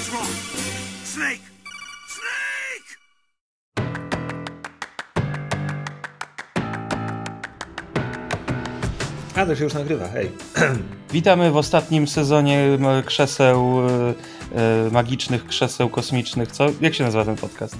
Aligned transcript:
What's 0.00 0.12
wrong? 0.12 0.28
Snake! 1.04 1.40
Snake! 2.08 2.98
A, 9.36 9.46
to 9.46 9.56
się 9.56 9.64
już 9.64 9.74
nagrywa, 9.74 10.08
hej. 10.08 10.30
Witamy 11.12 11.50
w 11.50 11.56
ostatnim 11.56 12.08
sezonie 12.08 12.78
krzeseł, 13.06 13.80
e, 13.80 14.14
e, 14.86 14.90
magicznych 14.90 15.46
krzeseł 15.46 15.88
kosmicznych. 15.88 16.52
Co? 16.52 16.66
Jak 16.80 16.94
się 16.94 17.04
nazywa 17.04 17.24
ten 17.24 17.36
podcast? 17.36 17.76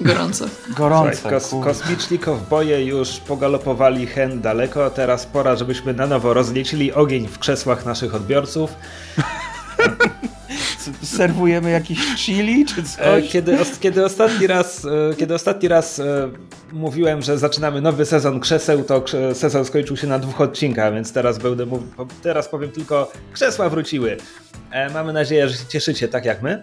Gorąco. 0.00 0.44
Gorące. 0.76 1.40
Słuchaj, 1.40 1.40
kos 1.40 1.54
kosmiczni 1.64 2.18
kowboje 2.18 2.84
już 2.84 3.16
pogalopowali 3.16 4.06
hen 4.06 4.40
daleko, 4.40 4.90
teraz 4.90 5.26
pora, 5.26 5.56
żebyśmy 5.56 5.94
na 5.94 6.06
nowo 6.06 6.34
rozliecili 6.34 6.92
ogień 6.92 7.28
w 7.28 7.38
krzesłach 7.38 7.86
naszych 7.86 8.14
odbiorców. 8.14 8.74
Serwujemy 11.02 11.70
jakieś 11.70 11.98
chili 12.16 12.64
czy 12.66 12.80
E, 12.80 12.84
coś? 12.84 13.30
Kiedy, 13.30 13.58
kiedy 13.80 14.04
ostatni 14.04 14.46
raz, 14.46 14.84
e, 14.84 15.14
kiedy 15.16 15.34
ostatni 15.34 15.68
raz 15.68 15.98
e, 15.98 16.30
mówiłem, 16.72 17.22
że 17.22 17.38
zaczynamy 17.38 17.80
nowy 17.80 18.06
sezon 18.06 18.40
krzeseł, 18.40 18.84
to 18.84 19.04
sezon 19.34 19.64
skończył 19.64 19.96
się 19.96 20.06
na 20.06 20.18
dwóch 20.18 20.40
odcinkach, 20.40 20.94
więc 20.94 21.12
teraz 21.12 21.38
będę 21.38 21.66
mówił, 21.66 21.88
teraz 22.22 22.48
powiem 22.48 22.70
tylko 22.70 23.12
krzesła 23.32 23.68
wróciły. 23.68 24.16
Mamy 24.94 25.12
nadzieję, 25.12 25.48
że 25.48 25.56
się 25.56 25.64
cieszycie 25.68 26.08
tak 26.08 26.24
jak 26.24 26.42
my. 26.42 26.62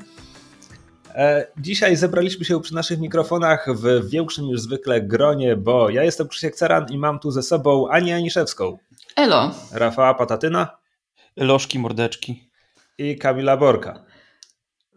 Dzisiaj 1.58 1.96
zebraliśmy 1.96 2.46
się 2.46 2.62
przy 2.62 2.76
naszych 2.76 3.00
mikrofonach 3.00 3.68
w 3.76 4.10
większym 4.10 4.46
niż 4.46 4.60
zwykle 4.62 5.02
gronie, 5.02 5.56
bo 5.56 5.90
ja 5.90 6.04
jestem 6.04 6.28
Krzysiek 6.28 6.56
Ceran 6.56 6.86
i 6.90 6.98
mam 6.98 7.20
tu 7.20 7.32
ze 7.32 7.44
sobą 7.44 7.88
Anię 7.90 8.16
Aniszewską, 8.16 8.78
Elo. 9.16 9.52
Rafała 9.72 10.14
Patatyna 10.14 10.68
Lożki, 11.38 11.80
mordeczki. 11.80 12.50
i 12.98 13.18
Kamila 13.18 13.58
Borka. 13.58 14.04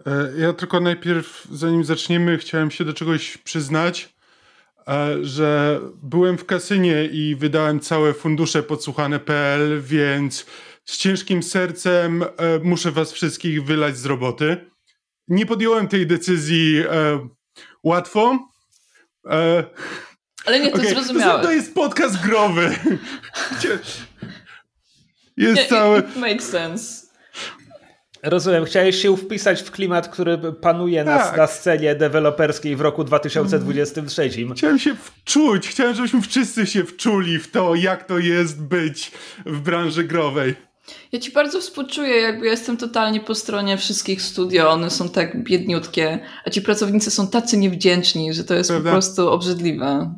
E, 0.06 0.32
Ja 0.40 0.52
tylko 0.52 0.80
najpierw, 0.80 1.46
zanim 1.52 1.84
zaczniemy, 1.84 2.38
chciałem 2.38 2.70
się 2.70 2.84
do 2.84 2.92
czegoś 2.92 3.38
przyznać, 3.38 4.14
e, 4.88 5.24
że 5.24 5.80
byłem 6.02 6.38
w 6.38 6.44
kasynie 6.44 7.04
i 7.04 7.36
wydałem 7.36 7.80
całe 7.80 8.14
fundusze 8.14 8.62
podsłuchane.pl, 8.62 9.82
więc 9.82 10.46
z 10.84 10.98
ciężkim 10.98 11.42
sercem 11.42 12.22
e, 12.22 12.28
muszę 12.62 12.90
was 12.92 13.12
wszystkich 13.12 13.64
wylać 13.64 13.96
z 13.96 14.06
roboty. 14.06 14.56
Nie 15.28 15.46
podjąłem 15.46 15.88
tej 15.88 16.06
decyzji 16.06 16.84
łatwo. 17.84 18.38
Ale 20.44 20.60
nie, 20.60 20.70
to 20.70 20.76
okej, 20.76 20.90
zrozumiałe. 20.90 21.42
To 21.42 21.52
jest 21.52 21.74
podcast 21.74 22.26
growy. 22.26 22.70
Jest 25.36 25.68
cały... 25.68 25.98
it 25.98 26.16
makes 26.16 26.48
sense. 26.48 26.99
Rozumiem, 28.22 28.64
chciałeś 28.64 28.96
się 29.02 29.16
wpisać 29.16 29.62
w 29.62 29.70
klimat, 29.70 30.08
który 30.08 30.38
panuje 30.60 31.04
na, 31.04 31.18
Tak. 31.18 31.36
na 31.36 31.46
scenie 31.46 31.94
deweloperskiej 31.94 32.76
w 32.76 32.80
roku 32.80 33.04
2023. 33.04 34.30
Chciałem 34.56 34.78
się 34.78 34.94
wczuć, 34.94 35.68
chciałem, 35.68 35.94
żebyśmy 35.94 36.22
wszyscy 36.22 36.66
się 36.66 36.84
wczuli 36.84 37.38
w 37.38 37.50
to, 37.50 37.74
jak 37.74 38.04
to 38.04 38.18
jest 38.18 38.62
być 38.62 39.12
w 39.46 39.60
branży 39.60 40.04
growej. 40.04 40.54
Ja 41.12 41.20
ci 41.20 41.32
bardzo 41.32 41.60
współczuję, 41.60 42.16
jakby 42.16 42.44
ja 42.46 42.50
jestem 42.50 42.76
totalnie 42.76 43.20
po 43.20 43.34
stronie 43.34 43.76
wszystkich 43.78 44.22
studio, 44.22 44.70
one 44.70 44.90
są 44.90 45.08
tak 45.08 45.44
biedniutkie, 45.44 46.18
a 46.44 46.50
ci 46.50 46.62
pracownicy 46.62 47.10
są 47.10 47.28
tacy 47.28 47.56
niewdzięczni, 47.56 48.34
że 48.34 48.44
to 48.44 48.54
jest 48.54 48.70
Prawda? 48.70 48.90
po 48.90 48.94
prostu 48.94 49.28
obrzydliwe. 49.30 50.14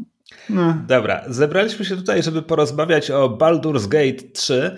No. 0.49 0.77
Dobra, 0.89 1.25
zebraliśmy 1.29 1.85
się 1.85 1.97
tutaj, 1.97 2.23
żeby 2.23 2.43
porozmawiać 2.43 3.11
o 3.11 3.29
Baldur's 3.29 3.89
Gate 3.89 4.29
3, 4.33 4.55
e, 4.55 4.77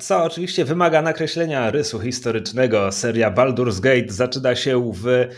co 0.00 0.24
oczywiście 0.24 0.64
wymaga 0.64 1.02
nakreślenia 1.02 1.70
rysu 1.70 2.00
historycznego. 2.00 2.92
Seria 2.92 3.30
Baldur's 3.30 3.80
Gate 3.80 4.12
zaczyna 4.12 4.56
się 4.56 4.92
w 4.94 5.08
e, 5.08 5.28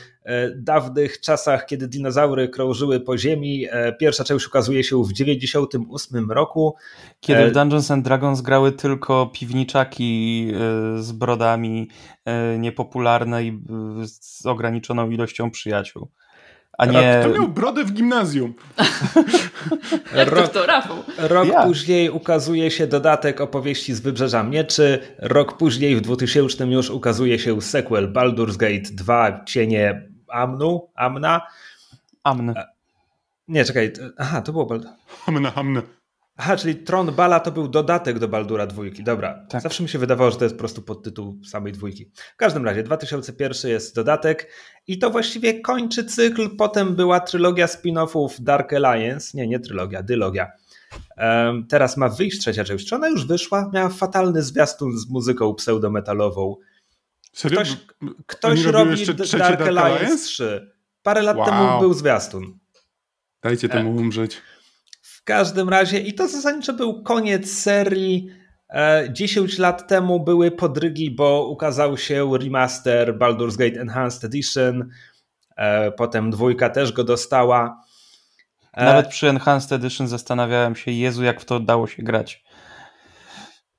dawnych 0.56 1.20
czasach, 1.20 1.66
kiedy 1.66 1.88
dinozaury 1.88 2.48
krążyły 2.48 3.00
po 3.00 3.18
ziemi. 3.18 3.66
E, 3.70 3.92
Pierwsza 3.92 4.24
część 4.24 4.46
ukazuje 4.46 4.84
się 4.84 5.04
w 5.04 5.12
98 5.12 6.30
roku. 6.30 6.74
Kiedy 7.20 7.40
E, 7.40 7.50
w 7.50 7.52
Dungeons 7.52 7.90
and 7.90 8.04
Dragons 8.04 8.40
grały 8.40 8.72
tylko 8.72 9.26
piwniczaki 9.26 10.50
e, 10.54 11.02
z 11.02 11.12
brodami, 11.12 11.88
e, 12.24 12.58
niepopularne 12.58 13.44
i 13.44 13.48
e, 13.48 14.06
z 14.06 14.46
ograniczoną 14.46 15.10
ilością 15.10 15.50
przyjaciół. 15.50 16.08
A 16.78 16.86
nie... 16.86 17.20
Kto 17.20 17.32
miał 17.34 17.48
brodę 17.48 17.84
w 17.84 17.92
gimnazjum? 17.92 18.54
Jak 20.16 20.30
to 20.30 20.34
Rok, 20.34 20.48
to, 20.48 20.66
Rafał? 20.66 20.96
rok 21.18 21.48
Ja. 21.48 21.62
później 21.62 22.10
ukazuje 22.10 22.70
się 22.70 22.86
dodatek 22.86 23.40
opowieści 23.40 23.94
z 23.94 24.00
Wybrzeża 24.00 24.42
Mieczy. 24.42 24.98
Rok 25.18 25.56
później, 25.56 25.96
w 25.96 26.00
2000 26.00 26.66
już 26.66 26.90
ukazuje 26.90 27.38
się 27.38 27.60
sequel 27.62 28.12
Baldur's 28.12 28.56
Gate 28.56 28.90
2 28.92 29.44
Cienie 29.44 30.08
Amnu, 30.28 30.88
Amna. 30.94 31.46
Amn. 32.22 32.54
Nie, 33.48 33.64
czekaj. 33.64 33.92
Aha, 34.18 34.42
to 34.42 34.52
było 34.52 34.66
Baldur. 34.66 34.90
Hamna, 35.24 35.50
hamna. 35.50 35.82
Aha, 36.38 36.56
czyli 36.56 36.76
Tron 36.76 37.12
Bala 37.14 37.40
to 37.40 37.52
był 37.52 37.68
dodatek 37.68 38.18
do 38.18 38.28
Baldura 38.28 38.66
dwójki. 38.66 39.04
Dobra. 39.04 39.46
Tak. 39.48 39.62
Zawsze 39.62 39.82
mi 39.82 39.88
się 39.88 39.98
wydawało, 39.98 40.30
że 40.30 40.36
to 40.36 40.44
jest 40.44 40.54
po 40.54 40.58
prostu 40.58 40.82
podtytuł 40.82 41.40
samej 41.44 41.72
dwójki. 41.72 42.10
W 42.34 42.36
każdym 42.36 42.64
razie, 42.64 42.82
2001 42.82 43.70
jest 43.70 43.94
dodatek 43.94 44.52
i 44.86 44.98
to 44.98 45.10
właściwie 45.10 45.60
kończy 45.60 46.04
cykl. 46.04 46.56
Potem 46.56 46.96
była 46.96 47.20
trylogia 47.20 47.66
spin-offów 47.66 48.28
Dark 48.40 48.72
Alliance. 48.72 49.30
Nie, 49.38 49.48
nie 49.48 49.60
trylogia, 49.60 50.02
dylogia. 50.02 50.52
Em, 51.16 51.66
teraz 51.66 51.96
ma 51.96 52.08
wyjść 52.08 52.40
trzecia 52.40 52.64
część. 52.64 52.88
Czy 52.88 52.94
ona 52.94 53.08
już 53.08 53.26
wyszła? 53.26 53.70
Miała 53.74 53.88
fatalny 53.88 54.42
zwiastun 54.42 54.98
z 54.98 55.08
muzyką 55.10 55.54
pseudometalową. 55.54 56.56
Serio? 57.32 57.60
Ktoś, 57.60 57.76
ktoś 58.26 58.64
robi 58.64 59.06
Dark, 59.06 59.30
Dark 59.38 59.60
Alliance, 59.60 59.96
Alliance? 59.96 60.24
3. 60.24 60.70
Parę 61.02 61.22
lat 61.22 61.36
Wow. 61.36 61.46
temu 61.46 61.80
był 61.80 61.94
zwiastun. 61.94 62.58
Dajcie 63.42 63.68
temu 63.68 63.90
umrzeć. 63.96 64.42
W 65.26 65.28
każdym 65.28 65.68
razie, 65.68 66.00
i 66.00 66.14
to 66.14 66.28
zasadniczo 66.28 66.72
był 66.72 67.02
koniec 67.02 67.52
serii. 67.52 68.28
E, 68.70 69.08
10 69.12 69.58
lat 69.58 69.88
temu 69.88 70.24
były 70.24 70.50
podrygi, 70.50 71.10
bo 71.10 71.48
ukazał 71.48 71.96
się 71.96 72.30
remaster 72.40 73.18
Baldur's 73.18 73.56
Gate 73.56 73.80
Enhanced 73.80 74.24
Edition. 74.24 74.88
E, 75.56 75.92
Potem 75.92 76.30
dwójka 76.30 76.70
też 76.70 76.92
go 76.92 77.04
dostała. 77.04 77.82
E, 78.72 78.84
Nawet 78.84 79.08
przy 79.08 79.28
Enhanced 79.28 79.72
Edition 79.72 80.08
zastanawiałem 80.08 80.76
się, 80.76 80.90
Jezu, 80.90 81.24
jak 81.24 81.40
w 81.40 81.44
to 81.44 81.60
dało 81.60 81.86
się 81.86 82.02
grać. 82.02 82.44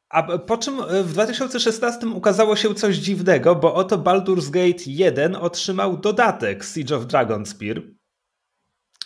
A 0.10 0.24
po 0.24 0.58
czym 0.58 0.80
e, 0.80 1.04
w 1.04 1.14
2016 1.14 2.08
ukazało 2.08 2.56
się 2.56 2.76
coś 2.76 2.96
dziwnego, 2.96 3.56
bo 3.56 3.74
oto 3.74 3.98
Baldur's 3.98 4.50
Gate 4.52 4.84
1 4.86 5.36
otrzymał 5.36 5.98
dodatek 5.98 6.64
Siege 6.64 6.96
of 6.96 7.06
Dragonspear. 7.06 7.82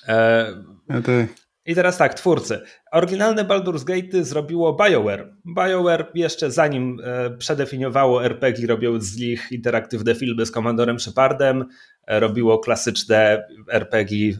E, 0.07 0.45
Ja 0.89 1.01
te... 1.01 1.27
I 1.65 1.75
teraz 1.75 1.97
tak, 1.97 2.13
twórcy. 2.13 2.61
Oryginalne 2.91 3.45
Baldur's 3.45 3.83
Gate 3.83 4.23
zrobiło 4.23 4.73
BioWare. 4.73 5.33
BioWare 5.45 6.11
jeszcze 6.15 6.51
zanim 6.51 6.99
e, 7.03 7.29
przedefiniowało 7.37 8.25
RPG, 8.25 8.67
robiąc 8.67 9.03
z 9.03 9.17
nich 9.17 9.47
interaktywne 9.51 10.15
filmy 10.15 10.45
z 10.45 10.51
Komandorem 10.51 10.99
Shepardem, 10.99 11.65
e, 12.07 12.19
robiło 12.19 12.59
klasyczne 12.59 13.47
RPG, 13.71 14.33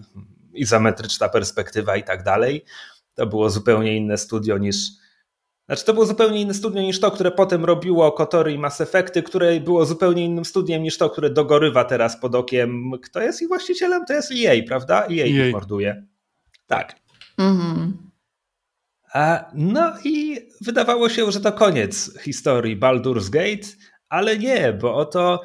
izometryczna 0.53 1.29
perspektywa 1.29 1.97
i 1.97 2.03
tak 2.03 2.23
dalej. 2.23 2.65
To 3.13 3.27
było 3.27 3.49
zupełnie 3.49 3.97
inne 3.97 4.17
studio 4.17 4.57
niż. 4.57 4.75
Znaczy, 5.65 5.85
to 5.85 5.93
było 5.93 6.05
zupełnie 6.05 6.41
inne 6.41 6.53
studio 6.53 6.81
niż 6.81 6.99
to, 6.99 7.11
które 7.11 7.31
potem 7.31 7.65
robiło 7.65 8.11
Kotory 8.11 8.53
i 8.53 8.57
Mass 8.57 8.81
Effecty, 8.81 9.23
które 9.23 9.59
było 9.59 9.85
zupełnie 9.85 10.25
innym 10.25 10.45
studiem 10.45 10.83
niż 10.83 10.97
to, 10.97 11.09
które 11.09 11.29
dogorywa 11.29 11.83
teraz 11.83 12.19
pod 12.19 12.35
okiem. 12.35 12.91
Kto 13.03 13.21
jest 13.21 13.41
ich 13.41 13.47
właścicielem? 13.47 14.05
To 14.05 14.13
jest 14.13 14.31
EA, 14.31 14.53
prawda? 14.67 15.05
EA, 15.05 15.45
EA. 15.45 15.51
morduje. 15.51 16.05
Tak. 16.67 17.00
Mhm. 17.41 17.97
A, 19.13 19.45
No 19.53 19.93
i 20.05 20.37
wydawało 20.61 21.09
się, 21.09 21.31
że 21.31 21.39
to 21.39 21.51
koniec 21.51 22.19
historii 22.23 22.77
Baldur's 22.79 23.29
Gate, 23.29 23.67
ale 24.09 24.37
nie, 24.37 24.73
bo 24.81 24.95
oto 24.95 25.41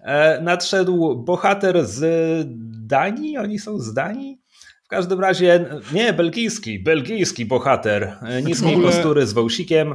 e, 0.00 0.40
nadszedł 0.42 1.16
bohater 1.24 1.86
z 1.86 2.00
Danii, 2.86 3.38
oni 3.38 3.58
są 3.58 3.78
z 3.78 3.94
Danii? 3.94 4.40
W 4.84 4.88
każdym 4.88 5.20
razie, 5.20 5.64
nie, 5.92 6.12
belgijski, 6.12 6.78
belgijski 6.78 7.46
bohater, 7.46 8.16
e, 8.22 8.42
niskiej 8.42 8.74
ogóle- 8.74 8.92
postury 8.92 9.26
z 9.26 9.32
wąsikiem. 9.32 9.94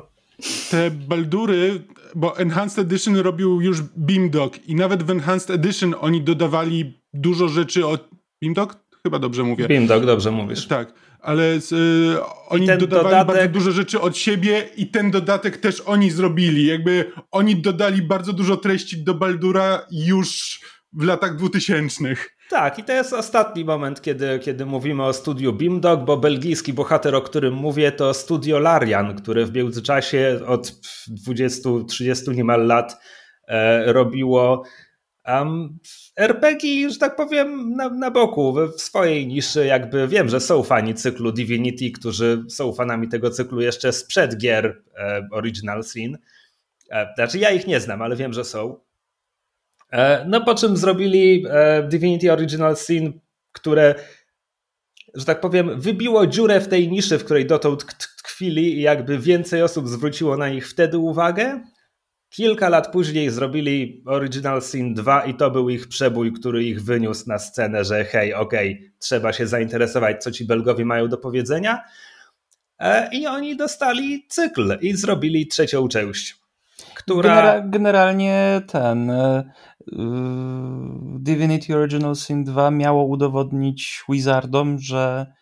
te 0.71 0.91
Baldury, 0.91 1.81
bo 2.15 2.37
Enhanced 2.37 2.79
Edition 2.79 3.15
robił 3.17 3.61
już 3.61 3.81
Beamdog 3.81 4.67
i 4.67 4.75
nawet 4.75 5.03
w 5.03 5.09
Enhanced 5.09 5.49
Edition 5.49 5.95
oni 5.99 6.21
dodawali 6.21 6.99
dużo 7.13 7.47
rzeczy 7.47 7.87
od... 7.87 8.09
Beamdog? 8.41 8.85
Chyba 9.03 9.19
dobrze 9.19 9.43
mówię. 9.43 9.67
Bimdog, 9.67 10.05
dobrze 10.05 10.31
mówisz. 10.31 10.67
Tak, 10.67 10.93
ale 11.25 11.59
z, 11.59 11.71
y, 11.71 12.17
oni 12.47 12.67
dodawali 12.67 13.15
dodatek- 13.15 13.25
bardzo 13.25 13.47
dużo 13.47 13.71
rzeczy 13.71 14.01
od 14.01 14.17
siebie 14.17 14.69
i 14.77 14.87
ten 14.87 15.11
dodatek 15.11 15.57
też 15.57 15.81
oni 15.81 16.11
zrobili. 16.11 16.65
Jakby 16.65 17.11
oni 17.31 17.55
dodali 17.55 18.01
bardzo 18.01 18.33
dużo 18.33 18.57
treści 18.57 19.03
do 19.03 19.13
Baldura 19.13 19.85
już 19.91 20.59
w 20.93 21.03
latach 21.03 21.35
dwutysięcznych. 21.35 22.29
Tak, 22.49 22.79
i 22.79 22.83
to 22.83 22.93
jest 22.93 23.13
ostatni 23.13 23.65
moment, 23.65 24.01
kiedy, 24.01 24.39
kiedy 24.39 24.65
mówimy 24.65 25.03
o 25.03 25.13
studiu 25.13 25.53
Beamdog, 25.53 26.05
bo 26.05 26.17
belgijski 26.17 26.73
bohater, 26.73 27.15
o 27.15 27.21
którym 27.21 27.53
mówię, 27.53 27.91
to 27.91 28.13
studio 28.13 28.59
Larian, 28.59 29.15
które 29.15 29.45
w 29.45 29.53
międzyczasie 29.53 30.39
od 30.47 30.71
20-30 31.27 32.35
niemal 32.35 32.67
lat 32.67 32.97
e, 33.47 33.93
robiło 33.93 34.63
Um, 35.27 35.79
RPG, 36.15 36.89
że 36.89 36.99
tak 36.99 37.15
powiem, 37.15 37.71
na, 37.71 37.89
na 37.89 38.11
boku, 38.11 38.55
w 38.77 38.81
swojej 38.81 39.27
niszy, 39.27 39.65
jakby 39.65 40.07
wiem, 40.07 40.29
że 40.29 40.39
są 40.39 40.63
fani 40.63 40.95
cyklu 40.95 41.31
Divinity, 41.31 41.91
którzy 41.91 42.43
są 42.49 42.73
fanami 42.73 43.07
tego 43.07 43.29
cyklu 43.29 43.61
jeszcze 43.61 43.93
sprzed 43.93 44.37
gier 44.37 44.81
e, 44.97 45.27
Original 45.31 45.83
Sin. 45.83 46.17
E, 46.91 47.13
znaczy, 47.15 47.39
ja 47.39 47.51
ich 47.51 47.67
nie 47.67 47.79
znam, 47.79 48.01
ale 48.01 48.15
wiem, 48.15 48.33
że 48.33 48.43
są. 48.43 48.79
E, 49.91 50.25
no 50.27 50.41
po 50.45 50.55
czym 50.55 50.77
zrobili 50.77 51.45
e, 51.49 51.83
Divinity 51.83 52.33
Original 52.33 52.75
Sin, 52.75 53.19
które, 53.51 53.95
że 55.13 55.25
tak 55.25 55.41
powiem, 55.41 55.81
wybiło 55.81 56.27
dziurę 56.27 56.61
w 56.61 56.67
tej 56.67 56.89
niszy, 56.89 57.17
w 57.17 57.25
której 57.25 57.45
dotąd 57.45 57.85
tkwili 58.23 58.77
i 58.77 58.81
jakby 58.81 59.19
więcej 59.19 59.63
osób 59.63 59.87
zwróciło 59.87 60.37
na 60.37 60.49
nich 60.49 60.69
wtedy 60.69 60.97
uwagę. 60.97 61.61
Kilka 62.35 62.69
lat 62.69 62.91
później 62.91 63.29
zrobili 63.29 64.03
Original 64.05 64.61
Sin 64.61 64.93
2 64.93 65.25
i 65.25 65.33
to 65.33 65.51
był 65.51 65.69
ich 65.69 65.87
przebój, 65.87 66.33
który 66.33 66.63
ich 66.63 66.83
wyniósł 66.83 67.23
na 67.27 67.39
scenę, 67.39 67.83
że 67.83 68.05
hej, 68.05 68.33
okej, 68.33 68.73
okay, 68.73 68.91
trzeba 68.99 69.33
się 69.33 69.47
zainteresować, 69.47 70.23
co 70.23 70.31
ci 70.31 70.45
Belgowie 70.45 70.85
mają 70.85 71.07
do 71.07 71.17
powiedzenia. 71.17 71.81
E, 72.79 73.09
I 73.13 73.27
oni 73.27 73.57
dostali 73.57 74.25
cykl 74.29 74.77
i 74.81 74.95
zrobili 74.95 75.47
trzecią 75.47 75.87
część, 75.87 76.35
która... 76.95 77.35
Genera 77.35 77.61
generalnie 77.61 78.61
ten 78.67 79.07
yy, 79.07 79.99
Divinity 81.19 81.75
Original 81.75 82.15
Sin 82.15 82.43
2 82.43 82.71
miało 82.71 83.05
udowodnić 83.05 84.03
Wizardom, 84.09 84.79
że 84.79 85.33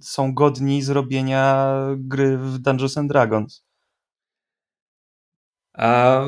są 0.00 0.34
godni 0.34 0.82
zrobienia 0.82 1.76
gry 1.96 2.38
w 2.38 2.58
Dungeons 2.58 2.98
and 2.98 3.08
Dragons. 3.08 3.63
A, 5.74 6.24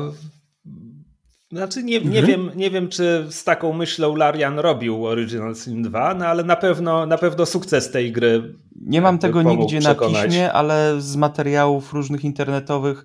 znaczy 1.51 1.83
nie, 1.83 2.01
nie, 2.01 2.19
mhm. 2.19 2.25
wiem, 2.25 2.51
nie 2.55 2.71
wiem, 2.71 2.89
czy 2.89 3.27
z 3.29 3.43
taką 3.43 3.73
myślą 3.73 4.15
Larian 4.15 4.59
robił 4.59 5.05
Original 5.05 5.55
Sin 5.55 5.81
2, 5.81 6.13
no 6.13 6.25
ale 6.25 6.43
na 6.43 6.55
pewno, 6.55 7.05
na 7.05 7.17
pewno 7.17 7.45
sukces 7.45 7.91
tej 7.91 8.11
gry. 8.11 8.53
Nie 8.81 9.01
mam 9.01 9.19
tego 9.19 9.41
nigdzie 9.41 9.79
przekonać. 9.79 10.13
na 10.13 10.23
piśmie, 10.23 10.53
ale 10.53 11.01
z 11.01 11.15
materiałów 11.15 11.93
różnych 11.93 12.23
internetowych 12.23 13.03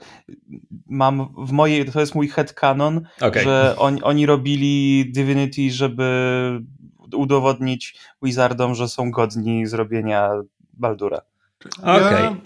mam 0.87 1.35
w 1.39 1.53
mojej, 1.53 1.85
to 1.85 2.01
jest 2.01 2.15
mój 2.15 2.29
headcanon, 2.29 3.01
okay. 3.21 3.43
że 3.43 3.75
on, 3.79 3.99
oni 4.03 4.27
robili 4.27 5.07
Divinity, 5.13 5.71
żeby 5.71 6.61
udowodnić 7.17 7.99
Wizardom, 8.23 8.75
że 8.75 8.89
są 8.89 9.11
godni 9.11 9.67
zrobienia 9.67 10.31
Baldura. 10.73 11.21
Okej. 11.83 12.07
Okay. 12.07 12.23
Ja 12.23 12.37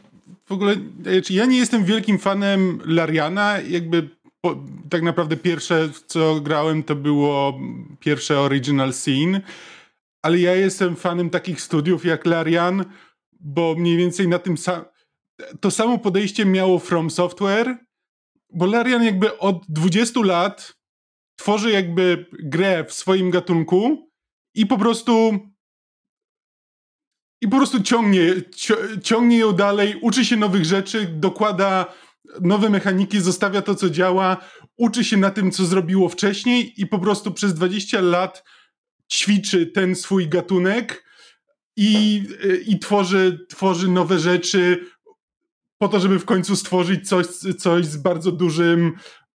w 0.47 0.53
ogóle, 0.53 0.77
znaczy, 1.03 1.33
ja 1.35 1.47
nie 1.47 1.59
jestem 1.59 1.85
wielkim 1.85 2.19
fanem 2.19 2.81
Lariana, 2.85 3.61
jakby 3.61 4.09
po, 4.41 4.65
tak 4.91 5.03
naprawdę 5.03 5.37
pierwsze, 5.37 5.89
co 6.07 6.41
grałem, 6.41 6.83
to 6.83 6.97
było 6.97 7.61
pierwsze 8.01 8.41
Original 8.41 8.93
Scene, 8.93 9.41
ale 10.23 10.39
ja 10.39 10.55
jestem 10.55 10.97
fanem 10.97 11.31
takich 11.31 11.61
studiów 11.61 12.05
jak 12.05 12.27
Larian, 12.27 12.85
bo 13.41 13.75
mniej 13.79 13.97
więcej 13.97 14.29
na 14.29 14.39
tym 14.39 14.57
samym 14.57 14.85
to 15.61 15.71
samo 15.71 15.99
podejście 15.99 16.45
miało 16.45 16.79
From 16.79 17.11
Software, 17.11 17.77
bo 18.53 18.67
Larian 18.67 19.05
jakby 19.05 19.39
od 19.39 19.65
20 19.69 20.21
lat 20.21 20.75
tworzy 21.37 21.71
jakby 21.71 22.27
grę 22.33 22.85
w 22.85 22.93
swoim 22.93 23.31
gatunku 23.31 24.11
i 24.55 24.67
po 24.67 24.79
prostu 24.79 25.39
i 27.41 27.49
po 27.49 27.56
prostu 27.56 27.83
ciągnie, 27.83 28.35
ciągnie 29.03 29.38
ją 29.38 29.53
dalej, 29.53 29.99
uczy 30.00 30.25
się 30.25 30.37
nowych 30.37 30.65
rzeczy, 30.65 31.06
dokłada 31.06 31.87
nowe 32.41 32.71
mechaniki, 32.71 33.21
zostawia 33.21 33.62
to, 33.62 33.75
co 33.75 33.91
działa, 33.91 34.37
uczy 34.77 35.05
się 35.05 35.17
na 35.17 35.31
tym, 35.31 35.50
co 35.50 35.65
zrobiło 35.65 36.09
wcześniej 36.09 36.81
i 36.81 36.87
po 36.87 36.99
prostu 36.99 37.33
przez 37.33 37.55
20 37.55 38.00
lat 38.00 38.44
ćwiczy 39.12 39.67
ten 39.67 39.94
swój 39.94 40.29
gatunek 40.29 41.05
i, 41.77 42.25
i 42.67 42.79
tworzy, 42.79 43.47
tworzy 43.49 43.88
nowe 43.88 44.19
rzeczy 44.19 44.87
po 45.79 45.88
to, 45.88 46.00
żeby 46.00 46.19
w 46.19 46.25
końcu 46.25 46.56
stworzyć 46.56 47.09
coś, 47.09 47.27
coś 47.59 47.87
z 47.87 47.97
bardzo 47.97 48.33
dużym 48.33 48.93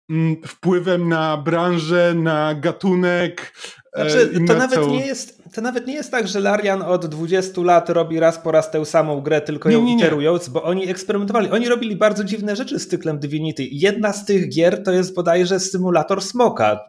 mm, 0.09 0.35
wpływem 0.47 1.09
na 1.09 1.37
branżę, 1.37 2.13
na 2.13 2.55
gatunek. 2.55 3.53
Znaczy, 3.93 4.31
to, 4.47 4.53
nawet 4.53 4.87
nie 4.87 5.05
jest, 5.05 5.36
to 5.57 5.61
nawet 5.61 5.87
nie 5.87 5.93
jest 5.93 6.11
tak, 6.11 6.27
że 6.27 6.39
Larian 6.39 6.81
od 6.81 7.05
20 7.05 7.61
lat 7.61 7.89
robi 7.89 8.19
raz 8.19 8.39
po 8.39 8.51
raz 8.51 8.71
tę 8.71 8.85
samą 8.85 9.21
grę, 9.21 9.41
tylko 9.41 9.69
ją 9.69 9.79
nie, 9.79 9.85
nie, 9.85 9.95
nie. 9.95 10.01
iterując, 10.01 10.49
bo 10.49 10.63
oni 10.63 10.89
eksperymentowali. 10.89 11.49
Oni 11.49 11.69
robili 11.69 11.95
bardzo 11.95 12.23
dziwne 12.23 12.55
rzeczy 12.55 12.79
z 12.79 12.87
cyklem 12.87 13.19
Divinity. 13.19 13.67
Jedna 13.71 14.13
z 14.13 14.25
tych 14.25 14.49
gier 14.49 14.83
to 14.83 14.91
jest 14.91 15.15
bodajże 15.15 15.59
symulator 15.59 16.21
smoka, 16.21 16.79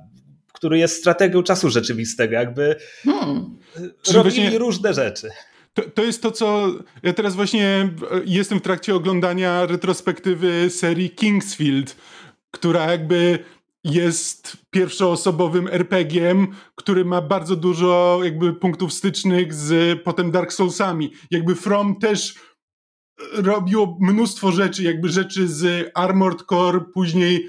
który 0.52 0.78
jest 0.78 0.96
strategią 0.96 1.42
czasu 1.42 1.70
rzeczywistego. 1.70 2.34
Jakby 2.34 2.76
hmm. 3.04 3.58
robili 4.12 4.40
właśnie... 4.40 4.58
różne 4.58 4.94
rzeczy. 4.94 5.28
To, 5.74 5.82
to, 5.82 6.02
jest 6.02 6.22
to, 6.22 6.30
co. 6.30 6.72
Ja 7.02 7.12
teraz 7.12 7.34
właśnie 7.34 7.88
jestem 8.24 8.58
w 8.58 8.62
trakcie 8.62 8.94
oglądania 8.94 9.66
retrospektywy 9.66 10.70
serii 10.70 11.10
Kingsfield, 11.10 11.96
która 12.50 12.90
jakby 12.90 13.38
jest 13.84 14.56
pierwszoosobowym 14.70 15.68
RPG-iem, 15.68 16.48
który 16.74 17.04
ma 17.04 17.22
bardzo 17.22 17.56
dużo 17.56 18.20
jakby 18.24 18.52
punktów 18.52 18.92
stycznych 18.92 19.54
z 19.54 20.02
potem 20.02 20.30
Dark 20.30 20.52
Soulsami. 20.52 21.12
Jakby 21.30 21.54
From 21.54 21.98
też 21.98 22.34
robiło 23.32 23.98
mnóstwo 24.00 24.52
rzeczy, 24.52 24.82
jakby 24.82 25.08
rzeczy 25.08 25.48
z 25.48 25.90
Armored 25.94 26.42
Core, 26.42 26.80
później 26.94 27.48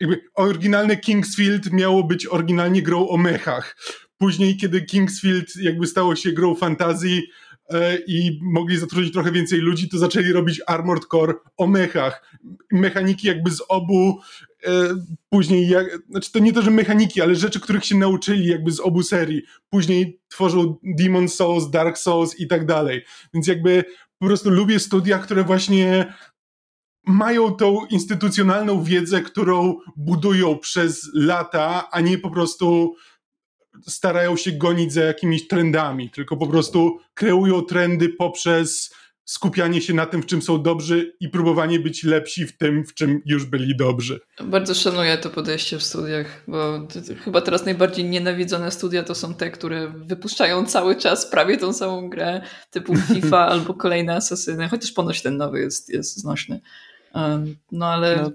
jakby 0.00 0.20
oryginalne 0.34 0.96
Kingsfield 0.96 1.72
miało 1.72 2.04
być 2.04 2.26
oryginalnie 2.26 2.82
grą 2.82 3.08
o 3.08 3.16
mechach. 3.16 3.76
Później, 4.18 4.56
kiedy 4.56 4.82
Kingsfield 4.82 5.56
jakby 5.56 5.86
stało 5.86 6.16
się 6.16 6.32
grą 6.32 6.54
fantazji, 6.54 7.22
E, 7.70 7.98
i 8.06 8.40
mogli 8.42 8.78
zatrudnić 8.78 9.12
trochę 9.12 9.32
więcej 9.32 9.58
ludzi, 9.58 9.88
to 9.88 9.98
zaczęli 9.98 10.32
robić 10.32 10.60
Armored 10.66 11.06
Core 11.06 11.34
o 11.56 11.66
mechach. 11.66 12.36
Mechaniki 12.72 13.26
jakby 13.26 13.50
z 13.50 13.62
obu, 13.68 14.20
e, 14.42 14.46
później, 15.28 15.68
jak, 15.68 15.98
znaczy 16.10 16.32
to 16.32 16.38
nie 16.38 16.52
to, 16.52 16.62
że 16.62 16.70
mechaniki, 16.70 17.22
ale 17.22 17.34
rzeczy, 17.34 17.60
których 17.60 17.84
się 17.84 17.96
nauczyli 17.96 18.46
jakby 18.46 18.72
z 18.72 18.80
obu 18.80 19.02
serii. 19.02 19.42
Później 19.70 20.20
tworzą 20.28 20.76
Demon 20.82 21.28
Souls, 21.28 21.70
Dark 21.70 21.98
Souls 21.98 22.40
i 22.40 22.46
tak 22.46 22.66
dalej. 22.66 23.04
Więc 23.34 23.46
jakby 23.46 23.84
po 24.18 24.26
prostu 24.26 24.50
lubię 24.50 24.78
studia, 24.78 25.18
które 25.18 25.44
właśnie 25.44 26.14
mają 27.06 27.54
tą 27.54 27.86
instytucjonalną 27.86 28.82
wiedzę, 28.82 29.22
którą 29.22 29.76
budują 29.96 30.58
przez 30.58 31.10
lata, 31.14 31.88
a 31.90 32.00
nie 32.00 32.18
po 32.18 32.30
prostu 32.30 32.94
starają 33.86 34.36
się 34.36 34.52
gonić 34.52 34.92
za 34.92 35.04
jakimiś 35.04 35.48
trendami, 35.48 36.10
tylko 36.10 36.36
po 36.36 36.46
prostu 36.46 36.98
kreują 37.14 37.62
trendy 37.62 38.08
poprzez 38.08 38.94
skupianie 39.28 39.80
się 39.80 39.94
na 39.94 40.06
tym, 40.06 40.22
w 40.22 40.26
czym 40.26 40.42
są 40.42 40.62
dobrzy 40.62 41.16
i 41.20 41.28
próbowanie 41.28 41.80
być 41.80 42.04
lepsi 42.04 42.46
w 42.46 42.56
tym, 42.56 42.84
w 42.84 42.94
czym 42.94 43.22
już 43.26 43.44
byli 43.44 43.76
dobrzy. 43.76 44.20
Bardzo 44.44 44.74
szanuję 44.74 45.18
to 45.18 45.30
podejście 45.30 45.78
w 45.78 45.82
studiach, 45.82 46.44
bo 46.48 46.88
chyba 47.24 47.40
teraz 47.40 47.64
najbardziej 47.64 48.04
nienawidzone 48.04 48.70
studia 48.70 49.02
to 49.02 49.14
są 49.14 49.34
te, 49.34 49.50
które 49.50 49.92
wypuszczają 49.96 50.66
cały 50.66 50.96
czas 50.96 51.30
prawie 51.30 51.56
tą 51.56 51.72
samą 51.72 52.10
grę, 52.10 52.40
typu 52.70 52.96
FIFA 53.14 53.46
albo 53.46 53.74
kolejne 53.74 54.14
Asasyny, 54.14 54.68
chociaż 54.68 54.92
ponoć 54.92 55.22
ten 55.22 55.36
nowy 55.36 55.60
jest, 55.60 55.88
jest 55.88 56.16
znośny. 56.16 56.60
No 57.72 57.86
ale. 57.86 58.16
No, 58.22 58.30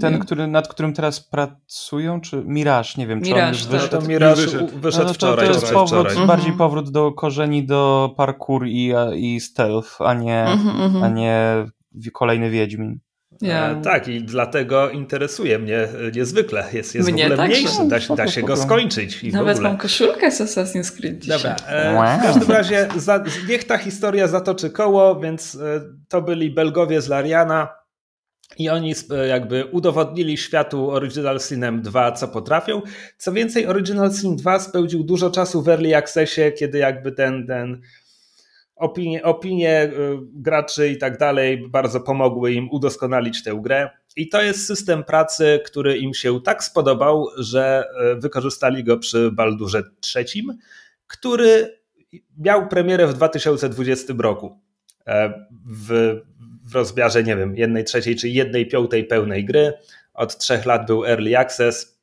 ten, 0.00 0.18
który, 0.18 0.46
nad 0.46 0.68
którym 0.68 0.92
teraz 0.92 1.20
pracują, 1.20 2.20
czy 2.20 2.42
Mirage, 2.46 2.88
nie 2.98 3.06
wiem, 3.06 3.20
Mirage, 3.20 3.40
czy 3.40 3.46
on 3.46 3.52
już 3.52 3.62
tak. 3.62 3.70
wyszedł. 3.70 4.00
To 4.00 4.08
Mirage 4.08 4.42
wyszedł, 4.42 4.78
wyszedł 4.78 5.06
no, 5.06 5.14
wczoraj. 5.14 5.46
To, 5.46 5.52
jest 5.52 5.72
powrót, 5.72 6.08
wczoraj. 6.08 6.26
bardziej 6.26 6.50
mhm. 6.50 6.58
powrót 6.58 6.90
do 6.90 7.12
korzeni, 7.12 7.66
do 7.66 8.14
parkour 8.16 8.66
i, 8.66 8.92
i 9.16 9.40
stealth, 9.40 10.00
a 10.00 10.14
nie, 10.14 10.46
mhm, 10.46 10.80
mhm. 10.80 11.04
a 11.04 11.08
nie 11.08 11.66
kolejny 12.12 12.50
Wiedźmin. 12.50 13.00
Yeah. 13.42 13.84
tak, 13.84 14.08
i 14.08 14.22
dlatego 14.22 14.90
interesuje 14.90 15.58
mnie 15.58 15.88
niezwykle. 16.14 16.64
Jest, 16.72 16.94
jest 16.94 17.12
mnie 17.12 17.28
w 17.28 17.32
ogóle 17.32 17.48
mniejszy, 17.48 17.88
da, 17.88 18.16
da, 18.16 18.28
się 18.28 18.42
go 18.42 18.56
skończyć. 18.56 19.24
I 19.24 19.32
Nawet 19.32 19.60
mam 19.60 19.76
koszulkę 19.76 20.30
z 20.30 20.40
Assassin's 20.40 20.96
Creed 20.96 21.18
dzisiaj. 21.18 21.38
Dobra, 21.38 21.56
e, 21.66 22.18
w 22.18 22.22
każdym 22.22 22.50
razie 22.50 22.88
za, 22.96 23.24
niech 23.48 23.64
ta 23.64 23.78
historia 23.78 24.28
zatoczy 24.28 24.70
koło, 24.70 25.20
więc 25.20 25.54
e, 25.54 25.80
to 26.08 26.22
byli 26.22 26.54
Belgowie 26.54 27.00
z 27.00 27.08
Lariana, 27.08 27.68
i 28.58 28.68
oni 28.68 28.94
e, 29.10 29.26
jakby 29.28 29.64
udowodnili 29.64 30.36
światu 30.36 30.90
Original 30.90 31.40
Sinem 31.40 31.82
2, 31.82 32.12
co 32.12 32.28
potrafią. 32.28 32.82
Co 33.18 33.32
więcej, 33.32 33.66
Original 33.66 34.12
Sin 34.12 34.36
2 34.36 34.58
spełdził 34.58 35.04
dużo 35.04 35.30
czasu 35.30 35.62
w 35.62 35.68
Early 35.68 35.96
Accessie, 35.96 36.52
kiedy 36.58 36.78
jakby 36.78 37.12
ten, 37.12 37.46
ten 37.46 37.80
opinie, 38.76 39.22
opinie 39.22 39.70
e, 39.70 39.90
graczy 40.32 40.88
i 40.88 40.98
tak 40.98 41.18
dalej 41.18 41.68
bardzo 41.68 42.00
pomogły 42.00 42.52
im 42.52 42.70
udoskonalić 42.70 43.42
tę 43.42 43.58
grę. 43.62 43.90
I 44.16 44.28
to 44.28 44.42
jest 44.42 44.66
system 44.66 45.04
pracy, 45.04 45.60
który 45.64 45.98
im 45.98 46.14
się 46.14 46.40
tak 46.40 46.64
spodobał, 46.64 47.26
że 47.38 47.84
e, 48.00 48.14
wykorzystali 48.14 48.84
go 48.84 48.98
przy 48.98 49.30
Baldurze 49.32 49.82
III, 50.16 50.46
który 51.06 51.78
miał 52.38 52.68
premierę 52.68 53.06
w 53.06 53.14
2020 53.14 54.14
roku. 54.18 54.60
W 55.66 56.20
w 56.64 56.74
rozmiarze, 56.74 57.22
nie 57.22 57.36
wiem, 57.36 57.56
jednej 57.56 57.84
trzeciej 57.84 58.16
czy 58.16 58.28
jednej 58.28 58.68
piątej 58.68 59.04
pełnej 59.04 59.44
gry. 59.44 59.72
Od 60.14 60.38
trzech 60.38 60.66
lat 60.66 60.86
był 60.86 61.06
Early 61.06 61.38
Access 61.38 62.00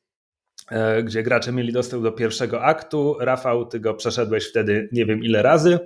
e, 0.70 1.02
gdzie 1.02 1.22
gracze 1.22 1.52
mieli 1.52 1.72
dostęp 1.72 2.02
do 2.02 2.12
pierwszego 2.12 2.62
aktu. 2.62 3.16
Rafał, 3.20 3.66
ty 3.66 3.80
go 3.80 3.94
przeszedłeś 3.94 4.50
wtedy 4.50 4.88
nie 4.92 5.06
wiem 5.06 5.24
ile 5.24 5.42
razy. 5.42 5.78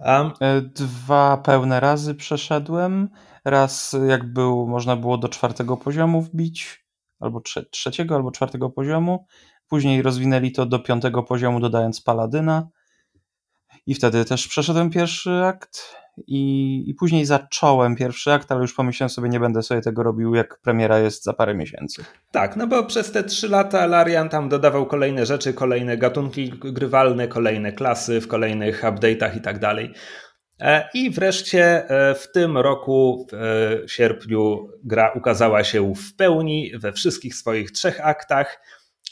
Um. 0.00 0.30
Dwa 0.62 1.36
pełne 1.36 1.80
razy 1.80 2.14
przeszedłem. 2.14 3.08
Raz 3.44 3.96
jak 4.08 4.32
był, 4.32 4.66
można 4.66 4.96
było 4.96 5.18
do 5.18 5.28
czwartego 5.28 5.76
poziomu 5.76 6.22
wbić, 6.22 6.84
albo 7.20 7.40
trze 7.40 7.64
trzeciego, 7.64 8.14
albo 8.14 8.30
czwartego 8.30 8.70
poziomu. 8.70 9.26
Później 9.68 10.02
rozwinęli 10.02 10.52
to 10.52 10.66
do 10.66 10.78
piątego 10.78 11.22
poziomu, 11.22 11.60
dodając 11.60 12.00
paladyna. 12.00 12.68
I 13.86 13.94
wtedy 13.94 14.24
też 14.24 14.48
przeszedłem 14.48 14.90
pierwszy 14.90 15.30
akt. 15.30 15.96
I, 16.26 16.84
I 16.86 16.94
później 16.94 17.24
zacząłem 17.24 17.96
pierwszy 17.96 18.32
akt, 18.32 18.52
ale 18.52 18.60
już 18.60 18.74
pomyślałem 18.74 19.10
sobie, 19.10 19.28
nie 19.28 19.40
będę 19.40 19.62
sobie 19.62 19.80
tego 19.80 20.02
robił, 20.02 20.34
jak 20.34 20.58
premiera 20.60 20.98
jest 20.98 21.24
za 21.24 21.32
parę 21.32 21.54
miesięcy. 21.54 22.04
Tak, 22.30 22.56
no 22.56 22.66
bo 22.66 22.84
przez 22.84 23.12
te 23.12 23.24
trzy 23.24 23.48
lata 23.48 23.86
Larian 23.86 24.28
tam 24.28 24.48
dodawał 24.48 24.86
kolejne 24.86 25.26
rzeczy, 25.26 25.54
kolejne 25.54 25.96
gatunki 25.96 26.50
grywalne, 26.50 27.28
kolejne 27.28 27.72
klasy 27.72 28.20
w 28.20 28.28
kolejnych 28.28 28.82
update'ach 28.82 29.36
i 29.36 29.40
tak 29.40 29.58
dalej. 29.58 29.92
E, 30.60 30.88
I 30.94 31.10
wreszcie 31.10 31.90
e, 31.90 32.14
w 32.14 32.32
tym 32.32 32.58
roku, 32.58 33.26
w 33.32 33.34
e, 33.84 33.88
sierpniu, 33.88 34.68
gra 34.84 35.12
ukazała 35.12 35.64
się 35.64 35.94
w 35.94 36.16
pełni 36.16 36.72
we 36.78 36.92
wszystkich 36.92 37.34
swoich 37.34 37.72
trzech 37.72 38.06
aktach, 38.06 38.60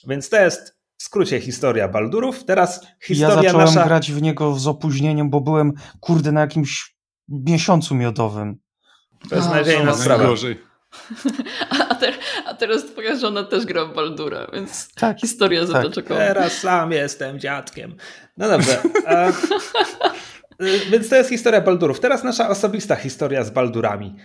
więc 0.09 0.29
to 0.29 0.41
jest 0.41 0.79
w 0.97 1.03
skrócie 1.03 1.41
historia 1.41 1.89
Baldurów. 1.89 2.45
Teraz 2.45 2.87
historia 3.03 3.37
ja 3.37 3.43
zacząłem 3.43 3.67
nasza... 3.67 3.85
grać 3.85 4.13
w 4.13 4.23
niego 4.23 4.55
z 4.55 4.67
opóźnieniem, 4.67 5.31
bo 5.31 5.41
byłem, 5.41 5.73
kurde, 6.01 6.33
na 6.33 6.41
jakimś 6.41 6.94
miesiącu 7.29 7.95
miodowym. 7.95 8.57
To 9.31 9.37
jest 9.37 9.51
nadziejna 9.51 9.95
sprawa. 9.95 10.25
Gorzej. 10.25 10.61
A, 11.91 11.95
te, 11.95 12.13
a, 12.47 12.55
teraz 12.55 12.85
twoja 12.85 13.17
żona 13.17 13.45
też 13.45 13.65
gra 13.65 13.85
w 13.85 13.95
Baldura, 13.95 14.47
więc 14.53 14.95
tak, 14.95 15.21
historia 15.21 15.67
tak. 15.67 15.87
Teraz 16.09 16.53
sam 16.53 16.93
jestem 16.93 17.41
dziadkiem. 17.41 17.97
No 18.37 18.49
dobrze. 18.49 18.83
A, 19.07 19.29
y, 19.29 20.81
więc 20.91 21.09
to 21.09 21.17
jest 21.17 21.31
historia 21.31 21.61
Baldurów. 21.61 22.01
Teraz 22.01 22.25
nasza 22.25 22.49
osobista 22.49 22.97
historia 22.97 23.45
z 23.45 23.51
Baldurami. 23.51 24.17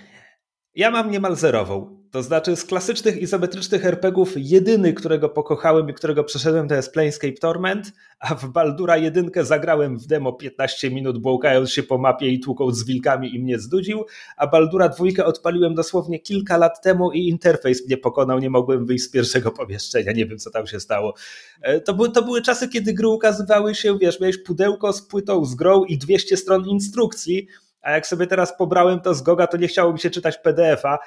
Ja 0.75 0.91
mam 0.91 1.11
niemal 1.11 1.35
zerową. 1.35 1.99
To 2.11 2.23
znaczy 2.23 2.55
z 2.55 2.65
klasycznych 2.65 3.17
izometrycznych 3.17 3.85
RPGów 3.85 4.33
jedyny, 4.35 4.93
którego 4.93 5.29
pokochałem 5.29 5.89
i 5.89 5.93
którego 5.93 6.23
przeszedłem 6.23 6.67
to 6.67 6.75
jest 6.75 6.93
Planescape 6.93 7.33
Torment, 7.33 7.91
a 8.19 8.35
w 8.35 8.49
Baldura 8.49 8.97
jedynkę 8.97 9.45
zagrałem 9.45 9.97
w 9.97 10.07
demo 10.07 10.33
15 10.33 10.91
minut 10.91 11.17
błąkając 11.17 11.71
się 11.71 11.83
po 11.83 11.97
mapie 11.97 12.29
i 12.29 12.39
tłukąc 12.39 12.77
z 12.77 12.85
wilkami 12.85 13.35
i 13.35 13.39
mnie 13.39 13.59
zdudził, 13.59 14.05
a 14.37 14.47
Baldura 14.47 14.89
dwójkę 14.89 15.25
odpaliłem 15.25 15.75
dosłownie 15.75 16.19
kilka 16.19 16.57
lat 16.57 16.81
temu 16.81 17.11
i 17.11 17.27
interfejs 17.27 17.87
mnie 17.87 17.97
pokonał, 17.97 18.39
nie 18.39 18.49
mogłem 18.49 18.85
wyjść 18.85 19.03
z 19.03 19.11
pierwszego 19.11 19.51
pomieszczenia, 19.51 20.11
nie 20.11 20.25
wiem 20.25 20.37
co 20.37 20.51
tam 20.51 20.67
się 20.67 20.79
stało. 20.79 21.13
E, 21.61 21.81
to, 21.81 21.93
były, 21.93 22.11
to 22.11 22.21
były 22.21 22.41
czasy, 22.41 22.69
kiedy 22.69 22.93
gry 22.93 23.07
ukazywały 23.07 23.75
się, 23.75 23.97
wiesz, 23.97 24.19
miałeś 24.19 24.37
pudełko 24.37 24.93
z 24.93 25.01
płytą 25.01 25.45
z 25.45 25.55
grą 25.55 25.83
i 25.83 25.97
200 25.97 26.37
stron 26.37 26.65
instrukcji, 26.65 27.47
a 27.81 27.91
jak 27.91 28.07
sobie 28.07 28.27
teraz 28.27 28.57
pobrałem 28.57 28.99
to 28.99 29.13
z 29.13 29.21
Goga, 29.21 29.47
to 29.47 29.57
nie 29.57 29.67
chciało 29.67 29.93
mi 29.93 29.99
się 29.99 30.09
czytać 30.09 30.37
PDF-a, 30.37 30.99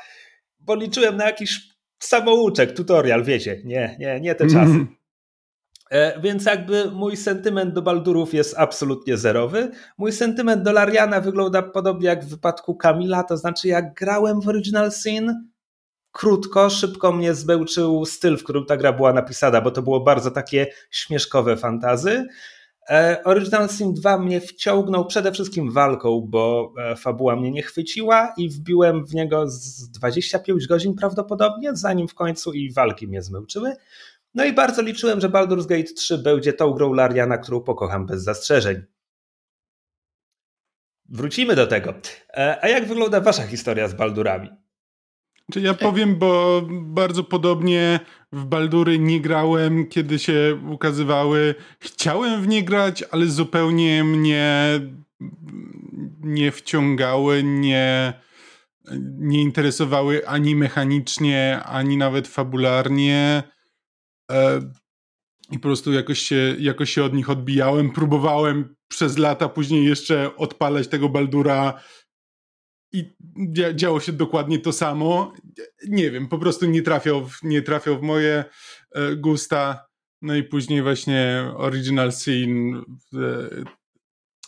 bo 0.61 0.75
liczyłem 0.75 1.17
na 1.17 1.25
jakiś 1.25 1.61
samouczek, 1.99 2.73
tutorial, 2.73 3.25
wiecie. 3.25 3.61
Nie, 3.65 3.97
nie, 3.99 4.21
nie 4.21 4.35
te 4.35 4.47
czasy. 4.47 4.87
E, 5.93 6.21
więc 6.21 6.45
jakby 6.45 6.91
mój 6.91 7.17
sentyment 7.17 7.75
do 7.75 7.83
Baldurów 7.83 8.35
jest 8.35 8.59
absolutnie 8.59 9.17
zerowy. 9.17 9.71
Mój 9.99 10.13
sentyment 10.13 10.63
do 10.63 10.73
Lariana 10.73 11.21
wygląda 11.21 11.63
podobnie 11.63 12.07
jak 12.07 12.25
w 12.25 12.29
wypadku 12.29 12.75
Kamila, 12.77 13.25
to 13.25 13.37
znaczy 13.37 13.69
jak 13.69 13.95
grałem 13.95 14.41
w 14.41 14.49
Original 14.49 14.93
Sin, 14.93 15.51
krótko, 16.13 16.71
szybko 16.71 17.13
mnie 17.13 17.35
zbełczył 17.35 18.05
styl, 18.05 18.37
w 18.39 18.45
którym 18.45 18.67
ta 18.67 18.77
gra 18.77 18.93
była 18.93 19.13
napisana, 19.13 19.61
bo 19.61 19.71
to 19.71 19.83
było 19.83 20.01
bardzo 20.01 20.31
takie 20.31 20.67
śmieszkowe 20.91 21.57
fantazy. 21.57 22.27
E, 22.93 23.25
Original 23.25 23.69
Sin 23.69 23.95
2 23.95 24.19
mnie 24.19 24.41
wciągnął 24.41 25.07
przede 25.07 25.33
wszystkim 25.33 25.71
walką, 25.71 26.27
bo 26.29 26.73
e, 26.79 26.97
fabuła 26.97 27.37
mnie 27.37 27.51
nie 27.51 27.63
chwyciła 27.63 28.35
i 28.37 28.49
wbiłem 28.49 29.07
w 29.07 29.15
niego 29.15 29.51
z 29.51 29.91
25 29.91 30.67
godzin 30.67 30.95
prawdopodobnie, 30.95 31.77
zanim 31.77 32.09
w 32.09 32.15
końcu 32.15 32.53
i 32.53 32.73
walki 32.73 33.09
mnie 33.09 33.23
zmęczyły. 33.23 33.77
No 34.35 34.45
i 34.45 34.53
bardzo 34.53 34.83
liczyłem, 34.83 35.21
że 35.21 35.29
Baldur's 35.29 35.67
Gate 35.67 35.93
3 35.97 36.19
będzie 36.19 36.53
tą 36.53 36.71
grą 36.71 36.93
Lariana, 36.93 37.39
którą 37.39 37.61
pokocham 37.61 38.07
bez 38.07 38.23
zastrzeżeń. 38.23 38.83
Wrócimy 41.09 41.57
do 41.57 41.67
tego. 41.67 41.95
E, 42.35 42.59
a 42.65 42.69
jak 42.69 42.87
wygląda 42.87 43.21
wasza 43.21 43.47
historia 43.47 43.89
z 43.89 43.95
Baldurami? 43.95 44.51
Ja 45.57 45.75
powiem, 45.75 46.19
bo 46.19 46.63
bardzo 46.83 47.25
podobnie 47.25 48.01
w 48.33 48.45
Baldury 48.45 48.99
nie 48.99 49.21
grałem, 49.21 49.87
kiedy 49.87 50.19
się 50.19 50.59
ukazywały. 50.71 51.55
Chciałem 51.81 52.43
w 52.43 52.49
nie 52.49 52.63
grać, 52.63 53.05
ale 53.11 53.27
zupełnie 53.27 54.05
mnie 54.05 54.81
nie 56.21 56.53
wciągały, 56.53 57.43
nie, 57.43 58.13
nie 59.19 59.43
interesowały 59.43 60.29
ani 60.29 60.57
mechanicznie, 60.57 61.61
ani 61.65 61.97
nawet 61.97 62.29
fabularnie. 62.29 63.43
E, 64.31 64.61
I 65.51 65.59
po 65.59 65.63
prostu 65.63 65.93
jakoś 65.93 66.19
się, 66.19 66.57
jakoś 66.59 66.93
się 66.93 67.05
od 67.05 67.15
nich 67.15 67.31
odbijałem. 67.31 67.91
Próbowałem 67.91 68.77
przez 68.89 69.19
lata 69.19 69.49
później 69.49 69.85
jeszcze 69.85 70.37
odpalać 70.37 70.89
tego 70.89 71.09
Baldura 71.09 71.81
i 72.93 73.15
działo 73.75 74.01
się 74.01 74.13
dokładnie 74.13 74.59
to 74.59 74.73
samo. 74.73 75.33
Nie 75.89 76.11
wiem, 76.11 76.29
po 76.29 76.39
prostu 76.39 76.67
nie 76.67 76.83
trafiał 76.83 77.27
w, 77.27 77.43
nie 77.43 77.63
trafiał 77.63 77.99
w 77.99 78.03
moje 78.03 78.45
e, 78.93 79.17
gusta. 79.17 79.87
No 80.23 80.35
i 80.35 80.43
później 80.43 80.83
właśnie 80.83 81.51
Original 81.57 82.13
Sin. 82.13 82.77
E, 82.77 83.49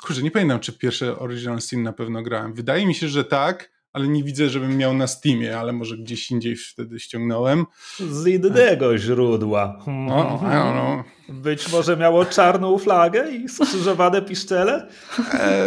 kurczę, 0.02 0.22
nie 0.22 0.30
pamiętam, 0.30 0.60
czy 0.60 0.78
pierwsze 0.78 1.18
Original 1.18 1.60
Sin 1.60 1.82
na 1.82 1.92
pewno 1.92 2.22
grałem. 2.22 2.54
Wydaje 2.54 2.86
mi 2.86 2.94
się, 2.94 3.08
że 3.08 3.24
tak 3.24 3.73
ale 3.94 4.08
nie 4.08 4.24
widzę, 4.24 4.48
żebym 4.48 4.76
miał 4.76 4.94
na 4.94 5.06
Steamie, 5.06 5.58
ale 5.58 5.72
może 5.72 5.96
gdzieś 5.96 6.30
indziej 6.30 6.56
wtedy 6.56 7.00
ściągnąłem. 7.00 7.66
Z 8.10 8.26
innego 8.26 8.98
źródła. 8.98 9.78
No, 9.86 10.38
know. 10.38 11.04
Być 11.28 11.72
może 11.72 11.96
miało 11.96 12.24
czarną 12.24 12.78
flagę 12.78 13.30
i 13.30 13.48
skrzyżowane 13.48 14.22
piszczele? 14.22 14.88
E, 15.32 15.66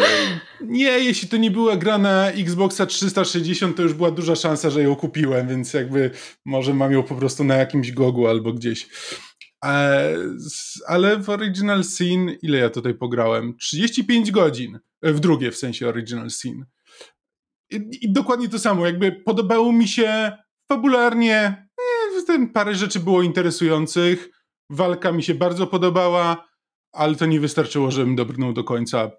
nie, 0.62 0.90
jeśli 0.90 1.28
to 1.30 1.38
nie 1.38 1.52
była 1.52 1.76
gra 1.76 1.98
na 1.98 2.32
Xboxa 2.32 2.86
360, 2.86 3.78
to 3.78 3.84
już 3.84 3.94
była 3.94 4.12
duża 4.12 4.36
szansa, 4.36 4.70
że 4.70 4.84
ją 4.84 4.96
kupiłem, 4.96 5.48
więc 5.48 5.74
jakby 5.74 6.12
może 6.46 6.74
mam 6.74 6.92
ją 6.92 7.04
po 7.04 7.16
prostu 7.16 7.44
na 7.44 7.56
jakimś 7.56 7.92
gogu 7.92 8.28
albo 8.28 8.54
gdzieś. 8.54 8.88
E, 9.66 10.14
ale 10.88 11.18
w 11.18 11.30
Original 11.30 11.84
Sin, 11.84 12.38
ile 12.42 12.58
ja 12.58 12.70
tutaj 12.70 12.94
pograłem? 12.94 13.58
35 13.58 14.32
godzin. 14.32 14.80
E, 15.02 15.14
w 15.14 15.20
drugie 15.20 15.52
w 15.52 15.58
sensie 15.58 15.88
Original 15.88 16.30
Sin. 16.30 16.66
I, 17.72 17.90
I, 18.02 18.12
dokładnie 18.12 18.50
to 18.50 18.60
samo, 18.60 18.86
jakby 18.86 19.12
podobało 19.12 19.72
mi 19.72 19.88
się 19.88 20.32
fabularnie, 20.72 21.68
eh, 22.30 22.54
parę 22.54 22.76
rzeczy 22.76 23.00
było 23.00 23.24
interesujących, 23.24 24.30
walka 24.70 25.12
mi 25.12 25.24
się 25.24 25.34
bardzo 25.34 25.68
podobała, 25.68 26.48
ale 26.92 27.16
to 27.16 27.26
nie 27.26 27.40
wystarczyło, 27.40 27.92
żebym 27.92 28.16
dobrnął 28.16 28.54
do 28.54 28.64
końca. 28.64 29.12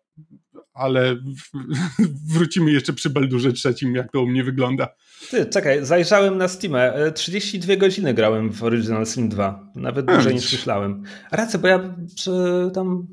Ale 0.74 1.14
w, 1.14 1.50
wrócimy 2.34 2.70
jeszcze 2.70 2.92
przy 2.92 3.10
Baldurze 3.10 3.52
trzecim, 3.52 3.94
jak 3.94 4.12
to 4.12 4.22
u 4.22 4.26
mnie 4.26 4.44
wygląda. 4.44 4.88
Ty, 5.30 5.46
czekaj, 5.46 5.84
zajrzałem 5.84 6.38
na 6.38 6.48
Steamę. 6.48 7.12
32 7.14 7.72
e, 7.72 7.76
godziny 7.76 8.14
grałem 8.14 8.52
w 8.52 8.62
Original 8.64 9.06
Sin 9.06 9.28
2. 9.28 9.72
Nawet 9.74 10.06
dłużej 10.06 10.34
niż 10.34 10.52
myślałem. 10.52 11.02
Rację, 11.32 11.58
bo 11.58 11.68
ja 11.68 11.94
przy, 12.16 12.30
tam 12.74 13.06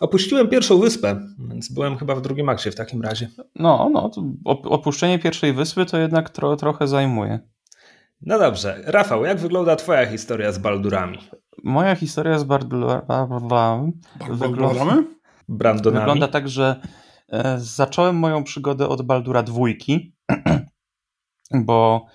Opuściłem 0.00 0.48
pierwszą 0.48 0.78
wyspę, 0.78 1.20
więc 1.38 1.72
byłem 1.72 1.96
chyba 1.96 2.14
w 2.14 2.20
drugim 2.20 2.48
akcie 2.48 2.70
w 2.70 2.74
takim 2.74 3.02
razie. 3.02 3.28
No, 3.54 3.90
no, 3.92 4.10
opuszczenie 4.44 5.18
pierwszej 5.18 5.52
wyspy 5.52 5.86
to 5.86 5.98
jednak 5.98 6.30
tro, 6.30 6.56
trochę 6.56 6.88
zajmuje. 6.88 7.40
No 8.20 8.38
dobrze. 8.38 8.80
Rafał, 8.84 9.24
jak 9.24 9.38
wygląda 9.38 9.76
twoja 9.76 10.06
historia 10.06 10.52
z 10.52 10.58
Baldurami? 10.58 11.18
Moja 11.64 11.94
historia 11.94 12.38
z 12.38 12.44
Baldurami 12.44 13.92
wygląda, 14.30 14.94
wygląda 15.90 16.28
tak, 16.28 16.48
że 16.48 16.80
e, 17.32 17.58
zacząłem 17.58 18.16
moją 18.16 18.44
przygodę 18.44 18.88
od 18.88 19.02
Baldura 19.02 19.42
dwójki, 19.42 20.16
bo 21.66 22.06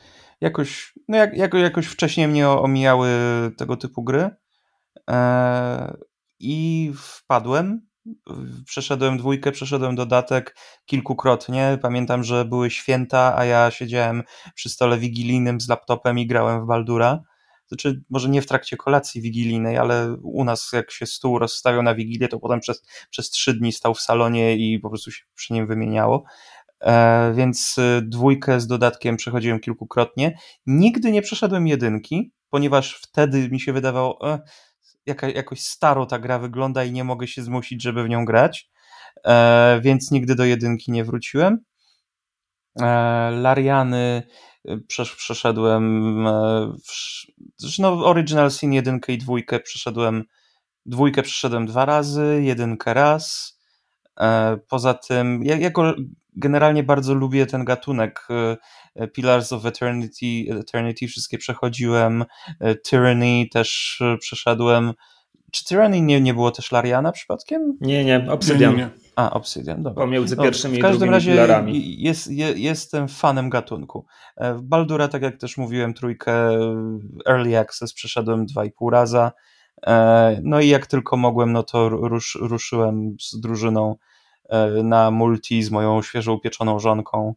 jakoś, 0.42 0.94
no 1.08 1.18
jak, 1.18 1.38
jako, 1.38 1.58
jakoś 1.58 1.88
wcześniej 1.88 2.28
mnie 2.28 2.50
omijały 2.50 3.10
tego 3.58 3.78
typu 3.78 4.04
gry. 4.04 4.30
I 6.40 6.92
wpadłem. 6.96 7.90
Przeszedłem 8.66 9.18
dwójkę, 9.18 9.52
przeszedłem 9.52 9.96
dodatek 9.96 10.56
kilkukrotnie. 10.86 11.78
Pamiętam, 11.82 12.24
że 12.24 12.46
były 12.46 12.70
święta, 12.70 13.38
a 13.38 13.46
ja 13.46 13.72
siedziałem 13.72 14.24
przy 14.56 14.70
stole 14.70 14.98
wigilijnym 14.98 15.62
z 15.62 15.70
laptopem 15.70 16.20
i 16.20 16.28
grałem 16.28 16.64
w 16.64 16.68
Baldura. 16.68 17.20
Znaczy, 17.68 18.02
może 18.10 18.30
nie 18.30 18.42
w 18.42 18.48
trakcie 18.48 18.78
kolacji 18.78 19.22
wigilijnej, 19.22 19.78
ale 19.78 20.16
u 20.24 20.44
nas 20.44 20.70
jak 20.74 20.92
się 20.92 21.06
stół 21.06 21.40
rozstawiał 21.40 21.84
na 21.84 21.96
wigilię, 21.96 22.28
to 22.28 22.40
potem 22.40 22.60
przez, 22.60 22.84
przez 23.10 23.30
trzy 23.30 23.54
dni 23.54 23.72
stał 23.72 23.94
w 23.94 24.02
salonie 24.02 24.56
i 24.56 24.80
po 24.80 24.90
prostu 24.90 25.12
się 25.12 25.24
przy 25.36 25.54
nim 25.54 25.68
wymieniało. 25.68 26.24
E, 26.82 27.34
więc 27.36 27.78
y, 27.78 28.02
dwójkę 28.02 28.60
z 28.60 28.68
dodatkiem 28.68 29.18
przechodziłem 29.18 29.60
kilkukrotnie. 29.60 30.38
Nigdy 30.66 31.12
nie 31.12 31.22
przeszedłem 31.22 31.68
jedynki, 31.68 32.32
ponieważ 32.50 33.02
wtedy 33.02 33.50
mi 33.50 33.60
się 33.60 33.74
wydawało, 33.74 34.34
e, 34.34 34.40
jaka, 35.10 35.30
jakoś 35.30 35.62
staro 35.62 36.06
ta 36.06 36.20
gra 36.20 36.40
wygląda 36.40 36.84
i 36.84 36.92
nie 36.92 37.04
mogę 37.04 37.28
się 37.28 37.44
zmusić, 37.44 37.84
żeby 37.84 38.04
w 38.04 38.10
nią 38.10 38.26
grać, 38.26 38.70
e, 39.26 39.80
więc 39.84 40.12
nigdy 40.12 40.36
do 40.36 40.46
jedynki 40.46 40.92
nie 40.92 41.04
wróciłem. 41.04 41.60
E, 42.82 42.86
Lariany 43.32 44.24
y, 44.70 44.82
przeszedłem 45.18 46.28
e, 46.28 46.74
w, 46.86 47.80
no, 47.80 48.06
Original 48.06 48.52
Sin 48.52 48.74
1 48.74 49.00
i 49.08 49.18
2 49.18 49.36
przeszedłem 49.64 50.24
dwójkę 50.86 51.24
przeszedłem 51.24 51.66
dwa 51.66 51.86
razy, 51.86 52.40
jedynkę 52.44 52.94
raz. 52.94 53.58
E, 54.20 54.58
poza 54.70 54.94
tym, 54.94 55.44
ja 55.44 55.56
generalnie 56.36 56.84
bardzo 56.84 57.14
lubię 57.14 57.46
ten 57.46 57.66
gatunek 57.66 58.28
Pillars 59.14 59.54
of 59.54 59.66
Eternity, 59.66 60.26
Eternity 60.60 61.08
wszystkie 61.08 61.38
przechodziłem, 61.38 62.26
Tyranny 62.84 63.46
też 63.52 64.00
przeszedłem. 64.20 64.94
Czy 65.52 65.66
Tyranny 65.66 66.02
nie, 66.02 66.22
nie 66.22 66.34
było 66.34 66.52
też 66.52 66.72
Lariana 66.72 67.12
przypadkiem? 67.12 67.78
Nie, 67.82 68.06
nie, 68.06 68.32
Obsidian. 68.32 68.72
Nie, 68.72 68.78
nie. 68.78 68.90
A, 69.16 69.32
Obsidian, 69.32 69.84
dobra. 69.84 70.04
Pomiędzy 70.06 70.36
no, 70.36 70.44
pierwszymi 70.44 70.74
no, 70.74 70.80
w 70.80 70.82
każdym 70.82 71.10
razie. 71.10 71.48
Jest, 71.98 72.32
je, 72.32 72.54
jestem 72.56 73.08
fanem 73.08 73.50
gatunku. 73.50 74.06
E, 74.38 74.54
w 74.54 74.62
Baldura, 74.62 75.08
tak 75.08 75.22
jak 75.22 75.38
też 75.38 75.58
mówiłem, 75.58 75.94
trójkę 75.94 76.34
Early 77.28 77.58
Access 77.58 77.94
przeszedłem 77.94 78.46
dwa 78.46 78.66
i 78.66 78.72
pół 78.72 78.90
raza. 78.90 79.32
E, 79.88 80.40
no 80.44 80.62
i 80.62 80.68
jak 80.68 80.88
tylko 80.88 81.18
mogłem, 81.18 81.52
no 81.52 81.64
to 81.64 81.90
rusz, 81.90 82.38
ruszyłem 82.42 83.16
z 83.22 83.40
drużyną 83.40 83.92
e, 83.92 83.96
na 84.84 85.12
multi 85.12 85.64
z 85.64 85.72
moją 85.72 86.02
świeżo 86.02 86.34
upieczoną 86.34 86.80
żonką. 86.80 87.34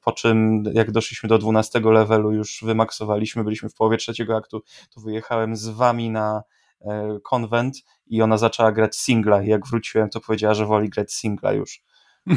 Po 0.00 0.12
czym, 0.12 0.64
jak 0.72 0.90
doszliśmy 0.90 1.28
do 1.28 1.38
12 1.38 1.80
levelu, 1.80 2.32
już 2.32 2.60
wymaksowaliśmy, 2.62 3.44
byliśmy 3.44 3.68
w 3.68 3.74
połowie 3.74 3.96
trzeciego 3.96 4.36
aktu, 4.36 4.62
to 4.94 5.00
wyjechałem 5.00 5.56
z 5.56 5.68
wami 5.68 6.10
na 6.10 6.42
konwent 7.24 7.76
i 8.06 8.22
ona 8.22 8.38
zaczęła 8.38 8.72
grać 8.72 8.96
singla 8.96 9.42
i 9.42 9.48
jak 9.48 9.66
wróciłem, 9.66 10.10
to 10.10 10.20
powiedziała, 10.20 10.54
że 10.54 10.66
woli 10.66 10.88
grać 10.88 11.12
singla 11.12 11.52
już. 11.52 11.82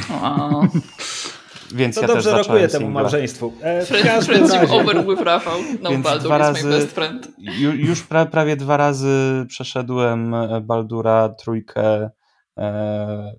Więc 1.73 1.95
to 1.95 2.01
ja 2.01 2.07
dobrze 2.07 2.31
też 2.31 2.47
rokuje 2.47 2.67
temu 2.67 2.89
małżeństwu. 2.89 3.53
E, 3.61 3.85
Friendship 4.21 4.71
over 4.71 5.05
with 5.05 5.21
Rafał. 5.21 5.59
No, 5.81 5.89
Więc 5.89 6.03
Baldur 6.03 6.27
dwa 6.27 6.37
razy, 6.37 6.67
my 6.67 6.71
best 6.71 6.91
friend. 6.91 7.27
Już 7.73 8.03
pra, 8.03 8.25
prawie 8.25 8.55
dwa 8.55 8.77
razy 8.77 9.45
przeszedłem 9.47 10.33
e, 10.33 10.61
Baldura 10.61 11.29
trójkę 11.29 12.09
e, 12.57 13.35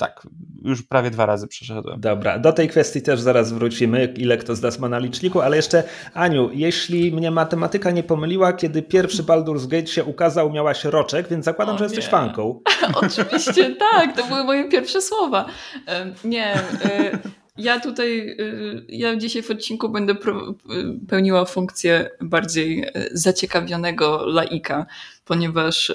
tak, 0.00 0.26
już 0.62 0.82
prawie 0.82 1.10
dwa 1.10 1.26
razy 1.26 1.48
przeszedłem. 1.48 2.00
Dobra, 2.00 2.38
do 2.38 2.52
tej 2.52 2.68
kwestii 2.68 3.02
też 3.02 3.20
zaraz 3.20 3.52
wrócimy, 3.52 4.14
ile 4.16 4.36
kto 4.38 4.56
z 4.56 4.62
nas 4.62 4.78
ma 4.78 4.88
na 4.88 4.98
liczniku, 4.98 5.40
ale 5.40 5.56
jeszcze 5.56 5.82
Aniu, 6.14 6.50
jeśli 6.52 7.12
mnie 7.12 7.30
matematyka 7.30 7.90
nie 7.90 8.02
pomyliła, 8.02 8.52
kiedy 8.52 8.82
pierwszy 8.82 9.22
Baldur's 9.22 9.66
Gate 9.66 9.86
się 9.86 10.04
ukazał, 10.04 10.52
miałaś 10.52 10.84
roczek, 10.84 11.28
więc 11.28 11.44
zakładam, 11.44 11.74
o, 11.74 11.78
że 11.78 11.84
jesteś 11.84 12.06
fanką. 12.06 12.60
Oczywiście, 13.02 13.76
tak, 13.76 14.16
to 14.16 14.26
były 14.26 14.44
moje 14.44 14.68
pierwsze 14.68 15.02
słowa. 15.02 15.46
Nie, 16.24 16.54
e, 16.54 17.18
ja 17.56 17.80
tutaj, 17.80 18.36
y, 18.40 18.84
ja 18.88 19.16
dzisiaj 19.16 19.42
w 19.42 19.50
odcinku 19.50 19.88
będę 19.88 20.14
pełniła 21.08 21.44
funkcję 21.44 22.10
bardziej 22.20 22.86
zaciekawionego 23.12 24.26
laika, 24.26 24.86
ponieważ 25.24 25.92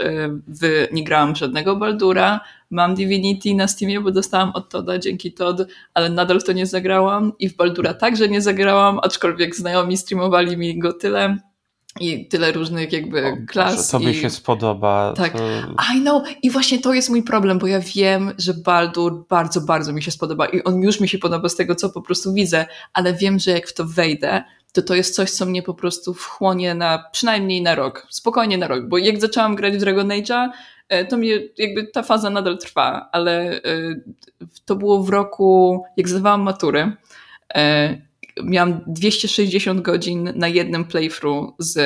w, 0.48 0.88
nie 0.92 1.04
grałam 1.04 1.36
żadnego 1.36 1.76
Baldura, 1.76 2.40
mam 2.72 2.96
Divinity 2.96 3.56
na 3.56 3.68
Steamie, 3.68 4.02
bo 4.02 4.12
dostałam 4.12 4.52
od 4.54 4.70
Toda 4.70 5.00
dzięki 5.00 5.34
Tod, 5.34 5.68
ale 5.94 6.10
nadal 6.10 6.40
w 6.40 6.44
to 6.44 6.52
nie 6.52 6.66
zagrałam 6.66 7.32
i 7.40 7.50
w 7.50 7.56
Baldura 7.56 7.94
także 7.94 8.30
nie 8.30 8.42
zagrałam, 8.42 9.00
aczkolwiek 9.04 9.56
znajomi 9.56 9.98
streamowali 9.98 10.58
mi 10.58 10.80
go 10.80 10.94
tyle, 10.94 11.38
i 12.00 12.28
tyle 12.28 12.52
różnych 12.52 12.94
jakby 12.94 13.28
o, 13.28 13.38
klas. 13.48 13.90
Tobie 13.90 14.12
i... 14.12 14.16
się 14.16 14.30
spodoba. 14.30 15.14
Tak. 15.18 15.34
To... 15.34 15.44
I 15.96 16.02
know. 16.02 16.24
I 16.44 16.50
właśnie 16.52 16.80
to 16.80 16.94
jest 16.94 17.10
mój 17.10 17.24
problem, 17.24 17.60
bo 17.60 17.68
ja 17.68 17.80
wiem, 17.80 18.34
że 18.38 18.54
Baldur 18.54 19.26
bardzo, 19.30 19.62
bardzo 19.62 19.94
mi 19.94 20.04
się 20.04 20.12
spodoba 20.12 20.46
i 20.46 20.64
on 20.64 20.82
już 20.82 21.00
mi 21.00 21.08
się 21.08 21.18
podoba 21.18 21.50
z 21.50 21.56
tego, 21.56 21.76
co 21.76 21.90
po 21.90 22.02
prostu 22.02 22.34
widzę, 22.34 22.66
ale 22.94 23.14
wiem, 23.14 23.40
że 23.40 23.52
jak 23.52 23.68
w 23.68 23.74
to 23.74 23.86
wejdę, 23.86 24.44
to 24.74 24.82
to 24.82 24.96
jest 24.96 25.16
coś, 25.16 25.32
co 25.32 25.46
mnie 25.46 25.64
po 25.64 25.74
prostu 25.74 26.14
wchłonie 26.14 26.76
na 26.76 27.04
przynajmniej 27.12 27.62
na 27.62 27.76
rok. 27.76 28.08
Spokojnie 28.10 28.58
na 28.58 28.68
rok, 28.68 28.88
bo 28.88 28.98
jak 28.98 29.22
zaczęłam 29.22 29.56
grać 29.56 29.74
w 29.74 29.80
Dragon 29.80 30.08
Age'a, 30.08 30.50
to 31.10 31.18
mnie 31.18 31.40
jakby 31.58 31.88
ta 31.88 32.04
faza 32.04 32.30
nadal 32.30 32.58
trwa, 32.58 33.10
ale 33.12 33.62
e, 33.64 33.96
to 34.66 34.76
było 34.76 35.04
w 35.04 35.10
roku, 35.10 35.84
jak 35.98 36.10
zdawałam 36.10 36.42
maturę 36.42 36.92
e, 37.56 37.98
miałam 38.44 38.82
260 38.88 39.82
godzin 39.82 40.34
na 40.36 40.48
jednym 40.48 40.86
playthrough 40.86 41.54
z 41.60 41.78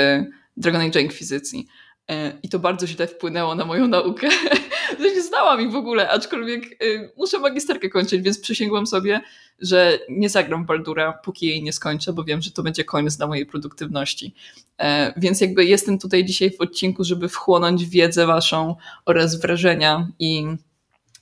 Dragon 0.58 0.82
Age 0.82 1.02
Inkwizycji. 1.02 1.68
E, 2.10 2.34
I 2.44 2.50
to 2.50 2.60
bardzo 2.60 2.88
źle 2.88 3.08
wpłynęło 3.08 3.56
na 3.56 3.66
moją 3.66 3.88
naukę. 3.88 4.28
nie 5.00 5.22
znałam 5.22 5.62
ich 5.62 5.72
w 5.72 5.76
ogóle, 5.76 6.10
aczkolwiek 6.10 6.64
e, 6.66 6.76
muszę 7.18 7.40
magisterkę 7.40 7.90
kończyć, 7.90 8.22
więc 8.22 8.40
przysięgłam 8.40 8.88
sobie, 8.88 9.22
że 9.60 10.00
nie 10.10 10.30
zagram 10.30 10.66
Baldura, 10.66 11.14
póki 11.14 11.48
jej 11.48 11.64
nie 11.64 11.74
skończę, 11.74 12.14
bo 12.14 12.24
wiem, 12.24 12.42
że 12.42 12.52
to 12.52 12.64
będzie 12.64 12.84
koniec 12.84 13.18
dla 13.18 13.28
mojej 13.28 13.46
produktywności. 13.46 14.34
E, 14.78 15.14
więc 15.18 15.42
jakby 15.42 15.66
jestem 15.66 16.00
tutaj 16.00 16.26
dzisiaj 16.26 16.52
w 16.52 16.62
odcinku, 16.62 17.04
żeby 17.04 17.30
wchłonąć 17.30 17.86
wiedzę 17.86 18.28
waszą 18.28 18.76
oraz 19.06 19.42
wrażenia 19.42 20.08
i 20.20 20.46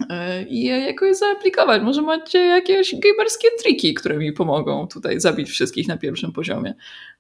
E, 0.10 0.44
i 0.44 0.64
je 0.64 0.80
jakoś 0.80 1.18
zaaplikować. 1.18 1.82
Może 1.82 2.02
macie 2.02 2.40
jakieś 2.40 2.96
gamerskie 2.96 3.48
triki, 3.64 3.94
które 3.94 4.18
mi 4.18 4.34
pomogą 4.34 4.88
tutaj 4.88 5.20
zabić 5.20 5.50
wszystkich 5.50 5.88
na 5.88 5.98
pierwszym 5.98 6.32
poziomie. 6.32 6.74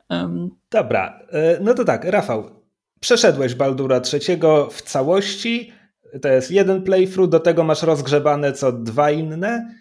Um. 0.09 0.49
Dobra, 0.71 1.19
no 1.61 1.73
to 1.73 1.85
tak, 1.85 2.03
Rafał, 2.03 2.57
przeszedłeś 2.99 3.55
Baldura 3.55 3.99
trzeciego 3.99 4.69
w 4.69 4.81
całości, 4.81 5.73
to 6.21 6.27
jest 6.27 6.51
jeden 6.51 6.83
playthrough, 6.83 7.29
do 7.29 7.39
tego 7.39 7.63
masz 7.63 7.83
rozgrzebane 7.83 8.53
co 8.53 8.71
dwa 8.71 9.11
inne? 9.11 9.75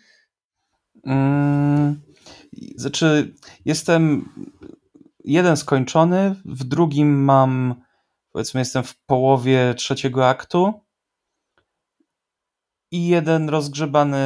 Hmm, 1.05 2.01
znaczy, 2.77 3.35
jestem 3.65 4.29
jeden 5.25 5.57
skończony, 5.57 6.35
w 6.45 6.65
drugim 6.65 7.25
mam, 7.25 7.75
powiedzmy, 8.33 8.61
jestem 8.61 8.83
w 8.83 8.97
połowie 9.07 9.75
trzeciego 9.75 10.29
aktu, 10.29 10.87
i 12.91 13.09
jeden 13.09 13.49
rozgrzebany, 13.49 14.19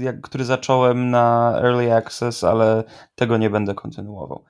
jak, 0.00 0.20
który 0.20 0.44
zacząłem 0.44 1.10
na 1.10 1.54
Early 1.56 1.94
Access, 1.94 2.44
ale 2.44 2.84
tego 3.14 3.36
nie 3.36 3.50
będę 3.50 3.74
kontynuował. 3.74 4.44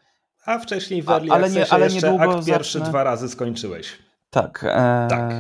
A 0.47 0.59
wcześniej 0.59 1.03
w 1.03 1.09
Early 1.11 1.31
A, 1.31 1.35
ale 1.35 1.51
nie, 1.51 1.73
ale 1.73 1.85
jeszcze 1.85 2.01
niedługo 2.13 2.35
akt 2.35 2.47
pierwszy 2.47 2.79
zacznę... 2.79 2.91
dwa 2.91 3.05
razy 3.05 3.29
skończyłeś. 3.29 3.99
Tak. 4.31 4.65
E... 4.69 5.07
Tak, 5.11 5.33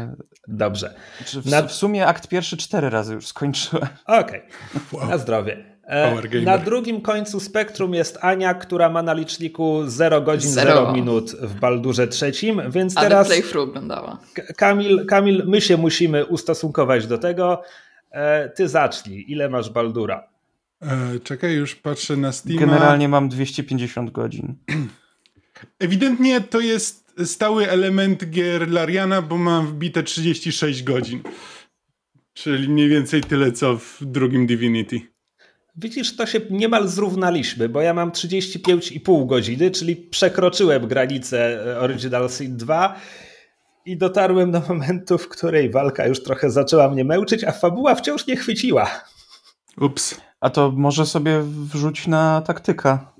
dobrze. 0.48 0.94
W, 1.26 1.50
na... 1.50 1.62
w, 1.62 1.72
sumie 1.72 2.06
akt 2.06 2.28
pierwszy 2.28 2.56
cztery 2.56 2.90
razy 2.90 3.14
już 3.14 3.26
skończyłem. 3.26 3.88
Okej, 4.06 4.42
okay. 4.42 5.00
wow. 5.00 5.08
na 5.08 5.18
zdrowie. 5.18 5.74
E, 5.86 6.40
na 6.40 6.58
drugim 6.58 7.00
końcu 7.00 7.40
spektrum 7.40 7.94
jest 7.94 8.18
Ania, 8.20 8.54
która 8.54 8.88
ma 8.88 9.02
na 9.02 9.12
liczniku 9.12 9.82
0 9.86 10.20
godzin, 10.20 10.50
0 10.50 10.92
minut 10.92 11.30
w 11.30 11.54
Baldurze 11.60 12.08
trzecim, 12.08 12.62
więc 12.68 12.96
Ale 12.96 13.08
teraz... 13.08 13.26
playthrough 13.26 13.68
oglądała. 13.68 14.18
Kamil, 14.56 15.06
Kamil, 15.06 15.44
my 15.46 15.60
się 15.60 15.76
musimy 15.76 16.26
ustosunkować 16.26 17.06
do 17.06 17.18
tego. 17.18 17.62
E, 18.10 18.48
ty 18.48 18.68
zacznij. 18.68 19.24
Ile 19.28 19.48
masz 19.48 19.70
Baldura? 19.70 20.33
E, 20.84 21.20
czekaj, 21.20 21.54
już 21.54 21.74
patrzę 21.74 22.16
na 22.16 22.32
Steam. 22.32 22.58
Generalnie 22.58 23.08
mam 23.08 23.28
250 23.28 24.10
godzin. 24.10 24.54
Ewidentnie 25.78 26.40
to 26.40 26.60
jest 26.60 27.14
stały 27.24 27.70
element 27.70 28.30
gier 28.30 28.70
Lariana, 28.70 29.22
bo 29.22 29.38
mam 29.38 29.66
wbite 29.66 30.02
36 30.02 30.82
godzin. 30.82 31.22
Czyli 32.32 32.68
mniej 32.68 32.88
więcej 32.88 33.20
tyle, 33.20 33.52
co 33.52 33.78
w 33.78 33.98
drugim 34.00 34.46
Divinity. 34.46 35.00
Widzisz, 35.76 36.16
to 36.16 36.26
się 36.26 36.40
niemal 36.50 36.88
zrównaliśmy, 36.88 37.68
bo 37.68 37.80
ja 37.80 37.94
mam 37.94 38.10
35,5 38.10 39.26
godziny, 39.26 39.70
czyli 39.70 39.96
przekroczyłem 39.96 40.88
granicę 40.88 41.64
Original 41.80 42.30
Sin 42.30 42.56
2 42.56 43.00
i 43.86 43.96
dotarłem 43.96 44.50
do 44.50 44.60
momentu, 44.68 45.18
w 45.18 45.28
której 45.28 45.70
walka 45.70 46.06
już 46.06 46.22
trochę 46.22 46.50
zaczęła 46.50 46.90
mnie 46.90 47.04
męczyć, 47.04 47.44
a 47.44 47.52
fabuła 47.52 47.94
wciąż 47.94 48.26
nie 48.26 48.36
chwyciła. 48.36 49.04
Ups. 49.80 50.20
A 50.44 50.50
to 50.50 50.72
może 50.76 51.06
sobie 51.06 51.42
wrzuć 51.42 52.06
na 52.06 52.42
taktyka. 52.46 53.12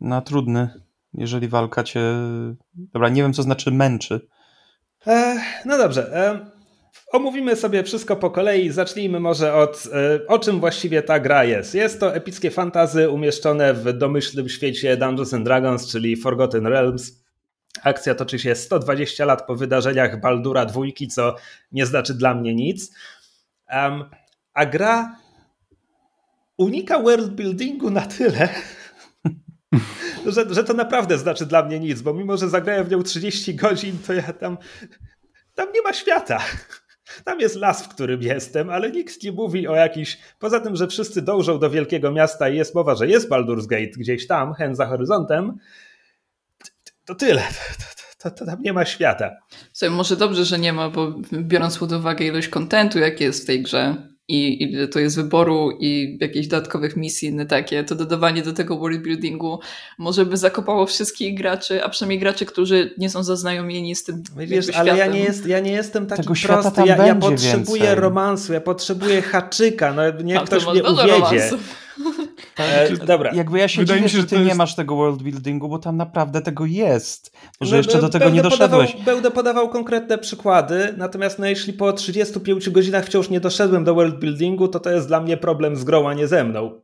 Na 0.00 0.20
trudny, 0.20 0.68
jeżeli 1.14 1.48
walka 1.48 1.84
cię. 1.84 2.00
Dobra, 2.74 3.08
nie 3.08 3.22
wiem, 3.22 3.32
co 3.32 3.42
znaczy 3.42 3.70
męczy. 3.70 4.28
E, 5.06 5.40
no 5.64 5.78
dobrze. 5.78 6.16
E, 6.16 6.46
omówimy 7.12 7.56
sobie 7.56 7.84
wszystko 7.84 8.16
po 8.16 8.30
kolei. 8.30 8.70
Zacznijmy 8.70 9.20
może 9.20 9.54
od 9.54 9.88
e, 9.92 10.26
o 10.26 10.38
czym 10.38 10.60
właściwie 10.60 11.02
ta 11.02 11.20
gra 11.20 11.44
jest. 11.44 11.74
Jest 11.74 12.00
to 12.00 12.14
epickie 12.14 12.50
fantazy 12.50 13.10
umieszczone 13.10 13.74
w 13.74 13.92
domyślnym 13.92 14.48
świecie 14.48 14.96
Dungeons 14.96 15.34
and 15.34 15.44
Dragons, 15.44 15.92
czyli 15.92 16.16
Forgotten 16.16 16.66
Realms. 16.66 17.24
Akcja 17.82 18.14
toczy 18.14 18.38
się 18.38 18.54
120 18.54 19.24
lat 19.24 19.46
po 19.46 19.56
wydarzeniach 19.56 20.20
Baldura 20.20 20.66
dwójki, 20.66 21.08
co 21.08 21.36
nie 21.72 21.86
znaczy 21.86 22.14
dla 22.14 22.34
mnie 22.34 22.54
nic. 22.54 22.94
Um, 23.72 24.04
a 24.54 24.66
gra 24.66 25.19
unika 26.60 27.02
worldbuildingu 27.02 27.90
na 27.90 28.00
tyle, 28.00 28.48
że, 30.26 30.54
że 30.54 30.64
to 30.64 30.74
naprawdę 30.74 31.18
znaczy 31.18 31.46
dla 31.46 31.64
mnie 31.64 31.80
nic, 31.80 32.02
bo 32.02 32.14
mimo, 32.14 32.36
że 32.36 32.48
zagrałem 32.48 32.84
w 32.84 32.90
nią 32.90 33.02
30 33.02 33.54
godzin, 33.54 33.98
to 34.06 34.12
ja 34.12 34.32
tam, 34.32 34.58
tam 35.54 35.72
nie 35.72 35.82
ma 35.82 35.92
świata. 35.92 36.38
Tam 37.24 37.40
jest 37.40 37.56
las, 37.56 37.82
w 37.82 37.88
którym 37.88 38.22
jestem, 38.22 38.70
ale 38.70 38.90
nikt 38.90 39.22
nie 39.22 39.32
mówi 39.32 39.68
o 39.68 39.74
jakiś. 39.74 40.18
Poza 40.38 40.60
tym, 40.60 40.76
że 40.76 40.88
wszyscy 40.88 41.22
dążą 41.22 41.58
do 41.58 41.70
wielkiego 41.70 42.12
miasta 42.12 42.48
i 42.48 42.56
jest 42.56 42.74
mowa, 42.74 42.94
że 42.94 43.08
jest 43.08 43.30
Baldur's 43.30 43.66
Gate 43.66 43.90
gdzieś 43.96 44.26
tam, 44.26 44.54
hen 44.54 44.74
za 44.74 44.86
horyzontem, 44.86 45.58
to 47.04 47.14
tyle. 47.14 47.42
To, 48.22 48.30
to, 48.30 48.36
to, 48.36 48.46
tam 48.46 48.62
nie 48.62 48.72
ma 48.72 48.84
świata. 48.84 49.30
Słuchaj, 49.72 49.96
może 49.96 50.16
dobrze, 50.16 50.44
że 50.44 50.58
nie 50.58 50.72
ma, 50.72 50.90
bo 50.90 51.14
biorąc 51.32 51.78
pod 51.78 51.92
uwagę 51.92 52.24
ilość 52.24 52.48
kontentu, 52.48 52.98
jaki 52.98 53.24
jest 53.24 53.42
w 53.42 53.46
tej 53.46 53.62
grze, 53.62 54.10
i 54.30 54.62
ile 54.62 54.88
to 54.88 54.98
jest 54.98 55.16
wyboru 55.16 55.70
i 55.80 56.18
jakichś 56.20 56.46
dodatkowych 56.46 56.96
misji 56.96 57.28
inne 57.28 57.46
takie, 57.46 57.84
to 57.84 57.94
dodawanie 57.94 58.42
do 58.42 58.52
tego 58.52 58.78
world 58.78 59.02
buildingu 59.02 59.60
może 59.98 60.26
by 60.26 60.36
zakopało 60.36 60.86
wszystkich 60.86 61.36
graczy, 61.36 61.84
a 61.84 61.88
przynajmniej 61.88 62.18
graczy, 62.18 62.46
którzy 62.46 62.94
nie 62.98 63.10
są 63.10 63.22
zaznajomieni 63.22 63.96
z 63.96 64.04
tym 64.04 64.22
Wiesz, 64.36 64.70
ale 64.70 64.96
ja 64.96 65.06
nie, 65.06 65.20
jest, 65.20 65.46
ja 65.46 65.60
nie 65.60 65.72
jestem 65.72 66.06
taki 66.06 66.22
tego 66.22 66.34
prosty, 66.42 66.82
ja, 66.86 67.06
ja 67.06 67.14
potrzebuję 67.14 67.82
więcej. 67.82 68.00
romansu, 68.00 68.52
ja 68.52 68.60
potrzebuję 68.60 69.22
haczyka, 69.22 69.92
no 69.92 70.02
niech 70.24 70.38
a, 70.38 70.44
ktoś 70.44 70.66
mnie 70.66 70.82
uwiedzie. 70.82 71.12
Romansu. 71.12 71.58
E, 72.60 72.96
dobra. 73.06 73.30
Jakby 73.34 73.58
ja 73.58 73.68
się 73.68 73.80
Wydaje 73.80 73.98
dziwię, 73.98 74.04
mi 74.04 74.10
się, 74.10 74.20
że 74.20 74.26
ty 74.26 74.36
jest... 74.36 74.48
nie 74.48 74.54
masz 74.54 74.74
tego 74.74 74.96
world 74.96 75.22
buildingu, 75.22 75.68
bo 75.68 75.78
tam 75.78 75.96
naprawdę 75.96 76.40
tego 76.40 76.66
jest. 76.66 77.36
Może 77.60 77.70
no, 77.70 77.76
jeszcze 77.76 78.00
do 78.00 78.08
tego 78.08 78.30
nie 78.30 78.42
doszedłeś. 78.42 78.92
Podawał, 78.92 79.14
będę 79.14 79.30
podawał 79.30 79.68
konkretne 79.68 80.18
przykłady, 80.18 80.94
natomiast 80.96 81.38
no, 81.38 81.46
jeśli 81.46 81.72
po 81.72 81.92
35 81.92 82.70
godzinach 82.70 83.06
wciąż 83.06 83.30
nie 83.30 83.40
doszedłem 83.40 83.84
do 83.84 83.94
world 83.94 84.18
buildingu, 84.18 84.68
to 84.68 84.80
to 84.80 84.90
jest 84.90 85.08
dla 85.08 85.20
mnie 85.20 85.36
problem 85.36 85.76
z 85.76 85.84
grą, 85.84 86.08
a 86.08 86.14
nie 86.14 86.28
ze 86.28 86.44
mną. 86.44 86.80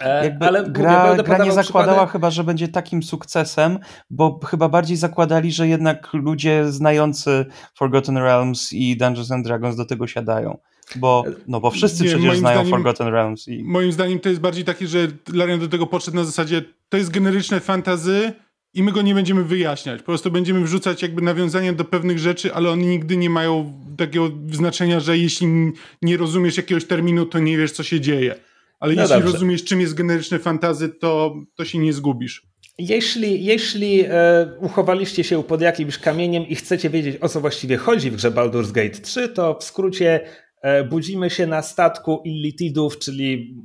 E, 0.00 0.24
Jakby 0.24 0.46
ale 0.46 0.70
gra, 0.70 1.10
mówię, 1.10 1.22
gra 1.22 1.44
nie 1.44 1.52
zakładała 1.52 1.92
przykłady. 1.94 2.12
chyba, 2.12 2.30
że 2.30 2.44
będzie 2.44 2.68
takim 2.68 3.02
sukcesem, 3.02 3.78
bo 4.10 4.40
chyba 4.44 4.68
bardziej 4.68 4.96
zakładali, 4.96 5.52
że 5.52 5.68
jednak 5.68 6.08
ludzie 6.12 6.72
znający 6.72 7.46
Forgotten 7.74 8.16
Realms 8.16 8.72
i 8.72 8.96
Dungeons 8.96 9.30
and 9.30 9.46
Dragons 9.46 9.76
do 9.76 9.84
tego 9.84 10.06
siadają. 10.06 10.58
Bo, 10.96 11.24
no 11.46 11.60
bo 11.60 11.70
wszyscy 11.70 12.04
nie, 12.04 12.08
przecież 12.08 12.38
znają 12.38 12.58
zdaniem, 12.58 12.70
Forgotten 12.70 13.08
Realms. 13.08 13.48
I... 13.48 13.62
Moim 13.64 13.92
zdaniem 13.92 14.20
to 14.20 14.28
jest 14.28 14.40
bardziej 14.40 14.64
takie, 14.64 14.86
że 14.86 15.08
Larian 15.32 15.60
do 15.60 15.68
tego 15.68 15.86
podszedł 15.86 16.16
na 16.16 16.24
zasadzie 16.24 16.62
to 16.88 16.96
jest 16.96 17.10
generyczne 17.10 17.60
fantazy 17.60 18.32
i 18.74 18.82
my 18.82 18.92
go 18.92 19.02
nie 19.02 19.14
będziemy 19.14 19.44
wyjaśniać. 19.44 20.00
Po 20.00 20.06
prostu 20.06 20.30
będziemy 20.30 20.60
wrzucać 20.60 21.02
jakby 21.02 21.22
nawiązania 21.22 21.72
do 21.72 21.84
pewnych 21.84 22.18
rzeczy, 22.18 22.54
ale 22.54 22.70
one 22.70 22.82
nigdy 22.82 23.16
nie 23.16 23.30
mają 23.30 23.72
takiego 23.96 24.30
znaczenia, 24.52 25.00
że 25.00 25.18
jeśli 25.18 25.46
nie 26.02 26.16
rozumiesz 26.16 26.56
jakiegoś 26.56 26.84
terminu, 26.84 27.26
to 27.26 27.38
nie 27.38 27.58
wiesz, 27.58 27.72
co 27.72 27.82
się 27.82 28.00
dzieje. 28.00 28.34
Ale 28.80 28.94
no 28.94 29.02
jeśli 29.02 29.16
dobrze. 29.16 29.32
rozumiesz, 29.32 29.64
czym 29.64 29.80
jest 29.80 29.94
generyczne 29.94 30.38
fantazy, 30.38 30.88
to, 30.88 31.34
to 31.54 31.64
się 31.64 31.78
nie 31.78 31.92
zgubisz. 31.92 32.42
Jeśli, 32.78 33.44
jeśli 33.44 34.04
e, 34.08 34.10
uchowaliście 34.60 35.24
się 35.24 35.42
pod 35.42 35.60
jakimś 35.60 35.98
kamieniem 35.98 36.48
i 36.48 36.54
chcecie 36.54 36.90
wiedzieć, 36.90 37.16
o 37.20 37.28
co 37.28 37.40
właściwie 37.40 37.76
chodzi 37.76 38.10
w 38.10 38.16
grze 38.16 38.30
Baldur's 38.30 38.72
Gate 38.72 38.98
3, 39.00 39.28
to 39.28 39.58
w 39.60 39.64
skrócie 39.64 40.20
budzimy 40.90 41.30
się 41.30 41.46
na 41.46 41.62
statku 41.62 42.22
illitidów, 42.24 42.98
czyli 42.98 43.56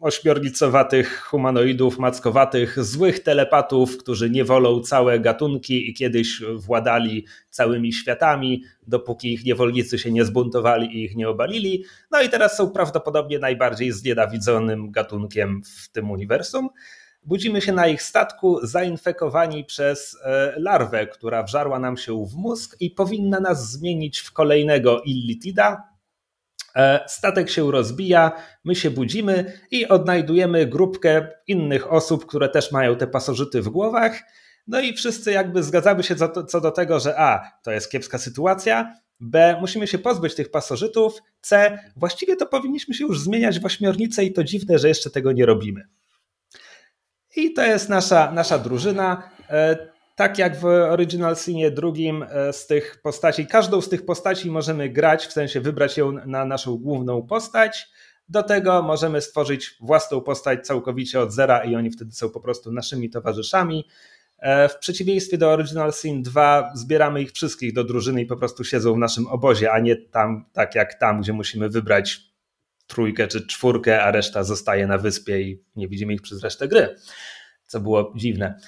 ośmiornicowatych 0.00 1.22
humanoidów, 1.22 1.98
mackowatych, 1.98 2.84
złych 2.84 3.22
telepatów, 3.22 3.98
którzy 3.98 4.30
nie 4.30 4.44
wolą 4.44 4.80
całe 4.80 5.20
gatunki 5.20 5.90
i 5.90 5.94
kiedyś 5.94 6.42
władali 6.56 7.26
całymi 7.50 7.92
światami, 7.92 8.62
dopóki 8.86 9.32
ich 9.32 9.44
niewolnicy 9.44 9.98
się 9.98 10.12
nie 10.12 10.24
zbuntowali 10.24 10.96
i 10.96 11.04
ich 11.04 11.16
nie 11.16 11.28
obalili. 11.28 11.84
No 12.10 12.22
i 12.22 12.28
teraz 12.28 12.56
są 12.56 12.70
prawdopodobnie 12.70 13.38
najbardziej 13.38 13.92
znienawidzonym 13.92 14.90
gatunkiem 14.90 15.62
w 15.64 15.88
tym 15.88 16.10
uniwersum. 16.10 16.68
Budzimy 17.24 17.60
się 17.60 17.72
na 17.72 17.86
ich 17.86 18.02
statku 18.02 18.66
zainfekowani 18.66 19.64
przez 19.64 20.16
e, 20.24 20.54
larwę, 20.56 21.06
która 21.06 21.42
wżarła 21.42 21.78
nam 21.78 21.96
się 21.96 22.26
w 22.26 22.34
mózg 22.34 22.76
i 22.80 22.90
powinna 22.90 23.40
nas 23.40 23.70
zmienić 23.70 24.18
w 24.18 24.32
kolejnego 24.32 25.00
illitida, 25.00 25.89
E, 25.89 25.89
statek 27.06 27.50
się 27.50 27.70
rozbija, 27.70 28.32
my 28.64 28.74
się 28.74 28.90
budzimy 28.90 29.60
i 29.70 29.88
odnajdujemy 29.88 30.66
grupkę 30.66 31.28
innych 31.46 31.92
osób, 31.92 32.26
które 32.26 32.48
też 32.48 32.72
mają 32.72 32.96
te 32.96 33.06
pasożyty 33.06 33.62
w 33.62 33.68
głowach. 33.68 34.20
No 34.66 34.80
i 34.80 34.92
wszyscy 34.92 35.32
jakby 35.32 35.62
zgadzamy 35.62 36.02
się 36.02 36.14
co 36.48 36.60
do 36.60 36.70
tego, 36.70 37.00
że 37.00 37.18
A, 37.18 37.50
to 37.62 37.70
jest 37.70 37.90
kiepska 37.90 38.18
sytuacja, 38.18 38.94
B, 39.20 39.56
musimy 39.60 39.86
się 39.86 39.98
pozbyć 39.98 40.34
tych 40.34 40.50
pasożytów, 40.50 41.18
C, 41.40 41.78
właściwie 41.96 42.36
to 42.36 42.46
powinniśmy 42.46 42.94
się 42.94 43.04
już 43.04 43.20
zmieniać 43.20 43.60
w 43.60 43.64
ośmiornicę 43.64 44.24
i 44.24 44.32
to 44.32 44.44
dziwne, 44.44 44.78
że 44.78 44.88
jeszcze 44.88 45.10
tego 45.10 45.32
nie 45.32 45.46
robimy. 45.46 45.88
I 47.36 47.52
to 47.52 47.62
jest 47.62 47.88
nasza, 47.88 48.32
nasza 48.32 48.58
drużyna. 48.58 49.30
E, 50.20 50.22
tak 50.22 50.38
jak 50.38 50.56
w 50.56 50.64
Original 50.64 51.36
Sinie 51.36 51.70
drugim 51.70 52.22
e, 52.22 52.52
z 52.52 52.66
tych 52.66 53.00
postaci, 53.02 53.46
każdą 53.46 53.80
z 53.80 53.88
tych 53.88 54.04
postaci 54.04 54.50
możemy 54.50 54.88
grać, 54.88 55.26
w 55.26 55.32
sensie 55.32 55.60
wybrać 55.60 55.96
ją 55.96 56.12
na 56.12 56.44
naszą 56.44 56.76
główną 56.76 57.22
postać. 57.22 57.88
Do 58.28 58.42
tego 58.42 58.82
możemy 58.82 59.20
stworzyć 59.20 59.76
własną 59.80 60.20
postać 60.20 60.66
całkowicie 60.66 61.20
od 61.20 61.32
zera 61.32 61.64
i 61.64 61.76
oni 61.76 61.90
wtedy 61.90 62.12
są 62.12 62.30
po 62.30 62.40
prostu 62.40 62.72
naszymi 62.72 63.10
towarzyszami. 63.10 63.88
E, 64.38 64.68
w 64.68 64.78
przeciwieństwie 64.78 65.38
do 65.38 65.50
Original 65.50 65.92
Sin 65.92 66.22
2 66.22 66.72
zbieramy 66.74 67.22
ich 67.22 67.32
wszystkich 67.32 67.72
do 67.72 67.84
drużyny 67.84 68.22
i 68.22 68.26
po 68.26 68.36
prostu 68.36 68.64
siedzą 68.64 68.94
w 68.94 68.98
naszym 68.98 69.26
obozie, 69.26 69.72
a 69.72 69.78
nie 69.78 69.96
tam, 69.96 70.44
tak 70.52 70.74
jak 70.74 70.94
tam, 70.94 71.20
gdzie 71.20 71.32
musimy 71.32 71.68
wybrać 71.68 72.20
trójkę 72.86 73.28
czy 73.28 73.46
czwórkę, 73.46 74.02
a 74.02 74.10
reszta 74.10 74.44
zostaje 74.44 74.86
na 74.86 74.98
wyspie 74.98 75.40
i 75.40 75.64
nie 75.76 75.88
widzimy 75.88 76.14
ich 76.14 76.22
przez 76.22 76.42
resztę 76.42 76.68
gry, 76.68 76.96
co 77.66 77.80
było 77.80 78.12
dziwne. 78.16 78.60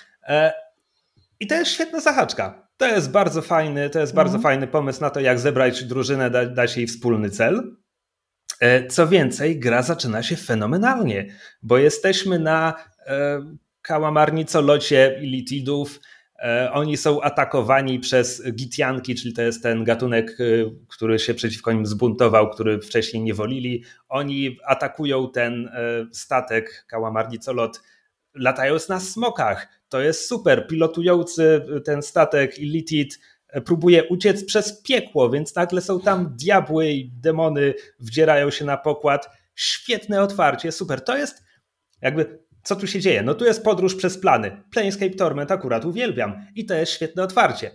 E, 1.43 1.45
i 1.45 1.47
to 1.47 1.55
jest 1.55 1.71
świetna 1.71 2.01
zahaczka. 2.01 2.69
To 2.77 2.87
jest 2.87 3.11
bardzo 3.11 3.43
fajny, 3.43 3.91
to 3.91 4.01
jest 4.01 4.15
bardzo 4.15 4.37
mhm. 4.37 4.43
fajny 4.43 4.67
pomysł 4.67 5.01
na 5.01 5.11
to, 5.11 5.21
jak 5.21 5.39
zebrać 5.39 5.85
drużynę, 5.85 6.31
da, 6.31 6.47
dać 6.47 6.77
jej 6.77 6.87
wspólny 6.87 7.31
cel. 7.31 7.77
E, 8.61 8.87
co 8.87 9.09
więcej, 9.09 9.59
gra 9.59 9.83
zaczyna 9.83 10.23
się 10.23 10.37
fenomenalnie, 10.37 11.27
bo 11.63 11.79
jesteśmy 11.79 12.39
na 12.39 12.75
e, 13.07 13.41
kałamarnicolocie 13.83 15.19
Ilitidów. 15.23 16.01
E, 16.39 16.73
oni 16.73 16.97
są 16.97 17.23
atakowani 17.23 17.99
przez 18.01 18.53
Gitianki, 18.53 19.15
czyli 19.15 19.35
to 19.35 19.43
jest 19.43 19.63
ten 19.63 19.85
gatunek, 19.85 20.39
który 20.89 21.19
się 21.19 21.35
przeciwko 21.35 21.73
nim 21.73 21.87
zbuntował, 21.87 22.51
który 22.51 22.81
wcześniej 22.81 23.23
nie 23.23 23.35
wolili. 23.35 23.85
Oni 24.09 24.59
atakują 24.67 25.31
ten 25.31 25.71
statek, 26.13 26.85
kałamarnicolot, 26.89 27.81
latając 28.35 28.89
na 28.89 29.01
smokach 29.01 29.69
to 29.89 30.01
jest 30.01 30.29
super. 30.29 30.67
Pilotujący 30.67 31.65
ten 31.85 32.03
statek 32.03 32.59
Illitid 32.59 33.21
próbuje 33.65 34.05
uciec 34.05 34.45
przez 34.45 34.83
piekło, 34.83 35.31
więc 35.31 35.55
nagle 35.55 35.81
są 35.81 36.01
tam 36.01 36.37
diabły 36.37 36.91
i 36.91 37.11
demony 37.11 37.75
wdzierają 38.01 38.51
się 38.51 38.65
na 38.65 38.77
pokład. 38.77 39.31
Świetne 39.55 40.23
otwarcie, 40.23 40.73
super. 40.73 41.05
To 41.05 41.17
jest 41.17 41.45
jakby 42.01 42.43
co 42.63 42.77
tu 42.77 42.87
się 42.87 43.01
dzieje? 43.01 43.23
No 43.23 43.35
tu 43.35 43.45
jest 43.45 43.65
podróż 43.65 43.95
przez 43.95 44.19
plany. 44.19 44.63
Planescape 44.71 45.15
Torment 45.15 45.51
akurat 45.51 45.85
uwielbiam 45.85 46.47
i 46.55 46.67
to 46.67 46.75
jest 46.75 46.93
świetne 46.93 47.23
otwarcie. 47.23 47.71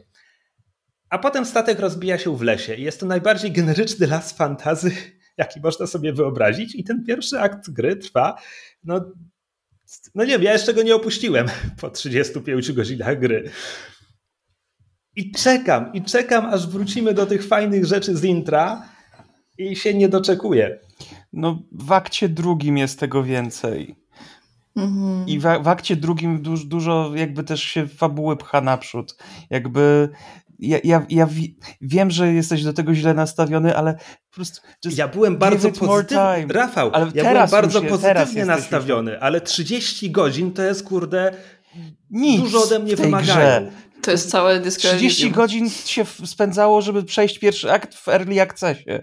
A 1.10 1.18
potem 1.18 1.46
statek 1.46 1.80
rozbija 1.80 2.18
się 2.18 2.38
w 2.38 2.42
lesie 2.42 2.76
i 2.76 2.84
jest 2.84 3.00
to 3.00 3.06
najbardziej 3.06 3.52
generyczny 3.52 4.08
las 4.08 4.34
fantazy, 4.34 4.92
jaki 5.38 5.60
można 5.60 5.88
sobie 5.88 6.14
wyobrazić 6.14 6.76
i 6.76 6.84
ten 6.84 7.04
pierwszy 7.04 7.40
akt 7.40 7.70
gry 7.70 7.96
trwa 7.96 8.36
no 8.84 9.12
no 10.16 10.24
nie 10.24 10.32
wiem, 10.32 10.44
ja 10.44 10.54
jeszcze 10.54 10.74
go 10.74 10.84
nie 10.84 10.96
opuściłem 10.96 11.48
po 11.82 11.90
35 11.90 12.72
godzinach 12.72 13.20
gry. 13.20 13.50
I 15.16 15.32
czekam, 15.32 15.94
i 15.94 16.02
czekam, 16.02 16.46
aż 16.46 16.68
wrócimy 16.68 17.14
do 17.14 17.26
tych 17.26 17.48
fajnych 17.48 17.86
rzeczy 17.86 18.18
z 18.18 18.24
intra 18.24 18.90
i 19.58 19.76
się 19.76 19.94
nie 19.94 20.10
doczekuję. 20.10 20.80
No 21.34 21.62
w 21.72 21.92
akcie 21.92 22.30
drugim 22.30 22.78
jest 22.78 23.00
tego 23.00 23.24
więcej. 23.24 23.96
Mhm. 24.76 25.28
I 25.28 25.40
w, 25.40 25.44
w, 25.44 25.68
akcie 25.68 25.96
drugim 25.96 26.42
dużo, 26.42 26.66
dużo 26.66 27.12
jakby 27.16 27.44
też 27.44 27.64
się 27.64 27.88
fabuły 27.88 28.38
pcha 28.38 28.62
naprzód. 28.62 29.18
Jakby 29.50 30.10
ja, 30.60 30.78
ja, 30.84 31.06
ja 31.10 31.30
wiem, 31.82 32.12
że 32.12 32.34
jesteś 32.34 32.64
do 32.64 32.74
tego 32.74 32.94
źle 32.94 33.14
nastawiony, 33.14 33.78
ale 33.78 33.94
po 34.30 34.36
prostu. 34.36 34.62
Ja 34.84 35.08
byłem 35.08 35.38
bardzo 35.38 35.72
pozytywny. 35.72 36.46
Rafał, 36.50 36.90
ale 36.94 37.12
ja 37.14 37.24
byłem 37.24 37.50
bardzo 37.50 37.82
pozytywnie 37.82 38.46
nastawiony, 38.46 39.12
już... 39.12 39.22
ale 39.22 39.42
30 39.42 40.12
godzin 40.12 40.52
to 40.52 40.64
jest 40.64 40.84
kurde. 40.84 41.34
Nic 42.10 42.42
dużo 42.42 42.64
ode 42.64 42.80
mnie 42.80 42.96
wymagają. 42.96 43.62
Grze. 43.62 43.72
To 44.02 44.12
jest 44.12 44.30
całe 44.30 44.60
dyskwalifikacja. 44.60 45.10
30 45.10 45.32
godzin 45.32 45.70
się 45.70 46.06
spędzało, 46.26 46.82
żeby 46.82 47.04
przejść 47.04 47.40
pierwszy 47.40 47.72
akt 47.72 47.96
w 47.96 48.08
Early 48.08 48.42
Accessie. 48.42 49.00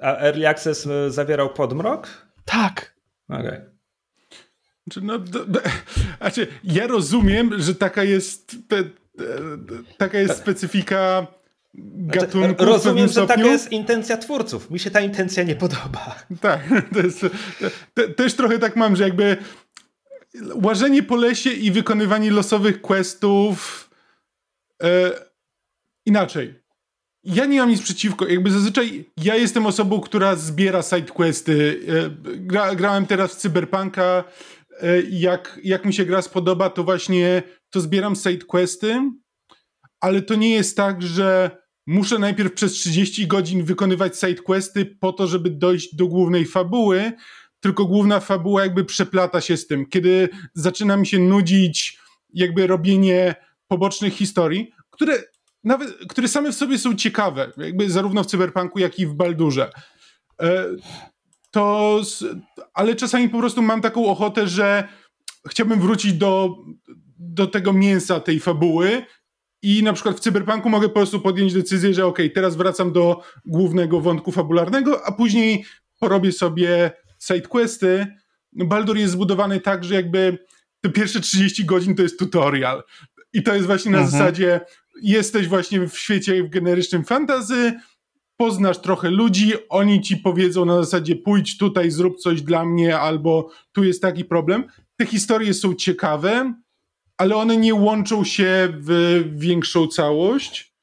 A 0.00 0.16
Early 0.16 0.48
Access 0.48 0.86
e, 0.86 1.10
zawierał 1.10 1.54
podmrok? 1.54 2.26
Tak. 2.44 2.94
Okej. 3.28 3.46
Okay. 3.46 3.70
Znaczy, 4.86 5.00
no, 5.06 5.18
znaczy, 6.18 6.46
ja 6.64 6.86
rozumiem, 6.86 7.62
że 7.62 7.74
taka 7.74 8.04
jest 8.04 8.56
te, 8.68 8.84
taka 9.98 10.18
jest 10.18 10.38
specyfika 10.38 11.26
znaczy, 11.74 12.20
gatunków. 12.20 12.66
rozumiem, 12.66 13.08
że 13.08 13.26
taka 13.26 13.42
jest 13.42 13.72
intencja 13.72 14.16
twórców. 14.16 14.70
Mi 14.70 14.78
się 14.78 14.90
ta 14.90 15.00
intencja 15.00 15.42
nie 15.42 15.56
podoba. 15.56 16.14
Tak, 16.40 16.60
to 16.94 17.00
jest, 17.00 17.26
te, 17.94 18.08
też 18.08 18.34
trochę 18.34 18.58
tak 18.58 18.76
mam, 18.76 18.96
że 18.96 19.04
jakby 19.04 19.36
łażenie 20.54 21.02
po 21.02 21.16
lesie 21.16 21.50
i 21.50 21.70
wykonywanie 21.70 22.30
losowych 22.30 22.80
questów 22.80 23.90
e, 24.82 25.10
inaczej. 26.06 26.60
Ja 27.24 27.46
nie 27.46 27.60
mam 27.60 27.70
nic 27.70 27.82
przeciwko. 27.82 28.26
Jakby 28.26 28.50
zazwyczaj 28.50 29.04
ja 29.16 29.36
jestem 29.36 29.66
osobą, 29.66 30.00
która 30.00 30.36
zbiera 30.36 30.82
sidequesty. 30.82 31.80
E, 31.88 32.10
gra, 32.36 32.74
grałem 32.74 33.06
teraz 33.06 33.34
w 33.34 33.36
Cyberpunka. 33.36 34.24
E, 34.82 35.00
jak, 35.10 35.60
jak 35.64 35.84
mi 35.84 35.94
się 35.94 36.04
gra 36.04 36.22
spodoba, 36.22 36.70
to 36.70 36.84
właśnie 36.84 37.42
to 37.70 37.80
zbieram 37.80 38.16
sidequesty, 38.16 39.00
ale 40.00 40.22
to 40.22 40.34
nie 40.34 40.50
jest 40.50 40.76
tak, 40.76 41.02
że 41.02 41.56
muszę 41.86 42.18
najpierw 42.18 42.52
przez 42.52 42.72
30 42.72 43.26
godzin 43.26 43.64
wykonywać 43.64 44.18
sidequesty 44.18 44.86
po 44.86 45.12
to, 45.12 45.26
żeby 45.26 45.50
dojść 45.50 45.94
do 45.94 46.06
głównej 46.06 46.46
fabuły, 46.46 47.12
tylko 47.60 47.84
główna 47.86 48.20
fabuła 48.20 48.62
jakby 48.62 48.84
przeplata 48.84 49.40
się 49.40 49.56
z 49.56 49.66
tym. 49.66 49.86
Kiedy 49.86 50.28
zaczyna 50.54 50.96
mi 50.96 51.06
się 51.06 51.18
nudzić 51.18 51.98
jakby 52.34 52.66
robienie 52.66 53.34
pobocznych 53.68 54.14
historii, 54.14 54.72
które 54.90 55.22
nawet, 55.64 55.98
które 56.08 56.28
same 56.28 56.52
w 56.52 56.54
sobie 56.54 56.78
są 56.78 56.94
ciekawe, 56.96 57.52
jakby 57.56 57.90
zarówno 57.90 58.24
w 58.24 58.26
Cyberpunku, 58.26 58.78
jak 58.78 58.98
i 58.98 59.06
w 59.06 59.14
Baldurze. 59.14 59.70
E, 60.42 60.66
to, 61.50 62.00
ale 62.74 62.94
czasami 62.94 63.28
po 63.28 63.38
prostu 63.38 63.62
mam 63.62 63.80
taką 63.80 64.06
ochotę, 64.06 64.48
że 64.48 64.88
chciałbym 65.48 65.80
wrócić 65.80 66.12
do, 66.12 66.56
do 67.20 67.46
tego 67.46 67.72
mięsa 67.72 68.20
tej 68.20 68.40
fabuły 68.40 69.02
i 69.62 69.82
na 69.82 69.92
przykład 69.92 70.16
w 70.16 70.20
Cyberpunku 70.20 70.70
mogę 70.70 70.88
po 70.88 70.94
prostu 70.94 71.20
podjąć 71.20 71.54
decyzję, 71.54 71.94
że 71.94 72.06
ok, 72.06 72.18
teraz 72.34 72.56
wracam 72.56 72.92
do 72.92 73.22
głównego 73.46 74.00
wątku 74.00 74.32
fabularnego, 74.32 75.06
a 75.06 75.12
później 75.12 75.64
porobię 75.98 76.32
sobie 76.32 76.90
sidequesty. 77.18 78.06
No 78.52 78.64
Baldur 78.64 78.96
jest 78.96 79.12
zbudowany 79.12 79.60
tak, 79.60 79.84
że 79.84 79.94
jakby 79.94 80.38
te 80.80 80.90
pierwsze 80.90 81.20
30 81.20 81.64
godzin 81.64 81.94
to 81.94 82.02
jest 82.02 82.18
tutorial. 82.18 82.82
I 83.32 83.42
to 83.42 83.54
jest 83.54 83.66
właśnie 83.66 83.90
na 83.90 83.98
mhm. 83.98 84.12
zasadzie 84.12 84.60
jesteś 85.02 85.48
właśnie 85.48 85.88
w 85.88 85.98
świecie 85.98 86.48
generycznym 86.48 87.04
fantazy, 87.04 87.72
poznasz 88.36 88.78
trochę 88.78 89.10
ludzi, 89.10 89.52
oni 89.68 90.00
ci 90.00 90.16
powiedzą 90.16 90.64
na 90.64 90.82
zasadzie 90.82 91.16
pójdź 91.16 91.58
tutaj, 91.58 91.90
zrób 91.90 92.16
coś 92.18 92.42
dla 92.42 92.64
mnie, 92.64 92.98
albo 92.98 93.50
tu 93.72 93.84
jest 93.84 94.02
taki 94.02 94.24
problem. 94.24 94.64
Te 94.96 95.06
historie 95.06 95.54
są 95.54 95.74
ciekawe, 95.74 96.54
ale 97.20 97.36
one 97.36 97.56
nie 97.56 97.74
łączą 97.74 98.24
się 98.24 98.68
w 98.72 99.22
większą 99.36 99.86
całość. 99.86 100.74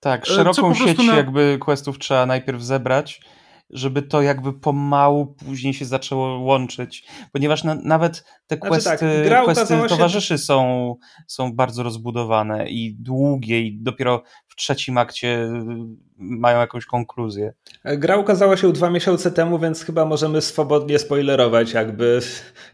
Tak, 0.00 0.22
e, 0.22 0.26
szeroką 0.26 0.74
sieć 0.74 0.98
na... 0.98 1.16
jakby 1.16 1.58
questów 1.60 1.98
trzeba 1.98 2.26
najpierw 2.26 2.62
zebrać, 2.62 3.20
żeby 3.70 4.02
to 4.02 4.22
jakby 4.22 4.52
pomału 4.52 5.26
później 5.26 5.74
się 5.74 5.84
zaczęło 5.84 6.38
łączyć, 6.38 7.06
ponieważ 7.32 7.64
na, 7.64 7.74
nawet 7.74 8.24
te 8.46 8.56
znaczy 8.56 8.68
questy, 8.68 9.26
tak, 9.28 9.44
questy 9.44 9.74
towarzyszy 9.88 10.34
się... 10.34 10.38
są, 10.38 10.94
są 11.28 11.52
bardzo 11.52 11.82
rozbudowane 11.82 12.68
i 12.68 12.96
długie 12.98 13.62
i 13.62 13.78
dopiero 13.82 14.22
w 14.54 14.56
trzecim 14.56 14.98
akcie 14.98 15.48
mają 16.18 16.60
jakąś 16.60 16.86
konkluzję. 16.86 17.52
Gra 17.84 18.16
ukazała 18.16 18.56
się 18.56 18.72
dwa 18.72 18.90
miesiące 18.90 19.30
temu, 19.30 19.58
więc 19.58 19.84
chyba 19.84 20.04
możemy 20.04 20.40
swobodnie 20.40 20.98
spoilerować, 20.98 21.72
jakby 21.72 22.20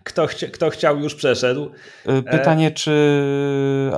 kto, 0.04 0.26
chcia, 0.26 0.46
kto 0.46 0.70
chciał 0.70 0.98
już 0.98 1.14
przeszedł. 1.14 1.70
Y, 2.18 2.22
pytanie, 2.22 2.66
e... 2.66 2.70
czy 2.70 2.92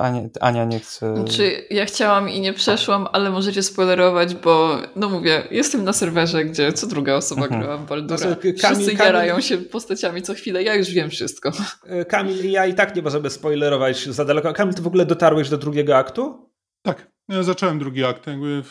Ania, 0.01 0.21
Ania 0.39 0.65
nie 0.65 0.79
chce... 0.79 1.25
Czy 1.29 1.65
ja 1.69 1.85
chciałam 1.85 2.29
i 2.29 2.41
nie 2.41 2.53
przeszłam, 2.53 3.07
ale 3.11 3.29
możecie 3.29 3.63
spoilerować, 3.63 4.35
bo 4.35 4.77
no 4.95 5.09
mówię, 5.09 5.43
jestem 5.51 5.83
na 5.83 5.93
serwerze, 5.93 6.45
gdzie 6.45 6.73
co 6.73 6.87
druga 6.87 7.15
osoba 7.15 7.43
mhm. 7.43 7.61
grała 7.61 7.77
w 7.77 7.85
Baldura. 7.85 8.17
Znaczy, 8.17 8.35
Kamil, 8.35 8.57
Wszyscy 8.57 8.85
Kamil... 8.85 8.97
jarają 8.97 9.41
się 9.41 9.57
postaciami 9.57 10.21
co 10.21 10.33
chwilę, 10.33 10.63
ja 10.63 10.75
już 10.75 10.89
wiem 10.89 11.09
wszystko. 11.09 11.51
E, 11.85 12.05
Kamil 12.05 12.45
i 12.45 12.51
ja 12.51 12.65
i 12.65 12.73
tak 12.73 12.95
nie 12.95 13.01
możemy 13.01 13.29
spoilerować 13.29 14.05
za 14.05 14.25
daleko. 14.25 14.53
Kamil, 14.53 14.73
ty 14.73 14.81
w 14.81 14.87
ogóle 14.87 15.05
dotarłeś 15.05 15.49
do 15.49 15.57
drugiego 15.57 15.97
aktu? 15.97 16.49
Tak, 16.81 17.12
ja 17.29 17.43
zacząłem 17.43 17.79
drugi 17.79 18.03
akt. 18.03 18.27
Jakby 18.27 18.63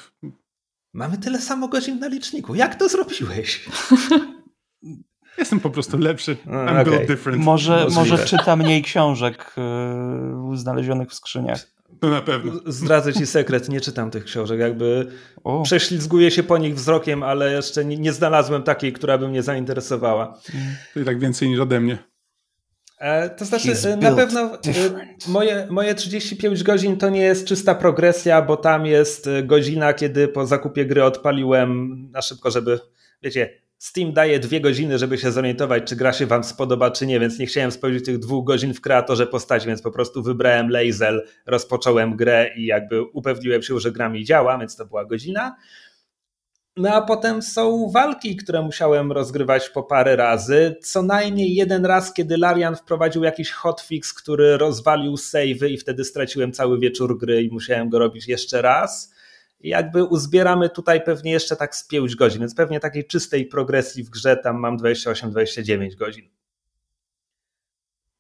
Mamy 0.95 1.19
tyle 1.19 1.41
samo 1.41 1.69
godzin 1.69 1.99
na 1.99 2.09
liczniku. 2.09 2.55
Jak 2.55 2.75
to 2.75 2.89
zrobiłeś? 2.89 3.69
Jestem 5.39 5.61
po 5.61 5.71
prostu 5.71 5.99
lepszy. 5.99 6.37
I'm 6.47 6.81
okay. 6.81 6.85
built 6.85 7.07
different. 7.07 7.45
Może, 7.45 7.87
może 7.95 8.19
czyta 8.19 8.57
mniej 8.57 8.83
książek 8.83 9.55
yy, 10.51 10.57
znalezionych 10.57 11.09
w 11.09 11.15
skrzyniach. 11.15 11.67
To 12.01 12.09
na 12.09 12.23
pewno. 12.23 12.53
Zdradzę 12.67 13.13
ci 13.13 13.27
sekret, 13.27 13.69
nie 13.69 13.81
czytam 13.81 14.11
tych 14.11 14.25
książek. 14.25 14.61
Jakby 14.61 15.13
o. 15.45 15.63
prześlizguję 15.63 16.31
się 16.31 16.43
po 16.43 16.59
nich 16.59 16.75
wzrokiem, 16.75 17.23
ale 17.23 17.53
jeszcze 17.53 17.85
nie, 17.85 17.97
nie 17.97 18.13
znalazłem 18.13 18.63
takiej, 18.63 18.93
która 18.93 19.19
by 19.19 19.29
mnie 19.29 19.43
zainteresowała. 19.43 20.39
To 20.95 21.01
i 21.01 21.05
tak 21.05 21.19
więcej 21.21 21.49
niż 21.49 21.61
ode 21.61 21.81
mnie. 21.81 21.99
E, 23.03 23.31
to 23.31 23.45
znaczy, 23.45 23.73
e, 23.89 23.97
na 23.97 24.13
pewno 24.13 24.41
e, 24.41 24.59
moje, 25.29 25.67
moje 25.71 25.95
35 25.95 26.63
godzin 26.63 26.97
to 26.97 27.11
nie 27.11 27.21
jest 27.21 27.47
czysta 27.47 27.75
progresja, 27.75 28.43
bo 28.43 28.57
tam 28.57 28.87
jest 28.87 29.29
godzina, 29.45 29.95
kiedy 29.95 30.29
po 30.29 30.47
zakupie 30.47 30.87
gry 30.87 31.05
odpaliłem 31.05 31.97
na 32.11 32.23
szybko, 32.23 32.51
żeby, 32.51 32.81
wiecie, 33.23 33.63
Steam 33.79 34.13
daje 34.13 34.39
dwie 34.39 34.61
godziny, 34.61 34.99
żeby 34.99 35.19
się 35.19 35.33
zorientować, 35.33 35.83
czy 35.85 35.97
gra 35.97 36.13
się 36.13 36.27
wam 36.27 36.45
spodoba, 36.45 36.91
czy 36.91 37.07
nie, 37.07 37.21
więc 37.21 37.39
nie 37.39 37.47
chciałem 37.47 37.73
spojrzeć 37.73 38.05
tych 38.05 38.19
dwóch 38.19 38.47
godzin 38.47 38.75
w 38.75 38.81
kreatorze 38.81 39.27
postaci, 39.27 39.67
więc 39.67 39.83
po 39.83 39.91
prostu 39.91 40.23
wybrałem 40.23 40.71
Lazel, 40.71 41.27
rozpocząłem 41.47 42.17
grę 42.17 42.51
i 42.57 42.67
jakby 42.67 43.03
upewniłem 43.03 43.63
się, 43.63 43.81
że 43.81 43.93
gra 43.93 44.09
mi 44.09 44.25
działa, 44.25 44.59
więc 44.59 44.77
to 44.77 44.87
była 44.87 45.05
godzina. 45.05 45.57
No 46.77 46.91
a 46.95 47.03
potem 47.03 47.43
są 47.43 47.91
walki, 47.91 48.37
które 48.37 48.63
musiałem 48.63 49.13
rozgrywać 49.13 49.71
po 49.71 49.83
parę 49.83 50.17
razy. 50.17 50.77
Co 50.83 51.03
najmniej 51.03 51.55
jeden 51.55 51.87
raz, 51.87 52.15
kiedy 52.15 52.39
Larian 52.39 52.77
wprowadził 52.77 53.25
jakiś 53.25 53.51
hotfix, 53.51 54.15
który 54.15 54.57
rozwalił 54.57 55.17
savey 55.17 55.73
i 55.73 55.79
wtedy 55.79 56.05
straciłem 56.05 56.53
cały 56.53 56.79
wieczór 56.79 57.19
gry 57.19 57.43
i 57.43 57.51
musiałem 57.51 57.89
go 57.89 57.99
robić 57.99 58.29
jeszcze 58.29 58.63
raz. 58.63 59.15
Jakby 59.61 60.05
uzbieramy 60.05 60.71
tutaj 60.71 61.05
pewnie 61.05 61.33
jeszcze 61.33 61.57
tak 61.57 61.77
z 61.77 61.89
5 61.89 62.17
godzin, 62.17 62.41
więc 62.41 62.55
pewnie 62.55 62.81
takiej 62.81 63.07
czystej 63.07 63.47
progresji 63.47 64.05
w 64.05 64.11
grze 64.11 64.37
tam 64.37 64.57
mam 64.57 64.79
28-29 64.79 65.95
godzin. 65.95 66.29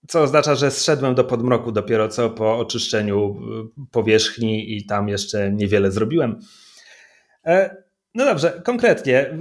Co 0.08 0.22
oznacza, 0.22 0.54
że 0.54 0.70
zszedłem 0.70 1.14
do 1.14 1.24
podmroku 1.24 1.72
dopiero 1.72 2.08
co 2.08 2.30
po 2.30 2.58
oczyszczeniu 2.58 3.36
y, 3.78 3.86
powierzchni 3.90 4.76
i 4.76 4.86
tam 4.86 5.08
jeszcze 5.08 5.52
niewiele 5.52 5.90
zrobiłem. 5.90 6.40
E, 7.46 7.81
no 8.14 8.24
dobrze, 8.24 8.62
konkretnie. 8.64 9.38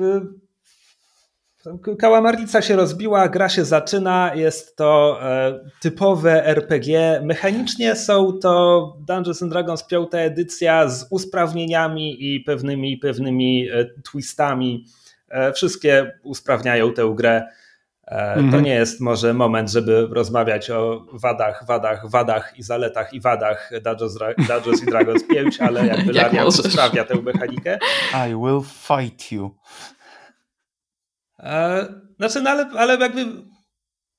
Kałamarnica 2.00 2.62
się 2.62 2.76
rozbiła, 2.76 3.30
gra 3.30 3.50
się 3.50 3.66
zaczyna, 3.66 4.32
jest 4.36 4.76
to 4.76 5.20
e, 5.24 5.60
typowe 5.82 6.46
RPG. 6.46 7.22
Mechanicznie 7.24 7.96
są 7.96 8.40
to 8.42 8.98
Dungeons 9.08 9.44
and 9.44 9.52
Dragons 9.52 9.84
piąta 9.84 10.18
edycja 10.18 10.90
z 10.90 11.08
usprawnieniami 11.10 12.36
i 12.36 12.40
pewnymi, 12.40 12.98
pewnymi 12.98 13.70
e, 13.70 13.86
twistami. 13.86 14.86
E, 15.30 15.54
wszystkie 15.54 16.20
usprawniają 16.24 16.94
tę 16.94 17.14
grę. 17.16 17.48
To 18.12 18.40
mhm. 18.40 18.64
nie 18.64 18.74
jest 18.74 19.02
może 19.02 19.34
moment, 19.34 19.72
żeby 19.72 20.08
rozmawiać 20.12 20.70
o 20.70 21.06
wadach, 21.14 21.66
wadach, 21.68 22.10
wadach 22.10 22.54
i 22.58 22.64
zaletach 22.64 23.14
i 23.14 23.22
wadach 23.22 23.72
Dungeons, 23.84 24.18
Dungeons 24.50 24.84
i 24.84 24.86
Dragons 24.86 25.28
5, 25.28 25.62
ale 25.62 25.88
jakby 25.88 26.14
Jak 26.14 26.34
Larian 26.34 26.52
sprawia 26.52 27.04
tę 27.04 27.22
mechanikę. 27.22 27.80
I 28.30 28.36
will 28.36 28.62
fight 28.64 29.32
you. 29.32 29.56
E, 31.40 31.86
znaczy, 32.18 32.42
no 32.42 32.50
ale, 32.50 32.66
ale 32.78 32.98
jakby 32.98 33.26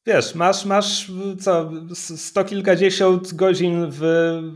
wiesz, 0.06 0.34
masz, 0.34 0.64
masz 0.64 1.10
co, 1.40 1.70
sto 1.94 2.44
kilkadziesiąt 2.44 3.34
godzin 3.34 3.86
w 3.90 4.02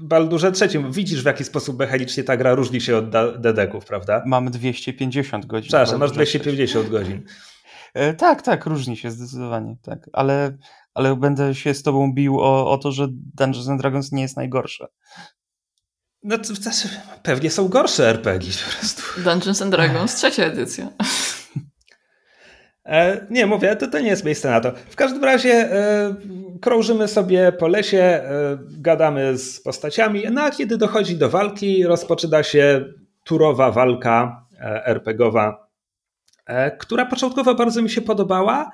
Baldurze 0.02 0.52
trzecim. 0.52 0.92
Widzisz 0.92 1.22
w 1.22 1.26
jaki 1.26 1.44
sposób 1.44 1.78
mechanicznie 1.78 2.24
ta 2.24 2.36
gra 2.36 2.54
różni 2.54 2.80
się 2.80 2.96
od 2.96 3.10
dedeków, 3.40 3.84
prawda? 3.84 4.22
Mamy 4.26 4.50
250 4.50 5.46
godzin. 5.46 5.68
Przepraszam, 5.68 6.00
masz 6.00 6.12
250 6.12 6.88
godzin. 6.88 7.22
E, 7.96 8.14
tak, 8.14 8.42
tak, 8.42 8.66
różni 8.66 8.96
się 8.96 9.10
zdecydowanie, 9.10 9.76
tak. 9.82 10.10
Ale, 10.12 10.56
ale 10.94 11.16
będę 11.16 11.54
się 11.54 11.74
z 11.74 11.82
tobą 11.82 12.12
bił 12.12 12.40
o, 12.40 12.70
o 12.70 12.78
to, 12.78 12.92
że 12.92 13.06
Dungeons 13.10 13.68
and 13.68 13.80
Dragons 13.80 14.12
nie 14.12 14.22
jest 14.22 14.36
najgorsze. 14.36 14.86
No 16.22 16.38
to 16.38 16.54
znaczy, 16.54 16.88
pewnie 17.22 17.50
są 17.50 17.68
gorsze 17.68 18.08
RPG 18.08 18.52
po 18.66 18.78
prostu. 18.78 19.02
Dungeons 19.20 19.62
and 19.62 19.70
Dragons, 19.70 20.14
trzecia 20.14 20.44
edycja. 20.44 20.88
E, 22.84 23.26
nie, 23.30 23.46
mówię, 23.46 23.76
to, 23.76 23.86
to 23.86 24.00
nie 24.00 24.08
jest 24.08 24.24
miejsce 24.24 24.50
na 24.50 24.60
to. 24.60 24.72
W 24.90 24.96
każdym 24.96 25.24
razie 25.24 25.52
e, 25.52 26.14
krążymy 26.60 27.08
sobie 27.08 27.52
po 27.52 27.68
lesie, 27.68 27.98
e, 27.98 28.58
gadamy 28.70 29.38
z 29.38 29.60
postaciami, 29.60 30.22
no 30.30 30.42
a 30.42 30.50
kiedy 30.50 30.76
dochodzi 30.78 31.16
do 31.16 31.30
walki, 31.30 31.84
rozpoczyna 31.84 32.42
się 32.42 32.84
turowa 33.24 33.70
walka 33.70 34.46
e, 34.60 34.86
RPGowa 34.86 35.65
która 36.78 37.06
początkowo 37.06 37.54
bardzo 37.54 37.82
mi 37.82 37.90
się 37.90 38.00
podobała. 38.00 38.70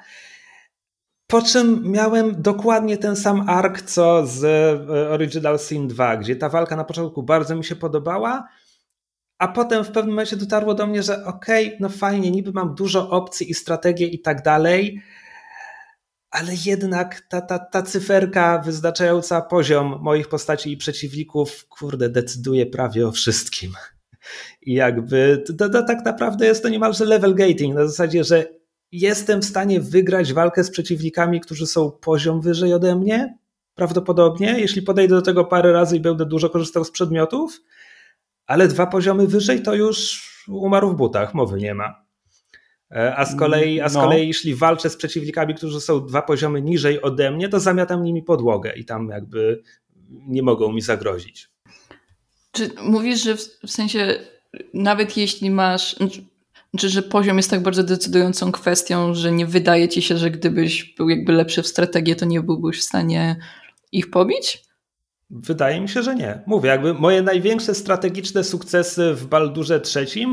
Po 1.27 1.43
czym 1.43 1.83
miałem 1.91 2.43
dokładnie 2.43 2.97
ten 2.97 3.17
sam 3.17 3.49
ark 3.49 3.83
co 3.83 4.27
z 4.27 4.45
e, 4.45 5.11
Original 5.11 5.59
Sin 5.59 5.89
2, 5.89 6.17
gdzie 6.17 6.37
ta 6.37 6.49
walka 6.49 6.77
na 6.77 6.85
początku 6.85 7.23
bardzo 7.23 7.57
mi 7.57 7.65
się 7.65 7.77
podobała, 7.77 8.49
a 9.39 9.49
potem 9.49 9.85
w 9.85 9.91
pewnym 9.91 10.11
momencie 10.11 10.37
dotarło 10.37 10.75
do 10.75 10.87
mnie, 10.87 11.03
że 11.03 11.25
okej, 11.25 11.67
okay, 11.67 11.79
no 11.81 11.89
fajnie, 11.89 12.31
niby 12.31 12.53
mam 12.53 12.75
dużo 12.75 13.11
opcji 13.11 13.51
i 13.51 13.55
strategię 13.55 14.07
i 14.07 14.21
tak 14.21 14.43
dalej, 14.43 15.03
ale 16.31 16.53
jednak 16.65 17.21
ta, 17.29 17.41
ta, 17.41 17.59
ta 17.59 17.83
cyferka 17.83 18.59
wyznaczająca 18.59 19.41
poziom 19.41 19.99
moich 20.01 20.29
postaci 20.29 20.73
i 20.73 20.77
przeciwników, 20.77 21.69
kurde, 21.69 22.09
decyduje 22.09 22.67
prawie 22.67 23.07
o 23.09 23.13
wszystkim. 23.13 23.73
I 24.63 24.75
jakby 24.75 25.45
to, 25.59 25.69
to, 25.69 25.83
tak 25.83 26.05
naprawdę 26.05 26.47
jest 26.47 26.63
to 26.63 26.69
niemalże 26.69 27.05
level 27.05 27.35
gating, 27.35 27.75
na 27.75 27.87
zasadzie, 27.87 28.25
że 28.25 28.47
jestem 28.93 29.41
w 29.41 29.45
stanie 29.45 29.81
wygrać 29.81 30.33
walkę 30.33 30.65
z 30.65 30.71
przeciwnikami, 30.71 31.41
którzy 31.41 31.67
są 31.67 31.91
poziom 31.91 32.41
wyżej 32.41 32.75
ode 32.75 32.97
mnie, 32.97 33.39
prawdopodobnie, 33.75 34.61
jeśli 34.61 34.83
podejdę 34.83 35.15
do 35.15 35.23
tego 35.23 35.45
parę 35.45 35.73
razy 35.73 35.97
i 35.97 36.01
będę 36.01 36.27
dużo 36.27 36.51
korzystał 36.51 36.85
z 36.85 36.91
przedmiotów, 36.91 37.61
ale 38.47 38.69
dwa 38.69 38.87
poziomy 38.87 39.27
wyżej 39.27 39.63
to 39.63 39.75
już 39.75 40.29
umarł 40.49 40.91
w 40.91 40.97
butach, 40.97 41.35
mowy 41.35 41.59
nie 41.59 41.75
ma. 41.75 42.05
E, 42.91 43.17
a 43.17 43.25
z 43.25 43.37
kolei, 43.37 43.81
a 43.81 43.89
z 43.89 43.95
no. 43.95 44.01
kolei 44.01 44.27
jeśli 44.27 44.55
walczę 44.55 44.91
z 44.91 44.97
przeciwnikami, 44.97 45.55
którzy 45.55 45.81
są 45.81 46.07
dwa 46.07 46.23
poziomy 46.23 46.63
niżej 46.63 47.03
ode 47.03 47.31
mnie, 47.31 47.49
to 47.49 47.61
zamiatam 47.61 48.03
nimi 48.03 48.23
podłogę 48.23 48.73
i 48.77 48.85
tam 48.85 49.09
jakby 49.09 49.63
nie 50.09 50.43
mogą 50.43 50.73
mi 50.73 50.81
zagrozić. 50.81 51.52
Czy 52.53 52.71
mówisz, 52.83 53.23
że 53.23 53.37
w, 53.37 53.71
sensie 53.71 54.19
nawet 54.75 55.17
jeśli 55.17 55.51
masz, 55.51 55.97
czy 56.79 56.89
że 56.89 57.03
poziom 57.03 57.37
jest 57.37 57.51
tak 57.51 57.63
bardzo 57.63 57.83
decydującą 57.83 58.53
kwestią, 58.53 59.15
że 59.15 59.33
nie 59.33 59.47
wydaje 59.47 59.89
ci 59.89 60.03
się, 60.03 60.17
że 60.17 60.31
gdybyś 60.31 60.95
był 60.95 61.09
jakby 61.09 61.33
lepszy 61.33 61.63
w 61.63 61.67
strategię, 61.67 62.17
to 62.17 62.25
nie 62.25 62.41
byłbyś 62.41 62.81
w 62.81 62.83
stanie 62.83 63.37
ich 63.93 64.11
pobić? 64.11 64.65
Wydaje 65.31 65.81
mi 65.81 65.89
się, 65.89 66.03
że 66.03 66.15
nie. 66.15 66.43
Mówię, 66.47 66.69
jakby 66.69 66.95
moje 66.95 67.23
największe 67.23 67.75
strategiczne 67.75 68.45
sukcesy 68.45 69.15
w 69.15 69.27
Baldurze 69.27 69.81
III 69.97 70.27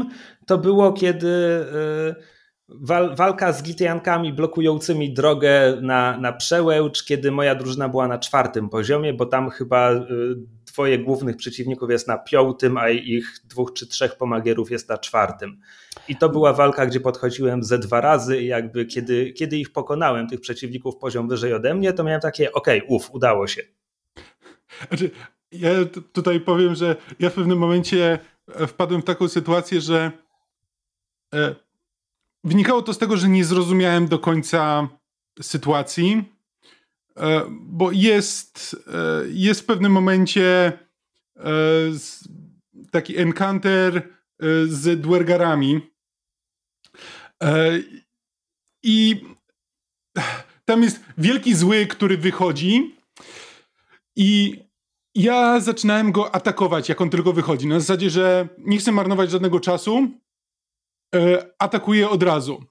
to 0.45 0.57
było, 0.57 0.93
kiedy 0.93 1.27
y, 1.27 2.15
wal, 2.69 3.15
walka 3.15 3.53
z 3.53 3.63
gitiankami 3.63 4.33
blokującymi 4.33 5.13
drogę 5.13 5.77
na, 5.81 6.17
na 6.17 6.33
przełęcz, 6.33 7.03
kiedy 7.03 7.31
moja 7.31 7.55
drużyna 7.55 7.89
była 7.89 8.07
na 8.07 8.17
czwartym 8.17 8.69
poziomie, 8.69 9.13
bo 9.13 9.25
tam 9.25 9.49
chyba 9.49 9.91
dwoje 10.79 10.99
głównych 10.99 11.37
przeciwników 11.37 11.89
jest 11.89 12.07
na 12.07 12.17
piątym, 12.17 12.77
a 12.77 12.89
ich 12.89 13.33
dwóch 13.43 13.73
czy 13.73 13.87
trzech 13.87 14.15
pomagierów 14.15 14.71
jest 14.71 14.89
na 14.89 14.97
czwartym. 14.97 15.61
I 16.07 16.15
to 16.15 16.29
była 16.29 16.53
walka, 16.53 16.85
gdzie 16.85 16.99
podchodziłem 16.99 17.63
ze 17.63 17.79
dwa 17.79 18.01
razy 18.01 18.41
i 18.41 18.45
jakby 18.45 18.85
kiedy, 18.85 19.33
kiedy 19.33 19.57
ich 19.57 19.71
pokonałem, 19.71 20.27
tych 20.27 20.41
przeciwników 20.41 20.97
poziom 20.97 21.27
wyżej 21.27 21.53
ode 21.53 21.73
mnie, 21.75 21.93
to 21.93 22.03
miałem 22.03 22.21
takie, 22.21 22.53
okej, 22.53 22.81
okay, 22.83 22.95
uff, 22.95 23.11
udało 23.11 23.47
się. 23.47 23.61
Znaczy, 24.87 25.11
ja 25.51 25.69
tutaj 26.13 26.39
powiem, 26.39 26.75
że 26.75 26.95
ja 27.19 27.29
w 27.29 27.33
pewnym 27.33 27.57
momencie 27.57 28.19
e, 28.55 28.67
wpadłem 28.67 29.01
w 29.01 29.05
taką 29.05 29.27
sytuację, 29.27 29.81
że 29.81 30.11
e, 31.33 31.55
wynikało 32.43 32.81
to 32.81 32.93
z 32.93 32.97
tego, 32.97 33.17
że 33.17 33.29
nie 33.29 33.45
zrozumiałem 33.45 34.07
do 34.07 34.19
końca 34.19 34.87
sytuacji, 35.41 36.23
bo 37.49 37.91
jest, 37.91 38.75
jest 39.29 39.61
w 39.61 39.65
pewnym 39.65 39.91
momencie 39.91 40.73
taki 42.91 43.17
encounter 43.17 44.09
z 44.67 45.01
dwergarami 45.01 45.81
i 48.83 49.21
tam 50.65 50.83
jest 50.83 50.99
wielki 51.17 51.55
zły, 51.55 51.87
który 51.87 52.17
wychodzi 52.17 52.95
i 54.15 54.59
ja 55.15 55.59
zaczynałem 55.59 56.11
go 56.11 56.35
atakować, 56.35 56.89
jak 56.89 57.01
on 57.01 57.09
tylko 57.09 57.33
wychodzi. 57.33 57.67
Na 57.67 57.79
zasadzie, 57.79 58.09
że 58.09 58.47
nie 58.57 58.77
chcę 58.77 58.91
marnować 58.91 59.31
żadnego 59.31 59.59
czasu, 59.59 60.07
e, 61.15 61.45
atakuję 61.59 62.09
od 62.09 62.23
razu. 62.23 62.63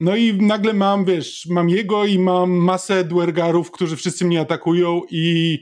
No 0.00 0.16
i 0.16 0.34
nagle 0.42 0.72
mam, 0.72 1.04
wiesz, 1.04 1.46
mam 1.50 1.68
jego 1.68 2.04
i 2.04 2.18
mam 2.18 2.50
masę 2.50 3.04
dwergarów, 3.04 3.70
którzy 3.70 3.96
wszyscy 3.96 4.24
mnie 4.24 4.40
atakują 4.40 5.02
i, 5.10 5.58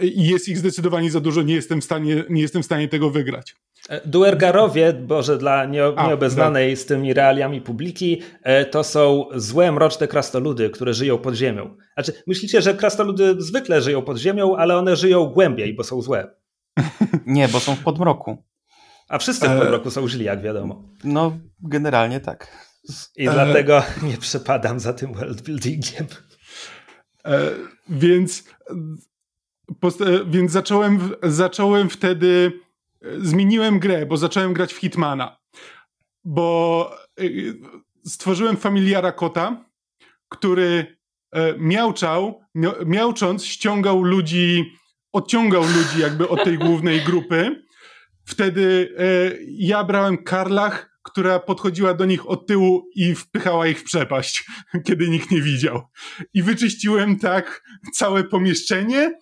i 0.00 0.26
jest 0.26 0.48
ich 0.48 0.58
zdecydowanie 0.58 1.10
za 1.10 1.20
dużo, 1.20 1.42
nie 1.42 1.54
jestem 1.54 1.80
w 1.80 1.84
stanie, 1.84 2.24
nie 2.30 2.42
jestem 2.42 2.62
w 2.62 2.66
stanie 2.66 2.88
tego 2.88 3.10
wygrać. 3.10 3.56
E, 3.88 4.08
Duergarowie, 4.08 4.92
Boże, 4.92 5.38
dla 5.38 5.64
nieobeznanej 5.64 6.72
A, 6.72 6.76
z 6.76 6.86
tymi 6.86 7.14
realiami 7.14 7.60
publiki, 7.60 8.22
e, 8.42 8.64
to 8.64 8.84
są 8.84 9.24
złe, 9.34 9.72
mroczne 9.72 10.08
krastoludy, 10.08 10.70
które 10.70 10.94
żyją 10.94 11.18
pod 11.18 11.34
ziemią. 11.34 11.76
Znaczy, 11.94 12.12
myślicie, 12.26 12.62
że 12.62 12.74
krastoludy 12.74 13.34
zwykle 13.38 13.82
żyją 13.82 14.02
pod 14.02 14.18
ziemią, 14.18 14.56
ale 14.56 14.76
one 14.76 14.96
żyją 14.96 15.26
głębiej, 15.26 15.74
bo 15.74 15.84
są 15.84 16.02
złe. 16.02 16.30
Nie, 17.26 17.48
bo 17.48 17.60
są 17.60 17.74
w 17.74 17.82
podmroku. 17.82 18.36
A 19.08 19.18
wszyscy 19.18 19.48
w 19.48 19.50
e, 19.50 19.58
podmroku 19.58 19.90
są 19.90 20.08
źli, 20.08 20.24
jak 20.24 20.42
wiadomo. 20.42 20.82
No, 21.04 21.38
generalnie 21.62 22.20
tak. 22.20 22.66
I 23.16 23.28
e... 23.28 23.32
dlatego 23.32 23.82
nie 24.08 24.18
przepadam 24.18 24.80
za 24.80 24.92
tym 24.92 25.14
worldbuildingiem. 25.14 26.06
E, 27.24 27.50
więc, 27.88 28.44
więc 30.26 30.52
zacząłem, 30.52 31.10
zacząłem 31.22 31.90
wtedy 31.90 32.52
zmieniłem 33.18 33.78
grę, 33.78 34.06
bo 34.06 34.16
zacząłem 34.16 34.52
grać 34.52 34.74
w 34.74 34.76
Hitmana. 34.76 35.36
Bo 36.24 36.90
y, 37.20 37.54
stworzyłem 38.06 38.56
familiara 38.56 39.12
kota, 39.12 39.64
który 40.28 40.96
e, 41.32 41.58
miałczał, 41.58 42.40
miałcząc 42.86 43.44
ściągał 43.44 44.02
ludzi, 44.02 44.72
odciągał 45.12 45.62
ludzi 45.62 46.00
jakby 46.00 46.28
od 46.28 46.44
tej 46.44 46.58
głównej 46.58 47.00
grupy. 47.00 47.64
Wtedy 48.24 48.94
e, 48.98 49.02
ja 49.48 49.84
brałem 49.84 50.24
Karlach, 50.24 50.95
która 51.06 51.38
podchodziła 51.38 51.94
do 51.94 52.04
nich 52.04 52.30
od 52.30 52.46
tyłu 52.46 52.88
i 52.94 53.14
wpychała 53.14 53.66
ich 53.66 53.80
w 53.80 53.84
przepaść, 53.84 54.44
kiedy 54.86 55.08
nikt 55.08 55.30
nie 55.30 55.42
widział. 55.42 55.82
I 56.34 56.42
wyczyściłem 56.42 57.18
tak 57.18 57.62
całe 57.92 58.24
pomieszczenie, 58.24 59.12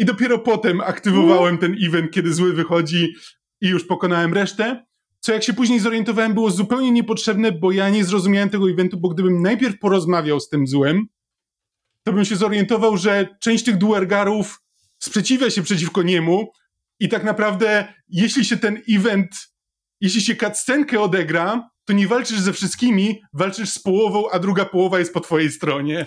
i 0.00 0.04
dopiero 0.04 0.38
potem 0.38 0.80
aktywowałem 0.80 1.58
ten 1.58 1.76
event, 1.86 2.10
kiedy 2.10 2.34
zły 2.34 2.52
wychodzi 2.52 3.14
i 3.60 3.68
już 3.68 3.86
pokonałem 3.86 4.34
resztę. 4.34 4.84
Co 5.20 5.32
jak 5.32 5.42
się 5.42 5.52
później 5.52 5.80
zorientowałem, 5.80 6.34
było 6.34 6.50
zupełnie 6.50 6.90
niepotrzebne, 6.90 7.52
bo 7.52 7.72
ja 7.72 7.90
nie 7.90 8.04
zrozumiałem 8.04 8.50
tego 8.50 8.70
eventu, 8.70 9.00
bo 9.00 9.08
gdybym 9.08 9.42
najpierw 9.42 9.78
porozmawiał 9.78 10.40
z 10.40 10.48
tym 10.48 10.66
złem, 10.66 11.06
to 12.02 12.12
bym 12.12 12.24
się 12.24 12.36
zorientował, 12.36 12.96
że 12.96 13.28
część 13.40 13.64
tych 13.64 13.76
duergarów 13.76 14.62
sprzeciwia 14.98 15.50
się 15.50 15.62
przeciwko 15.62 16.02
niemu 16.02 16.52
i 17.00 17.08
tak 17.08 17.24
naprawdę, 17.24 17.94
jeśli 18.08 18.44
się 18.44 18.56
ten 18.56 18.82
event, 18.90 19.30
jeśli 20.00 20.20
się 20.20 20.36
cutscenkę 20.36 21.00
odegra, 21.00 21.70
to 21.84 21.92
nie 21.92 22.08
walczysz 22.08 22.40
ze 22.40 22.52
wszystkimi, 22.52 23.22
walczysz 23.32 23.70
z 23.70 23.78
połową, 23.78 24.30
a 24.30 24.38
druga 24.38 24.64
połowa 24.64 24.98
jest 24.98 25.14
po 25.14 25.20
twojej 25.20 25.50
stronie. 25.50 26.06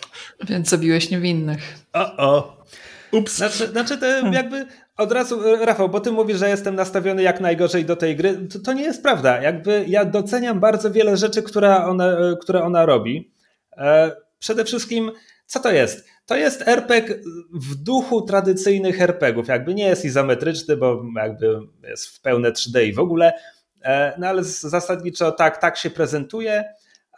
Więc 0.49 0.69
zabiłeś 0.69 1.09
niewinnych. 1.09 1.59
O, 1.93 2.17
o. 2.17 2.63
Ups. 3.11 3.37
Znaczy, 3.37 3.67
znaczy 3.67 3.97
to 3.97 4.05
jakby 4.31 4.65
od 4.97 5.11
razu, 5.11 5.41
Rafał, 5.65 5.89
bo 5.89 5.99
ty 5.99 6.11
mówisz, 6.11 6.37
że 6.37 6.49
jestem 6.49 6.75
nastawiony 6.75 7.23
jak 7.23 7.41
najgorzej 7.41 7.85
do 7.85 7.95
tej 7.95 8.15
gry. 8.15 8.47
To, 8.47 8.59
to 8.59 8.73
nie 8.73 8.83
jest 8.83 9.03
prawda. 9.03 9.41
Jakby 9.41 9.85
ja 9.87 10.05
doceniam 10.05 10.59
bardzo 10.59 10.91
wiele 10.91 11.17
rzeczy, 11.17 11.43
które 11.43 11.85
ona, 11.85 12.17
które 12.41 12.63
ona 12.63 12.85
robi. 12.85 13.31
E, 13.77 14.11
przede 14.39 14.65
wszystkim, 14.65 15.11
co 15.45 15.59
to 15.59 15.71
jest? 15.71 16.07
To 16.25 16.35
jest 16.35 16.67
RPG 16.67 17.19
w 17.53 17.75
duchu 17.75 18.21
tradycyjnych 18.21 19.01
RPGów. 19.01 19.47
Jakby 19.47 19.73
nie 19.73 19.85
jest 19.85 20.05
izometryczny, 20.05 20.77
bo 20.77 21.03
jakby 21.15 21.59
jest 21.83 22.07
w 22.07 22.21
pełne 22.21 22.51
3D 22.51 22.85
i 22.85 22.93
w 22.93 22.99
ogóle. 22.99 23.33
E, 23.83 24.13
no 24.19 24.27
ale 24.27 24.43
zasadniczo 24.43 25.31
tak, 25.31 25.57
tak 25.57 25.77
się 25.77 25.89
prezentuje, 25.89 26.63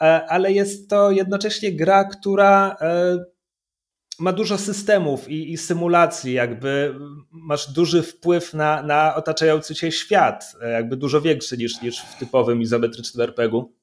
e, 0.02 0.26
ale 0.30 0.52
jest 0.52 0.90
to 0.90 1.12
jednocześnie 1.12 1.72
gra, 1.72 2.04
która 2.04 2.78
ma 4.20 4.34
dużo 4.34 4.58
systemów 4.58 5.30
i, 5.30 5.54
i, 5.54 5.58
symulacji, 5.58 6.34
jakby 6.34 6.96
masz 7.32 7.72
duży 7.72 8.04
wpływ 8.04 8.54
na, 8.54 8.84
na 8.84 9.16
otaczający 9.16 9.76
cię 9.76 9.92
świat, 9.92 10.56
jakby 10.74 10.98
dużo 10.98 11.22
większy 11.22 11.58
niż, 11.58 11.82
niż 11.82 12.02
w 12.02 12.18
typowym 12.20 12.62
izometrycznym 12.62 13.22
RPG-u. 13.22 13.74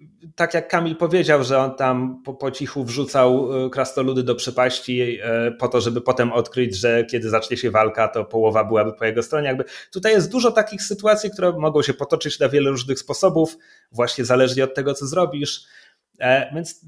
E, 0.00 0.04
tak 0.36 0.54
jak 0.54 0.68
Kamil 0.68 0.96
powiedział, 0.96 1.44
że 1.44 1.58
on 1.58 1.76
tam 1.76 2.22
po, 2.22 2.34
po 2.34 2.50
cichu 2.50 2.84
wrzucał 2.84 3.48
e, 3.66 3.70
krastoludy 3.70 4.22
do 4.22 4.34
przepaści 4.34 5.18
e, 5.22 5.50
po 5.50 5.68
to, 5.68 5.80
żeby 5.80 6.00
potem 6.00 6.32
odkryć, 6.32 6.76
że 6.76 7.04
kiedy 7.04 7.30
zacznie 7.30 7.56
się 7.56 7.70
walka, 7.70 8.08
to 8.08 8.24
połowa 8.24 8.64
byłaby 8.64 8.92
po 8.92 9.04
jego 9.04 9.22
stronie. 9.22 9.48
Jakby 9.48 9.64
tutaj 9.92 10.12
jest 10.12 10.30
dużo 10.30 10.52
takich 10.52 10.82
sytuacji, 10.82 11.30
które 11.30 11.52
mogą 11.52 11.82
się 11.82 11.94
potoczyć 11.94 12.40
na 12.40 12.48
wiele 12.48 12.70
różnych 12.70 12.98
sposobów, 12.98 13.56
właśnie 13.92 14.24
zależnie 14.24 14.64
od 14.64 14.74
tego, 14.74 14.94
co 14.94 15.06
zrobisz. 15.06 15.66
Więc 16.54 16.80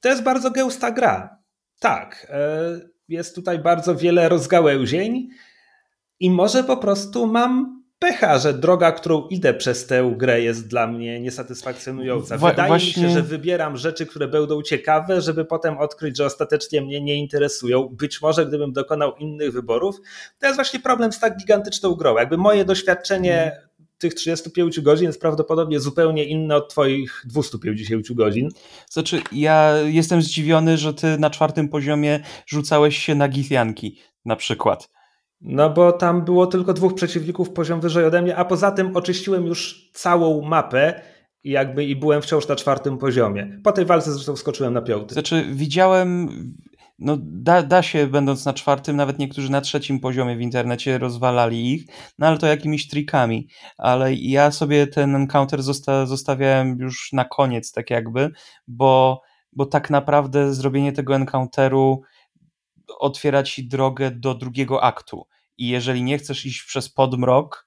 to 0.00 0.08
jest 0.08 0.22
bardzo 0.22 0.50
gęsta 0.50 0.90
gra. 0.90 1.38
Tak, 1.80 2.26
e, 2.30 2.80
jest 3.08 3.34
tutaj 3.34 3.58
bardzo 3.58 3.96
wiele 3.96 4.28
rozgałęzień 4.28 5.28
i 6.20 6.30
może 6.30 6.64
po 6.64 6.76
prostu 6.76 7.26
mam 7.26 7.83
pecha, 8.04 8.38
że 8.38 8.54
droga, 8.54 8.92
którą 8.92 9.28
idę 9.28 9.54
przez 9.54 9.86
tę 9.86 10.14
grę 10.16 10.40
jest 10.40 10.68
dla 10.68 10.86
mnie 10.86 11.20
niesatysfakcjonująca. 11.20 12.38
Wydaje 12.38 12.68
Właśnie... 12.68 13.02
mi 13.02 13.08
się, 13.08 13.14
że 13.14 13.22
wybieram 13.22 13.76
rzeczy, 13.76 14.06
które 14.06 14.28
będą 14.28 14.62
ciekawe, 14.62 15.20
żeby 15.20 15.44
potem 15.44 15.78
odkryć, 15.78 16.16
że 16.16 16.26
ostatecznie 16.26 16.82
mnie 16.82 17.00
nie 17.00 17.16
interesują. 17.16 17.88
Być 17.88 18.22
może 18.22 18.46
gdybym 18.46 18.72
dokonał 18.72 19.16
innych 19.16 19.52
wyborów, 19.52 19.96
to 20.38 20.46
jest 20.46 20.56
właśnie 20.56 20.80
problem 20.80 21.12
z 21.12 21.18
tak 21.18 21.36
gigantyczną 21.36 21.94
grą. 21.94 22.16
Jakby 22.16 22.36
moje 22.36 22.64
doświadczenie 22.64 23.44
mhm. 23.44 23.68
tych 23.98 24.14
35 24.14 24.80
godzin 24.80 25.06
jest 25.06 25.20
prawdopodobnie 25.20 25.80
zupełnie 25.80 26.24
inne 26.24 26.56
od 26.56 26.70
twoich 26.70 27.22
250 27.26 28.12
godzin. 28.12 28.48
Znaczy, 28.90 29.22
ja 29.32 29.74
jestem 29.84 30.22
zdziwiony, 30.22 30.78
że 30.78 30.94
ty 30.94 31.18
na 31.18 31.30
czwartym 31.30 31.68
poziomie 31.68 32.20
rzucałeś 32.46 32.98
się 32.98 33.14
na 33.14 33.28
githianki 33.28 33.98
na 34.24 34.36
przykład. 34.36 34.93
No 35.44 35.70
bo 35.70 35.92
tam 35.92 36.24
było 36.24 36.46
tylko 36.46 36.72
dwóch 36.72 36.94
przeciwników 36.94 37.50
poziom 37.50 37.80
wyżej 37.80 38.04
ode 38.04 38.22
mnie, 38.22 38.36
a 38.36 38.44
poza 38.44 38.70
tym 38.70 38.96
oczyściłem 38.96 39.46
już 39.46 39.90
całą 39.92 40.42
mapę 40.42 41.02
i 41.44 41.50
jakby 41.50 41.84
i 41.84 41.96
byłem 41.96 42.22
wciąż 42.22 42.48
na 42.48 42.56
czwartym 42.56 42.98
poziomie. 42.98 43.60
Po 43.64 43.72
tej 43.72 43.84
walce 43.84 44.12
zresztą 44.12 44.36
skoczyłem 44.36 44.74
na 44.74 44.82
piąty. 44.82 45.14
Znaczy 45.14 45.44
widziałem, 45.52 46.28
no 46.98 47.18
da, 47.20 47.62
da 47.62 47.82
się 47.82 48.06
będąc 48.06 48.44
na 48.44 48.52
czwartym, 48.52 48.96
nawet 48.96 49.18
niektórzy 49.18 49.50
na 49.50 49.60
trzecim 49.60 50.00
poziomie 50.00 50.36
w 50.36 50.40
internecie 50.40 50.98
rozwalali 50.98 51.72
ich, 51.72 51.84
no 52.18 52.26
ale 52.26 52.38
to 52.38 52.46
jakimiś 52.46 52.88
trikami. 52.88 53.48
Ale 53.78 54.14
ja 54.14 54.50
sobie 54.50 54.86
ten 54.86 55.14
encounter 55.14 55.62
zosta, 55.62 56.06
zostawiałem 56.06 56.78
już 56.78 57.12
na 57.12 57.24
koniec 57.24 57.72
tak 57.72 57.90
jakby, 57.90 58.30
bo, 58.68 59.22
bo 59.52 59.66
tak 59.66 59.90
naprawdę 59.90 60.54
zrobienie 60.54 60.92
tego 60.92 61.16
encounteru 61.16 62.02
otwiera 62.98 63.42
ci 63.42 63.68
drogę 63.68 64.10
do 64.10 64.34
drugiego 64.34 64.82
aktu. 64.82 65.26
I 65.58 65.68
jeżeli 65.68 66.02
nie 66.02 66.18
chcesz 66.18 66.46
iść 66.46 66.62
przez 66.62 66.88
podmrok, 66.88 67.66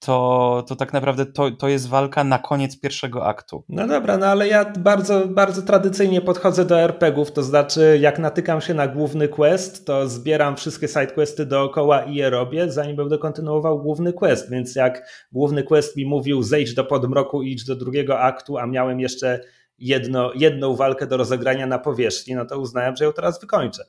to, 0.00 0.64
to 0.68 0.76
tak 0.76 0.92
naprawdę 0.92 1.26
to, 1.26 1.50
to 1.50 1.68
jest 1.68 1.88
walka 1.88 2.24
na 2.24 2.38
koniec 2.38 2.80
pierwszego 2.80 3.26
aktu. 3.26 3.64
No 3.68 3.86
dobra, 3.86 4.16
no 4.16 4.26
ale 4.26 4.48
ja 4.48 4.72
bardzo, 4.78 5.26
bardzo 5.28 5.62
tradycyjnie 5.62 6.20
podchodzę 6.20 6.64
do 6.64 6.80
RPGów, 6.80 7.32
to 7.32 7.42
znaczy 7.42 7.98
jak 8.00 8.18
natykam 8.18 8.60
się 8.60 8.74
na 8.74 8.88
główny 8.88 9.28
quest, 9.28 9.86
to 9.86 10.08
zbieram 10.08 10.56
wszystkie 10.56 10.88
sidequesty 10.88 11.46
dookoła 11.46 12.02
i 12.02 12.14
je 12.14 12.30
robię, 12.30 12.72
zanim 12.72 12.96
będę 12.96 13.18
kontynuował 13.18 13.82
główny 13.82 14.12
quest, 14.12 14.50
więc 14.50 14.74
jak 14.76 15.08
główny 15.32 15.62
quest 15.62 15.96
mi 15.96 16.06
mówił 16.06 16.42
zejdź 16.42 16.74
do 16.74 16.84
podmroku 16.84 17.42
i 17.42 17.52
idź 17.52 17.64
do 17.64 17.76
drugiego 17.76 18.20
aktu, 18.20 18.58
a 18.58 18.66
miałem 18.66 19.00
jeszcze 19.00 19.40
jedno, 19.78 20.32
jedną 20.34 20.76
walkę 20.76 21.06
do 21.06 21.16
rozegrania 21.16 21.66
na 21.66 21.78
powierzchni, 21.78 22.34
no 22.34 22.46
to 22.46 22.58
uznałem, 22.58 22.96
że 22.96 23.04
ją 23.04 23.12
teraz 23.12 23.40
wykończę. 23.40 23.84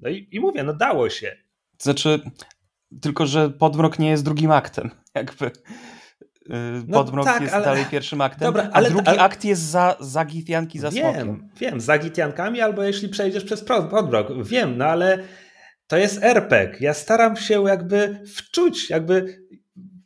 No 0.00 0.08
i, 0.08 0.28
i 0.32 0.40
mówię, 0.40 0.62
no 0.62 0.74
dało 0.74 1.10
się. 1.10 1.36
Znaczy, 1.78 2.20
tylko 3.00 3.26
że 3.26 3.50
podmrok 3.50 3.98
nie 3.98 4.10
jest 4.10 4.24
drugim 4.24 4.50
aktem, 4.50 4.90
jakby. 5.14 5.46
Y, 5.46 5.50
no 6.86 6.98
podmrok 6.98 7.26
tak, 7.26 7.42
jest 7.42 7.54
ale, 7.54 7.64
dalej 7.64 7.84
pierwszym 7.90 8.20
aktem, 8.20 8.46
dobra, 8.46 8.70
ale, 8.72 8.88
a 8.88 8.90
drugi 8.90 9.08
ale, 9.08 9.20
akt 9.20 9.44
jest 9.44 9.62
za, 9.62 9.96
za 10.00 10.24
gitianki, 10.24 10.78
za 10.78 10.90
wiem, 10.90 11.14
smokiem. 11.14 11.48
Wiem, 11.60 11.80
za 11.80 11.98
gitiankami 11.98 12.60
albo 12.60 12.82
jeśli 12.82 13.08
przejdziesz 13.08 13.44
przez 13.44 13.64
podmrok. 13.64 14.44
Wiem, 14.44 14.78
no 14.78 14.84
ale 14.84 15.18
to 15.86 15.96
jest 15.96 16.22
RPG. 16.22 16.78
Ja 16.80 16.94
staram 16.94 17.36
się 17.36 17.62
jakby 17.62 18.22
wczuć, 18.36 18.90
jakby 18.90 19.46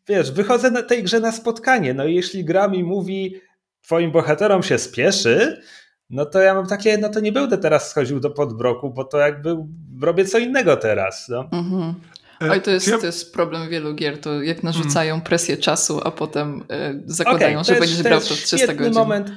wiesz, 0.09 0.33
wychodzę 0.33 0.71
na 0.71 0.83
tej 0.83 1.03
grze 1.03 1.21
na 1.21 1.33
spotkanie, 1.33 1.95
no 1.95 2.05
i 2.05 2.15
jeśli 2.15 2.45
gra 2.45 2.69
mi 2.69 2.85
mówi 2.85 3.35
twoim 3.83 4.13
bohaterom 4.13 4.63
się 4.63 4.79
spieszy, 4.79 5.63
no 6.11 6.27
to 6.27 6.41
ja 6.41 6.55
mam 6.55 6.67
takie, 6.67 6.99
no 6.99 7.09
to 7.09 7.21
nie 7.21 7.33
będę 7.33 7.59
teraz 7.59 7.91
schodził 7.91 8.21
do 8.21 8.31
podbroku, 8.31 8.91
bo 8.91 9.05
to 9.05 9.19
jakby 9.19 9.57
robię 10.03 10.25
co 10.25 10.39
innego 10.39 10.77
teraz. 10.77 11.29
No. 11.29 11.49
Mhm. 11.53 11.95
E, 12.43 12.51
Oj, 12.51 12.63
to 12.63 12.71
jest, 12.71 12.91
to 13.01 13.07
jest 13.07 13.33
problem 13.33 13.69
wielu 13.69 13.95
gier, 13.95 14.21
to 14.21 14.43
jak 14.43 14.63
narzucają 14.63 15.15
mm. 15.15 15.25
presję 15.25 15.57
czasu, 15.57 16.01
a 16.05 16.11
potem 16.11 16.61
y, 16.61 17.03
zakładają, 17.07 17.61
okay, 17.61 17.75
że 17.75 17.81
będziesz 17.81 18.03
grał 18.03 18.21
to 18.21 18.35
300 18.35 18.75
godzin. 18.75 18.95
Moment, 18.95 19.33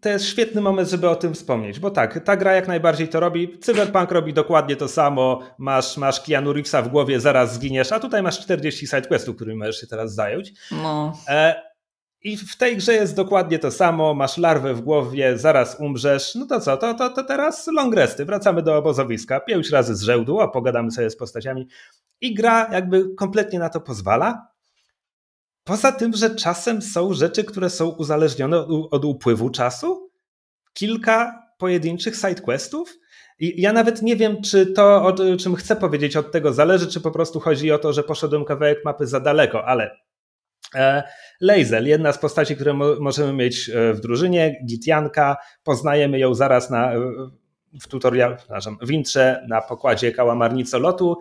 to 0.00 0.08
jest 0.08 0.26
świetny 0.26 0.60
moment, 0.60 0.88
żeby 0.88 1.08
o 1.08 1.16
tym 1.16 1.34
wspomnieć, 1.34 1.80
bo 1.80 1.90
tak, 1.90 2.24
ta 2.24 2.36
gra 2.36 2.52
jak 2.52 2.68
najbardziej 2.68 3.08
to 3.08 3.20
robi. 3.20 3.58
Cyberpunk 3.58 4.10
robi 4.10 4.32
dokładnie 4.32 4.76
to 4.76 4.88
samo. 4.88 5.40
Masz, 5.58 5.96
masz 5.96 6.20
Keanu 6.20 6.52
Reevesa 6.52 6.82
w 6.82 6.88
głowie, 6.88 7.20
zaraz 7.20 7.54
zginiesz, 7.54 7.92
a 7.92 8.00
tutaj 8.00 8.22
masz 8.22 8.40
40 8.40 8.86
sidequestów, 8.86 9.36
którymi 9.36 9.58
możesz 9.58 9.80
się 9.80 9.86
teraz 9.86 10.14
zająć. 10.14 10.52
No. 10.70 11.18
E, 11.28 11.69
i 12.22 12.36
w 12.36 12.56
tej 12.56 12.76
grze 12.76 12.94
jest 12.94 13.16
dokładnie 13.16 13.58
to 13.58 13.70
samo, 13.70 14.14
masz 14.14 14.38
larwę 14.38 14.74
w 14.74 14.80
głowie, 14.80 15.38
zaraz 15.38 15.80
umrzesz, 15.80 16.34
no 16.34 16.46
to 16.46 16.60
co, 16.60 16.76
to, 16.76 16.94
to, 16.94 17.10
to 17.10 17.24
teraz 17.24 17.66
long 17.66 17.94
resty, 17.94 18.24
wracamy 18.24 18.62
do 18.62 18.76
obozowiska, 18.76 19.40
pięć 19.40 19.70
razy 19.70 19.94
z 19.94 20.02
żełdu, 20.02 20.40
a 20.40 20.48
pogadamy 20.48 20.90
sobie 20.90 21.10
z 21.10 21.16
postaciami. 21.16 21.68
I 22.20 22.34
gra 22.34 22.68
jakby 22.72 23.14
kompletnie 23.14 23.58
na 23.58 23.68
to 23.68 23.80
pozwala. 23.80 24.46
Poza 25.64 25.92
tym, 25.92 26.12
że 26.12 26.34
czasem 26.34 26.82
są 26.82 27.12
rzeczy, 27.12 27.44
które 27.44 27.70
są 27.70 27.88
uzależnione 27.88 28.66
od, 28.66 29.04
upływu 29.04 29.50
czasu. 29.50 30.10
Kilka 30.72 31.42
pojedynczych 31.58 32.16
sidequestów. 32.16 32.98
I 33.38 33.62
ja 33.62 33.72
nawet 33.72 34.02
nie 34.02 34.16
wiem, 34.16 34.42
czy 34.42 34.66
to, 34.66 35.04
o 35.04 35.36
czym 35.38 35.54
chcę 35.54 35.76
powiedzieć, 35.76 36.16
od 36.16 36.32
tego 36.32 36.52
zależy, 36.52 36.86
czy 36.86 37.00
po 37.00 37.10
prostu 37.10 37.40
chodzi 37.40 37.72
o 37.72 37.78
to, 37.78 37.92
że 37.92 38.02
poszedłem 38.02 38.44
kawałek 38.44 38.84
mapy 38.84 39.06
za 39.06 39.20
daleko, 39.20 39.64
ale 39.64 39.96
Lazel, 41.40 41.86
jedna 41.86 42.12
z 42.12 42.18
postaci, 42.18 42.54
które 42.54 42.72
mo 42.72 42.86
możemy 43.00 43.32
mieć 43.32 43.68
e, 43.68 43.92
w 43.94 44.00
drużynie, 44.00 44.60
Gitianka, 44.66 45.36
poznajemy 45.62 46.18
ją 46.18 46.34
zaraz 46.34 46.70
na, 46.70 46.92
w 47.80 47.88
tutorialu, 47.88 48.36
przepraszam, 48.36 48.78
w 48.82 48.90
intrze 48.90 49.46
na 49.48 49.60
pokładzie 49.60 50.12
kałamarnico 50.12 50.78
lotu 50.78 51.16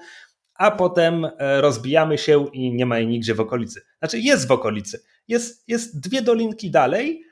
a 0.60 0.72
potem 0.72 1.26
e, 1.26 1.62
rozbijamy 1.62 2.18
się 2.18 2.46
i 2.54 2.74
nie 2.74 2.86
ma 2.86 2.98
jej 2.98 3.08
nigdzie 3.08 3.36
w 3.36 3.40
okolicy. 3.40 3.82
Znaczy 4.00 4.20
jest 4.20 4.48
w 4.48 4.52
okolicy. 4.52 5.04
Jest, 5.28 5.70
jest 5.70 6.00
dwie 6.00 6.22
dolinki 6.22 6.72
dalej, 6.72 7.24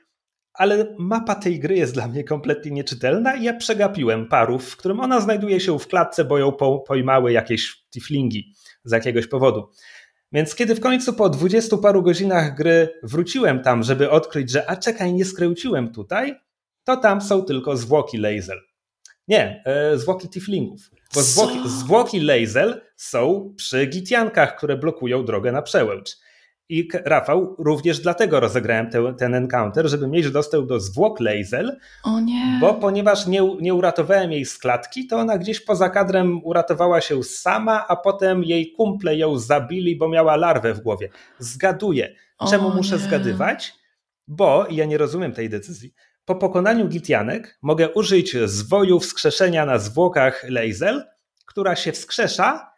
ale 0.52 0.94
mapa 0.98 1.34
tej 1.34 1.60
gry 1.60 1.76
jest 1.76 1.94
dla 1.94 2.08
mnie 2.08 2.24
kompletnie 2.24 2.70
nieczytelna 2.70 3.36
i 3.36 3.44
ja 3.44 3.54
przegapiłem 3.54 4.28
parów, 4.28 4.70
w 4.70 4.76
którym 4.76 5.00
ona 5.00 5.20
znajduje 5.20 5.60
się 5.60 5.78
w 5.78 5.86
klatce, 5.86 6.24
bo 6.24 6.38
ją 6.38 6.52
po, 6.52 6.78
pojmały 6.78 7.32
jakieś 7.32 7.84
tiflingi 7.90 8.54
z 8.84 8.92
jakiegoś 8.92 9.26
powodu. 9.26 9.70
Więc 10.32 10.54
kiedy 10.54 10.74
w 10.74 10.80
końcu 10.80 11.12
po 11.12 11.28
dwudziestu 11.28 11.78
paru 11.78 12.02
godzinach 12.02 12.56
gry 12.56 13.00
wróciłem 13.02 13.62
tam, 13.62 13.82
żeby 13.82 14.10
odkryć, 14.10 14.50
że 14.50 14.70
a 14.70 14.76
czekaj, 14.76 15.12
nie 15.12 15.24
skręciłem 15.24 15.92
tutaj, 15.92 16.34
to 16.84 16.96
tam 16.96 17.20
są 17.20 17.44
tylko 17.44 17.76
zwłoki 17.76 18.18
laser. 18.18 18.58
Nie, 19.28 19.62
e, 19.66 19.98
zwłoki 19.98 20.28
tiflingów. 20.28 20.90
Bo 21.14 21.22
zwłoki, 21.22 21.68
zwłoki 21.68 22.20
Lazel 22.20 22.80
są 22.96 23.54
przy 23.56 23.86
gitiankach, 23.86 24.56
które 24.56 24.76
blokują 24.76 25.24
drogę 25.24 25.52
na 25.52 25.62
przełęcz. 25.62 26.16
I 26.68 26.88
Rafał, 27.04 27.56
również 27.58 28.00
dlatego 28.00 28.40
rozegrałem 28.40 28.90
te, 28.90 29.14
ten 29.14 29.34
encounter, 29.34 29.88
żeby 29.88 30.08
mieć 30.08 30.30
dostęp 30.30 30.66
do 30.66 30.80
zwłok 30.80 31.20
Lazel. 31.20 31.78
O 32.04 32.20
nie. 32.20 32.58
Bo 32.60 32.74
ponieważ 32.74 33.26
nie, 33.26 33.56
nie 33.60 33.74
uratowałem 33.74 34.32
jej 34.32 34.44
z 34.44 34.58
klatki, 34.58 35.06
to 35.06 35.16
ona 35.16 35.38
gdzieś 35.38 35.60
poza 35.60 35.90
kadrem 35.90 36.44
uratowała 36.44 37.00
się 37.00 37.22
sama, 37.22 37.86
a 37.88 37.96
potem 37.96 38.44
jej 38.44 38.72
kumple 38.72 39.16
ją 39.16 39.38
zabili, 39.38 39.96
bo 39.96 40.08
miała 40.08 40.36
larwę 40.36 40.74
w 40.74 40.80
głowie. 40.80 41.08
Zgaduję. 41.38 42.14
Czemu 42.50 42.68
o 42.68 42.74
muszę 42.74 42.96
nie. 42.96 43.02
zgadywać? 43.02 43.74
Bo, 44.26 44.66
ja 44.70 44.84
nie 44.84 44.98
rozumiem 44.98 45.32
tej 45.32 45.48
decyzji, 45.48 45.94
po 46.24 46.34
pokonaniu 46.34 46.88
Gitianek 46.88 47.58
mogę 47.62 47.92
użyć 47.92 48.36
zwoju 48.44 49.00
wskrzeszenia 49.00 49.66
na 49.66 49.78
zwłokach 49.78 50.44
Lazel, 50.48 51.04
która 51.46 51.76
się 51.76 51.92
wskrzesza 51.92 52.70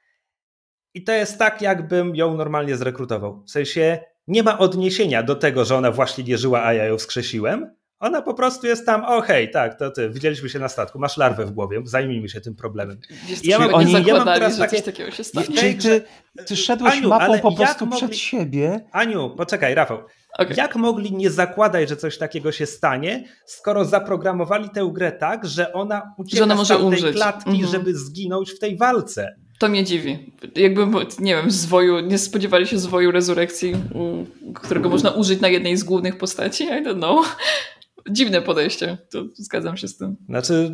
i 0.95 1.05
to 1.05 1.13
jest 1.13 1.39
tak, 1.39 1.63
jakbym 1.63 2.17
ją 2.17 2.37
normalnie 2.37 2.77
zrekrutował. 2.77 3.43
W 3.47 3.51
sensie 3.51 3.99
nie 4.27 4.43
ma 4.43 4.59
odniesienia 4.59 5.23
do 5.23 5.35
tego, 5.35 5.65
że 5.65 5.77
ona 5.77 5.91
właśnie 5.91 6.25
nie 6.25 6.39
żyła, 6.39 6.65
a 6.65 6.73
ja 6.73 6.85
ją 6.85 6.99
wskrzesiłem. 6.99 7.81
Ona 8.01 8.23
po 8.23 8.35
prostu 8.35 8.67
jest 8.67 8.87
tam, 8.87 9.05
o 9.05 9.21
hej, 9.21 9.51
tak, 9.51 9.79
to 9.79 9.91
ty, 9.91 10.11
widzieliśmy 10.11 10.49
się 10.49 10.59
na 10.59 10.69
statku, 10.69 10.99
masz 10.99 11.17
larwę 11.17 11.47
w 11.47 11.51
głowie, 11.51 11.83
zajmijmy 11.85 12.29
się 12.29 12.41
tym 12.41 12.57
problemem. 12.57 13.01
Wiesz, 13.29 13.45
ja 13.45 13.59
mam, 13.59 13.75
oni, 13.75 13.93
ja 13.93 14.15
mam 14.15 14.25
teraz 14.25 14.59
takie, 14.59 14.77
coś 14.77 14.85
takiego 14.85 15.11
się 15.11 15.25
stanie. 15.25 15.47
Czyli 15.47 15.75
ty, 15.75 16.03
ty 16.47 16.57
szedłeś 16.57 16.93
Aniu, 16.93 17.09
mapą 17.09 17.39
po 17.39 17.53
prostu 17.53 17.87
mogli... 17.87 17.99
przed 17.99 18.17
siebie. 18.17 18.81
Aniu, 18.93 19.31
poczekaj, 19.37 19.75
Rafał. 19.75 19.99
Okay. 20.39 20.57
Jak 20.57 20.77
mogli 20.77 21.13
nie 21.13 21.31
zakładać, 21.31 21.89
że 21.89 21.97
coś 21.97 22.19
takiego 22.19 22.53
się 22.53 22.67
stanie, 22.67 23.25
skoro 23.47 23.85
zaprogramowali 23.85 24.71
tę 24.71 24.91
grę 24.93 25.13
tak, 25.13 25.47
że 25.47 25.73
ona 25.73 26.15
ucieka 26.19 26.45
że 26.45 26.53
ona 26.53 26.65
z 26.65 27.03
tej 27.03 27.13
klatki, 27.15 27.51
mm 27.51 27.63
-hmm. 27.63 27.71
żeby 27.71 27.95
zginąć 27.95 28.51
w 28.51 28.59
tej 28.59 28.77
walce? 28.77 29.37
To 29.61 29.69
mnie 29.69 29.85
dziwi. 29.85 30.33
Jakby, 30.57 30.87
nie 31.21 31.35
wiem, 31.35 31.51
zwoju, 31.51 32.01
nie 32.01 32.19
spodziewali 32.19 32.67
się 32.67 32.79
zwoju 32.79 33.11
rezurekcji, 33.11 33.75
którego 34.55 34.89
można 34.89 35.11
użyć 35.11 35.41
na 35.41 35.49
jednej 35.49 35.77
z 35.77 35.85
głównych 35.85 36.19
postaci? 36.19 36.65
I 36.65 36.85
don't 36.85 36.97
know. 36.97 37.37
Dziwne 38.11 38.43
podejście, 38.43 38.99
to 39.11 39.25
zgadzam 39.35 39.77
się 39.77 39.89
z 39.89 39.97
tym. 39.97 40.17
Znaczy, 40.29 40.73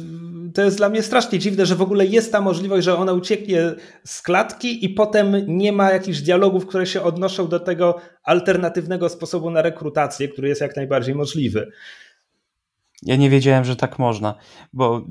to 0.54 0.62
jest 0.62 0.76
dla 0.76 0.88
mnie 0.88 1.02
strasznie 1.02 1.38
dziwne, 1.38 1.66
że 1.66 1.76
w 1.76 1.82
ogóle 1.82 2.06
jest 2.06 2.32
ta 2.32 2.40
możliwość, 2.40 2.84
że 2.84 2.98
ona 2.98 3.12
ucieknie 3.12 3.74
z 4.04 4.22
klatki 4.22 4.84
i 4.84 4.88
potem 4.88 5.34
nie 5.46 5.72
ma 5.72 5.92
jakichś 5.92 6.20
dialogów, 6.20 6.66
które 6.66 6.86
się 6.86 7.02
odnoszą 7.02 7.48
do 7.48 7.60
tego 7.60 8.00
alternatywnego 8.22 9.08
sposobu 9.08 9.50
na 9.50 9.62
rekrutację, 9.62 10.28
który 10.28 10.48
jest 10.48 10.60
jak 10.60 10.76
najbardziej 10.76 11.14
możliwy. 11.14 11.72
Ja 13.02 13.16
nie 13.16 13.30
wiedziałem, 13.30 13.64
że 13.64 13.76
tak 13.76 13.98
można, 13.98 14.34
bo 14.72 15.06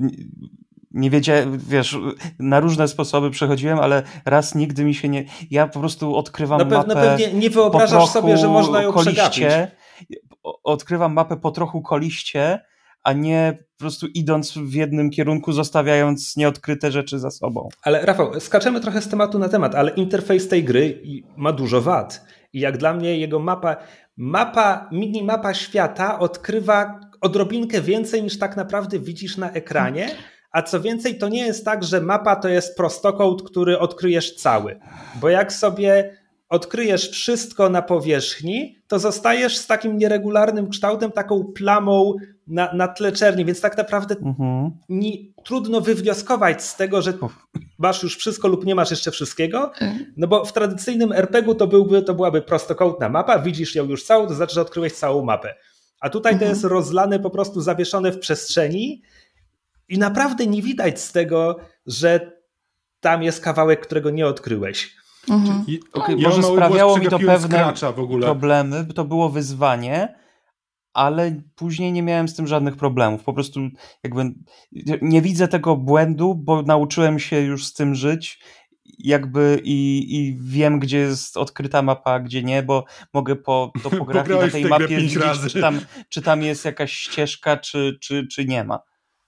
nie 0.90 1.10
wiedziałem, 1.10 1.58
wiesz, 1.58 1.98
na 2.38 2.60
różne 2.60 2.88
sposoby 2.88 3.30
przechodziłem, 3.30 3.78
ale 3.78 4.02
raz 4.24 4.54
nigdy 4.54 4.84
mi 4.84 4.94
się 4.94 5.08
nie... 5.08 5.24
Ja 5.50 5.66
po 5.68 5.80
prostu 5.80 6.16
odkrywam 6.16 6.58
na 6.58 6.64
mapę... 6.64 6.88
Na 6.88 6.94
pewnie 6.94 7.32
nie 7.32 7.50
wyobrażasz 7.50 8.08
sobie, 8.08 8.36
że 8.36 8.48
można 8.48 8.82
ją 8.82 8.92
koliście. 8.92 9.70
Odkrywam 10.64 11.12
mapę 11.12 11.36
po 11.36 11.50
trochu 11.50 11.82
koliście, 11.82 12.60
a 13.02 13.12
nie 13.12 13.58
po 13.76 13.78
prostu 13.78 14.06
idąc 14.06 14.52
w 14.52 14.74
jednym 14.74 15.10
kierunku, 15.10 15.52
zostawiając 15.52 16.36
nieodkryte 16.36 16.92
rzeczy 16.92 17.18
za 17.18 17.30
sobą. 17.30 17.68
Ale 17.82 18.06
Rafał, 18.06 18.40
skaczemy 18.40 18.80
trochę 18.80 19.02
z 19.02 19.08
tematu 19.08 19.38
na 19.38 19.48
temat, 19.48 19.74
ale 19.74 19.90
interfejs 19.90 20.48
tej 20.48 20.64
gry 20.64 21.02
ma 21.36 21.52
dużo 21.52 21.80
wad. 21.80 22.24
I 22.52 22.60
jak 22.60 22.78
dla 22.78 22.94
mnie 22.94 23.18
jego 23.18 23.38
mapa, 23.38 23.76
mapa, 24.16 24.88
minimapa 24.92 25.54
świata 25.54 26.18
odkrywa 26.18 27.00
odrobinkę 27.20 27.80
więcej 27.80 28.22
niż 28.22 28.38
tak 28.38 28.56
naprawdę 28.56 28.98
widzisz 28.98 29.36
na 29.36 29.50
ekranie. 29.50 30.08
A 30.52 30.62
co 30.62 30.80
więcej, 30.80 31.18
to 31.18 31.28
nie 31.28 31.46
jest 31.46 31.64
tak, 31.64 31.84
że 31.84 32.00
mapa 32.00 32.36
to 32.36 32.48
jest 32.48 32.76
prostokąt, 32.76 33.42
który 33.42 33.78
odkryjesz 33.78 34.34
cały. 34.34 34.78
Bo 35.20 35.28
jak 35.28 35.52
sobie 35.52 36.16
odkryjesz 36.48 37.10
wszystko 37.10 37.68
na 37.68 37.82
powierzchni, 37.82 38.78
to 38.88 38.98
zostajesz 38.98 39.56
z 39.56 39.66
takim 39.66 39.98
nieregularnym 39.98 40.68
kształtem, 40.68 41.12
taką 41.12 41.44
plamą 41.44 42.14
na, 42.46 42.72
na 42.72 42.88
tle 42.88 43.12
czerni, 43.12 43.44
więc 43.44 43.60
tak 43.60 43.76
naprawdę 43.76 44.14
mhm. 44.22 44.70
nie, 44.88 45.12
trudno 45.44 45.80
wywnioskować 45.80 46.62
z 46.62 46.76
tego, 46.76 47.02
że 47.02 47.12
masz 47.78 48.02
już 48.02 48.16
wszystko 48.16 48.48
lub 48.48 48.66
nie 48.66 48.74
masz 48.74 48.90
jeszcze 48.90 49.10
wszystkiego, 49.10 49.72
mhm. 49.80 50.12
no 50.16 50.26
bo 50.26 50.44
w 50.44 50.52
tradycyjnym 50.52 51.12
RPG-u 51.12 51.54
to, 51.54 51.66
byłby, 51.66 52.02
to 52.02 52.14
byłaby 52.14 52.42
prostokątna 52.42 53.08
mapa, 53.08 53.38
widzisz 53.38 53.74
ją 53.74 53.84
już 53.84 54.04
całą, 54.04 54.26
to 54.26 54.34
znaczy, 54.34 54.54
że 54.54 54.60
odkryłeś 54.60 54.92
całą 54.92 55.24
mapę. 55.24 55.54
A 56.00 56.10
tutaj 56.10 56.32
mhm. 56.32 56.48
to 56.48 56.54
jest 56.54 56.64
rozlane, 56.64 57.18
po 57.18 57.30
prostu 57.30 57.60
zawieszone 57.60 58.12
w 58.12 58.18
przestrzeni 58.18 59.02
i 59.88 59.98
naprawdę 59.98 60.46
nie 60.46 60.62
widać 60.62 61.00
z 61.00 61.12
tego, 61.12 61.56
że 61.86 62.32
tam 63.00 63.22
jest 63.22 63.40
kawałek, 63.40 63.80
którego 63.80 64.10
nie 64.10 64.26
odkryłeś. 64.26 64.96
Mhm. 65.30 65.64
Okay, 65.92 66.16
może 66.16 66.42
sprawiało 66.42 66.98
mi 66.98 67.08
to 67.08 67.18
pewne 67.18 67.72
problemy, 68.20 68.86
to 68.94 69.04
było 69.04 69.28
wyzwanie, 69.28 70.14
ale 70.92 71.40
później 71.54 71.92
nie 71.92 72.02
miałem 72.02 72.28
z 72.28 72.34
tym 72.34 72.46
żadnych 72.46 72.76
problemów. 72.76 73.24
Po 73.24 73.32
prostu 73.32 73.60
jakby 74.04 74.34
nie 75.02 75.22
widzę 75.22 75.48
tego 75.48 75.76
błędu, 75.76 76.34
bo 76.34 76.62
nauczyłem 76.62 77.18
się 77.18 77.40
już 77.40 77.66
z 77.66 77.74
tym 77.74 77.94
żyć 77.94 78.38
jakby 78.98 79.60
i, 79.64 80.06
i 80.16 80.38
wiem, 80.40 80.78
gdzie 80.78 80.98
jest 80.98 81.36
odkryta 81.36 81.82
mapa, 81.82 82.10
a 82.12 82.20
gdzie 82.20 82.42
nie, 82.42 82.62
bo 82.62 82.84
mogę 83.12 83.36
po 83.36 83.72
topografii 83.82 84.38
na 84.38 84.50
tej 84.50 84.64
mapie 84.64 84.96
widzieć, 84.96 85.22
czy 85.50 85.60
tam, 85.60 85.80
czy 86.08 86.22
tam 86.22 86.42
jest 86.42 86.64
jakaś 86.64 86.92
ścieżka, 86.92 87.56
czy, 87.56 87.98
czy, 88.00 88.26
czy 88.26 88.44
nie 88.44 88.64
ma. 88.64 88.78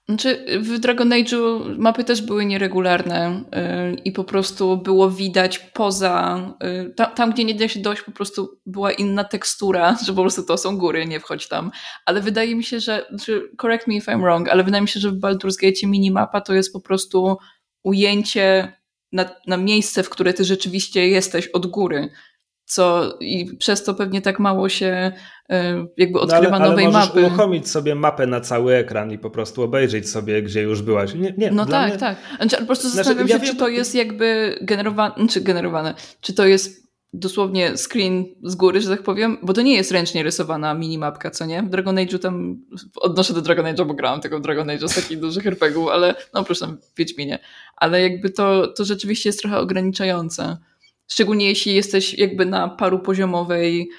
Znaczy, 0.09 0.45
w 0.59 0.79
Dragon 0.79 1.09
Age'u 1.09 1.75
mapy 1.77 2.03
też 2.03 2.21
były 2.21 2.45
nieregularne 2.45 3.43
yy, 3.91 3.95
i 4.05 4.11
po 4.11 4.23
prostu 4.23 4.77
było 4.77 5.11
widać 5.11 5.59
poza. 5.59 6.39
Yy, 6.61 6.93
tam, 6.95 7.15
tam, 7.15 7.31
gdzie 7.31 7.43
nie 7.43 7.55
da 7.55 7.67
się 7.67 7.79
dojść, 7.79 8.01
po 8.01 8.11
prostu 8.11 8.59
była 8.65 8.91
inna 8.91 9.23
tekstura, 9.23 9.95
że 10.05 10.13
po 10.13 10.21
prostu 10.21 10.43
to 10.43 10.57
są 10.57 10.77
góry, 10.77 11.05
nie 11.05 11.19
wchodź 11.19 11.47
tam. 11.47 11.71
Ale 12.05 12.21
wydaje 12.21 12.55
mi 12.55 12.63
się, 12.63 12.79
że. 12.79 13.05
Znaczy, 13.09 13.51
correct 13.61 13.87
me 13.87 13.95
if 13.95 14.11
I'm 14.11 14.21
wrong, 14.21 14.49
ale 14.49 14.63
wydaje 14.63 14.81
mi 14.81 14.87
się, 14.87 14.99
że 14.99 15.11
w 15.11 15.19
Baldur's 15.19 15.61
Gate 15.61 15.87
minimapa 15.87 16.41
to 16.41 16.53
jest 16.53 16.73
po 16.73 16.79
prostu 16.79 17.37
ujęcie 17.83 18.73
na, 19.11 19.29
na 19.47 19.57
miejsce, 19.57 20.03
w 20.03 20.09
które 20.09 20.33
ty 20.33 20.43
rzeczywiście 20.43 21.07
jesteś 21.07 21.47
od 21.47 21.67
góry 21.67 22.09
co 22.69 23.17
i 23.19 23.57
przez 23.57 23.83
to 23.83 23.93
pewnie 23.93 24.21
tak 24.21 24.39
mało 24.39 24.69
się 24.69 25.11
e, 25.49 25.85
jakby 25.97 26.19
odkrywa 26.19 26.49
no 26.49 26.55
ale, 26.55 26.65
ale 26.65 26.69
nowej 26.69 26.85
możesz 26.85 27.07
mapy. 27.07 27.25
uruchomić 27.25 27.69
sobie 27.69 27.95
mapę 27.95 28.27
na 28.27 28.41
cały 28.41 28.75
ekran 28.75 29.11
i 29.11 29.17
po 29.17 29.29
prostu 29.29 29.63
obejrzeć 29.63 30.09
sobie, 30.09 30.43
gdzie 30.43 30.61
już 30.61 30.81
byłaś. 30.81 31.13
Nie, 31.13 31.33
nie, 31.37 31.51
no 31.51 31.65
tak, 31.65 31.89
mnie... 31.89 31.99
tak. 31.99 32.17
Znaczy, 32.37 32.57
po 32.57 32.65
prostu 32.65 32.89
znaczy, 32.89 32.95
zastanawiam 32.95 33.27
znaczy, 33.27 33.45
się, 33.45 33.47
ja 33.47 33.53
czy 33.53 33.59
to 33.59 33.67
jest 33.67 33.95
jakby 33.95 34.57
generowane, 34.61 35.27
czy 35.29 35.41
generowane, 35.41 35.93
czy 36.21 36.33
to 36.33 36.45
jest 36.45 36.89
dosłownie 37.13 37.77
screen 37.77 38.25
z 38.43 38.55
góry, 38.55 38.81
że 38.81 38.89
tak 38.89 39.03
powiem, 39.03 39.37
bo 39.43 39.53
to 39.53 39.61
nie 39.61 39.75
jest 39.75 39.91
ręcznie 39.91 40.23
rysowana 40.23 40.73
minimapka, 40.73 41.31
co 41.31 41.45
nie? 41.45 41.63
W 41.63 41.69
Dragon 41.69 41.95
Age'u 41.95 42.19
tam, 42.19 42.61
odnoszę 42.95 43.33
do 43.33 43.41
Dragon 43.41 43.65
Age'a, 43.65 43.85
bo 43.85 43.93
grałam 43.93 44.21
tego 44.21 44.39
Dragon 44.39 44.67
Age'a 44.67 44.87
z 44.87 44.95
takich 44.95 45.19
dużych 45.25 45.47
RPGów, 45.47 45.89
ale 45.89 46.15
no 46.33 46.43
proszę 46.43 46.65
tam 46.65 46.77
Wiedźminie. 46.97 47.39
Ale 47.75 48.01
jakby 48.01 48.29
to, 48.29 48.67
to 48.67 48.85
rzeczywiście 48.85 49.29
jest 49.29 49.39
trochę 49.39 49.57
ograniczające. 49.57 50.57
Szczególnie 51.11 51.47
jeśli 51.47 51.75
jesteś 51.75 52.13
jakby 52.13 52.45
na 52.45 52.67
paru 52.67 52.99
poziomowej 52.99 53.89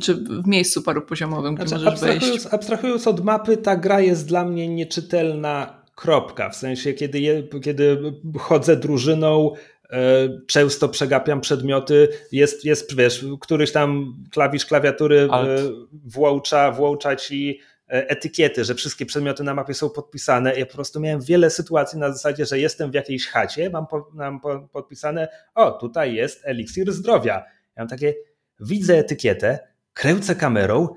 czy 0.00 0.14
w 0.14 0.46
miejscu 0.46 0.82
paru-poziomowym, 0.82 1.54
gdzie 1.54 1.68
znaczy, 1.68 1.84
możesz 1.84 1.92
abstrahując, 1.92 2.42
wejść. 2.42 2.46
Abstrahując 2.54 3.06
od 3.06 3.24
mapy, 3.24 3.56
ta 3.56 3.76
gra 3.76 4.00
jest 4.00 4.28
dla 4.28 4.44
mnie 4.44 4.68
nieczytelna 4.68 5.82
kropka. 5.94 6.50
W 6.50 6.56
sensie, 6.56 6.92
kiedy, 6.92 7.20
je, 7.20 7.42
kiedy 7.62 8.12
chodzę 8.38 8.76
drużyną, 8.76 9.52
e, 9.90 10.28
często 10.46 10.88
przegapiam 10.88 11.40
przedmioty, 11.40 12.08
jest, 12.32 12.64
jest 12.64 12.96
wiesz, 12.96 13.24
któryś 13.40 13.72
tam 13.72 14.16
klawisz 14.30 14.66
klawiatury 14.66 15.28
Alt. 15.30 15.60
włącza, 15.92 16.72
włącza 16.72 17.16
ci 17.16 17.60
E, 17.60 17.69
etykiety, 17.90 18.64
że 18.64 18.74
wszystkie 18.74 19.06
przedmioty 19.06 19.44
na 19.44 19.54
mapie 19.54 19.74
są 19.74 19.90
podpisane. 19.90 20.58
Ja 20.58 20.66
po 20.66 20.74
prostu 20.74 21.00
miałem 21.00 21.20
wiele 21.20 21.50
sytuacji 21.50 21.98
na 21.98 22.12
zasadzie, 22.12 22.46
że 22.46 22.58
jestem 22.58 22.90
w 22.90 22.94
jakiejś 22.94 23.26
chacie, 23.26 23.70
mam, 23.70 23.86
po, 23.86 24.10
mam 24.12 24.40
po, 24.40 24.68
podpisane, 24.72 25.28
o, 25.54 25.70
tutaj 25.70 26.14
jest 26.14 26.40
eliksir 26.44 26.92
zdrowia. 26.92 27.34
Ja 27.76 27.82
mam 27.82 27.88
takie, 27.88 28.14
widzę 28.60 28.98
etykietę, 28.98 29.58
kręcę 29.92 30.34
kamerą, 30.34 30.88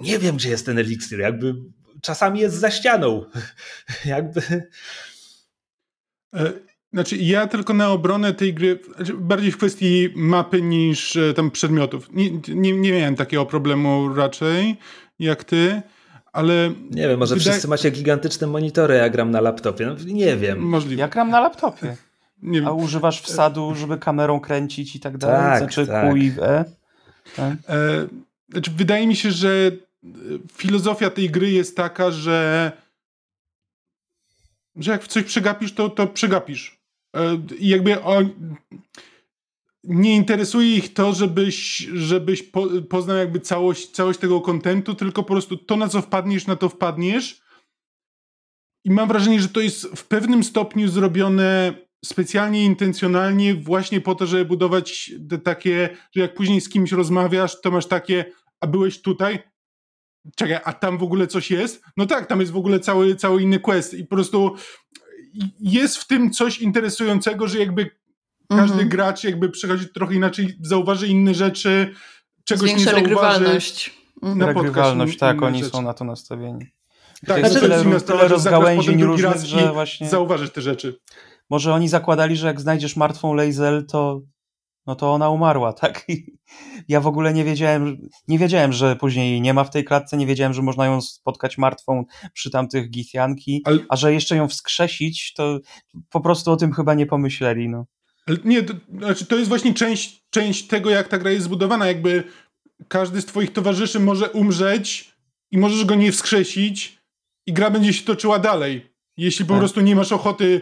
nie 0.00 0.18
wiem, 0.18 0.36
gdzie 0.36 0.50
jest 0.50 0.66
ten 0.66 0.78
eliksir, 0.78 1.18
jakby 1.18 1.54
czasami 2.02 2.40
jest 2.40 2.56
za 2.56 2.70
ścianą. 2.70 3.24
jakby... 4.04 4.40
E, 6.34 6.52
znaczy, 6.92 7.16
ja 7.16 7.46
tylko 7.46 7.74
na 7.74 7.90
obronę 7.90 8.34
tej 8.34 8.54
gry, 8.54 8.78
znaczy, 8.96 9.14
bardziej 9.14 9.52
w 9.52 9.56
kwestii 9.56 10.08
mapy 10.14 10.62
niż 10.62 11.16
e, 11.16 11.34
tam 11.34 11.50
przedmiotów. 11.50 12.08
Nie, 12.12 12.30
nie, 12.48 12.72
nie 12.72 12.92
miałem 12.92 13.16
takiego 13.16 13.46
problemu 13.46 14.14
raczej 14.14 14.76
jak 15.18 15.44
ty 15.44 15.82
ale... 16.34 16.72
Nie 16.90 17.08
wiem, 17.08 17.18
może 17.18 17.36
wszyscy 17.36 17.68
macie 17.68 17.90
gigantyczne 17.90 18.46
monitory, 18.46 18.94
ja 18.94 19.08
gram 19.08 19.30
na 19.30 19.40
laptopie. 19.40 19.86
No, 19.86 19.94
nie 20.06 20.36
wiem. 20.36 20.58
Możliwe. 20.58 21.00
Ja 21.00 21.08
gram 21.08 21.30
na 21.30 21.40
laptopie. 21.40 21.96
Nie 22.42 22.60
wiem. 22.60 22.68
A 22.68 22.72
używasz 22.72 23.20
wsadu, 23.20 23.74
żeby 23.74 23.98
kamerą 23.98 24.40
kręcić 24.40 24.96
i 24.96 25.00
tak 25.00 25.18
dalej? 25.18 25.36
Tak, 25.36 25.58
znaczy 25.58 25.86
tak. 25.86 26.08
Q 26.08 26.16
i 26.16 26.32
E? 26.42 26.64
Tak? 27.36 27.52
E, 27.68 28.06
znaczy, 28.52 28.70
wydaje 28.70 29.06
mi 29.06 29.16
się, 29.16 29.30
że 29.30 29.70
filozofia 30.52 31.10
tej 31.10 31.30
gry 31.30 31.50
jest 31.50 31.76
taka, 31.76 32.10
że 32.10 32.72
że 34.76 34.92
jak 34.92 35.02
w 35.02 35.08
coś 35.08 35.24
przegapisz, 35.24 35.74
to, 35.74 35.88
to 35.88 36.06
przegapisz. 36.06 36.80
E, 37.16 37.38
I 37.58 37.68
jakby 37.68 38.02
on, 38.02 38.30
nie 39.84 40.16
interesuje 40.16 40.76
ich 40.76 40.94
to, 40.94 41.12
żebyś, 41.12 41.76
żebyś 41.94 42.42
po, 42.42 42.66
poznał 42.88 43.16
jakby 43.16 43.40
całość, 43.40 43.90
całość 43.90 44.18
tego 44.18 44.40
kontentu, 44.40 44.94
tylko 44.94 45.22
po 45.22 45.32
prostu 45.32 45.56
to, 45.56 45.76
na 45.76 45.88
co 45.88 46.02
wpadniesz, 46.02 46.46
na 46.46 46.56
to 46.56 46.68
wpadniesz. 46.68 47.42
I 48.84 48.90
mam 48.90 49.08
wrażenie, 49.08 49.40
że 49.40 49.48
to 49.48 49.60
jest 49.60 49.86
w 49.86 50.06
pewnym 50.06 50.44
stopniu 50.44 50.88
zrobione 50.88 51.74
specjalnie, 52.04 52.64
intencjonalnie, 52.64 53.54
właśnie 53.54 54.00
po 54.00 54.14
to, 54.14 54.26
żeby 54.26 54.44
budować 54.44 55.12
te 55.30 55.38
takie, 55.38 55.96
że 56.12 56.20
jak 56.20 56.34
później 56.34 56.60
z 56.60 56.68
kimś 56.68 56.92
rozmawiasz, 56.92 57.60
to 57.60 57.70
masz 57.70 57.86
takie, 57.86 58.24
a 58.60 58.66
byłeś 58.66 59.02
tutaj? 59.02 59.38
Czekaj, 60.36 60.58
a 60.64 60.72
tam 60.72 60.98
w 60.98 61.02
ogóle 61.02 61.26
coś 61.26 61.50
jest? 61.50 61.84
No 61.96 62.06
tak, 62.06 62.26
tam 62.26 62.40
jest 62.40 62.52
w 62.52 62.56
ogóle 62.56 62.80
cały, 62.80 63.16
cały 63.16 63.42
inny 63.42 63.60
quest 63.60 63.94
i 63.94 64.04
po 64.04 64.16
prostu 64.16 64.54
jest 65.60 65.96
w 65.96 66.06
tym 66.06 66.30
coś 66.30 66.58
interesującego, 66.58 67.48
że 67.48 67.58
jakby 67.58 67.90
każdy 68.48 68.72
mhm. 68.72 68.88
gracz 68.88 69.24
jakby 69.24 69.48
przechodzi 69.48 69.88
trochę 69.88 70.14
inaczej, 70.14 70.58
zauważy 70.60 71.08
inne 71.08 71.34
rzeczy, 71.34 71.94
czegoś 72.44 72.70
Zwiększa 72.70 72.90
nie 72.90 72.96
zauważy. 72.96 73.08
Regrywalność. 73.08 74.04
Mhm. 74.22 74.56
Regrywalność, 74.56 75.18
tak, 75.18 75.42
oni 75.42 75.58
rzeczy. 75.58 75.76
są 75.76 75.82
na 75.82 75.94
to 75.94 76.04
nastawieni. 76.04 76.66
Tak, 77.26 77.38
jest 77.38 77.60
tyle, 77.60 77.82
tyle, 77.82 78.00
tyle 78.00 78.28
rozgałęzień 78.28 79.02
różnych, 79.02 79.36
że 79.36 79.72
właśnie... 79.72 80.08
Zauważysz 80.08 80.50
te 80.50 80.60
rzeczy. 80.60 81.00
Może 81.50 81.74
oni 81.74 81.88
zakładali, 81.88 82.36
że 82.36 82.46
jak 82.46 82.60
znajdziesz 82.60 82.96
martwą 82.96 83.34
Lazel, 83.34 83.86
to 83.86 84.22
no 84.86 84.96
to 84.96 85.12
ona 85.12 85.30
umarła, 85.30 85.72
tak? 85.72 86.04
I 86.08 86.38
ja 86.88 87.00
w 87.00 87.06
ogóle 87.06 87.34
nie 87.34 87.44
wiedziałem, 87.44 88.08
nie 88.28 88.38
wiedziałem, 88.38 88.72
że 88.72 88.96
później 88.96 89.30
jej 89.30 89.40
nie 89.40 89.54
ma 89.54 89.64
w 89.64 89.70
tej 89.70 89.84
klatce, 89.84 90.16
nie 90.16 90.26
wiedziałem, 90.26 90.52
że 90.52 90.62
można 90.62 90.86
ją 90.86 91.00
spotkać 91.00 91.58
martwą 91.58 92.04
przy 92.32 92.50
tamtych 92.50 92.90
Githianki, 92.90 93.62
Ale... 93.64 93.78
a 93.88 93.96
że 93.96 94.12
jeszcze 94.12 94.36
ją 94.36 94.48
wskrzesić, 94.48 95.32
to 95.34 95.58
po 96.10 96.20
prostu 96.20 96.52
o 96.52 96.56
tym 96.56 96.72
chyba 96.72 96.94
nie 96.94 97.06
pomyśleli, 97.06 97.68
no. 97.68 97.86
Ale 98.26 98.38
nie, 98.44 98.62
to, 98.62 98.74
znaczy 98.98 99.26
to 99.26 99.36
jest 99.36 99.48
właśnie 99.48 99.74
część, 99.74 100.26
część 100.30 100.66
tego, 100.66 100.90
jak 100.90 101.08
ta 101.08 101.18
gra 101.18 101.30
jest 101.30 101.44
zbudowana. 101.44 101.86
Jakby 101.86 102.24
każdy 102.88 103.20
z 103.20 103.26
twoich 103.26 103.52
towarzyszy 103.52 104.00
może 104.00 104.30
umrzeć 104.30 105.14
i 105.50 105.58
możesz 105.58 105.84
go 105.84 105.94
nie 105.94 106.12
wskrzesić 106.12 106.98
i 107.46 107.52
gra 107.52 107.70
będzie 107.70 107.92
się 107.92 108.04
toczyła 108.04 108.38
dalej. 108.38 108.94
Jeśli 109.16 109.44
po 109.44 109.52
tak. 109.52 109.58
prostu 109.58 109.80
nie 109.80 109.96
masz 109.96 110.12
ochoty 110.12 110.60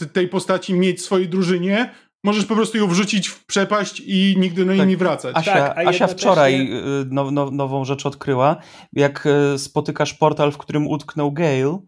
e, 0.00 0.06
tej 0.06 0.28
postaci 0.28 0.74
mieć 0.74 0.98
w 0.98 1.04
swojej 1.04 1.28
drużynie, 1.28 1.94
możesz 2.24 2.44
po 2.44 2.54
prostu 2.54 2.78
ją 2.78 2.88
wrzucić 2.88 3.28
w 3.28 3.46
przepaść 3.46 4.02
i 4.06 4.34
nigdy 4.38 4.64
do 4.64 4.70
niej 4.70 4.80
tak. 4.80 4.88
nie 4.88 4.96
wracać. 4.96 5.36
Asia, 5.36 5.52
tak, 5.52 5.86
Asia 5.86 6.06
wczoraj 6.06 6.72
e, 6.72 6.80
now, 7.10 7.32
now, 7.32 7.52
nową 7.52 7.84
rzecz 7.84 8.06
odkryła. 8.06 8.56
Jak 8.92 9.26
e, 9.26 9.58
spotykasz 9.58 10.14
portal, 10.14 10.52
w 10.52 10.58
którym 10.58 10.86
utknął 10.86 11.32
Gale, 11.32 11.78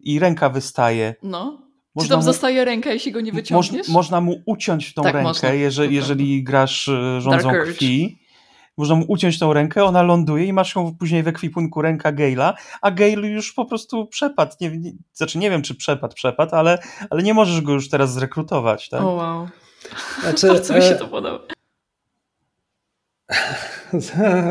i 0.00 0.18
ręka 0.18 0.48
wystaje. 0.48 1.14
No. 1.22 1.67
Można 1.94 2.06
Czy 2.06 2.10
tam 2.10 2.18
mu, 2.18 2.24
zostaje 2.24 2.64
ręka, 2.64 2.92
jeśli 2.92 3.12
go 3.12 3.20
nie 3.20 3.32
wyciągniesz? 3.32 3.88
Moż, 3.88 3.94
można 3.94 4.20
mu 4.20 4.42
uciąć 4.46 4.94
tą 4.94 5.02
tak, 5.02 5.14
rękę, 5.14 5.56
jeżeli, 5.56 5.94
jeżeli 5.94 6.44
grasz 6.44 6.88
e, 6.88 7.20
rządzą 7.20 7.48
Dark 7.52 7.64
krwi. 7.64 8.18
Można 8.76 8.94
mu 8.94 9.04
uciąć 9.08 9.38
tą 9.38 9.52
rękę, 9.52 9.84
ona 9.84 10.02
ląduje 10.02 10.44
i 10.44 10.52
masz 10.52 10.74
ją 10.74 10.96
później 10.98 11.22
w 11.22 11.28
ekwipunku 11.28 11.82
ręka 11.82 12.12
Gale'a, 12.12 12.52
a 12.82 12.90
Gale 12.90 13.28
już 13.28 13.52
po 13.52 13.64
prostu 13.64 14.06
przepadł. 14.06 14.52
Nie, 14.60 14.70
nie, 14.78 14.92
znaczy 15.12 15.38
nie 15.38 15.50
wiem, 15.50 15.62
czy 15.62 15.74
przepadł, 15.74 16.14
przepadł, 16.14 16.56
ale, 16.56 16.78
ale 17.10 17.22
nie 17.22 17.34
możesz 17.34 17.60
go 17.60 17.72
już 17.72 17.88
teraz 17.88 18.12
zrekrutować. 18.12 18.88
Tak? 18.88 19.02
O 19.02 19.10
wow. 19.10 19.48
Znaczy, 20.22 20.46
Bardzo 20.54 20.74
mi 20.74 20.82
się 20.82 20.94
to 20.94 21.08
podoba. 21.08 21.44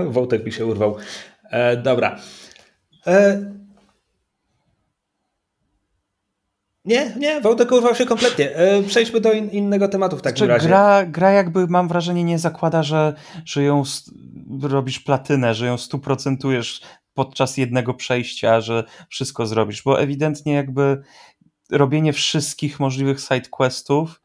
Wołtek 0.14 0.46
mi 0.46 0.52
się 0.52 0.66
urwał. 0.66 0.98
E, 1.52 1.78
dobra. 1.78 2.20
E, 3.08 3.42
nie, 6.88 7.14
nie, 7.18 7.42
Wołtek 7.42 7.72
urwał 7.72 7.96
się 7.96 8.06
kompletnie. 8.06 8.56
E, 8.56 8.84
przejdźmy 8.84 9.22
do 9.22 9.34
in, 9.34 9.50
innego 9.50 9.88
tematu 9.88 10.18
w 10.18 10.22
takim 10.22 10.38
znaczy, 10.38 10.54
razie. 10.54 10.68
Gra, 10.68 11.06
gra 11.06 11.32
jakby 11.32 11.68
mam 11.68 11.88
wrażenie 11.88 12.24
nie 12.24 12.40
zakłada, 12.40 12.84
że, 12.84 13.14
że 13.46 13.64
ją 13.64 13.84
robisz 14.62 15.00
platynę, 15.00 15.54
że 15.54 15.66
ją 15.66 15.78
stuprocentujesz 15.78 16.82
podczas 17.14 17.58
jednego 17.58 17.94
przejścia, 17.94 18.62
że 18.62 18.84
wszystko 19.10 19.48
zrobisz, 19.48 19.84
bo 19.84 20.02
ewidentnie 20.02 20.54
jakby 20.54 21.02
robienie 21.72 22.14
wszystkich 22.14 22.80
możliwych 22.80 23.20
side 23.20 23.50
questów 23.50 24.22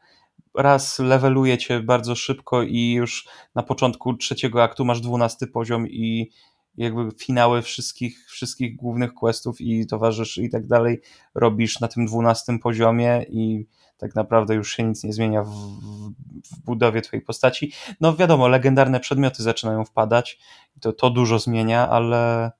raz 0.57 0.99
leveluje 0.99 1.57
cię 1.57 1.79
bardzo 1.79 2.15
szybko 2.15 2.63
i 2.63 2.91
już 2.91 3.27
na 3.55 3.63
początku 3.63 4.13
trzeciego 4.13 4.63
aktu 4.63 4.85
masz 4.85 5.01
dwunasty 5.01 5.47
poziom 5.47 5.87
i 5.87 6.29
jakby 6.77 7.11
finały 7.17 7.61
wszystkich, 7.61 8.25
wszystkich 8.27 8.75
głównych 8.75 9.13
questów 9.13 9.61
i 9.61 9.87
towarzyszy 9.87 10.43
i 10.43 10.49
tak 10.49 10.67
dalej 10.67 11.01
robisz 11.35 11.79
na 11.79 11.87
tym 11.87 12.05
dwunastym 12.05 12.59
poziomie 12.59 13.25
i 13.29 13.67
tak 13.97 14.15
naprawdę 14.15 14.55
już 14.55 14.75
się 14.75 14.83
nic 14.83 15.03
nie 15.03 15.13
zmienia 15.13 15.43
w, 15.43 15.49
w, 15.49 16.59
budowie 16.65 17.01
twojej 17.01 17.25
postaci. 17.25 17.73
No 18.01 18.15
wiadomo, 18.15 18.47
legendarne 18.47 18.99
przedmioty 18.99 19.43
zaczynają 19.43 19.85
wpadać, 19.85 20.39
to, 20.79 20.93
to 20.93 21.09
dużo 21.09 21.39
zmienia, 21.39 21.89
ale 21.89 22.51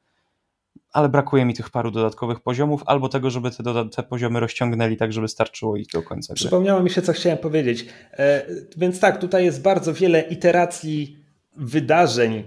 ale 0.92 1.10
brakuje 1.10 1.46
mi 1.46 1.54
tych 1.54 1.70
paru 1.70 1.92
dodatkowych 1.92 2.40
poziomów, 2.40 2.84
albo 2.86 3.10
tego, 3.10 3.30
żeby 3.30 3.52
te, 3.52 3.90
te 3.90 4.04
poziomy 4.04 4.40
rozciągnęli 4.40 4.98
tak, 4.98 5.14
żeby 5.14 5.28
starczyło 5.28 5.78
ich 5.78 5.88
do 5.88 6.04
końca. 6.04 6.34
Przypomniało 6.34 6.84
mi 6.84 6.90
się, 6.90 7.02
co 7.02 7.14
chciałem 7.14 7.38
powiedzieć. 7.38 7.86
E, 8.12 8.46
więc 8.78 9.00
tak, 9.00 9.22
tutaj 9.22 9.46
jest 9.46 9.62
bardzo 9.62 9.94
wiele 9.94 10.22
iteracji 10.22 11.18
wydarzeń, 11.58 12.44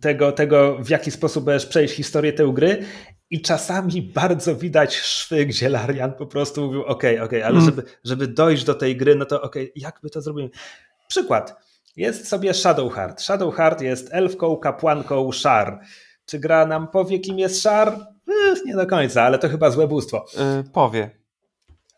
tego, 0.00 0.32
tego 0.32 0.78
w 0.80 0.90
jaki 0.90 1.10
sposób 1.10 1.44
będziesz 1.44 1.68
przejść 1.68 1.94
historię 1.94 2.32
tej 2.32 2.52
gry 2.52 2.84
i 3.30 3.42
czasami 3.42 4.02
bardzo 4.02 4.56
widać 4.56 4.96
szwy, 4.96 5.46
gdzie 5.46 5.68
Larian 5.68 6.12
po 6.12 6.26
prostu 6.26 6.66
mówił, 6.66 6.82
ok, 6.82 7.02
ok, 7.24 7.32
ale 7.32 7.46
mm. 7.46 7.64
żeby, 7.64 7.82
żeby 8.04 8.26
dojść 8.28 8.64
do 8.64 8.74
tej 8.74 8.96
gry, 8.96 9.14
no 9.14 9.24
to 9.24 9.42
ok, 9.42 9.54
jak 9.76 10.00
by 10.02 10.10
to 10.10 10.20
zrobili? 10.20 10.50
Przykład. 11.08 11.66
Jest 11.96 12.28
sobie 12.28 12.54
Shadowheart. 12.54 13.22
Shadowheart 13.22 13.80
jest 13.80 14.08
elfką, 14.12 14.56
kapłanką 14.56 15.32
Shar. 15.32 15.80
Czy 16.26 16.38
gra 16.38 16.66
nam 16.66 16.88
powie, 16.88 17.18
kim 17.18 17.38
jest 17.38 17.60
Shar? 17.60 17.98
Nie 18.66 18.74
do 18.74 18.86
końca, 18.86 19.22
ale 19.22 19.38
to 19.38 19.48
chyba 19.48 19.70
złe 19.70 19.88
bóstwo. 19.88 20.24
Yy, 20.56 20.64
powie. 20.72 21.10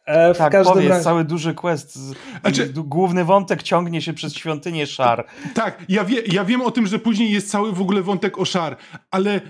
E, 0.08 0.34
w 0.34 0.38
tak, 0.38 0.52
każdym 0.52 0.74
powie, 0.74 0.88
razie... 0.88 1.04
cały 1.04 1.24
duży 1.24 1.54
quest. 1.54 1.96
Z... 1.96 2.14
Znaczy... 2.40 2.72
Główny 2.74 3.24
wątek 3.24 3.62
ciągnie 3.62 4.02
się 4.02 4.12
przez 4.12 4.34
świątynię 4.34 4.86
Szar. 4.86 5.26
Tak, 5.54 5.84
ja, 5.88 6.04
wie, 6.04 6.22
ja 6.26 6.44
wiem 6.44 6.62
o 6.62 6.70
tym, 6.70 6.86
że 6.86 6.98
później 6.98 7.32
jest 7.32 7.50
cały 7.50 7.72
w 7.72 7.80
ogóle 7.80 8.02
wątek 8.02 8.38
o 8.38 8.44
Szar, 8.44 8.76
ale 9.10 9.40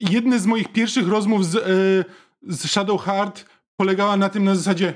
jedne 0.00 0.40
z 0.40 0.46
moich 0.46 0.72
pierwszych 0.72 1.08
rozmów 1.08 1.46
z, 1.46 1.54
yy, 1.54 2.54
z 2.54 2.70
Shadowheart 2.70 3.44
polegała 3.76 4.16
na 4.16 4.28
tym 4.28 4.44
na 4.44 4.54
zasadzie 4.54 4.94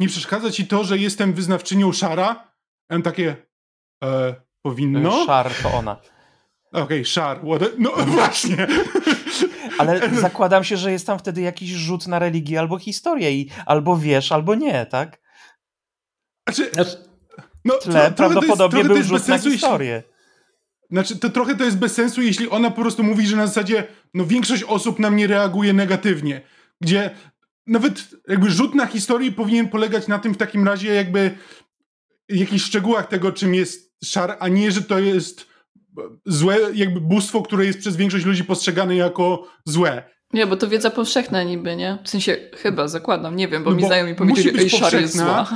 nie 0.00 0.08
przeszkadza 0.08 0.50
ci 0.50 0.66
to, 0.66 0.84
że 0.84 0.98
jestem 0.98 1.32
wyznawczynią 1.32 1.92
Szara? 1.92 2.26
Ja 2.90 2.96
mam 2.96 3.02
takie 3.02 3.36
e, 4.04 4.34
powinno? 4.62 5.24
Szar 5.26 5.50
to 5.62 5.74
ona. 5.74 5.96
Okej, 6.72 6.82
okay, 6.82 7.04
Szar. 7.04 7.40
No 7.78 7.90
właśnie. 8.16 8.66
Ale 9.78 10.10
zakładam 10.20 10.64
się, 10.64 10.76
że 10.76 10.92
jest 10.92 11.06
tam 11.06 11.18
wtedy 11.18 11.40
jakiś 11.40 11.70
rzut 11.70 12.06
na 12.06 12.18
religię 12.18 12.60
albo 12.60 12.78
historię 12.78 13.32
i 13.32 13.50
albo 13.66 13.96
wiesz, 13.96 14.32
albo 14.32 14.54
nie, 14.54 14.86
tak? 14.86 15.18
Znaczy, 16.48 16.70
no, 17.64 17.74
tle 17.74 18.12
tro, 18.12 18.16
prawdopodobnie 18.16 18.78
jest, 18.78 18.90
był 18.90 19.02
rzut 19.02 19.28
na 19.28 19.38
historię. 19.38 19.94
Jeśli, 19.94 20.16
znaczy, 20.90 21.18
to 21.18 21.30
trochę 21.30 21.56
to 21.56 21.64
jest 21.64 21.78
bez 21.78 21.94
sensu, 21.94 22.22
jeśli 22.22 22.48
ona 22.48 22.70
po 22.70 22.82
prostu 22.82 23.02
mówi, 23.02 23.26
że 23.26 23.36
na 23.36 23.46
zasadzie 23.46 23.86
no 24.14 24.26
większość 24.26 24.62
osób 24.62 24.98
na 24.98 25.10
mnie 25.10 25.26
reaguje 25.26 25.72
negatywnie. 25.72 26.40
Gdzie 26.80 27.10
nawet 27.66 28.08
jakby 28.28 28.50
rzut 28.50 28.74
na 28.74 28.86
historię 28.86 29.32
powinien 29.32 29.68
polegać 29.68 30.08
na 30.08 30.18
tym 30.18 30.34
w 30.34 30.36
takim 30.36 30.66
razie 30.66 30.94
jakby 30.94 31.38
jakichś 32.28 32.64
szczegółach 32.64 33.08
tego, 33.08 33.32
czym 33.32 33.54
jest 33.54 33.96
szar, 34.04 34.36
a 34.40 34.48
nie, 34.48 34.72
że 34.72 34.82
to 34.82 34.98
jest 34.98 35.46
złe, 36.26 36.58
jakby 36.74 37.00
bóstwo, 37.00 37.42
które 37.42 37.66
jest 37.66 37.78
przez 37.78 37.96
większość 37.96 38.24
ludzi 38.24 38.44
postrzegane 38.44 38.96
jako 38.96 39.48
złe. 39.64 40.02
Nie, 40.32 40.46
bo 40.46 40.56
to 40.56 40.68
wiedza 40.68 40.90
powszechna 40.90 41.42
niby, 41.42 41.76
nie? 41.76 41.98
W 42.04 42.08
sensie 42.08 42.36
chyba, 42.56 42.88
zakładam, 42.88 43.36
nie 43.36 43.48
wiem, 43.48 43.64
bo 43.64 43.70
no 43.70 43.76
mi 43.76 43.82
bo 43.82 43.88
znajomi 43.88 44.14
powiedzieli, 44.14 44.70
że 44.70 44.78
Shar 44.78 45.00
jest 45.00 45.16
zła. 45.16 45.46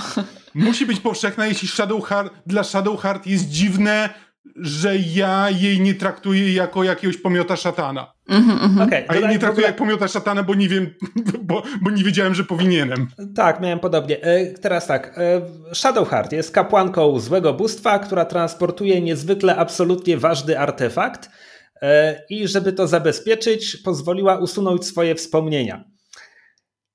Musi 0.55 0.87
być 0.87 1.01
powszechna, 1.01 1.47
jeśli 1.47 1.69
Shadowheart, 1.69 2.33
dla 2.47 2.65
Shadowheart 2.65 3.27
jest 3.27 3.49
dziwne, 3.49 4.15
że 4.57 4.97
ja 4.97 5.51
jej 5.51 5.81
nie 5.81 5.95
traktuję 5.95 6.53
jako 6.53 6.85
jakiegoś 6.85 7.17
pomiota 7.17 7.57
szatana. 7.57 8.13
Mm 8.29 8.49
-hmm, 8.49 8.83
okay, 8.83 9.05
A 9.09 9.15
ja 9.15 9.31
nie 9.31 9.39
traktuję 9.39 9.51
ogóle... 9.51 9.67
jak 9.67 9.77
pomiota 9.77 10.09
szatana, 10.09 10.43
bo 10.43 10.55
nie 10.55 10.69
wiem, 10.69 10.95
bo, 11.49 11.63
bo 11.83 11.91
nie 11.91 12.05
wiedziałem, 12.05 12.35
że 12.35 12.45
powinienem. 12.45 13.09
Tak, 13.37 13.61
miałem 13.61 13.79
podobnie. 13.79 14.23
E, 14.23 14.47
teraz 14.47 14.87
tak, 14.87 15.19
e, 15.19 15.41
Shadowheart 15.75 16.33
jest 16.33 16.51
kapłanką 16.51 17.21
złego 17.21 17.55
bóstwa, 17.55 17.99
która 17.99 18.25
transportuje 18.25 19.01
niezwykle 19.01 19.57
absolutnie 19.57 20.19
ważny 20.19 20.59
artefakt 20.59 21.31
e, 21.83 22.23
i 22.31 22.49
żeby 22.49 22.73
to 22.73 22.87
zabezpieczyć, 22.87 23.77
pozwoliła 23.77 24.39
usunąć 24.39 24.87
swoje 24.87 25.15
wspomnienia. 25.15 25.85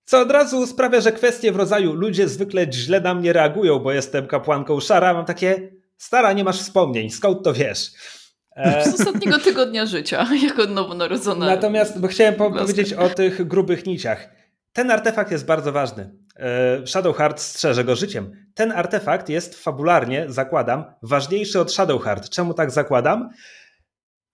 Co 0.06 0.22
od 0.22 0.32
razu 0.32 0.68
sprawia, 0.68 1.02
że 1.02 1.12
kwestie 1.12 1.52
w 1.52 1.56
rodzaju 1.56 1.94
ludzie 1.94 2.28
zwykle 2.28 2.72
źle 2.72 3.02
na 3.02 3.14
mnie 3.14 3.34
reagują, 3.34 3.80
bo 3.80 3.92
jestem 3.92 4.28
kapłanką 4.28 4.80
szara, 4.80 5.14
mam 5.14 5.26
takie 5.26 5.75
Stara, 5.98 6.34
nie 6.34 6.44
masz 6.44 6.60
wspomnień, 6.62 7.10
skąd 7.10 7.44
to 7.44 7.54
wiesz? 7.54 7.92
E, 8.56 8.92
Z 8.92 9.02
ostatniego 9.02 9.40
tygodnia 9.40 9.86
życia, 9.86 10.28
jako 10.48 10.66
nowonarodzona. 10.66 11.46
Natomiast 11.46 12.00
bo 12.00 12.08
chciałem 12.08 12.36
po 12.36 12.52
powiedzieć 12.52 12.94
o 12.94 13.10
tych 13.10 13.48
grubych 13.48 13.86
niciach. 13.86 14.30
Ten 14.74 14.92
artefakt 14.92 15.32
jest 15.32 15.46
bardzo 15.46 15.72
ważny. 15.72 16.16
E, 16.40 16.88
Shadowheart 16.88 17.40
strzeże 17.40 17.84
go 17.84 17.96
życiem. 17.96 18.32
Ten 18.54 18.72
artefakt 18.72 19.30
jest 19.30 19.64
fabularnie, 19.64 20.26
zakładam, 20.30 20.86
ważniejszy 21.02 21.60
od 21.60 21.74
Shadowheart. 21.74 22.30
Czemu 22.30 22.54
tak 22.54 22.72
zakładam? 22.72 23.30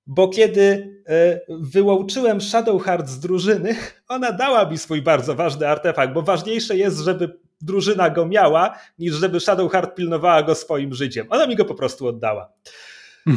Bo 0.08 0.28
kiedy 0.28 0.96
e, 1.08 1.40
wyłączyłem 1.50 2.42
Shadowheart 2.42 3.08
z 3.08 3.20
drużyny, 3.20 3.76
ona 4.08 4.32
dała 4.32 4.70
mi 4.70 4.78
swój 4.78 5.02
bardzo 5.02 5.36
ważny 5.36 5.68
artefakt, 5.68 6.14
bo 6.14 6.22
ważniejsze 6.22 6.78
jest, 6.78 7.00
żeby 7.00 7.40
drużyna 7.66 8.10
go 8.10 8.26
miała, 8.26 8.80
niż 9.00 9.14
żeby 9.14 9.40
Shadowheart 9.40 9.96
pilnowała 9.96 10.44
go 10.44 10.56
swoim 10.56 10.94
życiem. 10.94 11.28
Ona 11.30 11.48
mi 11.48 11.56
go 11.56 11.66
po 11.66 11.76
prostu 11.76 12.08
oddała. 12.08 12.54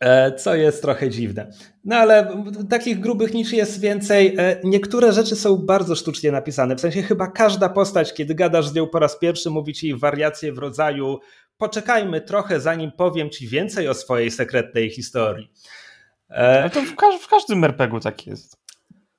E, 0.00 0.32
co 0.32 0.54
jest 0.54 0.82
trochę 0.82 1.10
dziwne. 1.10 1.50
No 1.84 1.96
ale 1.96 2.44
takich 2.70 3.00
grubych 3.00 3.34
niczy 3.34 3.56
jest 3.56 3.80
więcej. 3.80 4.34
E, 4.38 4.60
niektóre 4.64 5.12
rzeczy 5.12 5.36
są 5.36 5.56
bardzo 5.56 5.94
sztucznie 5.94 6.32
napisane. 6.32 6.76
W 6.76 6.80
sensie 6.80 7.02
chyba 7.02 7.26
każda 7.26 7.68
postać, 7.68 8.14
kiedy 8.14 8.34
gadasz 8.34 8.68
z 8.68 8.74
nią 8.74 8.86
po 8.86 8.98
raz 8.98 9.18
pierwszy, 9.18 9.50
mówi 9.50 9.74
ci 9.74 9.94
wariacje 9.94 10.52
w 10.52 10.58
rodzaju 10.58 11.18
poczekajmy 11.56 12.20
trochę, 12.20 12.60
zanim 12.60 12.92
powiem 12.92 13.30
ci 13.30 13.48
więcej 13.48 13.88
o 13.88 13.94
swojej 13.94 14.30
sekretnej 14.30 14.90
historii. 14.90 15.50
E, 16.30 16.60
ale 16.60 16.70
to 16.70 16.82
w, 16.82 16.94
każ 16.94 17.20
w 17.20 17.28
każdym 17.28 17.64
RPG 17.64 18.00
tak 18.00 18.26
jest. 18.26 18.56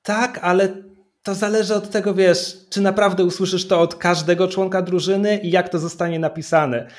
Tak, 0.02 0.38
ale 0.42 0.82
to 1.22 1.34
zależy 1.34 1.74
od 1.74 1.90
tego, 1.90 2.14
wiesz, 2.14 2.56
czy 2.70 2.80
naprawdę 2.80 3.24
usłyszysz 3.24 3.68
to 3.68 3.80
od 3.80 3.94
każdego 3.94 4.48
członka 4.48 4.82
drużyny 4.82 5.38
i 5.38 5.50
jak 5.50 5.68
to 5.68 5.78
zostanie 5.78 6.18
napisane. 6.18 6.90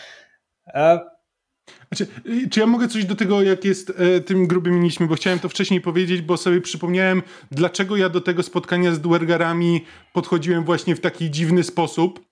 Znaczy, 1.88 2.08
czy 2.52 2.60
ja 2.60 2.68
mogę 2.68 2.88
coś 2.88 3.06
do 3.06 3.16
tego, 3.16 3.42
jak 3.42 3.66
jest 3.66 3.94
e, 3.98 4.22
tym 4.22 4.48
grubym 4.48 4.84
nićmi, 4.84 5.08
bo 5.08 5.16
chciałem 5.16 5.40
to 5.40 5.50
wcześniej 5.50 5.82
powiedzieć, 5.82 6.22
bo 6.22 6.38
sobie 6.38 6.62
przypomniałem, 6.62 7.22
dlaczego 7.52 7.98
ja 7.98 8.10
do 8.10 8.22
tego 8.22 8.44
spotkania 8.44 8.92
z 8.94 9.02
Dwergarami 9.02 9.86
podchodziłem 10.14 10.64
właśnie 10.64 10.96
w 10.96 11.00
taki 11.00 11.32
dziwny 11.32 11.64
sposób, 11.64 12.26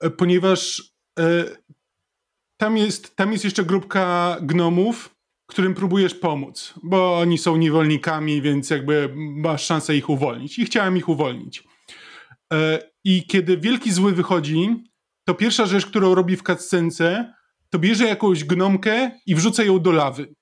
e, 0.00 0.10
ponieważ 0.10 0.82
e, 1.18 1.44
tam, 2.56 2.76
jest, 2.76 3.16
tam 3.16 3.32
jest 3.32 3.44
jeszcze 3.44 3.64
grupka 3.64 4.36
gnomów, 4.42 5.13
którym 5.46 5.74
próbujesz 5.74 6.14
pomóc, 6.14 6.74
bo 6.82 7.18
oni 7.18 7.38
są 7.38 7.56
niewolnikami, 7.56 8.42
więc 8.42 8.70
jakby 8.70 9.14
masz 9.16 9.64
szansę 9.64 9.96
ich 9.96 10.10
uwolnić. 10.10 10.58
I 10.58 10.64
chciałem 10.64 10.96
ich 10.96 11.08
uwolnić. 11.08 11.64
E, 12.52 12.78
I 13.04 13.26
kiedy 13.26 13.56
wielki 13.56 13.92
zły 13.92 14.12
wychodzi, 14.12 14.84
to 15.24 15.34
pierwsza 15.34 15.66
rzecz, 15.66 15.86
którą 15.86 16.14
robi 16.14 16.36
w 16.36 16.42
cutscence, 16.42 17.34
to 17.70 17.78
bierze 17.78 18.04
jakąś 18.04 18.44
gnomkę 18.44 19.10
i 19.26 19.34
wrzuca 19.34 19.64
ją 19.64 19.80
do 19.80 19.92
lawy. 19.92 20.34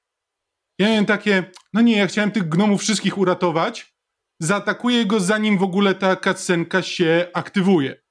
Ja 0.78 0.88
miałem 0.88 1.06
takie, 1.06 1.50
no 1.72 1.80
nie, 1.80 1.96
ja 1.96 2.06
chciałem 2.06 2.30
tych 2.30 2.48
gnomów 2.48 2.80
wszystkich 2.80 3.18
uratować, 3.18 3.94
zaatakuje 4.40 5.06
go 5.06 5.20
zanim 5.20 5.58
w 5.58 5.62
ogóle 5.62 5.94
ta 5.94 6.16
cutscenka 6.16 6.82
się 6.82 7.26
aktywuje. 7.34 8.02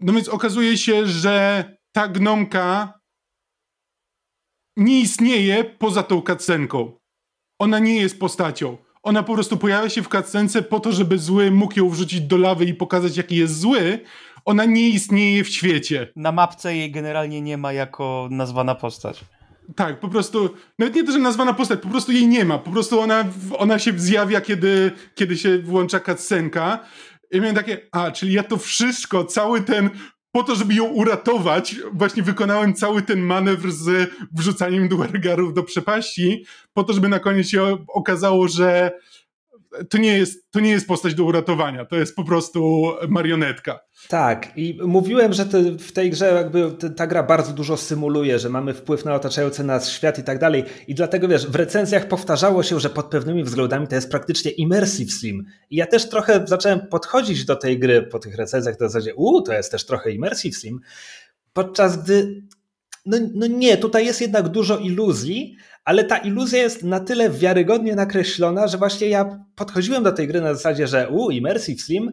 No 0.00 0.12
więc 0.12 0.28
okazuje 0.28 0.78
się, 0.78 1.06
że 1.06 1.64
ta 1.92 2.08
gnomka 2.08 2.95
nie 4.76 5.00
istnieje 5.00 5.64
poza 5.64 6.02
tą 6.02 6.22
cutscenką. 6.22 6.92
Ona 7.58 7.78
nie 7.78 7.96
jest 7.96 8.20
postacią. 8.20 8.76
Ona 9.02 9.22
po 9.22 9.34
prostu 9.34 9.56
pojawia 9.56 9.88
się 9.88 10.02
w 10.02 10.08
cutscence 10.08 10.62
po 10.62 10.80
to, 10.80 10.92
żeby 10.92 11.18
zły 11.18 11.50
mógł 11.50 11.78
ją 11.78 11.88
wrzucić 11.88 12.20
do 12.20 12.36
lawy 12.36 12.64
i 12.64 12.74
pokazać, 12.74 13.16
jaki 13.16 13.36
jest 13.36 13.58
zły. 13.58 14.00
Ona 14.44 14.64
nie 14.64 14.88
istnieje 14.88 15.44
w 15.44 15.48
świecie. 15.48 16.12
Na 16.16 16.32
mapce 16.32 16.76
jej 16.76 16.90
generalnie 16.90 17.40
nie 17.40 17.58
ma 17.58 17.72
jako 17.72 18.28
nazwana 18.30 18.74
postać. 18.74 19.24
Tak, 19.76 20.00
po 20.00 20.08
prostu, 20.08 20.50
nawet 20.78 20.94
nie 20.94 21.04
to, 21.04 21.12
że 21.12 21.18
nazwana 21.18 21.54
postać, 21.54 21.80
po 21.80 21.88
prostu 21.88 22.12
jej 22.12 22.26
nie 22.26 22.44
ma. 22.44 22.58
Po 22.58 22.70
prostu 22.70 23.00
ona, 23.00 23.24
ona 23.58 23.78
się 23.78 23.92
zjawia, 23.96 24.40
kiedy, 24.40 24.92
kiedy 25.14 25.38
się 25.38 25.58
włącza 25.58 26.00
cutscenka. 26.00 26.78
I 27.30 27.40
miałem 27.40 27.56
takie, 27.56 27.80
a, 27.92 28.10
czyli 28.10 28.32
ja 28.32 28.42
to 28.42 28.56
wszystko, 28.56 29.24
cały 29.24 29.60
ten 29.60 29.90
po 30.36 30.42
to, 30.42 30.54
żeby 30.54 30.74
ją 30.74 30.84
uratować, 30.84 31.76
właśnie 31.92 32.22
wykonałem 32.22 32.74
cały 32.74 33.02
ten 33.02 33.20
manewr 33.20 33.72
z 33.72 34.10
wrzucaniem 34.32 34.88
duergarów 34.88 35.54
do 35.54 35.62
przepaści, 35.62 36.44
po 36.74 36.84
to, 36.84 36.92
żeby 36.92 37.08
na 37.08 37.18
koniec 37.18 37.48
się 37.48 37.76
okazało, 37.88 38.48
że 38.48 38.90
to 39.90 39.98
nie 39.98 40.18
jest, 40.18 40.50
to 40.50 40.60
nie 40.60 40.70
jest 40.70 40.86
postać 40.86 41.14
do 41.14 41.24
uratowania, 41.24 41.84
to 41.84 41.96
jest 41.96 42.16
po 42.16 42.24
prostu 42.24 42.92
marionetka. 43.08 43.80
Tak, 44.08 44.52
i 44.56 44.78
mówiłem, 44.82 45.32
że 45.32 45.44
w 45.78 45.92
tej 45.92 46.10
grze 46.10 46.26
jakby 46.34 46.70
ta 46.96 47.06
gra 47.06 47.22
bardzo 47.22 47.52
dużo 47.52 47.76
symuluje, 47.76 48.38
że 48.38 48.48
mamy 48.48 48.74
wpływ 48.74 49.04
na 49.04 49.14
otaczający 49.14 49.64
nas 49.64 49.90
świat 49.90 50.18
i 50.18 50.22
tak 50.22 50.38
dalej. 50.38 50.64
I 50.88 50.94
dlatego 50.94 51.28
wiesz, 51.28 51.46
w 51.46 51.54
recenzjach 51.54 52.08
powtarzało 52.08 52.62
się, 52.62 52.80
że 52.80 52.90
pod 52.90 53.06
pewnymi 53.06 53.44
względami 53.44 53.88
to 53.88 53.94
jest 53.94 54.10
praktycznie 54.10 54.50
immersive 54.50 55.12
sim. 55.12 55.44
I 55.70 55.76
ja 55.76 55.86
też 55.86 56.08
trochę 56.08 56.44
zacząłem 56.46 56.80
podchodzić 56.80 57.44
do 57.44 57.56
tej 57.56 57.78
gry 57.78 58.02
po 58.02 58.18
tych 58.18 58.36
recenzjach, 58.36 58.76
to 58.76 58.84
w 58.84 58.90
zasadzie, 58.90 59.14
uuu, 59.14 59.42
to 59.42 59.52
jest 59.52 59.70
też 59.70 59.86
trochę 59.86 60.10
immersive 60.10 60.56
sim, 60.56 60.80
podczas 61.52 62.02
gdy 62.02 62.42
no, 63.06 63.16
no 63.34 63.46
nie, 63.46 63.76
tutaj 63.76 64.06
jest 64.06 64.20
jednak 64.20 64.48
dużo 64.48 64.78
iluzji, 64.78 65.56
ale 65.84 66.04
ta 66.04 66.18
iluzja 66.18 66.62
jest 66.62 66.84
na 66.84 67.00
tyle 67.00 67.30
wiarygodnie 67.30 67.94
nakreślona, 67.94 68.68
że 68.68 68.78
właśnie 68.78 69.08
ja 69.08 69.46
podchodziłem 69.56 70.02
do 70.02 70.12
tej 70.12 70.28
gry 70.28 70.40
na 70.40 70.54
zasadzie, 70.54 70.86
że 70.86 71.08
u, 71.08 71.30
Immersive 71.30 71.82
Sim, 71.82 72.12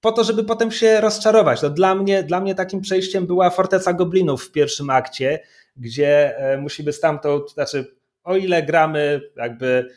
po 0.00 0.12
to, 0.12 0.24
żeby 0.24 0.44
potem 0.44 0.70
się 0.70 1.00
rozczarować. 1.00 1.62
No 1.62 1.70
dla, 1.70 1.94
mnie, 1.94 2.22
dla 2.22 2.40
mnie 2.40 2.54
takim 2.54 2.80
przejściem 2.80 3.26
była 3.26 3.50
Forteca 3.50 3.92
Goblinów 3.92 4.44
w 4.44 4.52
pierwszym 4.52 4.90
akcie, 4.90 5.40
gdzie 5.76 6.38
e, 6.38 6.58
musimy 6.58 6.92
stamtąd, 6.92 7.50
znaczy 7.50 7.96
o 8.24 8.36
ile 8.36 8.62
gramy 8.62 9.20
jakby 9.36 9.88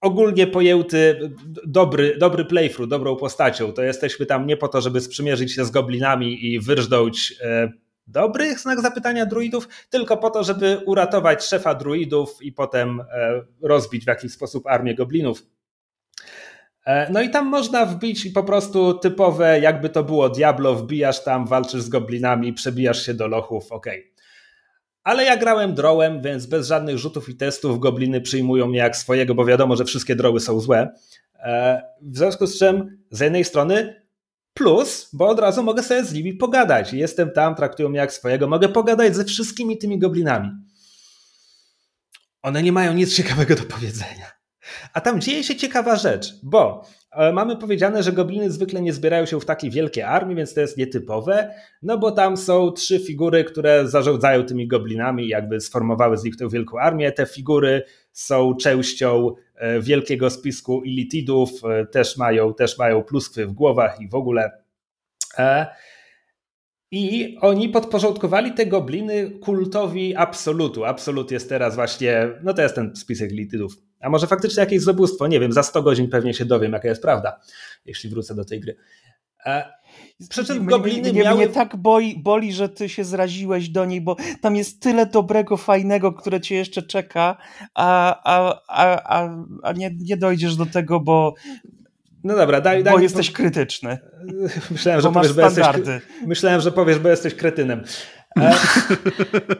ogólnie 0.00 0.46
pojęty 0.46 1.30
dobry, 1.66 2.16
dobry 2.18 2.44
playthrough, 2.44 2.90
dobrą 2.90 3.16
postacią, 3.16 3.72
to 3.72 3.82
jesteśmy 3.82 4.26
tam 4.26 4.46
nie 4.46 4.56
po 4.56 4.68
to, 4.68 4.80
żeby 4.80 5.00
sprzymierzyć 5.00 5.54
się 5.54 5.64
z 5.64 5.70
goblinami 5.70 6.46
i 6.46 6.60
wyrżnąć 6.60 7.34
e, 7.40 7.72
dobrych 8.06 8.60
znak 8.60 8.80
zapytania 8.80 9.26
druidów, 9.26 9.68
tylko 9.90 10.16
po 10.16 10.30
to, 10.30 10.44
żeby 10.44 10.80
uratować 10.86 11.44
szefa 11.44 11.74
druidów 11.74 12.42
i 12.42 12.52
potem 12.52 13.00
e, 13.00 13.04
rozbić 13.62 14.04
w 14.04 14.08
jakiś 14.08 14.32
sposób 14.32 14.66
armię 14.66 14.94
goblinów. 14.94 15.42
E, 16.86 17.12
no 17.12 17.22
i 17.22 17.30
tam 17.30 17.46
można 17.46 17.86
wbić 17.86 18.28
po 18.28 18.44
prostu 18.44 18.94
typowe, 18.94 19.60
jakby 19.60 19.88
to 19.88 20.04
było 20.04 20.28
Diablo, 20.28 20.74
wbijasz 20.74 21.24
tam, 21.24 21.46
walczysz 21.46 21.82
z 21.82 21.88
goblinami, 21.88 22.52
przebijasz 22.52 23.06
się 23.06 23.14
do 23.14 23.28
lochów, 23.28 23.72
ok. 23.72 23.86
Ale 25.04 25.24
ja 25.24 25.36
grałem 25.36 25.74
drołem, 25.74 26.22
więc 26.22 26.46
bez 26.46 26.66
żadnych 26.66 26.98
rzutów 26.98 27.28
i 27.28 27.36
testów 27.36 27.78
gobliny 27.78 28.20
przyjmują 28.20 28.66
mnie 28.66 28.78
jak 28.78 28.96
swojego, 28.96 29.34
bo 29.34 29.44
wiadomo, 29.44 29.76
że 29.76 29.84
wszystkie 29.84 30.16
droły 30.16 30.40
są 30.40 30.60
złe. 30.60 30.94
E, 31.38 31.82
w 32.02 32.16
związku 32.16 32.46
z 32.46 32.58
czym 32.58 32.98
z 33.10 33.20
jednej 33.20 33.44
strony 33.44 34.03
Plus, 34.54 35.08
bo 35.12 35.28
od 35.28 35.40
razu 35.40 35.62
mogę 35.62 35.82
sobie 35.82 36.04
z 36.04 36.12
nimi 36.12 36.34
pogadać. 36.34 36.92
Jestem 36.92 37.30
tam, 37.30 37.54
traktują 37.54 37.88
mnie 37.88 37.98
jak 37.98 38.12
swojego. 38.12 38.48
Mogę 38.48 38.68
pogadać 38.68 39.16
ze 39.16 39.24
wszystkimi 39.24 39.78
tymi 39.78 39.98
goblinami. 39.98 40.50
One 42.42 42.62
nie 42.62 42.72
mają 42.72 42.94
nic 42.94 43.14
ciekawego 43.14 43.54
do 43.54 43.62
powiedzenia. 43.62 44.34
A 44.92 45.00
tam 45.00 45.20
dzieje 45.20 45.44
się 45.44 45.56
ciekawa 45.56 45.96
rzecz, 45.96 46.34
bo 46.42 46.86
e, 47.12 47.32
mamy 47.32 47.56
powiedziane, 47.56 48.02
że 48.02 48.12
gobliny 48.12 48.50
zwykle 48.50 48.82
nie 48.82 48.92
zbierają 48.92 49.26
się 49.26 49.40
w 49.40 49.44
takie 49.44 49.70
wielkie 49.70 50.08
armie, 50.08 50.34
więc 50.34 50.54
to 50.54 50.60
jest 50.60 50.76
nietypowe, 50.76 51.54
no 51.82 51.98
bo 51.98 52.10
tam 52.10 52.36
są 52.36 52.72
trzy 52.72 52.98
figury, 52.98 53.44
które 53.44 53.88
zarządzają 53.88 54.44
tymi 54.44 54.68
goblinami, 54.68 55.28
jakby 55.28 55.60
sformowały 55.60 56.16
z 56.16 56.24
nich 56.24 56.36
tę 56.36 56.48
wielką 56.48 56.78
armię. 56.78 57.12
Te 57.12 57.26
figury 57.26 57.82
są 58.14 58.54
częścią 58.56 59.34
e, 59.54 59.80
wielkiego 59.80 60.30
spisku 60.30 60.82
ilitidów, 60.82 61.50
e, 61.64 61.86
też 61.86 62.16
mają, 62.16 62.54
też 62.54 62.78
mają 62.78 63.02
pluskwy 63.02 63.46
w 63.46 63.52
głowach 63.52 64.00
i 64.00 64.08
w 64.08 64.14
ogóle. 64.14 64.50
I 66.90 67.36
oni 67.40 67.68
podporządkowali 67.68 68.52
te 68.52 68.66
gobliny 68.66 69.30
kultowi 69.30 70.16
Absolutu. 70.16 70.84
Absolut 70.84 71.30
jest 71.30 71.48
teraz 71.48 71.74
właśnie, 71.74 72.28
no 72.42 72.54
to 72.54 72.62
jest 72.62 72.74
ten 72.74 72.96
spisek 72.96 73.30
litydów. 73.30 73.76
A 74.00 74.08
może 74.08 74.26
faktycznie 74.26 74.60
jakieś 74.60 74.82
zabóstwo, 74.82 75.26
nie 75.26 75.40
wiem, 75.40 75.52
za 75.52 75.62
100 75.62 75.82
godzin 75.82 76.08
pewnie 76.08 76.34
się 76.34 76.44
dowiem, 76.44 76.72
jaka 76.72 76.88
jest 76.88 77.02
prawda, 77.02 77.40
jeśli 77.84 78.10
wrócę 78.10 78.34
do 78.34 78.44
tej 78.44 78.60
gry. 78.60 78.76
Przy 80.28 80.44
czym 80.44 80.64
gobliny 80.64 81.12
mnie, 81.12 81.22
miały... 81.22 81.38
Mnie 81.38 81.48
tak 81.48 81.76
boi, 81.76 82.22
boli, 82.22 82.52
że 82.52 82.68
ty 82.68 82.88
się 82.88 83.04
zraziłeś 83.04 83.68
do 83.68 83.84
niej, 83.84 84.00
bo 84.00 84.16
tam 84.40 84.56
jest 84.56 84.80
tyle 84.80 85.06
dobrego, 85.06 85.56
fajnego, 85.56 86.12
które 86.12 86.40
cię 86.40 86.54
jeszcze 86.54 86.82
czeka, 86.82 87.36
a, 87.74 88.20
a, 88.24 88.62
a, 88.68 89.02
a, 89.18 89.28
a 89.62 89.72
nie, 89.72 89.90
nie 90.00 90.16
dojdziesz 90.16 90.56
do 90.56 90.66
tego, 90.66 91.00
bo 91.00 91.34
no 92.24 92.36
dobra, 92.36 92.60
daj, 92.60 92.84
daj 92.84 92.94
Bo 92.94 93.00
jesteś 93.00 93.30
po... 93.30 93.36
krytyczny. 93.36 93.98
Myślałem, 94.70 95.00
że 95.00 95.12
powiesz, 95.12 95.32
bo 95.32 95.42
jesteś, 95.42 95.66
myślałem, 96.26 96.60
że 96.60 96.72
powiesz, 96.72 96.98
bo 96.98 97.08
jesteś 97.08 97.34
kretynem. 97.34 97.84
E... 98.40 98.54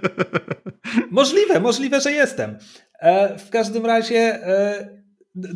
możliwe, 1.10 1.60
możliwe, 1.60 2.00
że 2.00 2.12
jestem. 2.12 2.58
E... 3.00 3.38
W 3.38 3.50
każdym 3.50 3.86
razie 3.86 4.46
e... 4.46 5.03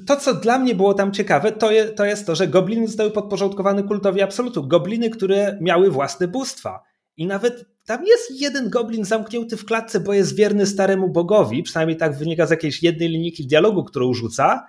to, 0.07 0.17
co 0.17 0.35
dla 0.35 0.59
mnie 0.59 0.75
było 0.75 0.95
tam 0.95 1.13
ciekawe, 1.13 1.53
to, 1.53 1.71
je, 1.71 1.85
to 1.85 2.05
jest 2.05 2.27
to, 2.27 2.35
że 2.35 2.49
gobliny 2.49 2.87
zostały 2.87 3.11
podporządkowane 3.11 3.83
kultowi 3.83 4.23
absolutu. 4.23 4.67
Gobliny, 4.67 5.11
które 5.11 5.59
miały 5.61 5.91
własne 5.91 6.29
bóstwa. 6.29 6.83
I 7.17 7.27
nawet 7.27 7.65
tam 7.87 8.07
jest 8.07 8.41
jeden 8.41 8.71
goblin 8.71 9.05
zamknięty 9.05 9.57
w 9.57 9.65
klatce, 9.65 10.01
bo 10.01 10.13
jest 10.13 10.37
wierny 10.37 10.67
staremu 10.67 11.09
bogowi, 11.09 11.63
przynajmniej 11.63 11.97
tak 11.97 12.19
wynika 12.19 12.47
z 12.47 12.51
jakiejś 12.51 12.83
jednej 12.83 13.09
linijki 13.09 13.47
dialogu, 13.47 13.85
którą 13.85 14.15
rzuca 14.15 14.67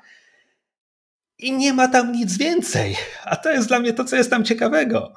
i 1.40 1.52
nie 1.52 1.74
ma 1.74 1.88
tam 1.88 2.12
nic 2.12 2.38
więcej. 2.38 2.96
A 3.26 3.36
to 3.36 3.52
jest 3.52 3.68
dla 3.68 3.80
mnie 3.80 3.94
to, 3.94 4.04
co 4.04 4.16
jest 4.16 4.30
tam 4.30 4.44
ciekawego. 4.44 5.14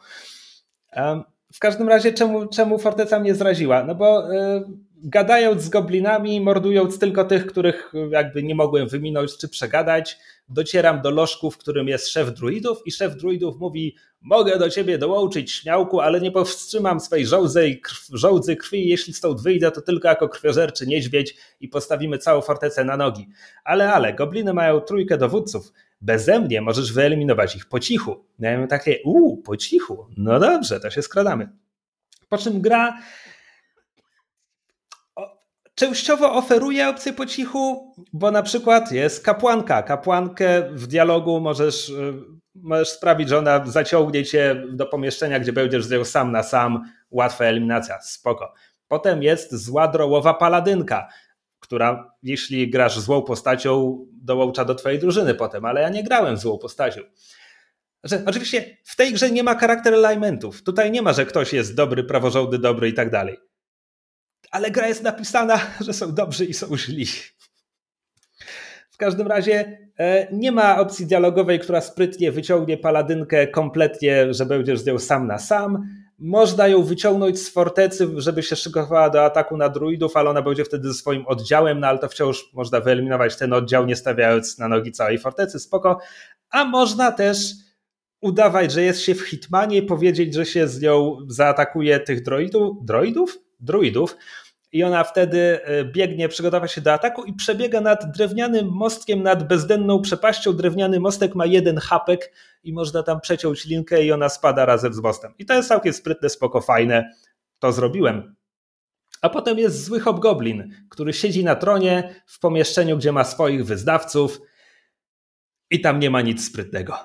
W 1.52 1.58
każdym 1.58 1.88
razie, 1.88 2.12
czemu, 2.12 2.46
czemu 2.46 2.78
forteca 2.78 3.20
mnie 3.20 3.34
zraziła? 3.34 3.84
No 3.84 3.94
bo 3.94 4.32
y, 4.32 4.64
gadając 5.04 5.62
z 5.62 5.68
goblinami, 5.68 6.40
mordując 6.40 6.98
tylko 6.98 7.24
tych, 7.24 7.46
których 7.46 7.92
jakby 8.10 8.42
nie 8.42 8.54
mogłem 8.54 8.88
wyminąć 8.88 9.36
czy 9.36 9.48
przegadać, 9.48 10.18
docieram 10.48 11.02
do 11.02 11.10
lożku, 11.10 11.50
w 11.50 11.58
którym 11.58 11.88
jest 11.88 12.08
szef 12.08 12.34
druidów 12.34 12.78
i 12.86 12.92
szef 12.92 13.16
druidów 13.16 13.58
mówi 13.58 13.96
mogę 14.20 14.58
do 14.58 14.70
ciebie 14.70 14.98
dołączyć 14.98 15.52
śmiałku, 15.52 16.00
ale 16.00 16.20
nie 16.20 16.30
powstrzymam 16.30 17.00
swej 17.00 17.26
żołdzy, 17.26 17.76
krw, 17.82 18.06
żołdzy 18.12 18.56
krwi 18.56 18.88
jeśli 18.88 19.12
stąd 19.12 19.42
wyjdę, 19.42 19.70
to 19.70 19.80
tylko 19.80 20.08
jako 20.08 20.28
krwiożerczy 20.28 20.86
niedźwiedź 20.86 21.36
i 21.60 21.68
postawimy 21.68 22.18
całą 22.18 22.40
fortecę 22.40 22.84
na 22.84 22.96
nogi. 22.96 23.28
Ale, 23.64 23.92
ale, 23.92 24.14
gobliny 24.14 24.52
mają 24.52 24.80
trójkę 24.80 25.18
dowódców, 25.18 25.72
Beze 26.00 26.40
mnie 26.40 26.60
możesz 26.60 26.92
wyeliminować 26.92 27.56
ich 27.56 27.68
po 27.68 27.80
cichu. 27.80 28.24
Ja 28.38 28.58
mam 28.58 28.68
takie, 28.68 28.98
uuu, 29.04 29.36
po 29.36 29.56
cichu. 29.56 30.06
No 30.16 30.40
dobrze, 30.40 30.80
to 30.80 30.90
się 30.90 31.02
skradamy. 31.02 31.48
Po 32.28 32.38
czym 32.38 32.60
gra 32.60 32.98
częściowo 35.74 36.32
oferuje 36.34 36.88
opcję 36.88 37.12
po 37.12 37.26
cichu, 37.26 37.94
bo 38.12 38.30
na 38.30 38.42
przykład 38.42 38.92
jest 38.92 39.24
kapłanka. 39.24 39.82
Kapłankę 39.82 40.70
w 40.72 40.86
dialogu 40.86 41.40
możesz, 41.40 41.88
y, 41.88 42.14
możesz 42.54 42.88
sprawić, 42.88 43.28
że 43.28 43.38
ona 43.38 43.66
zaciągnie 43.66 44.24
cię 44.24 44.62
do 44.72 44.86
pomieszczenia, 44.86 45.40
gdzie 45.40 45.52
będziesz 45.52 45.84
z 45.84 45.90
nią 45.90 46.04
sam 46.04 46.32
na 46.32 46.42
sam. 46.42 46.82
Łatwa 47.10 47.44
eliminacja, 47.44 48.00
spoko. 48.00 48.54
Potem 48.88 49.22
jest 49.22 49.54
zła 49.54 49.88
drołowa 49.88 50.34
paladynka 50.34 51.08
która 51.62 52.14
jeśli 52.22 52.70
grasz 52.70 52.98
złą 52.98 53.22
postacią, 53.22 53.98
dołącza 54.12 54.64
do 54.64 54.74
twojej 54.74 54.98
drużyny 54.98 55.34
potem, 55.34 55.64
ale 55.64 55.80
ja 55.80 55.88
nie 55.88 56.04
grałem 56.04 56.36
złą 56.36 56.58
postacią. 56.58 57.00
Oczywiście 58.26 58.76
w 58.84 58.96
tej 58.96 59.12
grze 59.12 59.30
nie 59.30 59.42
ma 59.42 59.58
charakter 59.58 59.94
alignmentów. 59.94 60.62
Tutaj 60.62 60.90
nie 60.90 61.02
ma, 61.02 61.12
że 61.12 61.26
ktoś 61.26 61.52
jest 61.52 61.74
dobry, 61.74 62.04
praworządny, 62.04 62.58
dobry 62.58 62.88
i 62.88 62.94
tak 62.94 63.10
dalej. 63.10 63.36
Ale 64.52 64.70
gra 64.70 64.88
jest 64.88 65.02
napisana, 65.02 65.60
że 65.86 65.92
są 65.92 66.14
dobrzy 66.14 66.44
i 66.44 66.54
są 66.54 66.76
źli. 66.76 67.06
W 68.90 68.96
każdym 68.96 69.26
razie 69.26 69.78
e, 69.98 70.28
nie 70.32 70.52
ma 70.52 70.80
opcji 70.80 71.06
dialogowej, 71.06 71.60
która 71.60 71.80
sprytnie 71.80 72.32
wyciągnie 72.32 72.78
paladynkę 72.78 73.46
kompletnie, 73.46 74.34
że 74.34 74.46
będziesz 74.46 74.80
z 74.80 74.86
nią 74.86 74.98
sam 74.98 75.26
na 75.26 75.38
sam 75.38 75.88
można 76.22 76.68
ją 76.68 76.82
wyciągnąć 76.82 77.38
z 77.40 77.48
fortecy, 77.48 78.08
żeby 78.16 78.42
się 78.42 78.56
szykowała 78.56 79.10
do 79.10 79.24
ataku 79.24 79.56
na 79.56 79.68
druidów, 79.68 80.16
ale 80.16 80.30
ona 80.30 80.42
będzie 80.42 80.64
wtedy 80.64 80.88
ze 80.88 80.94
swoim 80.94 81.26
oddziałem, 81.26 81.80
no 81.80 81.86
ale 81.86 81.98
to 81.98 82.08
wciąż 82.08 82.52
można 82.52 82.80
wyeliminować 82.80 83.36
ten 83.36 83.52
oddział, 83.52 83.86
nie 83.86 83.96
stawiając 83.96 84.58
na 84.58 84.68
nogi 84.68 84.92
całej 84.92 85.18
fortecy, 85.18 85.58
spoko. 85.58 85.98
a 86.50 86.64
można 86.64 87.12
też 87.12 87.38
udawać, 88.20 88.72
że 88.72 88.82
jest 88.82 89.00
się 89.00 89.14
w 89.14 89.20
Hitmanie, 89.20 89.82
powiedzieć, 89.82 90.34
że 90.34 90.46
się 90.46 90.68
z 90.68 90.80
nią 90.80 91.16
zaatakuje 91.28 92.00
tych 92.00 92.22
droidów, 92.22 92.76
droidów? 92.84 93.38
Druidów, 93.60 94.16
i 94.72 94.84
ona 94.84 95.04
wtedy 95.04 95.64
e, 95.64 95.84
biegnie 95.84 96.28
przygotować 96.28 96.72
się 96.72 96.80
do 96.80 96.92
ataku 96.92 97.24
i 97.24 97.32
przebiega 97.32 97.80
nad 97.80 98.12
drewnianym 98.16 98.68
mostkiem, 98.68 99.22
nad 99.22 99.48
bezdenną 99.48 100.00
przepaścią. 100.00 100.52
Drewniany 100.52 101.00
mostek 101.00 101.34
ma 101.34 101.46
jeden 101.46 101.78
hapek 101.78 102.32
i 102.64 102.72
można 102.72 103.02
tam 103.02 103.20
przeciąć 103.20 103.64
linkę 103.64 104.04
i 104.04 104.12
ona 104.12 104.28
spada 104.28 104.66
razem 104.66 104.94
z 104.94 104.98
mostem. 104.98 105.34
I 105.38 105.46
to 105.46 105.54
jest 105.54 105.68
całkiem 105.68 105.92
sprytne, 105.92 106.28
spoko, 106.28 106.60
fajne. 106.60 107.10
To 107.58 107.72
zrobiłem. 107.72 108.34
A 109.22 109.28
potem 109.28 109.58
jest 109.58 109.84
zły 109.84 110.00
hobgoblin, 110.00 110.74
który 110.90 111.12
siedzi 111.12 111.44
na 111.44 111.54
tronie 111.54 112.14
w 112.26 112.38
pomieszczeniu, 112.38 112.96
gdzie 112.96 113.12
ma 113.12 113.24
swoich 113.24 113.66
wyznawców 113.66 114.40
i 115.70 115.80
tam 115.80 116.00
nie 116.00 116.10
ma 116.10 116.20
nic 116.20 116.46
sprytnego. 116.46 116.96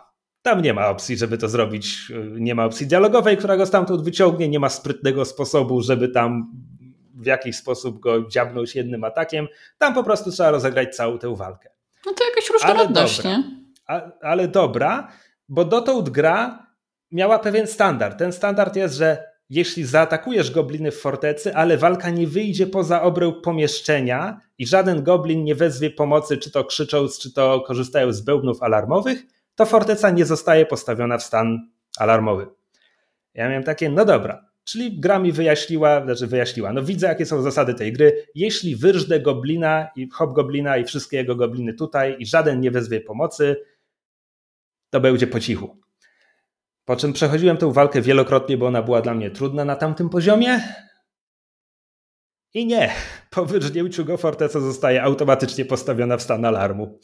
Tam 0.41 0.61
nie 0.61 0.74
ma 0.74 0.89
opcji, 0.89 1.18
żeby 1.18 1.38
to 1.38 1.49
zrobić. 1.49 2.11
Nie 2.32 2.55
ma 2.55 2.65
opcji 2.65 2.88
dialogowej, 2.88 3.38
która 3.38 3.57
go 3.57 3.65
stamtąd 3.65 4.03
wyciągnie, 4.03 4.49
nie 4.49 4.59
ma 4.59 4.70
sprytnego 4.70 5.26
sposobu, 5.26 5.82
żeby 5.82 6.09
tam 6.09 6.51
w 7.18 7.26
jakiś 7.26 7.55
sposób 7.55 7.99
go 7.99 8.28
dziabnąć 8.28 8.76
jednym 8.76 9.03
atakiem. 9.03 9.47
Tam 9.78 9.93
po 9.93 10.03
prostu 10.03 10.32
trzeba 10.32 10.51
rozegrać 10.51 10.95
całą 10.95 11.20
tę 11.20 11.36
walkę. 11.36 11.70
No 12.05 12.13
to 12.13 12.24
jakaś 12.30 12.49
różnorodność, 12.49 13.24
nie? 13.24 13.43
A, 13.88 14.01
ale 14.22 14.47
dobra, 14.47 15.11
bo 15.49 15.65
dotąd 15.65 16.09
gra 16.09 16.68
miała 17.11 17.39
pewien 17.39 17.68
standard. 17.68 18.20
Ten 18.20 18.34
standard 18.34 18.76
jest, 18.76 18.95
że 18.95 19.24
jeśli 19.49 19.86
zaatakujesz 19.86 20.51
gobliny 20.51 20.91
w 20.91 20.99
fortecy, 20.99 21.55
ale 21.55 21.78
walka 21.78 22.09
nie 22.09 22.28
wyjdzie 22.28 22.68
poza 22.68 23.01
obręb 23.01 23.41
pomieszczenia 23.41 24.41
i 24.57 24.68
żaden 24.68 25.03
goblin 25.03 25.43
nie 25.43 25.55
wezwie 25.55 25.89
pomocy, 25.89 26.38
czy 26.38 26.51
to 26.51 26.63
krzycząc, 26.63 27.20
czy 27.20 27.34
to 27.34 27.61
korzystając 27.61 28.15
z 28.15 28.22
bełbnów 28.22 28.63
alarmowych, 28.63 29.24
to 29.55 29.65
forteca 29.65 30.09
nie 30.09 30.26
zostaje 30.26 30.65
postawiona 30.65 31.18
w 31.18 31.24
stan 31.24 31.70
alarmowy. 31.97 32.47
Ja 33.34 33.49
miałem 33.49 33.63
takie, 33.63 33.89
no 33.89 34.05
dobra, 34.05 34.45
czyli 34.68 34.99
gra 34.99 35.20
mi 35.20 35.32
wyjaśniła, 35.32 36.03
znaczy 36.03 36.28
wyjaśniła, 36.28 36.74
no 36.74 36.84
widzę 36.84 37.07
jakie 37.07 37.26
są 37.26 37.41
zasady 37.41 37.74
tej 37.74 37.93
gry, 37.93 38.26
jeśli 38.36 38.76
wyrżdę 38.76 39.20
goblina 39.20 39.89
i 39.95 40.09
hobgoblina 40.09 40.78
i 40.78 40.86
wszystkie 40.86 41.18
jego 41.18 41.36
gobliny 41.36 41.74
tutaj 41.74 42.15
i 42.20 42.26
żaden 42.26 42.59
nie 42.59 42.72
wezwie 42.72 43.01
pomocy, 43.01 43.55
to 44.89 44.99
będzie 44.99 45.28
po 45.28 45.39
cichu. 45.39 45.82
Po 46.86 46.95
czym 46.95 47.13
przechodziłem 47.13 47.57
tę 47.57 47.74
walkę 47.74 48.01
wielokrotnie, 48.01 48.57
bo 48.57 48.68
ona 48.68 48.82
była 48.82 49.01
dla 49.01 49.13
mnie 49.13 49.32
trudna 49.32 49.65
na 49.65 49.76
tamtym 49.76 50.09
poziomie. 50.09 50.61
I 52.53 52.65
nie, 52.65 52.91
po 53.36 53.45
wyrżnięciu 53.45 54.05
go 54.05 54.18
forteca 54.18 54.59
zostaje 54.59 55.03
automatycznie 55.03 55.65
postawiona 55.65 56.18
w 56.18 56.22
stan 56.22 56.45
alarmu. 56.45 56.99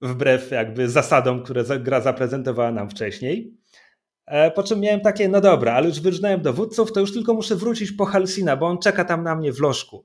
Wbrew 0.00 0.50
jakby 0.50 0.88
zasadom, 0.88 1.42
które 1.42 1.64
gra 1.80 2.00
zaprezentowała 2.00 2.72
nam 2.72 2.90
wcześniej. 2.90 3.61
E, 4.26 4.50
po 4.50 4.62
czym 4.62 4.80
miałem 4.80 5.00
takie, 5.00 5.28
no 5.28 5.40
dobra, 5.40 5.74
ale 5.74 5.88
już 5.88 6.00
wyrżnąłem 6.00 6.42
dowódców, 6.42 6.92
to 6.92 7.00
już 7.00 7.12
tylko 7.12 7.34
muszę 7.34 7.56
wrócić 7.56 7.92
po 7.92 8.04
Halsina, 8.04 8.56
bo 8.56 8.66
on 8.66 8.78
czeka 8.78 9.04
tam 9.04 9.22
na 9.22 9.36
mnie 9.36 9.52
w 9.52 9.60
lożku. 9.60 10.04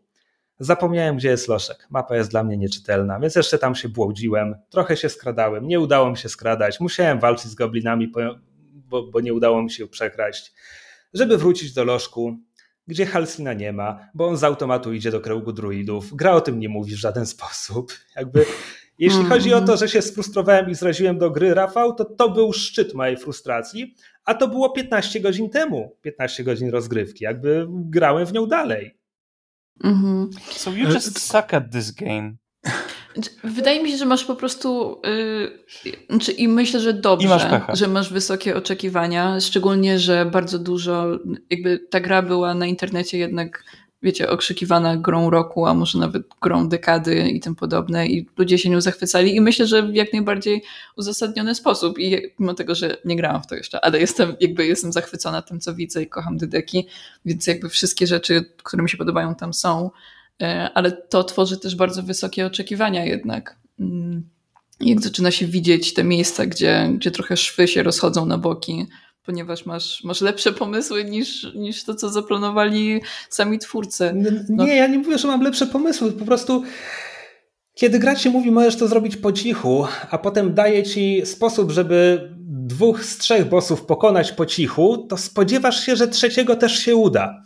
Zapomniałem, 0.59 1.17
gdzie 1.17 1.29
jest 1.29 1.47
loszek. 1.47 1.87
Mapa 1.89 2.15
jest 2.15 2.31
dla 2.31 2.43
mnie 2.43 2.57
nieczytelna, 2.57 3.19
więc 3.19 3.35
jeszcze 3.35 3.59
tam 3.59 3.75
się 3.75 3.89
błądziłem. 3.89 4.55
Trochę 4.69 4.97
się 4.97 5.09
skradałem, 5.09 5.67
nie 5.67 5.79
udało 5.79 6.11
mi 6.11 6.17
się 6.17 6.29
skradać. 6.29 6.79
Musiałem 6.79 7.19
walczyć 7.19 7.51
z 7.51 7.55
goblinami, 7.55 8.11
bo, 8.73 9.03
bo 9.03 9.21
nie 9.21 9.33
udało 9.33 9.63
mi 9.63 9.71
się 9.71 9.87
przekraść, 9.87 10.53
żeby 11.13 11.37
wrócić 11.37 11.73
do 11.73 11.83
lożku, 11.83 12.37
gdzie 12.87 13.05
Halsina 13.05 13.53
nie 13.53 13.73
ma, 13.73 14.09
bo 14.13 14.27
on 14.27 14.37
z 14.37 14.43
automatu 14.43 14.93
idzie 14.93 15.11
do 15.11 15.21
kręgu 15.21 15.53
druidów. 15.53 16.15
Gra 16.15 16.31
o 16.31 16.41
tym 16.41 16.59
nie 16.59 16.69
mówi 16.69 16.95
w 16.95 16.99
żaden 16.99 17.25
sposób. 17.35 17.91
Jakby, 18.15 18.45
jeśli 18.99 19.19
mm. 19.19 19.31
chodzi 19.31 19.53
o 19.53 19.61
to, 19.61 19.77
że 19.77 19.89
się 19.89 20.01
sfrustrowałem 20.01 20.69
i 20.69 20.75
zraziłem 20.75 21.17
do 21.17 21.31
gry, 21.31 21.53
Rafał, 21.53 21.95
to 21.95 22.05
to 22.05 22.29
był 22.29 22.53
szczyt 22.53 22.93
mojej 22.93 23.17
frustracji, 23.17 23.95
a 24.25 24.33
to 24.33 24.47
było 24.47 24.69
15 24.69 25.19
godzin 25.19 25.49
temu, 25.49 25.97
15 26.01 26.43
godzin 26.43 26.69
rozgrywki. 26.69 27.23
Jakby 27.23 27.67
grałem 27.69 28.25
w 28.25 28.33
nią 28.33 28.45
dalej. 28.45 28.97
Mm 29.83 29.95
-hmm. 29.95 30.27
So 30.51 30.71
you 30.71 30.89
just 30.89 31.19
suck 31.19 31.53
at 31.53 31.71
this 31.71 31.91
game. 31.91 32.33
Wydaje 33.43 33.83
mi 33.83 33.91
się, 33.91 33.97
że 33.97 34.05
masz 34.05 34.25
po 34.25 34.35
prostu 34.35 35.01
yy, 35.85 35.95
znaczy 36.09 36.31
i 36.31 36.47
myślę, 36.47 36.79
że 36.79 36.93
dobrze, 36.93 37.61
że 37.73 37.87
masz 37.87 38.13
wysokie 38.13 38.55
oczekiwania, 38.55 39.39
szczególnie, 39.39 39.99
że 39.99 40.25
bardzo 40.25 40.59
dużo, 40.59 41.05
jakby 41.49 41.79
ta 41.79 41.99
gra 41.99 42.21
była 42.21 42.53
na 42.53 42.65
internecie 42.65 43.17
jednak, 43.17 43.63
wiecie, 44.07 44.29
okrzykiwana 44.29 44.97
grą 44.97 45.29
roku, 45.29 45.65
a 45.65 45.73
może 45.73 45.99
nawet 45.99 46.23
grą 46.41 46.69
dekady 46.69 47.29
i 47.29 47.39
tym 47.39 47.55
podobne. 47.55 48.07
I 48.07 48.27
ludzie 48.37 48.57
się 48.57 48.69
nią 48.69 48.81
zachwycali 48.81 49.35
i 49.35 49.41
myślę, 49.41 49.67
że 49.67 49.83
w 49.83 49.95
jak 49.95 50.13
najbardziej 50.13 50.63
uzasadniony 50.97 51.55
sposób. 51.55 51.99
I 51.99 52.21
mimo 52.39 52.53
tego, 52.53 52.75
że 52.75 52.97
nie 53.05 53.15
grałam 53.15 53.43
w 53.43 53.47
to 53.47 53.55
jeszcze, 53.55 53.85
ale 53.85 53.99
jestem, 53.99 54.35
jakby 54.39 54.65
jestem 54.65 54.91
zachwycona 54.91 55.41
tym, 55.41 55.59
co 55.59 55.75
widzę 55.75 56.03
i 56.03 56.07
kocham 56.07 56.37
Dydeki, 56.37 56.87
więc 57.25 57.47
jakby 57.47 57.69
wszystkie 57.69 58.07
rzeczy, 58.07 58.45
które 58.63 58.83
mi 58.83 58.89
się 58.89 58.97
podobają 58.97 59.35
tam 59.35 59.53
są, 59.53 59.89
E, 60.41 60.69
ale 60.73 60.91
to 60.91 61.23
tworzy 61.23 61.57
też 61.57 61.75
bardzo 61.75 62.03
wysokie 62.03 62.45
oczekiwania 62.45 63.05
jednak. 63.05 63.55
Mm, 63.79 64.29
jak 64.79 65.01
zaczyna 65.01 65.31
się 65.31 65.45
widzieć 65.45 65.93
te 65.93 66.03
miejsca, 66.03 66.45
gdzie, 66.45 66.89
gdzie 66.93 67.11
trochę 67.11 67.37
szwy 67.37 67.67
się 67.67 67.83
rozchodzą 67.83 68.25
na 68.25 68.37
boki, 68.37 68.87
ponieważ 69.27 69.65
masz, 69.65 70.03
masz 70.03 70.21
lepsze 70.21 70.51
pomysły 70.51 71.03
niż, 71.03 71.47
niż 71.55 71.83
to, 71.83 71.95
co 71.95 72.09
zaplanowali 72.09 73.01
sami 73.29 73.59
twórcy. 73.59 74.13
No. 74.49 74.65
Nie, 74.65 74.75
ja 74.75 74.87
nie 74.87 74.97
mówię, 74.97 75.17
że 75.17 75.27
mam 75.27 75.41
lepsze 75.41 75.67
pomysły, 75.67 76.11
po 76.11 76.25
prostu 76.25 76.63
kiedy 77.73 77.99
gra 77.99 78.15
ci 78.15 78.29
mówi, 78.29 78.51
możesz 78.51 78.75
to 78.75 78.87
zrobić 78.87 79.17
po 79.17 79.31
cichu, 79.31 79.85
a 80.11 80.17
potem 80.17 80.53
daje 80.53 80.83
ci 80.83 81.21
sposób, 81.25 81.71
żeby 81.71 82.29
dwóch 82.47 83.03
z 83.03 83.17
trzech 83.17 83.49
bossów 83.49 83.85
pokonać 83.85 84.31
po 84.31 84.45
cichu, 84.45 84.97
to 85.09 85.17
spodziewasz 85.17 85.85
się, 85.85 85.95
że 85.95 86.07
trzeciego 86.07 86.55
też 86.55 86.79
się 86.79 86.95
uda. 86.95 87.43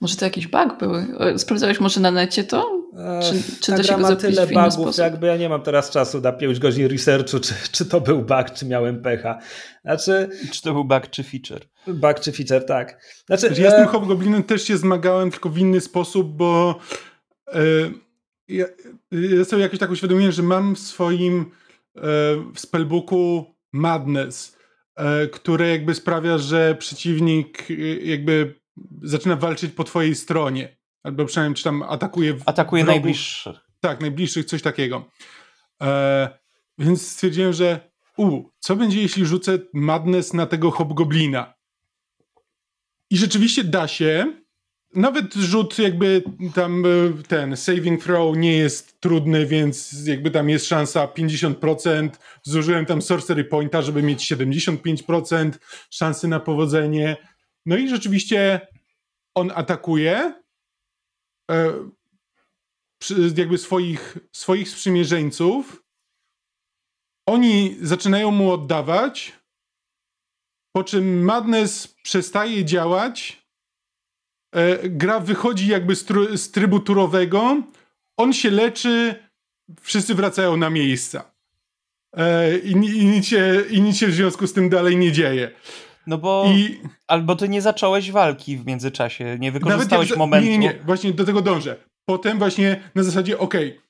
Może 0.00 0.16
to 0.16 0.24
jakiś 0.24 0.46
bug 0.46 0.78
był? 0.78 0.92
Sprawdzałeś 1.38 1.80
może 1.80 2.00
na 2.00 2.10
necie 2.10 2.44
to? 2.44 2.79
Czy, 3.22 3.60
czy 3.60 3.72
Ta 3.72 3.82
gra 3.82 3.96
ma 3.96 4.16
tyle 4.16 4.46
bugów, 4.46 4.72
sposób? 4.72 4.98
jakby 4.98 5.26
ja 5.26 5.36
nie 5.36 5.48
mam 5.48 5.62
teraz 5.62 5.90
czasu 5.90 6.20
na 6.20 6.32
5 6.32 6.58
godzin 6.58 6.86
researchu, 6.86 7.40
czy, 7.40 7.54
czy 7.72 7.86
to 7.86 8.00
był 8.00 8.22
bug, 8.22 8.50
czy 8.54 8.66
miałem 8.66 9.02
pecha. 9.02 9.38
Znaczy, 9.84 10.28
czy 10.52 10.62
to 10.62 10.72
był 10.72 10.84
bug, 10.84 11.10
czy 11.10 11.22
feature? 11.22 11.60
Bug, 11.86 12.20
czy 12.20 12.32
feature, 12.32 12.66
tak. 12.66 13.02
Znaczy, 13.26 13.46
znaczy 13.46 13.62
ja 13.62 13.70
z 13.70 13.74
tym 13.74 13.86
Hobgoblinem 13.86 14.42
też 14.42 14.64
się 14.64 14.76
zmagałem, 14.76 15.30
tylko 15.30 15.48
w 15.48 15.58
inny 15.58 15.80
sposób, 15.80 16.36
bo 16.36 16.78
e, 17.52 17.60
ja, 18.48 18.66
ja 19.10 19.44
sobie 19.44 19.62
jakieś 19.62 19.80
tak 19.80 19.90
uświadomiłem, 19.90 20.32
że 20.32 20.42
mam 20.42 20.76
w 20.76 20.78
swoim 20.78 21.40
e, 21.40 22.00
w 22.54 22.60
spellbooku 22.60 23.54
Madness, 23.72 24.56
e, 24.96 25.26
które 25.26 25.68
jakby 25.68 25.94
sprawia, 25.94 26.38
że 26.38 26.74
przeciwnik 26.78 27.70
e, 27.70 27.74
jakby 28.04 28.54
zaczyna 29.02 29.36
walczyć 29.36 29.72
po 29.72 29.84
twojej 29.84 30.14
stronie. 30.14 30.79
Albo 31.02 31.24
przynajmniej 31.24 31.56
czy 31.56 31.64
tam 31.64 31.82
atakuje. 31.82 32.36
Atakuje 32.46 32.84
wrogów. 32.84 33.02
najbliższych. 33.02 33.56
Tak, 33.80 34.00
najbliższych, 34.00 34.44
coś 34.44 34.62
takiego. 34.62 35.10
E, 35.82 36.28
więc 36.78 37.08
stwierdziłem, 37.08 37.52
że 37.52 37.90
u, 38.16 38.42
co 38.58 38.76
będzie 38.76 39.02
jeśli 39.02 39.26
rzucę 39.26 39.58
madness 39.72 40.32
na 40.32 40.46
tego 40.46 40.70
hobgoblina? 40.70 41.54
I 43.10 43.16
rzeczywiście 43.16 43.64
da 43.64 43.88
się. 43.88 44.40
Nawet 44.94 45.34
rzut 45.34 45.78
jakby 45.78 46.22
tam 46.54 46.84
e, 46.86 47.22
ten 47.28 47.56
saving 47.56 48.02
throw 48.02 48.36
nie 48.36 48.56
jest 48.56 49.00
trudny, 49.00 49.46
więc 49.46 50.06
jakby 50.06 50.30
tam 50.30 50.50
jest 50.50 50.66
szansa 50.66 51.06
50%. 51.06 52.10
Zużyłem 52.42 52.86
tam 52.86 53.02
sorcery 53.02 53.44
pointa, 53.44 53.82
żeby 53.82 54.02
mieć 54.02 54.32
75% 54.32 55.50
szansy 55.90 56.28
na 56.28 56.40
powodzenie. 56.40 57.16
No 57.66 57.76
i 57.76 57.88
rzeczywiście 57.88 58.60
on 59.34 59.52
atakuje 59.54 60.39
jakby 63.36 63.58
swoich, 63.58 64.18
swoich 64.32 64.68
sprzymierzeńców. 64.68 65.82
Oni 67.28 67.76
zaczynają 67.80 68.30
mu 68.30 68.52
oddawać, 68.52 69.32
po 70.72 70.84
czym 70.84 71.24
Madness 71.24 71.88
przestaje 71.88 72.64
działać. 72.64 73.46
E, 74.54 74.88
gra 74.88 75.20
wychodzi 75.20 75.66
jakby 75.66 75.96
z, 75.96 76.04
tr 76.04 76.38
z 76.38 76.50
trybu 76.50 76.80
turowego. 76.80 77.62
On 78.16 78.32
się 78.32 78.50
leczy, 78.50 79.24
wszyscy 79.80 80.14
wracają 80.14 80.56
na 80.56 80.70
miejsca. 80.70 81.32
E, 82.16 82.58
i, 82.58 82.70
i, 82.72 83.06
nic 83.06 83.26
się, 83.26 83.64
I 83.70 83.80
nic 83.80 83.96
się 83.96 84.06
w 84.06 84.14
związku 84.14 84.46
z 84.46 84.52
tym 84.52 84.68
dalej 84.68 84.96
nie 84.96 85.12
dzieje. 85.12 85.50
No 86.10 86.18
bo 86.18 86.44
I... 86.56 86.80
albo 87.06 87.36
ty 87.36 87.48
nie 87.48 87.62
zacząłeś 87.62 88.10
walki 88.10 88.56
w 88.56 88.66
międzyczasie, 88.66 89.36
nie 89.40 89.52
wykorzystałeś 89.52 90.16
momentu. 90.16 90.48
Nie, 90.48 90.58
nie, 90.58 90.68
nie, 90.68 90.78
właśnie 90.84 91.12
do 91.12 91.24
tego 91.24 91.42
dążę. 91.42 91.76
Potem 92.08 92.38
właśnie 92.38 92.90
na 92.94 93.02
zasadzie, 93.02 93.38
okej, 93.38 93.68
okay, 93.68 93.82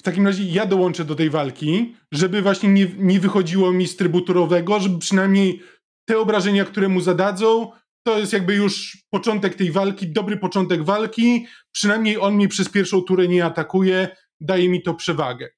w 0.00 0.02
takim 0.02 0.26
razie 0.26 0.44
ja 0.44 0.66
dołączę 0.66 1.04
do 1.04 1.14
tej 1.14 1.30
walki, 1.30 1.94
żeby 2.12 2.42
właśnie 2.42 2.68
nie, 2.68 2.86
nie 2.98 3.20
wychodziło 3.20 3.72
mi 3.72 3.86
z 3.86 3.96
trybu 3.96 4.20
turowego, 4.20 4.80
żeby 4.80 4.98
przynajmniej 4.98 5.60
te 6.08 6.18
obrażenia, 6.18 6.64
które 6.64 6.88
mu 6.88 7.00
zadadzą, 7.00 7.72
to 8.06 8.18
jest 8.18 8.32
jakby 8.32 8.54
już 8.54 8.98
początek 9.10 9.54
tej 9.54 9.72
walki, 9.72 10.12
dobry 10.12 10.36
początek 10.36 10.84
walki, 10.84 11.46
przynajmniej 11.72 12.18
on 12.20 12.34
mnie 12.34 12.48
przez 12.48 12.68
pierwszą 12.68 13.02
turę 13.02 13.28
nie 13.28 13.44
atakuje, 13.44 14.08
daje 14.40 14.68
mi 14.68 14.82
to 14.82 14.94
przewagę. 14.94 15.48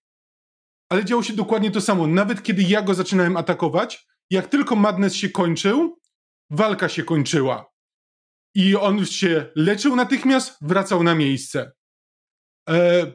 ale 0.93 1.05
działo 1.05 1.23
się 1.23 1.33
dokładnie 1.33 1.71
to 1.71 1.81
samo. 1.81 2.07
Nawet 2.07 2.43
kiedy 2.43 2.63
ja 2.63 2.83
go 2.83 2.95
zaczynałem 2.95 3.37
atakować, 3.37 4.08
jak 4.31 4.47
tylko 4.47 4.77
Madness 4.77 5.15
się 5.15 5.29
kończył, 5.29 5.99
walka 6.51 6.89
się 6.89 7.05
kończyła. 7.05 7.71
I 8.55 8.77
on 8.77 9.07
się 9.07 9.47
leczył 9.57 9.97
natychmiast, 9.97 10.57
wracał 10.61 11.03
na 11.03 11.15
miejsce. 11.15 11.73
E, 12.69 13.07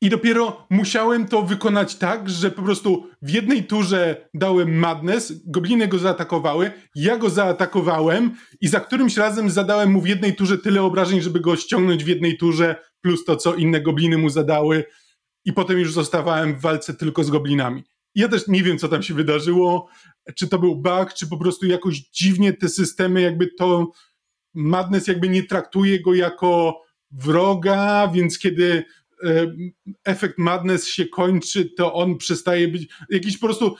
I 0.00 0.08
dopiero 0.08 0.66
musiałem 0.70 1.28
to 1.28 1.42
wykonać 1.42 1.94
tak, 1.94 2.30
że 2.30 2.50
po 2.50 2.62
prostu 2.62 3.10
w 3.22 3.30
jednej 3.30 3.64
turze 3.64 4.28
dałem 4.34 4.78
madness, 4.78 5.32
gobliny 5.46 5.88
go 5.88 5.98
zaatakowały, 5.98 6.72
ja 6.94 7.16
go 7.16 7.30
zaatakowałem 7.30 8.36
i 8.60 8.68
za 8.68 8.80
którymś 8.80 9.16
razem 9.16 9.50
zadałem 9.50 9.92
mu 9.92 10.00
w 10.00 10.06
jednej 10.06 10.36
turze 10.36 10.58
tyle 10.58 10.82
obrażeń, 10.82 11.20
żeby 11.20 11.40
go 11.40 11.56
ściągnąć 11.56 12.04
w 12.04 12.08
jednej 12.08 12.36
turze, 12.36 12.76
plus 13.00 13.24
to, 13.24 13.36
co 13.36 13.54
inne 13.54 13.80
gobliny 13.80 14.18
mu 14.18 14.28
zadały. 14.28 14.84
I 15.44 15.52
potem 15.52 15.78
już 15.78 15.92
zostawałem 15.92 16.54
w 16.54 16.60
walce 16.60 16.94
tylko 16.94 17.24
z 17.24 17.30
goblinami. 17.30 17.84
Ja 18.14 18.28
też 18.28 18.48
nie 18.48 18.62
wiem, 18.62 18.78
co 18.78 18.88
tam 18.88 19.02
się 19.02 19.14
wydarzyło, 19.14 19.88
czy 20.34 20.48
to 20.48 20.58
był 20.58 20.76
bug, 20.76 21.12
czy 21.14 21.26
po 21.26 21.36
prostu 21.36 21.66
jakoś 21.66 21.98
dziwnie 21.98 22.52
te 22.52 22.68
systemy, 22.68 23.20
jakby 23.20 23.46
to 23.46 23.92
Madness 24.54 25.06
jakby 25.06 25.28
nie 25.28 25.42
traktuje 25.42 26.00
go 26.00 26.14
jako 26.14 26.80
wroga, 27.10 28.08
więc 28.14 28.38
kiedy 28.38 28.84
e, 29.24 29.46
efekt 30.04 30.38
Madness 30.38 30.88
się 30.88 31.06
kończy, 31.06 31.64
to 31.64 31.94
on 31.94 32.16
przestaje 32.16 32.68
być 32.68 32.88
jakiś 33.10 33.38
po 33.38 33.46
prostu 33.46 33.76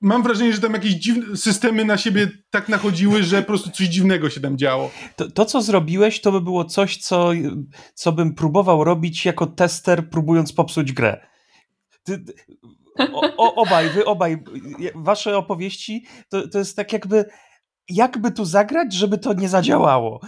mam 0.00 0.22
wrażenie, 0.22 0.52
że 0.52 0.60
tam 0.60 0.72
jakieś 0.72 0.92
dziwne 0.92 1.36
systemy 1.36 1.84
na 1.84 1.98
siebie 1.98 2.30
tak 2.50 2.68
nachodziły, 2.68 3.22
że 3.22 3.40
po 3.40 3.46
prostu 3.46 3.70
coś 3.70 3.86
dziwnego 3.86 4.30
się 4.30 4.40
tam 4.40 4.58
działo. 4.58 4.90
To, 5.16 5.30
to, 5.30 5.44
co 5.44 5.62
zrobiłeś, 5.62 6.20
to 6.20 6.32
by 6.32 6.40
było 6.40 6.64
coś, 6.64 6.96
co, 6.96 7.30
co 7.94 8.12
bym 8.12 8.34
próbował 8.34 8.84
robić 8.84 9.24
jako 9.24 9.46
tester, 9.46 10.10
próbując 10.10 10.52
popsuć 10.52 10.92
grę. 10.92 11.26
Ty, 12.02 12.24
o, 13.12 13.36
o, 13.36 13.54
obaj, 13.54 13.90
wy 13.90 14.04
obaj, 14.04 14.44
wasze 14.94 15.36
opowieści 15.36 16.06
to, 16.28 16.48
to 16.48 16.58
jest 16.58 16.76
tak 16.76 16.92
jakby 16.92 17.24
jakby 17.88 18.30
tu 18.30 18.44
zagrać, 18.44 18.92
żeby 18.92 19.18
to 19.18 19.32
nie 19.32 19.48
zadziałało. 19.48 20.20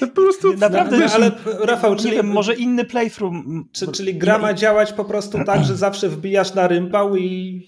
To 0.00 0.06
po 0.06 0.22
prostu 0.22 0.56
naprawdę, 0.56 0.98
wiesz, 0.98 1.14
ale 1.14 1.30
Rafał, 1.60 1.96
czyli 1.96 2.10
wiem, 2.10 2.26
może 2.26 2.54
inny 2.54 2.84
playthrough. 2.84 3.34
Czy, 3.72 3.92
czyli 3.92 4.14
gra 4.14 4.38
ma 4.38 4.54
działać 4.54 4.92
po 4.92 5.04
prostu 5.04 5.44
tak, 5.44 5.64
że 5.64 5.76
zawsze 5.76 6.08
wbijasz 6.08 6.54
na 6.54 6.68
rympał 6.68 7.16
i. 7.16 7.62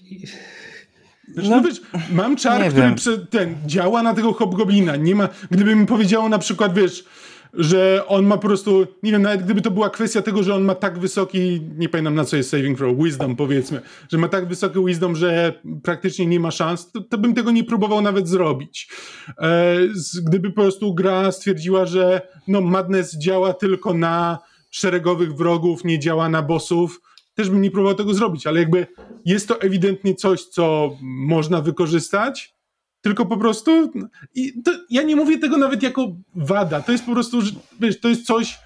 Wiesz, 1.37 1.49
no, 1.49 1.55
no 1.55 1.61
wiesz, 1.61 1.81
mam 2.11 2.35
czar, 2.35 2.71
który 2.71 3.25
ten, 3.29 3.55
działa 3.65 4.03
na 4.03 4.13
tego 4.13 4.33
hobgoblina. 4.33 4.95
Nie 4.95 5.15
ma, 5.15 5.29
gdyby 5.51 5.75
mi 5.75 5.85
powiedziało 5.85 6.29
na 6.29 6.39
przykład, 6.39 6.73
wiesz, 6.73 7.05
że 7.53 8.03
on 8.07 8.25
ma 8.25 8.37
po 8.37 8.47
prostu, 8.47 8.87
nie 9.03 9.11
wiem, 9.11 9.21
nawet 9.21 9.43
gdyby 9.43 9.61
to 9.61 9.71
była 9.71 9.89
kwestia 9.89 10.21
tego, 10.21 10.43
że 10.43 10.55
on 10.55 10.63
ma 10.63 10.75
tak 10.75 10.99
wysoki, 10.99 11.61
nie 11.77 11.89
pamiętam 11.89 12.15
na 12.15 12.25
co 12.25 12.37
jest 12.37 12.49
saving 12.49 12.77
throw, 12.77 12.97
wisdom 12.97 13.35
powiedzmy, 13.35 13.81
że 14.11 14.17
ma 14.17 14.27
tak 14.27 14.47
wysoki 14.47 14.85
wisdom, 14.85 15.15
że 15.15 15.61
praktycznie 15.83 16.25
nie 16.27 16.39
ma 16.39 16.51
szans, 16.51 16.91
to, 16.91 17.01
to 17.01 17.17
bym 17.17 17.33
tego 17.33 17.51
nie 17.51 17.63
próbował 17.63 18.01
nawet 18.01 18.27
zrobić. 18.27 18.89
E, 19.37 19.77
gdyby 20.23 20.49
po 20.49 20.61
prostu 20.61 20.93
gra 20.93 21.31
stwierdziła, 21.31 21.85
że 21.85 22.21
no 22.47 22.61
madness 22.61 23.17
działa 23.17 23.53
tylko 23.53 23.93
na 23.93 24.39
szeregowych 24.69 25.35
wrogów, 25.35 25.83
nie 25.83 25.99
działa 25.99 26.29
na 26.29 26.41
bossów, 26.41 27.01
też 27.33 27.49
bym 27.49 27.61
nie 27.61 27.71
próbował 27.71 27.95
tego 27.95 28.13
zrobić, 28.13 28.47
ale 28.47 28.59
jakby 28.59 28.87
jest 29.25 29.47
to 29.47 29.61
ewidentnie 29.61 30.15
coś, 30.15 30.45
co 30.45 30.97
można 31.01 31.61
wykorzystać, 31.61 32.55
tylko 33.01 33.25
po 33.25 33.37
prostu 33.37 33.91
i 34.35 34.63
to, 34.63 34.71
ja 34.89 35.01
nie 35.03 35.15
mówię 35.15 35.39
tego 35.39 35.57
nawet 35.57 35.83
jako 35.83 36.15
wada, 36.35 36.81
to 36.81 36.91
jest 36.91 37.05
po 37.05 37.11
prostu, 37.11 37.39
wiesz, 37.79 37.99
to 37.99 38.09
jest 38.09 38.25
coś, 38.25 38.59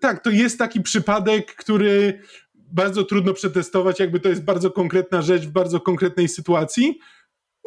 tak, 0.00 0.22
to 0.24 0.30
jest 0.30 0.58
taki 0.58 0.80
przypadek, 0.80 1.54
który 1.54 2.22
bardzo 2.54 3.04
trudno 3.04 3.32
przetestować, 3.32 4.00
jakby 4.00 4.20
to 4.20 4.28
jest 4.28 4.44
bardzo 4.44 4.70
konkretna 4.70 5.22
rzecz 5.22 5.42
w 5.42 5.50
bardzo 5.50 5.80
konkretnej 5.80 6.28
sytuacji. 6.28 6.98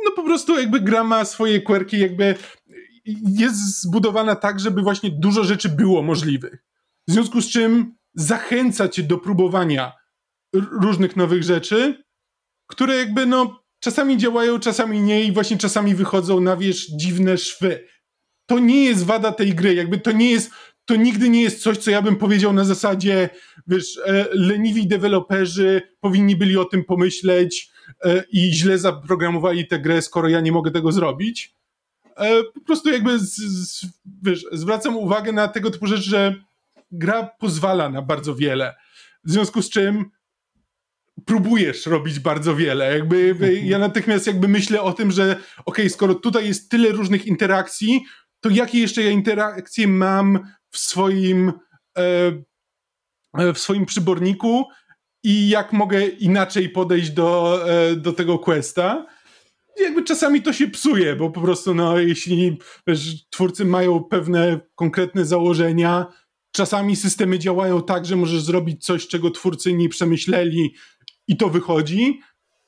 No 0.06 0.12
po 0.12 0.24
prostu 0.24 0.60
jakby 0.60 0.80
gra 0.80 1.04
ma 1.04 1.26
swoje 1.26 1.62
quirki, 1.62 2.00
jakby 2.00 2.36
jest 3.30 3.82
zbudowana 3.82 4.36
tak, 4.36 4.60
żeby 4.60 4.82
właśnie 4.82 5.12
dużo 5.12 5.44
rzeczy 5.44 5.70
było 5.70 6.02
możliwych. 6.02 6.64
W 7.08 7.12
związku 7.12 7.42
z 7.42 7.50
czym 7.50 7.96
zachęca 8.14 8.90
cię 8.90 9.04
do 9.04 9.18
próbowania 9.18 9.94
różnych 10.54 11.16
nowych 11.16 11.44
rzeczy, 11.44 12.04
które 12.68 12.96
jakby 12.96 13.26
no 13.26 13.65
czasami 13.86 14.18
działają, 14.18 14.60
czasami 14.60 15.02
nie 15.02 15.24
i 15.24 15.32
właśnie 15.32 15.58
czasami 15.58 15.96
wychodzą 15.96 16.40
na 16.40 16.58
wierzch 16.58 16.90
dziwne 16.96 17.38
szwy. 17.38 17.88
To 18.46 18.60
nie 18.60 18.86
jest 18.86 19.06
wada 19.06 19.32
tej 19.32 19.56
gry, 19.56 19.76
jakby 19.76 19.98
to 19.98 20.12
nie 20.12 20.32
jest, 20.32 20.52
to 20.86 20.96
nigdy 20.96 21.30
nie 21.30 21.42
jest 21.42 21.62
coś, 21.62 21.78
co 21.78 21.92
ja 21.92 22.02
bym 22.02 22.16
powiedział 22.16 22.54
na 22.54 22.64
zasadzie, 22.64 23.30
wiesz, 23.68 24.00
e, 24.06 24.26
leniwi 24.32 24.88
deweloperzy 24.88 25.82
powinni 26.00 26.36
byli 26.36 26.58
o 26.58 26.66
tym 26.66 26.84
pomyśleć 26.84 27.70
e, 28.04 28.24
i 28.32 28.54
źle 28.54 28.78
zaprogramowali 28.78 29.68
tę 29.68 29.80
grę, 29.80 30.02
skoro 30.02 30.30
ja 30.30 30.40
nie 30.40 30.52
mogę 30.52 30.72
tego 30.72 30.92
zrobić. 30.92 31.54
E, 32.18 32.44
po 32.44 32.62
prostu 32.62 32.90
jakby, 32.90 33.20
z, 33.20 33.36
z, 33.36 33.86
wiesz, 34.24 34.46
zwracam 34.52 34.98
uwagę 34.98 35.32
na 35.32 35.48
tego 35.48 35.72
typu 35.72 35.88
rzeczy, 35.88 36.10
że 36.10 36.36
gra 36.92 37.30
pozwala 37.40 37.90
na 37.90 38.02
bardzo 38.02 38.36
wiele. 38.36 38.76
W 39.24 39.32
związku 39.32 39.62
z 39.62 39.70
czym 39.70 40.06
próbujesz 41.26 41.86
robić 41.86 42.20
bardzo 42.20 42.56
wiele. 42.56 42.94
Jakby, 42.94 43.36
ja 43.64 43.80
natychmiast 43.80 44.28
jakby 44.28 44.48
myślę 44.48 44.82
o 44.82 44.94
tym, 44.94 45.12
że 45.12 45.36
ok, 45.66 45.78
skoro 45.90 46.16
tutaj 46.16 46.48
jest 46.48 46.70
tyle 46.70 46.92
różnych 46.92 47.26
interakcji, 47.26 48.06
to 48.40 48.50
jakie 48.50 48.80
jeszcze 48.80 49.04
ja 49.04 49.12
interakcje 49.12 49.88
mam 49.88 50.40
w 50.72 50.78
swoim 50.78 51.54
e, 51.98 52.32
e, 53.38 53.54
w 53.54 53.60
swoim 53.60 53.86
przyborniku 53.86 54.66
i 55.24 55.50
jak 55.50 55.74
mogę 55.74 56.06
inaczej 56.06 56.70
podejść 56.70 57.10
do, 57.10 57.60
e, 57.70 57.96
do 57.96 58.14
tego 58.14 58.40
questa. 58.40 59.06
Jakby 59.80 60.04
czasami 60.04 60.42
to 60.42 60.54
się 60.54 60.68
psuje, 60.68 61.16
bo 61.16 61.30
po 61.30 61.42
prostu 61.42 61.76
no, 61.76 61.98
jeśli 62.00 62.58
wiesz, 62.88 63.30
twórcy 63.30 63.66
mają 63.66 64.04
pewne 64.04 64.60
konkretne 64.76 65.26
założenia, 65.26 66.06
czasami 66.52 66.96
systemy 66.96 67.40
działają 67.40 67.84
tak, 67.84 68.06
że 68.06 68.16
możesz 68.16 68.42
zrobić 68.42 68.86
coś, 68.86 69.08
czego 69.08 69.32
twórcy 69.32 69.74
nie 69.74 69.90
przemyśleli 69.90 70.76
i 71.28 71.38
to 71.38 71.50
wychodzi, 71.50 72.20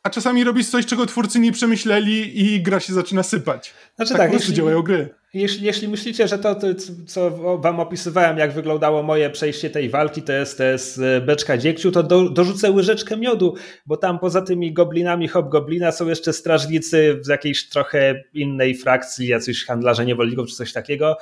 a 0.03 0.09
czasami 0.09 0.43
robisz 0.43 0.69
coś, 0.69 0.85
czego 0.85 1.05
twórcy 1.05 1.39
nie 1.39 1.51
przemyśleli 1.51 2.41
i 2.45 2.61
gra 2.61 2.79
się 2.79 2.93
zaczyna 2.93 3.23
sypać. 3.23 3.73
Znaczy 3.95 4.11
tak, 4.11 4.17
tak 4.17 4.27
po 4.27 4.31
prostu 4.31 4.51
jeśli, 4.51 4.57
działają 4.57 4.81
gry. 4.81 5.09
Jeśli, 5.33 5.65
jeśli 5.65 5.87
myślicie, 5.87 6.27
że 6.27 6.39
to, 6.39 6.55
to, 6.55 6.67
co 7.07 7.31
wam 7.57 7.79
opisywałem, 7.79 8.37
jak 8.37 8.51
wyglądało 8.51 9.03
moje 9.03 9.29
przejście 9.29 9.69
tej 9.69 9.89
walki, 9.89 10.21
to 10.21 10.33
jest, 10.33 10.57
to 10.57 10.63
jest 10.63 10.99
e, 10.99 11.21
beczka 11.21 11.57
dziegciu, 11.57 11.91
to 11.91 12.03
do, 12.03 12.29
dorzucę 12.29 12.71
łyżeczkę 12.71 13.17
miodu, 13.17 13.55
bo 13.85 13.97
tam 13.97 14.19
poza 14.19 14.41
tymi 14.41 14.73
goblinami 14.73 15.27
hobgoblina 15.27 15.91
są 15.91 16.07
jeszcze 16.07 16.33
strażnicy 16.33 17.19
z 17.21 17.27
jakiejś 17.27 17.69
trochę 17.69 18.23
innej 18.33 18.75
frakcji, 18.75 19.27
jacyś 19.27 19.65
handlarze 19.65 20.05
niewolników 20.05 20.47
czy 20.47 20.55
coś 20.55 20.73
takiego. 20.73 21.17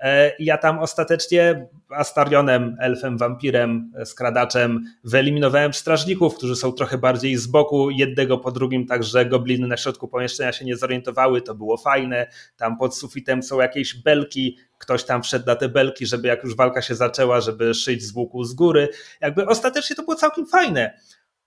E, 0.00 0.32
ja 0.38 0.58
tam 0.58 0.78
ostatecznie 0.78 1.68
Astarionem, 1.90 2.76
elfem, 2.80 3.18
wampirem, 3.18 3.92
e, 3.96 4.06
skradaczem 4.06 4.84
wyeliminowałem 5.04 5.72
strażników, 5.72 6.34
którzy 6.34 6.56
są 6.56 6.72
trochę 6.72 6.98
bardziej 6.98 7.36
z 7.36 7.46
boku, 7.46 7.90
jednego 7.90 8.38
po 8.38 8.52
drugim, 8.52 8.86
także 8.86 9.26
gobliny 9.26 9.68
na 9.68 9.76
środku 9.76 10.08
pomieszczenia 10.08 10.52
się 10.52 10.64
nie 10.64 10.76
zorientowały, 10.76 11.42
to 11.42 11.54
było 11.54 11.76
fajne. 11.76 12.26
Tam 12.56 12.78
pod 12.78 12.96
sufitem 12.96 13.42
są 13.42 13.60
jakieś 13.60 13.94
belki, 14.02 14.58
ktoś 14.78 15.04
tam 15.04 15.22
wszedł 15.22 15.46
na 15.46 15.56
te 15.56 15.68
belki, 15.68 16.06
żeby 16.06 16.28
jak 16.28 16.44
już 16.44 16.56
walka 16.56 16.82
się 16.82 16.94
zaczęła, 16.94 17.40
żeby 17.40 17.74
szyć 17.74 18.04
z 18.04 18.16
łuku 18.16 18.44
z 18.44 18.54
góry. 18.54 18.88
Jakby 19.20 19.46
ostatecznie 19.46 19.96
to 19.96 20.02
było 20.02 20.14
całkiem 20.14 20.46
fajne. 20.46 20.98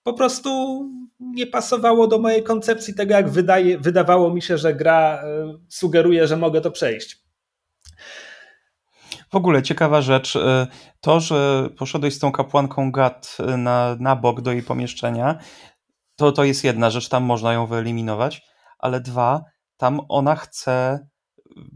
Po 0.04 0.14
prostu 0.14 0.82
nie 1.20 1.48
pasowało 1.48 2.08
do 2.08 2.20
mojej 2.20 2.44
koncepcji 2.44 2.94
tego, 2.94 3.14
jak 3.14 3.30
wydaje, 3.30 3.78
wydawało 3.78 4.34
mi 4.34 4.42
się, 4.42 4.58
że 4.58 4.74
gra 4.74 5.24
e, 5.24 5.58
sugeruje, 5.70 6.28
że 6.28 6.38
mogę 6.38 6.62
to 6.62 6.72
przejść. 6.72 7.24
W 9.34 9.36
ogóle 9.36 9.64
ciekawa 9.64 10.02
rzecz, 10.02 10.36
y, 10.36 10.68
to, 11.02 11.20
że 11.20 11.70
poszedłeś 11.78 12.14
z 12.14 12.20
tą 12.20 12.32
kapłanką 12.32 12.92
Gat 12.92 13.38
y, 13.40 13.58
na, 13.58 13.96
na 14.00 14.16
bok 14.16 14.42
do 14.42 14.52
jej 14.52 14.64
pomieszczenia, 14.64 15.38
to, 16.16 16.32
to 16.32 16.44
jest 16.44 16.64
jedna 16.64 16.90
rzecz, 16.90 17.10
tam 17.10 17.24
można 17.24 17.54
ją 17.54 17.68
wyeliminować, 17.68 18.42
ale 18.80 19.02
dwa, 19.02 19.42
tam 19.78 20.02
ona 20.10 20.36
chce 20.36 21.00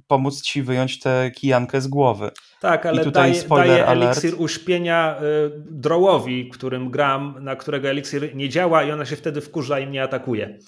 pomóc 0.08 0.42
ci 0.42 0.64
wyjąć 0.64 1.00
tę 1.00 1.32
kijankę 1.36 1.82
z 1.82 1.88
głowy. 1.88 2.32
Tak, 2.62 2.86
ale 2.86 3.04
tutaj 3.04 3.32
daje, 3.32 3.48
daje 3.48 3.88
eliksir 3.88 4.34
uśpienia 4.38 5.18
y, 5.22 5.52
drołowi, 5.72 6.50
którym 6.50 6.92
gram, 6.92 7.36
na 7.42 7.56
którego 7.56 7.90
eliksir 7.90 8.36
nie 8.36 8.50
działa 8.50 8.84
i 8.84 8.92
ona 8.92 9.06
się 9.06 9.16
wtedy 9.16 9.42
wkurza 9.42 9.80
i 9.80 9.88
mnie 9.88 10.04
atakuje. 10.04 10.60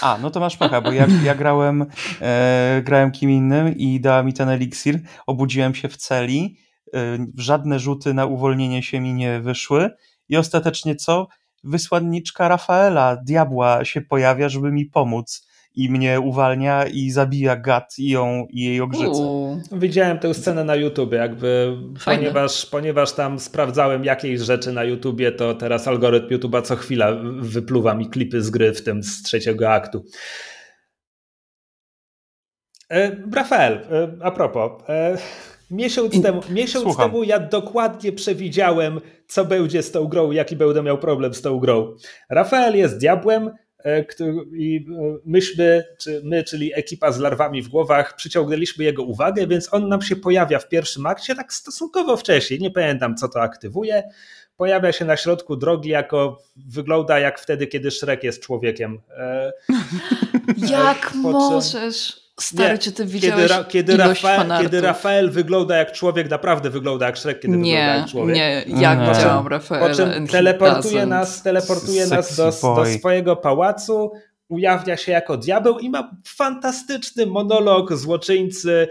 A, 0.00 0.18
no 0.22 0.30
to 0.30 0.40
masz 0.40 0.56
pecha, 0.56 0.80
bo 0.80 0.92
ja, 0.92 1.06
ja 1.24 1.34
grałem, 1.34 1.86
e, 2.20 2.82
grałem 2.84 3.10
kim 3.10 3.30
innym 3.30 3.76
i 3.76 4.00
dała 4.00 4.22
mi 4.22 4.32
ten 4.32 4.48
eliksir, 4.48 5.00
obudziłem 5.26 5.74
się 5.74 5.88
w 5.88 5.96
celi, 5.96 6.56
e, 6.94 7.18
żadne 7.36 7.78
rzuty 7.78 8.14
na 8.14 8.26
uwolnienie 8.26 8.82
się 8.82 9.00
mi 9.00 9.14
nie 9.14 9.40
wyszły. 9.40 9.90
I 10.28 10.36
ostatecznie 10.36 10.96
co? 10.96 11.28
Wysłanniczka 11.64 12.48
Rafaela, 12.48 13.16
diabła 13.16 13.84
się 13.84 14.00
pojawia, 14.00 14.48
żeby 14.48 14.72
mi 14.72 14.86
pomóc 14.86 15.49
i 15.76 15.90
mnie 15.90 16.20
uwalnia 16.20 16.86
i 16.86 17.10
zabija 17.10 17.56
Gat 17.56 17.98
i 17.98 18.08
ją 18.08 18.46
i 18.50 18.64
jej 18.64 18.80
ogrzycę. 18.80 19.60
Widziałem 19.72 20.18
tę 20.18 20.34
scenę 20.34 20.64
na 20.64 20.74
YouTube, 20.76 21.12
jakby 21.12 21.76
ponieważ, 22.04 22.66
ponieważ 22.66 23.12
tam 23.12 23.38
sprawdzałem 23.38 24.04
jakieś 24.04 24.40
rzeczy 24.40 24.72
na 24.72 24.84
YouTubie, 24.84 25.32
to 25.32 25.54
teraz 25.54 25.88
algorytm 25.88 26.28
YouTube'a 26.28 26.62
co 26.62 26.76
chwila 26.76 27.12
wypluwa 27.40 27.94
mi 27.94 28.10
klipy 28.10 28.42
z 28.42 28.50
gry, 28.50 28.72
w 28.72 28.82
tym 28.84 29.02
z 29.02 29.22
trzeciego 29.22 29.70
aktu. 29.70 30.04
E, 32.90 33.16
Rafael, 33.32 33.72
e, 33.72 34.16
a 34.22 34.30
propos, 34.30 34.72
e, 34.88 35.18
miesiąc, 35.70 36.22
temu, 36.22 36.40
miesiąc 36.50 36.96
temu 36.96 37.24
ja 37.24 37.38
dokładnie 37.38 38.12
przewidziałem, 38.12 39.00
co 39.26 39.44
będzie 39.44 39.82
z 39.82 39.90
tą 39.90 40.06
grą, 40.06 40.30
jaki 40.30 40.56
będę 40.56 40.82
miał 40.82 40.98
problem 40.98 41.34
z 41.34 41.42
tą 41.42 41.58
grą. 41.58 41.96
Rafael 42.30 42.76
jest 42.76 42.98
diabłem, 42.98 43.50
i 44.52 44.86
myśmy, 45.24 45.84
czy 45.98 46.20
my, 46.24 46.44
czyli 46.44 46.74
ekipa 46.74 47.12
z 47.12 47.18
larwami 47.18 47.62
w 47.62 47.68
głowach, 47.68 48.16
przyciągnęliśmy 48.16 48.84
jego 48.84 49.02
uwagę, 49.02 49.46
więc 49.46 49.74
on 49.74 49.88
nam 49.88 50.02
się 50.02 50.16
pojawia 50.16 50.58
w 50.58 50.68
pierwszym 50.68 51.06
akcie 51.06 51.34
tak 51.34 51.52
stosunkowo 51.52 52.16
wcześnie, 52.16 52.58
nie 52.58 52.70
pamiętam 52.70 53.16
co 53.16 53.28
to 53.28 53.42
aktywuje, 53.42 54.02
pojawia 54.56 54.92
się 54.92 55.04
na 55.04 55.16
środku 55.16 55.56
drogi 55.56 55.90
jako, 55.90 56.42
wygląda 56.56 57.18
jak 57.18 57.40
wtedy, 57.40 57.66
kiedy 57.66 57.90
Szrek 57.90 58.24
jest 58.24 58.42
człowiekiem. 58.42 59.00
Jak 60.70 61.14
możesz? 61.14 62.19
Stary, 62.42 62.72
nie, 62.72 62.78
czy 62.78 62.92
ty 62.92 63.06
widziałeś 63.06 63.52
kiedy, 63.52 63.64
kiedy, 63.68 63.96
Rafael, 63.96 64.62
kiedy 64.62 64.80
Rafael 64.80 65.30
wygląda 65.30 65.76
jak 65.76 65.92
człowiek, 65.92 66.30
naprawdę 66.30 66.70
wygląda 66.70 67.06
jak 67.06 67.18
Shrek, 67.18 67.40
kiedy 67.40 67.56
nie, 67.56 67.72
wygląda 67.72 67.96
jak 67.96 68.08
człowiek. 68.08 68.36
Nie, 68.36 68.64
jak 68.66 68.98
mhm. 68.98 69.14
widziałam 69.14 69.46
Rafaela. 69.48 69.88
Po 69.88 69.94
czym 69.94 70.26
teleportuje 70.26 71.06
nas, 71.06 71.42
teleportuje 71.42 72.06
nas 72.06 72.36
do, 72.36 72.44
do 72.76 72.86
swojego 72.86 73.36
pałacu, 73.36 74.12
ujawnia 74.48 74.96
się 74.96 75.12
jako 75.12 75.36
diabeł 75.36 75.78
i 75.78 75.90
ma 75.90 76.10
fantastyczny 76.26 77.26
monolog 77.26 77.96
złoczyńcy, 77.96 78.88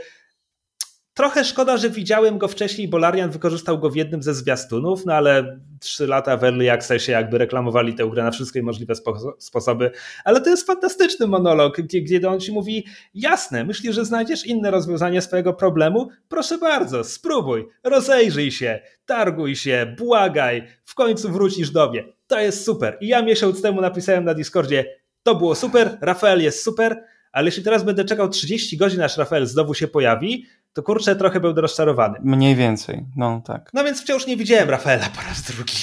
Trochę 1.19 1.45
szkoda, 1.45 1.77
że 1.77 1.89
widziałem 1.89 2.37
go 2.37 2.47
wcześniej, 2.47 2.87
bo 2.87 2.97
Larian 2.97 3.29
wykorzystał 3.29 3.79
go 3.79 3.89
w 3.89 3.95
jednym 3.95 4.23
ze 4.23 4.33
zwiastunów, 4.33 5.05
no 5.05 5.13
ale 5.13 5.59
trzy 5.79 6.07
lata 6.07 6.37
w 6.37 6.43
Early 6.43 6.71
Accessie 6.71 7.11
jakby 7.11 7.37
reklamowali 7.37 7.93
tę 7.93 8.09
grę 8.11 8.23
na 8.23 8.31
wszystkie 8.31 8.63
możliwe 8.63 8.95
spo 8.95 9.35
sposoby, 9.39 9.91
ale 10.25 10.41
to 10.41 10.49
jest 10.49 10.67
fantastyczny 10.67 11.27
monolog, 11.27 11.81
gdzie, 11.81 12.01
gdzie 12.01 12.29
on 12.29 12.39
ci 12.39 12.51
mówi, 12.51 12.85
jasne, 13.13 13.65
myślisz, 13.65 13.95
że 13.95 14.05
znajdziesz 14.05 14.45
inne 14.45 14.71
rozwiązanie 14.71 15.21
swojego 15.21 15.53
problemu? 15.53 16.09
Proszę 16.27 16.57
bardzo, 16.57 17.03
spróbuj, 17.03 17.65
rozejrzyj 17.83 18.51
się, 18.51 18.79
targuj 19.05 19.55
się, 19.55 19.95
błagaj, 19.97 20.67
w 20.85 20.95
końcu 20.95 21.29
wrócisz 21.29 21.71
do 21.71 21.89
mnie. 21.89 22.03
To 22.27 22.39
jest 22.39 22.65
super. 22.65 22.97
I 23.01 23.07
ja 23.07 23.21
miesiąc 23.21 23.61
temu 23.61 23.81
napisałem 23.81 24.25
na 24.25 24.33
Discordzie, 24.33 24.85
to 25.23 25.35
było 25.35 25.55
super, 25.55 25.97
Rafael 26.01 26.41
jest 26.41 26.63
super, 26.63 27.03
ale 27.31 27.45
jeśli 27.45 27.63
teraz 27.63 27.83
będę 27.83 28.05
czekał 28.05 28.29
30 28.29 28.77
godzin, 28.77 29.01
aż 29.01 29.17
Rafael 29.17 29.45
znowu 29.45 29.73
się 29.73 29.87
pojawi, 29.87 30.45
to 30.73 30.83
kurczę, 30.83 31.15
trochę 31.15 31.39
był 31.39 31.53
rozczarowany. 31.53 32.19
Mniej 32.23 32.55
więcej, 32.55 33.05
no 33.15 33.41
tak. 33.45 33.69
No 33.73 33.83
więc 33.83 34.01
wciąż 34.01 34.27
nie 34.27 34.37
widziałem 34.37 34.69
Rafaela 34.69 35.05
po 35.15 35.21
raz 35.21 35.41
drugi. 35.41 35.73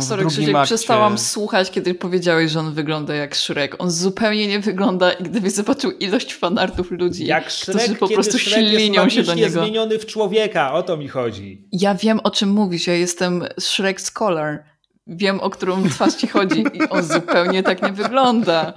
Sorry, 0.00 0.26
Krzysiek, 0.26 0.54
akcie... 0.54 0.66
przestałam 0.66 1.18
słuchać, 1.18 1.70
kiedy 1.70 1.94
powiedziałeś, 1.94 2.50
że 2.50 2.60
on 2.60 2.74
wygląda 2.74 3.14
jak 3.14 3.36
Shrek. 3.36 3.76
On 3.78 3.90
zupełnie 3.90 4.48
nie 4.48 4.60
wygląda, 4.60 5.12
i 5.12 5.22
gdybyś 5.22 5.52
zobaczył 5.52 5.90
ilość 5.90 6.34
fanartów 6.34 6.90
ludzi, 6.90 7.26
jak 7.26 7.52
Shrek, 7.52 7.82
którzy 7.82 7.98
po 7.98 8.08
prostu 8.08 8.38
ślinią 8.38 9.08
się 9.08 9.22
do 9.22 9.34
niego. 9.34 9.62
zmieniony 9.62 9.98
w 9.98 10.06
człowieka, 10.06 10.72
o 10.72 10.82
to 10.82 10.96
mi 10.96 11.08
chodzi. 11.08 11.68
Ja 11.72 11.94
wiem, 11.94 12.20
o 12.24 12.30
czym 12.30 12.48
mówisz, 12.48 12.86
ja 12.86 12.94
jestem 12.94 13.44
Shrek 13.60 14.00
Scholar. 14.00 14.64
Wiem, 15.06 15.40
o 15.40 15.50
którą 15.50 15.88
twarz 15.88 16.14
ci 16.14 16.26
chodzi 16.26 16.64
i 16.74 16.88
on 16.90 17.02
zupełnie 17.02 17.62
tak 17.62 17.82
nie 17.82 17.92
wygląda. 17.92 18.74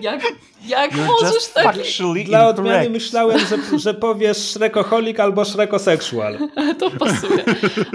Jak, 0.00 0.22
jak 0.66 0.94
możesz 0.94 1.46
tak... 1.54 1.76
Dla 2.24 2.48
odmiany 2.48 2.90
myślałem, 2.90 3.38
że, 3.38 3.78
że 3.78 3.94
powiesz 3.94 4.38
szrekoholik 4.38 5.20
albo 5.20 5.44
szrekosexual. 5.44 6.38
to 6.80 6.90
pasuje. 6.90 7.44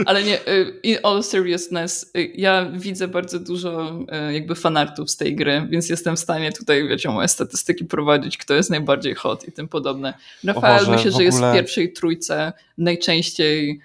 Ale 0.05 0.23
nie, 0.23 0.47
y, 0.47 0.79
in 0.83 0.97
all 1.03 1.23
seriousness, 1.23 2.11
y, 2.17 2.31
ja 2.35 2.65
widzę 2.73 3.07
bardzo 3.07 3.39
dużo 3.39 3.99
y, 4.29 4.33
jakby 4.33 4.55
fanartów 4.55 5.11
z 5.11 5.17
tej 5.17 5.35
gry, 5.35 5.67
więc 5.69 5.89
jestem 5.89 6.15
w 6.15 6.19
stanie 6.19 6.51
tutaj, 6.51 6.87
wiecie, 6.87 7.09
moje 7.09 7.27
statystyki 7.27 7.85
prowadzić, 7.85 8.37
kto 8.37 8.53
jest 8.53 8.69
najbardziej 8.69 9.15
hot 9.15 9.47
i 9.47 9.51
tym 9.51 9.67
podobne. 9.67 10.13
Rafael 10.43 10.85
myślę, 10.89 10.97
że 10.97 11.09
ogóle... 11.09 11.23
jest 11.23 11.39
w 11.39 11.53
pierwszej 11.53 11.93
trójce 11.93 12.53
najczęściej 12.77 13.79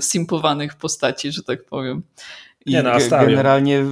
simpowanych 0.00 0.74
postaci, 0.74 1.32
że 1.32 1.42
tak 1.42 1.64
powiem. 1.64 2.02
I 2.66 2.70
nie, 2.70 2.82
no, 2.82 2.90
generalnie. 3.10 3.84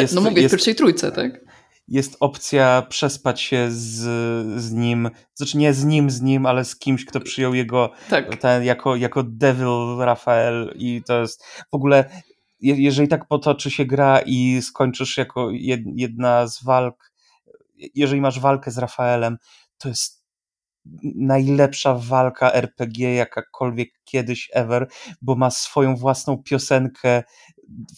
jest, 0.00 0.14
no 0.14 0.20
mówię, 0.20 0.42
jest... 0.42 0.54
w 0.54 0.56
pierwszej 0.56 0.74
trójce, 0.74 1.12
tak? 1.12 1.51
Jest 1.92 2.16
opcja 2.20 2.86
przespać 2.88 3.40
się 3.40 3.70
z, 3.70 4.00
z 4.62 4.72
nim, 4.72 5.10
znaczy 5.34 5.58
nie 5.58 5.74
z 5.74 5.84
nim, 5.84 6.10
z 6.10 6.22
nim, 6.22 6.46
ale 6.46 6.64
z 6.64 6.76
kimś, 6.76 7.04
kto 7.04 7.20
przyjął 7.20 7.54
jego 7.54 7.90
tak. 8.10 8.36
ten, 8.36 8.64
jako, 8.64 8.96
jako 8.96 9.22
Devil 9.22 9.98
Rafael 9.98 10.74
i 10.76 11.02
to 11.06 11.20
jest 11.20 11.44
w 11.44 11.74
ogóle, 11.74 12.22
jeżeli 12.60 13.08
tak 13.08 13.28
potoczy 13.28 13.70
się 13.70 13.84
gra 13.84 14.20
i 14.26 14.62
skończysz 14.62 15.16
jako 15.16 15.50
jedna 15.96 16.46
z 16.46 16.64
walk, 16.64 17.12
jeżeli 17.94 18.20
masz 18.20 18.40
walkę 18.40 18.70
z 18.70 18.78
Rafaelem, 18.78 19.38
to 19.78 19.88
jest 19.88 20.22
najlepsza 21.14 21.94
walka 21.94 22.52
RPG 22.52 23.14
jakakolwiek 23.14 23.88
kiedyś 24.04 24.50
ever, 24.52 24.88
bo 25.22 25.34
ma 25.34 25.50
swoją 25.50 25.96
własną 25.96 26.42
piosenkę 26.42 27.22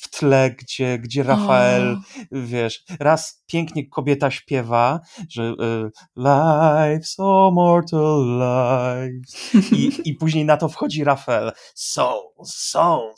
w 0.00 0.10
tle, 0.10 0.54
gdzie, 0.58 0.98
gdzie 0.98 1.22
Rafael, 1.22 1.92
oh. 1.92 2.00
wiesz, 2.32 2.84
raz 3.00 3.44
pięknie 3.46 3.88
kobieta 3.88 4.30
śpiewa, 4.30 5.00
że 5.28 5.42
y, 5.42 5.90
life 6.16 7.04
so 7.04 7.50
mortal 7.54 8.24
life 8.38 9.58
I, 9.76 9.92
i 10.04 10.14
później 10.14 10.44
na 10.44 10.56
to 10.56 10.68
wchodzi 10.68 11.04
Rafael 11.04 11.52
soul, 11.74 12.22
soul, 12.46 13.12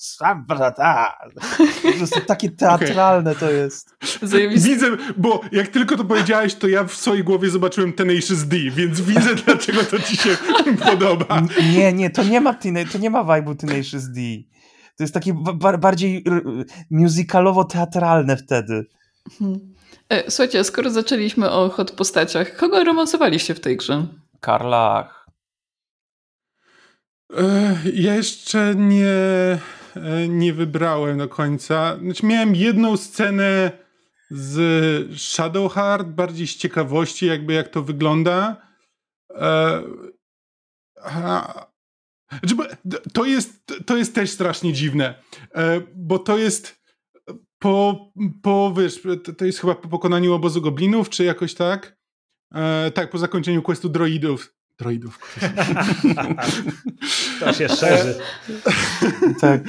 po 1.83 1.93
prostu 1.99 2.21
takie 2.27 2.51
teatralne 2.61 3.31
okay. 3.31 3.41
to 3.41 3.51
jest. 3.51 3.95
Widzę, 4.51 4.87
bo 5.17 5.41
jak 5.53 5.69
tylko 5.69 5.97
to 5.97 6.05
powiedziałeś, 6.05 6.55
to 6.55 6.69
ja 6.69 6.85
w 6.85 6.95
swojej 6.95 7.25
głowie 7.25 7.51
zobaczyłem 7.51 7.93
Tenacious 7.93 8.45
D, 8.45 8.57
więc 8.71 9.01
widzę 9.01 9.35
dlaczego 9.35 9.85
to 9.85 9.99
ci 9.99 10.17
się 10.17 10.37
podoba. 10.87 11.43
Nie, 11.77 11.93
nie, 11.93 12.11
to 12.11 12.25
nie 12.25 12.41
ma, 12.41 12.55
to 12.93 12.99
nie 12.99 13.11
ma 13.11 13.25
vibe'u 13.25 13.57
Tenacious 13.57 14.09
D. 14.09 14.21
To 14.97 15.05
jest 15.05 15.15
takie 15.15 15.35
bardziej 15.79 16.25
musicalowo-teatralne 16.91 18.37
wtedy. 18.37 18.87
Mhm. 19.41 19.75
E, 20.09 20.31
słuchajcie, 20.31 20.65
skoro 20.65 20.91
zaczęliśmy 20.91 21.51
o 21.51 21.69
hot 21.69 21.91
postaciach, 21.91 22.57
kogo 22.57 22.85
romansowaliście 22.85 23.55
w 23.55 23.61
tej 23.61 23.77
grze? 23.77 24.07
Karlach. 24.41 25.27
E, 27.37 27.77
ja 27.95 28.15
jeszcze 28.15 28.75
nie, 28.75 29.09
e, 29.97 30.29
nie 30.29 30.53
wybrałem 30.53 31.19
do 31.19 31.29
końca. 31.29 31.99
Znaczy 32.03 32.27
miałem 32.27 32.55
jedną 32.55 32.97
scenę 32.97 33.71
z 34.31 35.21
Shadowheart, 35.21 36.07
bardziej 36.07 36.47
z 36.47 36.57
ciekawości 36.57 37.27
jakby 37.27 37.53
jak 37.53 37.69
to 37.69 37.83
wygląda. 37.83 38.67
To 43.13 43.25
jest, 43.25 43.73
to 43.87 43.97
jest 43.97 44.15
też 44.15 44.31
strasznie 44.31 44.73
dziwne, 44.73 45.23
e, 45.55 45.81
bo 45.95 46.19
to 46.19 46.39
jest 46.39 46.83
po, 47.59 48.11
po 48.43 48.75
wiesz, 48.79 49.03
to 49.39 49.45
jest 49.45 49.61
chyba 49.61 49.75
po 49.75 49.89
pokonaniu 49.89 50.35
obozu 50.35 50.61
goblinów, 50.61 51.09
czy 51.09 51.25
jakoś 51.25 51.55
tak? 51.55 51.97
E, 52.55 52.91
tak, 52.91 53.11
po 53.11 53.19
zakończeniu 53.19 53.63
questu 53.63 53.89
droidów. 53.89 54.55
Droidów. 54.79 55.19
to 57.41 57.53
się 57.53 57.69
szerzy. 57.69 58.19
tak. 59.41 59.61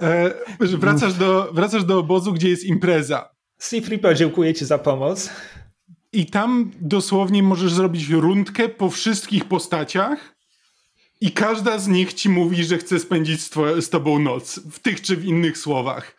E, 0.00 0.34
wracasz 0.60 1.14
do, 1.14 1.50
wracasz 1.52 1.84
do 1.84 1.98
obozu, 1.98 2.32
gdzie 2.32 2.48
jest 2.48 2.64
impreza. 2.64 3.34
Sifripo, 3.60 4.14
dziękuję 4.14 4.54
ci 4.54 4.64
za 4.64 4.78
pomoc. 4.78 5.30
I 6.12 6.26
tam 6.26 6.70
dosłownie 6.80 7.42
możesz 7.42 7.72
zrobić 7.72 8.08
rundkę 8.08 8.68
po 8.68 8.90
wszystkich 8.90 9.44
postaciach 9.44 10.37
i 11.20 11.32
każda 11.32 11.78
z 11.78 11.88
nich 11.88 12.14
ci 12.14 12.28
mówi, 12.28 12.64
że 12.64 12.78
chce 12.78 12.98
spędzić 12.98 13.42
z, 13.42 13.54
z 13.84 13.90
tobą 13.90 14.18
noc. 14.18 14.60
W 14.70 14.78
tych 14.78 15.00
czy 15.00 15.16
w 15.16 15.24
innych 15.24 15.58
słowach. 15.58 16.16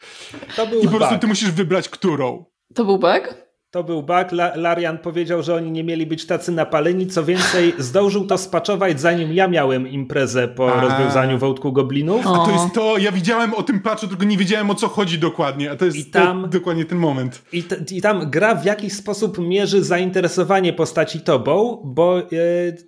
I 0.81 0.87
po 0.87 0.97
prostu 0.97 1.19
ty 1.19 1.27
musisz 1.27 1.51
wybrać 1.51 1.89
którą. 1.89 2.45
To 2.75 2.85
był 2.85 2.97
bug? 2.97 3.48
To 3.71 3.83
był 3.83 4.03
bug. 4.03 4.27
Larian 4.55 4.97
powiedział, 4.97 5.43
że 5.43 5.55
oni 5.55 5.71
nie 5.71 5.83
mieli 5.83 6.05
być 6.05 6.25
tacy 6.25 6.51
napaleni. 6.51 7.07
Co 7.07 7.23
więcej, 7.23 7.73
zdążył 7.77 8.27
to 8.27 8.37
spaczować, 8.37 9.01
zanim 9.01 9.33
ja 9.33 9.47
miałem 9.47 9.87
imprezę 9.87 10.47
po 10.47 10.75
a. 10.75 10.81
rozwiązaniu 10.81 11.37
wątku 11.37 11.71
goblinów. 11.71 12.27
A 12.27 12.45
to 12.45 12.51
jest 12.51 12.73
to, 12.73 12.97
ja 12.97 13.11
widziałem 13.11 13.53
o 13.53 13.63
tym 13.63 13.79
patchu, 13.79 14.07
tylko 14.07 14.23
nie 14.23 14.37
wiedziałem 14.37 14.69
o 14.69 14.75
co 14.75 14.87
chodzi 14.87 15.19
dokładnie. 15.19 15.71
A 15.71 15.75
to 15.75 15.85
jest 15.85 15.97
I 15.97 16.05
tam, 16.05 16.41
to, 16.41 16.47
dokładnie 16.47 16.85
ten 16.85 16.97
moment. 16.97 17.41
I, 17.53 17.63
I, 17.91 18.01
tam 18.01 18.29
gra 18.29 18.55
w 18.55 18.65
jakiś 18.65 18.93
sposób 18.93 19.37
mierzy 19.37 19.83
zainteresowanie 19.83 20.73
postaci 20.73 21.21
tobą, 21.21 21.81
bo 21.85 22.17
yy, 22.17 22.27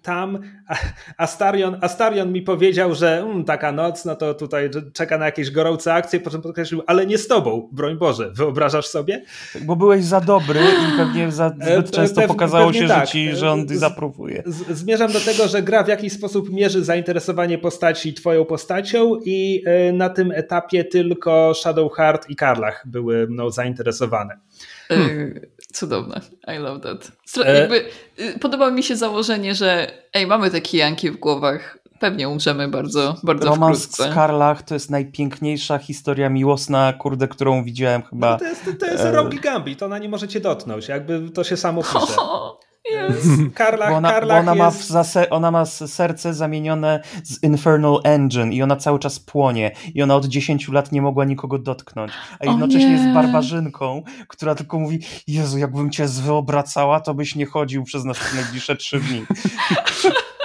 tam 0.02 0.40
Astarion, 1.18 1.78
Astarion 1.82 2.32
mi 2.32 2.41
powiedział, 2.41 2.95
że 2.95 3.20
mm, 3.20 3.44
taka 3.44 3.72
noc, 3.72 4.06
no 4.06 4.16
to 4.16 4.34
tutaj 4.34 4.70
czeka 4.94 5.18
na 5.18 5.26
jakieś 5.26 5.52
gorące 5.52 5.94
akcje, 5.94 6.20
po 6.20 6.30
czym 6.30 6.41
podkreślił, 6.41 6.82
ale 6.88 7.06
nie 7.06 7.18
z 7.18 7.28
tobą, 7.28 7.70
broń 7.72 7.98
Boże. 7.98 8.32
Wyobrażasz 8.32 8.88
sobie? 8.88 9.24
Bo 9.62 9.76
byłeś 9.76 10.03
za 10.03 10.22
dobry 10.22 10.70
i 10.72 10.98
pewnie 10.98 11.31
za 11.31 11.56
e, 11.60 11.73
zbyt 11.73 11.91
często 11.91 12.22
pokazało 12.22 12.73
się, 12.73 12.88
tak. 12.88 13.06
że, 13.06 13.11
ci, 13.11 13.45
on 13.45 13.68
zaprowuje. 13.68 14.43
Zmierzam 14.69 15.11
do 15.11 15.19
tego, 15.19 15.48
że 15.48 15.61
gra 15.61 15.84
w 15.84 15.88
jakiś 15.88 16.14
sposób 16.14 16.49
mierzy 16.49 16.84
zainteresowanie 16.84 17.57
postaci 17.57 18.14
twoją 18.14 18.45
postacią 18.45 19.19
i 19.26 19.64
e, 19.65 19.93
na 19.93 20.10
tym 20.10 20.31
etapie 20.31 20.84
tylko 20.84 21.53
Shadowheart 21.53 22.30
i 22.30 22.35
Karlach 22.35 22.84
były 22.88 23.27
no, 23.30 23.52
zainteresowane. 23.52 24.39
Hmm. 24.88 25.39
Cudowne. 25.73 26.22
I 26.48 26.60
love 26.60 26.80
that. 26.80 27.11
Jakby, 27.38 27.85
y, 28.19 28.39
podoba 28.39 28.72
mi 28.72 28.84
się 28.84 28.95
założenie, 28.95 29.56
że 29.56 29.91
ej, 30.14 30.27
mamy 30.27 30.52
te 30.52 30.61
kijanki 30.61 31.11
w 31.11 31.18
głowach, 31.18 31.77
pewnie 32.02 32.30
umrzemy 32.30 32.68
bardzo, 32.68 33.15
bardzo 33.23 33.45
Romans 33.45 33.84
wkrótce. 33.84 34.11
z 34.11 34.14
Karlach 34.15 34.64
to 34.64 34.73
jest 34.73 34.90
najpiękniejsza 34.90 35.78
historia 35.78 36.30
miłosna, 36.30 36.94
kurde, 36.94 37.28
którą 37.28 37.64
widziałem 37.64 38.02
chyba. 38.02 38.32
No 38.32 38.40
to 38.40 38.45
jest, 38.45 38.80
to 38.80 38.86
jest 38.86 39.03
e... 39.03 39.11
Rogi 39.11 39.40
Gambit, 39.40 39.84
ona 39.84 39.98
nie 39.98 40.10
może 40.10 40.28
cię 40.28 40.40
dotknąć, 40.40 40.88
jakby 40.88 41.30
to 41.30 41.44
się 41.44 41.57
samo 41.57 41.82
pisze. 41.94 42.15
Yes. 43.10 43.26
Karlach, 43.53 43.90
bo 43.90 43.95
ona, 43.95 44.11
Karlach 44.11 44.45
bo 44.45 44.52
ona, 44.52 44.65
jest... 44.65 44.91
ma 44.91 45.03
se, 45.03 45.30
ona 45.30 45.52
ma 45.52 45.65
serce 45.65 46.34
zamienione 46.34 47.02
z 47.23 47.44
Infernal 47.44 47.99
Engine 48.03 48.53
i 48.53 48.61
ona 48.61 48.76
cały 48.76 48.99
czas 48.99 49.19
płonie 49.19 49.72
i 49.94 50.03
ona 50.03 50.15
od 50.15 50.26
10 50.26 50.68
lat 50.68 50.91
nie 50.91 51.02
mogła 51.02 51.26
nikogo 51.26 51.60
dotknąć, 51.60 52.11
a 52.40 52.45
jednocześnie 52.45 52.91
jest 52.91 53.07
barbarzynką, 53.14 54.03
która 54.28 54.56
tylko 54.56 54.80
mówi 54.80 54.99
Jezu, 55.28 55.57
jakbym 55.57 55.91
cię 55.91 56.07
zwyobracała, 56.07 56.99
to 56.99 57.14
byś 57.14 57.36
nie 57.36 57.45
chodził 57.45 57.84
przez 57.84 58.06
nas 58.06 58.18
najbliższe 58.36 58.76
trzy 58.76 58.99
dni. 58.99 59.26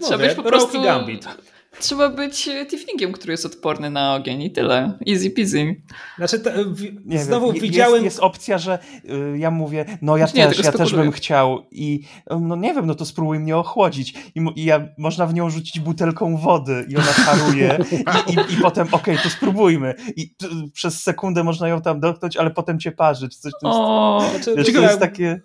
Trzeba 0.00 0.18
być 0.18 0.34
po 0.34 0.42
prostu... 0.42 0.82
Gambit. 0.82 1.28
Trzeba 1.80 2.08
być 2.08 2.50
Tieflingiem, 2.70 3.12
który 3.12 3.32
jest 3.32 3.46
odporny 3.46 3.90
na 3.90 4.14
ogień 4.14 4.42
i 4.42 4.50
tyle. 4.50 4.98
Easy 5.08 5.30
peasy. 5.30 5.76
Znaczy, 6.16 6.40
to, 6.40 6.50
w, 6.66 6.78
znowu 7.18 7.52
wiem, 7.52 7.62
widziałem... 7.62 7.94
Jest, 7.94 8.04
jest 8.04 8.20
opcja, 8.20 8.58
że 8.58 8.78
y, 9.04 9.38
ja 9.38 9.50
mówię, 9.50 9.98
no 10.02 10.16
ja 10.16 10.26
nie, 10.34 10.46
też, 10.46 10.58
ja 10.58 10.72
też 10.72 10.94
bym 10.94 11.12
chciał 11.12 11.66
i 11.70 12.00
no 12.40 12.56
nie 12.56 12.74
wiem, 12.74 12.86
no 12.86 12.94
to 12.94 13.04
spróbuj 13.04 13.38
mnie 13.38 13.56
ochłodzić 13.56 14.14
i, 14.34 14.40
i 14.56 14.64
ja, 14.64 14.88
można 14.98 15.26
w 15.26 15.34
nią 15.34 15.50
rzucić 15.50 15.80
butelką 15.80 16.36
wody 16.36 16.86
i 16.88 16.96
ona 16.96 17.12
paruje 17.26 17.78
i, 18.28 18.32
i, 18.32 18.54
i, 18.54 18.56
potem 18.62 18.86
okej, 18.92 19.14
okay, 19.14 19.24
to 19.24 19.30
spróbujmy 19.30 19.94
i 20.16 20.34
t, 20.34 20.46
przez 20.72 21.02
sekundę 21.02 21.44
można 21.44 21.68
ją 21.68 21.80
tam 21.80 22.00
dotknąć, 22.00 22.36
ale 22.36 22.50
potem 22.50 22.78
cię 22.78 22.92
parzyć. 22.92 23.36
Coś, 23.36 23.52
to 23.60 23.68
jest, 23.68 23.78
o, 23.80 24.24
znaczy, 24.30 24.54
wiesz, 24.56 24.72
to 24.72 24.82
jest 24.82 25.00
takie... 25.00 25.40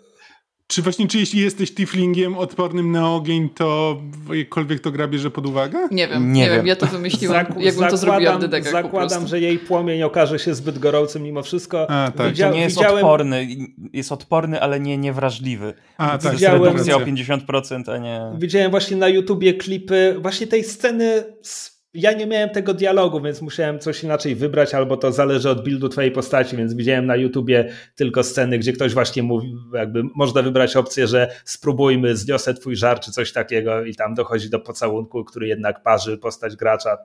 Czy 0.67 0.81
właśnie, 0.81 1.07
czy 1.07 1.19
jeśli 1.19 1.41
jesteś 1.41 1.73
tiflingiem 1.73 2.37
odpornym 2.37 2.91
na 2.91 3.13
ogień, 3.13 3.49
to 3.49 4.01
jakkolwiek 4.33 4.79
to 4.79 4.91
gra 4.91 5.07
bierze 5.07 5.31
pod 5.31 5.45
uwagę? 5.45 5.87
Nie 5.91 6.07
wiem, 6.07 6.33
nie, 6.33 6.41
nie 6.41 6.49
wiem. 6.49 6.67
ja 6.67 6.75
to 6.75 6.85
wymyśliłam, 6.85 7.45
Zaku, 7.45 7.59
jakbym 7.59 7.89
to 7.89 7.97
zrobiła 7.97 8.39
Zakładam, 8.71 9.27
że 9.27 9.39
jej 9.39 9.59
płomień 9.59 10.03
okaże 10.03 10.39
się 10.39 10.55
zbyt 10.55 10.79
gorącym 10.79 11.23
mimo 11.23 11.43
wszystko. 11.43 11.89
A, 11.89 12.11
tak. 12.11 12.29
Widzia, 12.29 12.49
nie 12.49 12.61
jest 12.61 12.75
widziałem... 12.75 12.95
odporny, 12.97 13.47
jest 13.93 14.11
odporny, 14.11 14.61
ale 14.61 14.79
nie 14.79 14.97
niewrażliwy. 14.97 15.73
A, 15.97 16.17
tak, 16.17 16.33
widziałem, 16.33 16.63
redukcja 16.63 16.95
o 16.95 16.99
50%, 16.99 17.91
a 17.91 17.97
nie... 17.97 18.21
Widziałem 18.37 18.71
właśnie 18.71 18.97
na 18.97 19.07
YouTubie 19.07 19.53
klipy 19.53 20.15
właśnie 20.19 20.47
tej 20.47 20.63
sceny 20.63 21.23
z 21.41 21.76
ja 21.97 22.13
nie 22.13 22.27
miałem 22.27 22.49
tego 22.49 22.73
dialogu, 22.73 23.21
więc 23.21 23.41
musiałem 23.41 23.79
coś 23.79 24.03
inaczej 24.03 24.35
wybrać, 24.35 24.73
albo 24.73 24.97
to 24.97 25.11
zależy 25.11 25.49
od 25.49 25.63
buildu 25.63 25.89
twojej 25.89 26.11
postaci, 26.11 26.57
więc 26.57 26.73
widziałem 26.73 27.05
na 27.05 27.15
YouTubie 27.15 27.69
tylko 27.95 28.23
sceny, 28.23 28.59
gdzie 28.59 28.73
ktoś 28.73 28.93
właśnie 28.93 29.23
mówi, 29.23 29.55
jakby 29.73 30.03
można 30.15 30.41
wybrać 30.41 30.75
opcję, 30.75 31.07
że 31.07 31.35
spróbujmy, 31.45 32.15
zniosę 32.15 32.53
twój 32.53 32.75
żar, 32.75 32.99
czy 32.99 33.11
coś 33.11 33.31
takiego 33.31 33.85
i 33.85 33.95
tam 33.95 34.13
dochodzi 34.13 34.49
do 34.49 34.59
pocałunku, 34.59 35.23
który 35.23 35.47
jednak 35.47 35.83
parzy 35.83 36.17
postać 36.17 36.55
gracza, 36.55 36.97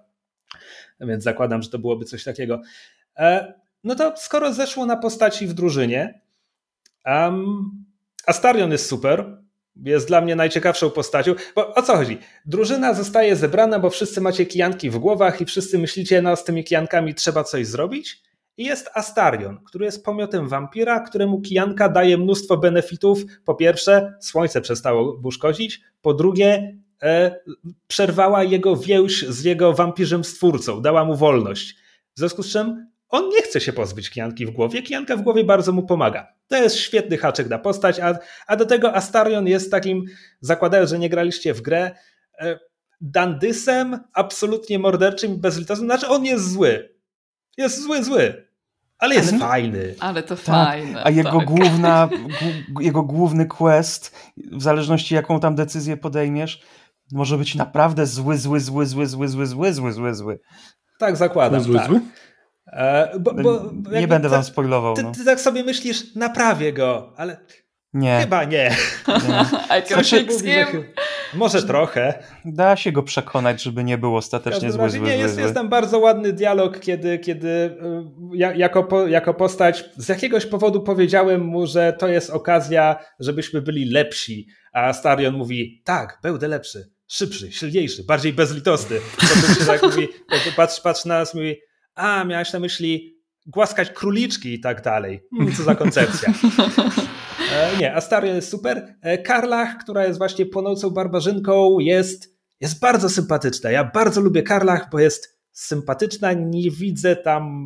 więc 1.01 1.25
zakładam, 1.25 1.63
że 1.63 1.71
to 1.71 1.79
byłoby 1.79 2.05
coś 2.05 2.25
takiego. 2.25 2.61
E, 3.17 3.55
no 3.85 3.95
to 3.95 4.17
skoro 4.17 4.53
zeszło 4.53 4.87
na 4.87 4.97
postaci 4.97 5.47
w 5.47 5.53
drużynie, 5.53 6.21
um, 7.07 7.71
Astarion 8.27 8.73
jest 8.73 8.87
super, 8.87 9.42
jest 9.77 10.09
dla 10.09 10.21
mnie 10.21 10.37
najciekawszą 10.37 10.91
postacią. 10.91 11.35
Bo 11.55 11.75
o 11.75 11.83
co 11.83 11.97
chodzi? 11.97 12.19
Drużyna 12.47 12.95
zostaje 12.95 13.37
zebrana, 13.37 13.79
bo 13.79 13.91
wszyscy 13.91 14.21
macie 14.21 14.47
kijanki 14.47 14.91
w 14.91 14.99
głowach 14.99 15.41
i 15.41 15.45
wszyscy 15.45 15.79
myślicie, 15.79 16.23
no 16.23 16.37
z 16.37 16.45
tymi 16.45 16.65
kijankami 16.65 17.15
trzeba 17.15 17.45
coś 17.45 17.67
zrobić. 17.67 18.23
I 18.57 18.65
jest 18.65 18.91
Astarion, 18.95 19.65
który 19.65 19.85
jest 19.85 20.05
pomiotem 20.05 20.49
wampira, 20.49 21.01
któremu 21.01 21.41
kijanka 21.41 21.89
daje 21.89 22.19
mnóstwo 22.19 22.57
benefitów. 22.57 23.23
Po 23.45 23.55
pierwsze, 23.55 24.15
słońce 24.21 24.61
przestało 24.61 25.21
mu 25.23 25.31
szkodzić. 25.31 25.81
Po 26.03 26.15
drugie, 26.15 26.79
e, 27.03 27.41
przerwała 27.87 28.45
jego 28.45 28.77
więź 28.77 29.29
z 29.29 29.45
jego 29.45 29.73
wampirzem 29.73 30.25
stwórcą, 30.25 30.83
dała 30.83 31.05
mu 31.05 31.17
wolność. 31.17 31.75
W 32.15 32.19
związku 32.19 32.43
z 32.43 32.53
czym 32.53 32.92
on 33.13 33.29
nie 33.29 33.43
chce 33.43 33.61
się 33.61 33.73
pozbyć 33.73 34.11
kijanki 34.11 34.47
w 34.47 34.51
głowie. 34.51 34.83
Kijanka 34.83 35.17
w 35.17 35.23
głowie 35.23 35.45
bardzo 35.45 35.73
mu 35.73 35.83
pomaga. 35.83 36.27
To 36.49 36.57
jest 36.57 36.77
świetny 36.77 37.19
haczyk 37.19 37.49
na 37.49 37.59
postać, 37.59 38.01
a, 38.01 38.19
a 38.47 38.57
do 38.57 38.67
tego 38.67 38.95
Astarion 38.95 39.47
jest 39.47 39.71
takim, 39.71 40.05
zakładając, 40.41 40.91
że 40.91 40.99
nie 40.99 41.09
graliście 41.09 41.55
w 41.55 41.61
grę, 41.61 41.91
e, 42.39 42.59
dandysem, 43.01 43.99
absolutnie 44.15 44.79
morderczym 44.79 45.35
i 45.35 45.39
bezlitosnym. 45.39 45.89
Znaczy 45.89 46.09
on 46.09 46.25
jest 46.25 46.53
zły. 46.53 46.95
Jest 47.57 47.83
zły, 47.83 48.05
zły. 48.05 48.49
Ale 48.99 49.15
jest 49.15 49.33
ale, 49.33 49.39
fajny. 49.39 49.95
Ale 50.01 50.23
to 50.23 50.37
tak, 50.37 50.45
fajne. 50.45 51.05
A 51.05 51.11
jego, 51.11 51.39
tak. 51.39 51.47
główna, 51.47 52.09
jego 52.81 53.03
główny 53.03 53.47
quest, 53.47 54.17
w 54.37 54.63
zależności 54.63 55.15
jaką 55.15 55.41
tam 55.41 55.55
decyzję 55.55 55.97
podejmiesz, 55.97 56.63
może 57.13 57.39
być 57.39 57.55
naprawdę 57.55 58.07
zły, 58.07 58.39
zły, 58.39 58.61
zły, 58.61 58.87
zły, 58.87 59.07
zły, 59.07 59.29
zły, 59.29 59.47
zły, 59.47 59.73
zły, 59.73 59.93
zły, 59.93 60.15
zły. 60.15 60.41
Tak 60.99 61.17
zakładam. 61.17 61.61
Zły, 61.61 61.77
tak. 61.77 61.87
zły? 61.87 62.01
E, 62.73 63.19
bo, 63.19 63.35
bo 63.35 63.73
nie 64.01 64.09
będę 64.09 64.29
wam 64.29 64.45
spoilował. 64.45 64.95
Ty, 64.95 65.03
no. 65.03 65.13
ty, 65.13 65.25
tak 65.25 65.41
sobie 65.41 65.65
myślisz, 65.65 66.15
naprawię 66.15 66.73
go, 66.73 67.13
ale 67.17 67.37
nie. 67.95 68.19
Chyba 68.21 68.45
nie. 68.45 68.77
nie. 69.09 69.85
Znaczy, 69.87 70.27
może 71.35 71.63
trochę. 71.63 72.23
Da 72.45 72.77
się 72.77 72.93
go 72.93 73.03
przekonać, 73.03 73.63
żeby 73.63 73.85
nie 73.85 73.99
był 73.99 74.17
ostatecznie 74.17 74.73
zły, 74.73 74.91
zły, 74.91 75.01
nie, 75.01 75.17
jest, 75.17 75.35
zły. 75.35 75.43
jest 75.43 75.55
tam 75.55 75.69
bardzo 75.69 75.99
ładny 75.99 76.33
dialog, 76.33 76.81
kiedy, 76.81 77.19
kiedy 77.19 77.49
y, 77.49 77.77
ja, 78.35 78.55
jako, 78.55 78.85
po, 78.85 79.07
jako 79.07 79.35
postać 79.35 79.85
z 79.97 80.09
jakiegoś 80.09 80.47
powodu 80.47 80.83
powiedziałem 80.83 81.45
mu, 81.45 81.67
że 81.67 81.93
to 81.93 82.09
jest 82.09 82.31
okazja, 82.31 82.97
żebyśmy 83.21 83.63
byli 83.63 83.91
lepsi, 83.91 84.47
a 84.73 84.93
Starion 84.93 85.35
mówi, 85.35 85.83
tak, 85.85 86.19
będę 86.23 86.49
lepszy, 86.49 86.91
szybszy, 87.09 87.53
silniejszy, 87.53 88.05
bardziej 88.05 88.33
bezlitosny. 88.33 88.97
Potem 89.21 89.55
się 89.55 89.65
tak 89.65 89.83
mówi, 89.83 90.09
patrz, 90.57 90.81
patrz 90.81 91.05
na 91.05 91.19
nas, 91.19 91.35
mówi, 91.35 91.57
a 91.95 92.25
miałeś 92.25 92.53
na 92.53 92.61
myśli 92.61 93.23
głaskać 93.47 93.91
króliczki 93.91 94.55
i 94.55 94.61
tak 94.61 94.83
dalej. 94.83 95.23
Hmm, 95.37 95.57
co 95.57 95.63
za 95.63 95.75
koncepcja. 95.75 96.33
E, 97.53 97.77
nie, 97.77 97.95
Astaria 97.95 98.35
jest 98.35 98.51
super. 98.51 98.97
E, 99.03 99.19
Karlach, 99.19 99.79
która 99.79 100.07
jest 100.07 100.19
właśnie 100.19 100.47
płonącą 100.47 100.91
barbarzynką, 100.91 101.79
jest, 101.79 102.37
jest 102.61 102.81
bardzo 102.81 103.09
sympatyczna. 103.09 103.71
Ja 103.71 103.85
bardzo 103.85 104.21
lubię 104.21 104.43
Karlach, 104.43 104.89
bo 104.93 105.01
jest 105.01 105.41
sympatyczna, 105.53 106.33
nie 106.33 106.71
widzę 106.71 107.17
tam 107.17 107.65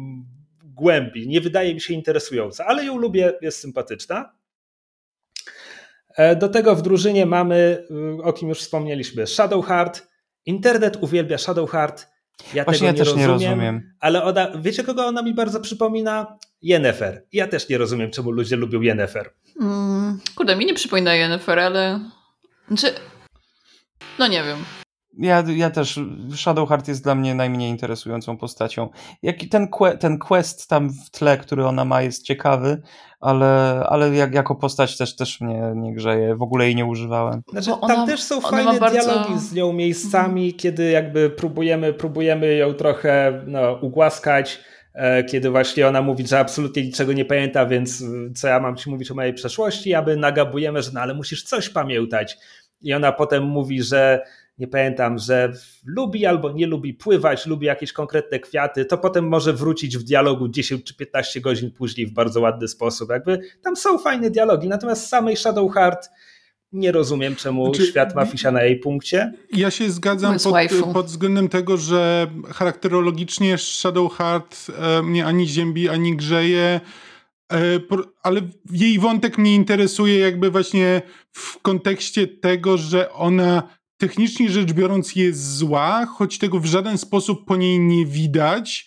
głębi, 0.65 1.29
nie 1.29 1.41
wydaje 1.41 1.75
mi 1.75 1.81
się 1.81 1.95
interesująca, 1.95 2.67
ale 2.67 2.85
ją 2.85 2.97
lubię, 2.97 3.33
jest 3.43 3.61
sympatyczna. 3.61 4.33
E, 6.17 6.37
do 6.37 6.49
tego 6.49 6.77
w 6.77 6.83
drużynie 6.83 7.27
mamy, 7.27 7.87
o 8.23 8.33
kim 8.33 8.49
już 8.49 8.59
wspomnieliśmy, 8.59 9.27
Shadowheart. 9.27 10.09
Internet 10.47 10.97
uwielbia 11.01 11.39
Shadowheart. 11.39 12.07
Ja 12.55 12.65
Właśnie 12.65 12.79
tego 12.79 12.87
ja 12.87 12.93
nie 12.93 12.99
też 12.99 13.07
rozumiem, 13.09 13.39
nie 13.39 13.47
rozumiem. 13.47 13.95
Ale 14.01 14.25
ona, 14.25 14.51
wiecie 14.59 14.85
kogo 14.85 15.07
ona 15.07 15.23
mi 15.23 15.35
bardzo 15.35 15.61
przypomina? 15.61 16.39
Yennefer. 16.63 17.25
Ja 17.33 17.47
też 17.47 17.69
nie 17.69 17.79
rozumiem, 17.79 18.11
czemu 18.11 18.31
ludzie 18.31 18.57
lubią 18.57 18.81
Yennefer. 18.81 19.31
Mm, 19.61 20.21
kurde, 20.35 20.57
mi 20.57 20.67
nie 20.67 20.75
przypomina 20.75 21.15
Yennefer, 21.15 21.59
ale... 21.59 22.01
Znaczy... 22.69 22.93
No 24.19 24.27
nie 24.27 24.43
wiem. 24.43 24.57
Ja, 25.19 25.45
ja 25.57 25.71
też, 25.71 26.01
Shadowheart 26.35 26.89
jest 26.89 27.05
dla 27.05 27.15
mnie 27.15 27.35
najmniej 27.35 27.71
interesującą 27.71 28.37
postacią. 28.37 28.89
Jak, 29.23 29.37
ten, 29.51 29.69
ten 30.01 30.19
quest 30.19 30.69
tam 30.69 30.91
w 30.91 31.11
tle, 31.11 31.39
który 31.39 31.67
ona 31.67 31.85
ma 31.85 32.03
jest 32.03 32.23
ciekawy, 32.23 32.83
ale, 33.21 33.83
ale 33.87 34.15
jak, 34.15 34.35
jako 34.35 34.55
postać 34.55 34.97
też, 34.97 35.17
też 35.17 35.41
mnie 35.41 35.73
nie 35.77 35.95
grzeje. 35.95 36.37
W 36.37 36.43
ogóle 36.43 36.65
jej 36.65 36.77
nie 36.77 36.85
używałem. 36.85 37.43
Znaczy, 37.51 37.73
ona, 37.73 37.95
tam 37.95 38.07
też 38.07 38.23
są 38.23 38.41
fajne 38.41 38.79
bardzo... 38.79 39.01
dialogi 39.01 39.39
z 39.39 39.53
nią 39.53 39.73
miejscami, 39.73 40.45
mhm. 40.45 40.59
kiedy 40.59 40.91
jakby 40.91 41.31
próbujemy, 41.31 41.93
próbujemy 41.93 42.55
ją 42.55 42.75
trochę 42.75 43.43
no, 43.47 43.73
ugłaskać, 43.83 44.61
e, 44.95 45.25
kiedy 45.25 45.51
właśnie 45.51 45.89
ona 45.89 46.03
mówi, 46.03 46.27
że 46.27 46.39
absolutnie 46.39 46.83
niczego 46.83 47.13
nie 47.13 47.25
pamięta, 47.25 47.67
więc 47.67 48.03
e, 48.03 48.05
co 48.35 48.49
ja 48.49 48.61
mam 48.61 48.77
ci 48.77 48.91
mówić 48.91 49.11
o 49.11 49.15
mojej 49.15 49.35
przeszłości, 49.35 49.95
aby 49.95 50.17
nagabujemy, 50.17 50.83
że 50.83 50.91
no 50.95 51.01
ale 51.01 51.15
musisz 51.15 51.43
coś 51.45 51.69
pamiętać. 51.69 52.39
I 52.83 52.95
ona 52.95 53.13
potem 53.13 53.45
mówi, 53.45 53.83
że 53.83 54.23
nie 54.59 54.69
pamiętam, 54.69 55.19
że 55.19 55.53
lubi 55.87 56.27
albo 56.27 56.53
nie 56.53 56.67
lubi 56.67 56.95
pływać, 56.95 57.47
lubi 57.47 57.67
jakieś 57.67 57.93
konkretne 57.93 58.39
kwiaty, 58.39 58.85
to 58.85 58.99
potem 58.99 59.29
może 59.29 59.53
wrócić 59.53 59.99
w 59.99 60.03
dialogu 60.03 60.49
10 60.49 60.85
czy 60.85 60.97
15 60.97 61.41
godzin 61.41 61.71
później 61.71 62.07
w 62.07 62.13
bardzo 62.13 62.41
ładny 62.41 62.69
sposób. 62.69 63.11
Jakby 63.11 63.41
tam 63.63 63.77
są 63.77 63.99
fajne 63.99 64.31
dialogi, 64.31 64.69
natomiast 64.69 65.09
samej 65.09 65.37
Shadowheart 65.37 66.09
nie 66.73 66.93
rozumiem, 66.93 67.37
czemu 67.37 67.75
znaczy, 67.75 67.91
świat 67.91 68.15
ma 68.15 68.27
fisia 68.27 68.51
na 68.51 68.63
jej 68.63 68.79
punkcie. 68.79 69.33
Ja 69.53 69.71
się 69.71 69.91
zgadzam 69.91 70.37
pod, 70.39 70.93
pod, 70.93 71.07
względem 71.07 71.49
tego, 71.49 71.77
że 71.77 72.27
charakterologicznie 72.49 73.59
Shadowheart 73.59 74.67
e, 74.79 75.03
mnie 75.03 75.27
ani 75.27 75.49
ziębi, 75.49 75.89
ani 75.89 76.17
grzeje. 76.17 76.81
e, 77.53 77.59
ale 78.23 78.41
jej 78.73 78.99
wątek 78.99 79.39
mnie 79.39 79.55
interesuje 79.55 80.19
jakby 80.19 80.51
właśnie 80.51 81.03
w 81.33 81.63
kontekście 81.63 82.27
tego, 82.27 82.77
że 82.77 83.13
ona 83.13 83.77
technicznie 83.97 84.51
rzecz 84.51 84.73
biorąc 84.73 85.17
jest 85.17 85.57
zła, 85.57 86.07
choć 86.07 86.39
tego 86.39 86.61
w 86.61 86.67
żaden 86.67 86.99
sposób 86.99 87.45
po 87.47 87.57
niej 87.57 87.81
nie 87.81 88.07
widać, 88.07 88.87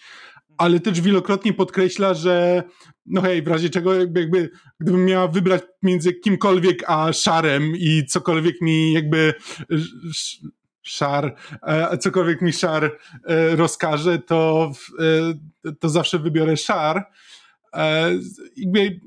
ale 0.58 0.80
też 0.80 1.02
wielokrotnie 1.02 1.54
podkreśla, 1.54 2.14
że 2.14 2.64
no 3.06 3.22
hej, 3.22 3.44
w 3.44 3.48
razie 3.48 3.70
czego 3.70 3.94
jakby, 3.94 4.50
gdybym 4.80 5.06
miała 5.06 5.28
wybrać 5.28 5.62
między 5.84 6.14
kimkolwiek 6.14 6.84
a 6.88 7.14
szarem 7.14 7.74
i 7.76 8.06
cokolwiek 8.06 8.62
mi 8.62 8.94
jakby 8.94 9.34
szar, 10.82 11.36
e, 11.62 11.98
cokolwiek 11.98 12.42
mi 12.42 12.54
szar 12.54 12.98
e, 13.28 13.56
rozkaże, 13.56 14.20
to, 14.20 14.72
e, 15.66 15.74
to 15.80 15.90
zawsze 15.90 16.20
wybiorę 16.20 16.58
szar. 16.58 17.06
Jakby, 18.56 18.80
okej, 18.80 19.00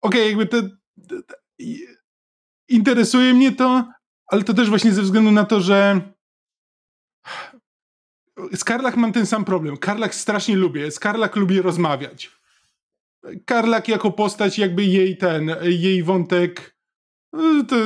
okay, 0.00 0.28
jakby 0.28 0.46
to, 0.46 0.62
to, 1.08 1.34
interesuje 2.68 3.34
mnie 3.34 3.52
to, 3.52 3.88
ale 4.28 4.42
to 4.42 4.54
też 4.54 4.68
właśnie 4.68 4.92
ze 4.92 5.02
względu 5.02 5.30
na 5.30 5.44
to, 5.44 5.60
że 5.60 6.00
z 8.54 8.64
Karlach 8.64 8.96
mam 8.96 9.12
ten 9.12 9.26
sam 9.26 9.44
problem. 9.44 9.76
Karlach 9.76 10.14
strasznie 10.14 10.56
lubię. 10.56 10.90
Z 10.90 10.98
Karlach 10.98 11.36
lubię 11.36 11.62
rozmawiać. 11.62 12.30
Karlak 13.44 13.88
jako 13.88 14.10
postać, 14.10 14.58
jakby 14.58 14.84
jej 14.84 15.16
ten, 15.16 15.56
jej 15.62 16.02
wątek 16.02 16.76
to 17.68 17.76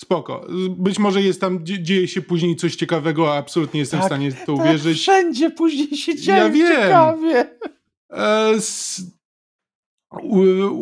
spoko. 0.00 0.46
Być 0.68 0.98
może 0.98 1.22
jest 1.22 1.40
tam, 1.40 1.66
dzieje 1.66 2.08
się 2.08 2.22
później 2.22 2.56
coś 2.56 2.76
ciekawego, 2.76 3.34
a 3.34 3.38
absolutnie 3.38 3.80
jestem 3.80 4.00
tak, 4.00 4.06
w 4.06 4.08
stanie 4.08 4.32
to 4.32 4.56
tak, 4.56 4.66
uwierzyć. 4.66 4.98
Wszędzie 4.98 5.50
później 5.50 5.96
się 5.96 6.16
dzieje 6.16 6.38
ja 6.38 6.50
wiem. 6.50 6.68
ciekawie. 6.68 7.46
E, 8.12 8.54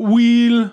Will 0.09 0.69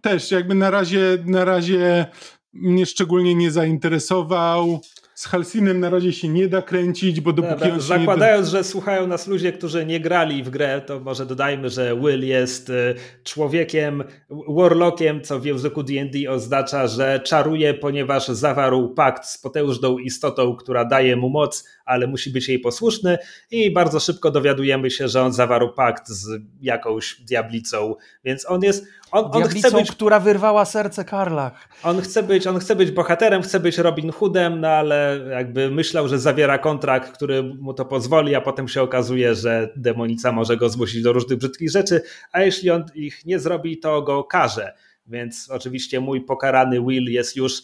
też 0.00 0.30
jakby 0.30 0.54
na 0.54 0.70
razie, 0.70 1.18
na 1.26 1.44
razie 1.44 2.06
mnie 2.52 2.86
szczególnie 2.86 3.34
nie 3.34 3.50
zainteresował. 3.50 4.80
Z 5.14 5.26
Halsinem 5.26 5.80
na 5.80 5.90
razie 5.90 6.12
się 6.12 6.28
nie 6.28 6.48
da 6.48 6.62
kręcić, 6.62 7.20
bo 7.20 7.32
dopóki 7.32 7.54
Dobra, 7.54 7.74
on 7.74 7.80
Zakładając, 7.80 8.48
że 8.48 8.64
słuchają 8.64 9.06
nas 9.06 9.26
ludzie, 9.26 9.52
którzy 9.52 9.86
nie 9.86 10.00
grali 10.00 10.42
w 10.42 10.50
grę, 10.50 10.82
to 10.86 11.00
może 11.00 11.26
dodajmy, 11.26 11.70
że 11.70 11.96
Will 11.96 12.26
jest 12.26 12.70
y, 12.70 12.94
człowiekiem, 13.24 14.04
warlockiem, 14.48 15.20
co 15.22 15.40
w 15.40 15.44
języku 15.44 15.82
D&D 15.82 16.30
oznacza, 16.30 16.86
że 16.86 17.20
czaruje, 17.24 17.74
ponieważ 17.74 18.28
zawarł 18.28 18.94
pakt 18.94 19.26
z 19.26 19.38
potężną 19.38 19.98
istotą, 19.98 20.56
która 20.56 20.84
daje 20.84 21.16
mu 21.16 21.30
moc, 21.30 21.68
ale 21.84 22.06
musi 22.06 22.30
być 22.30 22.48
jej 22.48 22.58
posłuszny. 22.58 23.18
I 23.50 23.70
bardzo 23.72 24.00
szybko 24.00 24.30
dowiadujemy 24.30 24.90
się, 24.90 25.08
że 25.08 25.22
on 25.22 25.32
zawarł 25.32 25.72
pakt 25.72 26.08
z 26.08 26.28
jakąś 26.60 27.20
diablicą, 27.20 27.94
więc 28.24 28.50
on 28.50 28.62
jest 28.62 28.86
on, 29.12 29.30
on 29.32 29.42
chce 29.42 29.70
być, 29.70 29.90
która 29.90 30.20
wyrwała 30.20 30.64
serce 30.64 31.04
Karlach. 31.04 31.68
On 31.82 32.00
chce 32.00 32.22
być, 32.22 32.46
on 32.46 32.58
chce 32.58 32.76
być 32.76 32.90
bohaterem, 32.90 33.42
chce 33.42 33.60
być 33.60 33.78
Robin 33.78 34.12
Hoodem, 34.12 34.60
no 34.60 34.68
ale 34.68 35.20
jakby 35.30 35.70
myślał, 35.70 36.08
że 36.08 36.18
zawiera 36.18 36.58
kontrakt, 36.58 37.12
który 37.12 37.42
mu 37.42 37.74
to 37.74 37.84
pozwoli, 37.84 38.34
a 38.34 38.40
potem 38.40 38.68
się 38.68 38.82
okazuje, 38.82 39.34
że 39.34 39.72
demonica 39.76 40.32
może 40.32 40.56
go 40.56 40.68
zmusić 40.68 41.02
do 41.02 41.12
różnych 41.12 41.38
brzydkich 41.38 41.70
rzeczy, 41.70 42.02
a 42.32 42.40
jeśli 42.40 42.70
on 42.70 42.84
ich 42.94 43.26
nie 43.26 43.38
zrobi, 43.38 43.78
to 43.78 44.02
go 44.02 44.24
karze. 44.24 44.72
Więc 45.06 45.50
oczywiście 45.50 46.00
mój 46.00 46.20
pokarany 46.20 46.80
Will 46.80 47.04
jest 47.04 47.36
już 47.36 47.62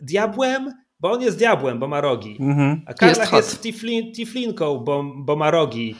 diabłem, 0.00 0.72
bo 1.00 1.12
on 1.12 1.22
jest 1.22 1.38
diabłem, 1.38 1.78
bo 1.78 1.88
ma 1.88 2.00
rogi. 2.00 2.36
Mhm. 2.40 2.82
A 2.86 2.94
Karlach 2.94 3.32
jest, 3.32 3.32
jest 3.32 3.62
tiflin, 3.62 4.12
tiflinką, 4.12 4.78
bo, 4.78 5.04
bo 5.16 5.36
ma 5.36 5.50
rogi. 5.50 5.96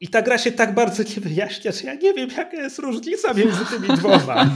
I 0.00 0.08
ta 0.08 0.22
gra 0.22 0.38
się 0.38 0.52
tak 0.52 0.74
bardzo 0.74 1.02
nie 1.02 1.22
wyjaśnia, 1.22 1.72
że 1.72 1.84
ja 1.84 1.94
nie 1.94 2.14
wiem, 2.14 2.30
jaka 2.36 2.56
jest 2.56 2.78
różnica 2.78 3.34
między 3.34 3.66
tymi 3.66 3.88
dwoma. 3.88 4.50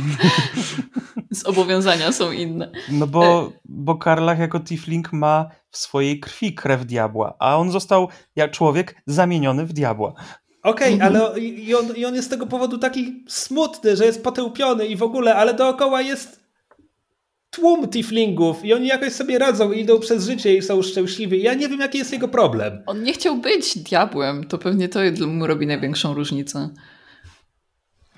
Zobowiązania 1.30 2.12
są 2.12 2.32
inne. 2.32 2.70
No 2.88 3.06
bo, 3.06 3.52
bo 3.64 3.94
Karlach 3.94 4.38
jako 4.38 4.60
Tifling 4.60 5.12
ma 5.12 5.48
w 5.70 5.76
swojej 5.76 6.20
krwi 6.20 6.54
krew 6.54 6.86
diabła, 6.86 7.34
a 7.38 7.56
on 7.56 7.70
został 7.70 8.08
jak 8.36 8.50
człowiek 8.50 9.02
zamieniony 9.06 9.66
w 9.66 9.72
diabła. 9.72 10.14
Okej, 10.62 10.94
okay, 10.94 11.06
ale 11.06 11.40
i 11.40 11.74
on, 11.74 11.96
i 11.96 12.04
on 12.04 12.14
jest 12.14 12.26
z 12.28 12.30
tego 12.30 12.46
powodu 12.46 12.78
taki 12.78 13.24
smutny, 13.28 13.96
że 13.96 14.04
jest 14.04 14.24
potępiony 14.24 14.86
i 14.86 14.96
w 14.96 15.02
ogóle, 15.02 15.34
ale 15.34 15.54
dookoła 15.54 16.02
jest 16.02 16.43
tłum 17.54 17.88
tiflingów 17.88 18.64
i 18.64 18.74
oni 18.74 18.86
jakoś 18.86 19.12
sobie 19.12 19.38
radzą 19.38 19.72
i 19.72 19.80
idą 19.80 20.00
przez 20.00 20.26
życie 20.26 20.56
i 20.56 20.62
są 20.62 20.82
szczęśliwi. 20.82 21.42
Ja 21.42 21.54
nie 21.54 21.68
wiem, 21.68 21.80
jaki 21.80 21.98
jest 21.98 22.12
jego 22.12 22.28
problem. 22.28 22.82
On 22.86 23.02
nie 23.02 23.12
chciał 23.12 23.36
być 23.36 23.78
diabłem, 23.78 24.44
to 24.44 24.58
pewnie 24.58 24.88
to 24.88 25.00
mu 25.26 25.46
robi 25.46 25.66
największą 25.66 26.14
różnicę. 26.14 26.70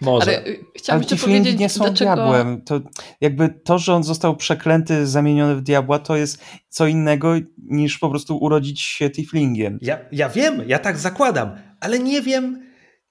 Może. 0.00 0.22
Ale 0.22 0.46
y, 0.46 0.64
chciałam 0.76 1.02
Ale 1.10 1.18
powiedzieć, 1.18 1.58
nie 1.58 1.68
są 1.68 1.84
dlaczego... 1.84 2.14
diabłem. 2.14 2.62
To 2.62 2.80
jakby 3.20 3.48
to, 3.64 3.78
że 3.78 3.94
on 3.94 4.04
został 4.04 4.36
przeklęty, 4.36 5.06
zamieniony 5.06 5.56
w 5.56 5.62
diabła, 5.62 5.98
to 5.98 6.16
jest 6.16 6.44
co 6.68 6.86
innego 6.86 7.34
niż 7.58 7.98
po 7.98 8.10
prostu 8.10 8.36
urodzić 8.36 8.80
się 8.80 9.10
tiflingiem. 9.10 9.78
Ja, 9.82 9.98
ja 10.12 10.28
wiem, 10.28 10.62
ja 10.66 10.78
tak 10.78 10.98
zakładam, 10.98 11.50
ale 11.80 11.98
nie 11.98 12.22
wiem, 12.22 12.65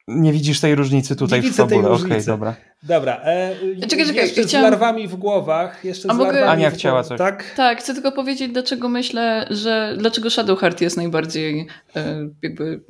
nie 0.07 0.34
widzisz 0.34 0.60
tej 0.60 0.76
różnicy 0.76 1.15
tutaj 1.15 1.41
nie 1.41 1.52
w 1.52 1.56
fabule. 1.56 1.90
Okej, 1.90 2.06
okay, 2.06 2.23
dobra. 2.23 2.56
Dobra. 2.84 3.22
E, 3.23 3.56
czekaj, 3.88 4.06
czekaj. 4.06 4.23
Jeszcze 4.23 4.44
chciałam... 4.44 4.68
z 4.68 4.72
larwami 4.72 5.07
w 5.07 5.15
głowach. 5.15 5.86
Jeszcze 5.86 6.11
A 6.11 6.14
z 6.14 6.18
mogę... 6.18 6.49
Ania 6.49 6.72
chciała 6.72 7.03
coś. 7.03 7.18
Tak? 7.18 7.53
tak, 7.56 7.80
chcę 7.80 7.94
tylko 7.94 8.11
powiedzieć, 8.11 8.52
dlaczego 8.52 8.90
myślę, 8.90 9.48
że 9.49 9.95
dlaczego 9.98 10.30
Shadowheart 10.30 10.82
jest 10.82 10.98
najbardziej 10.98 11.68
e, 11.95 12.30
jakby 12.44 12.82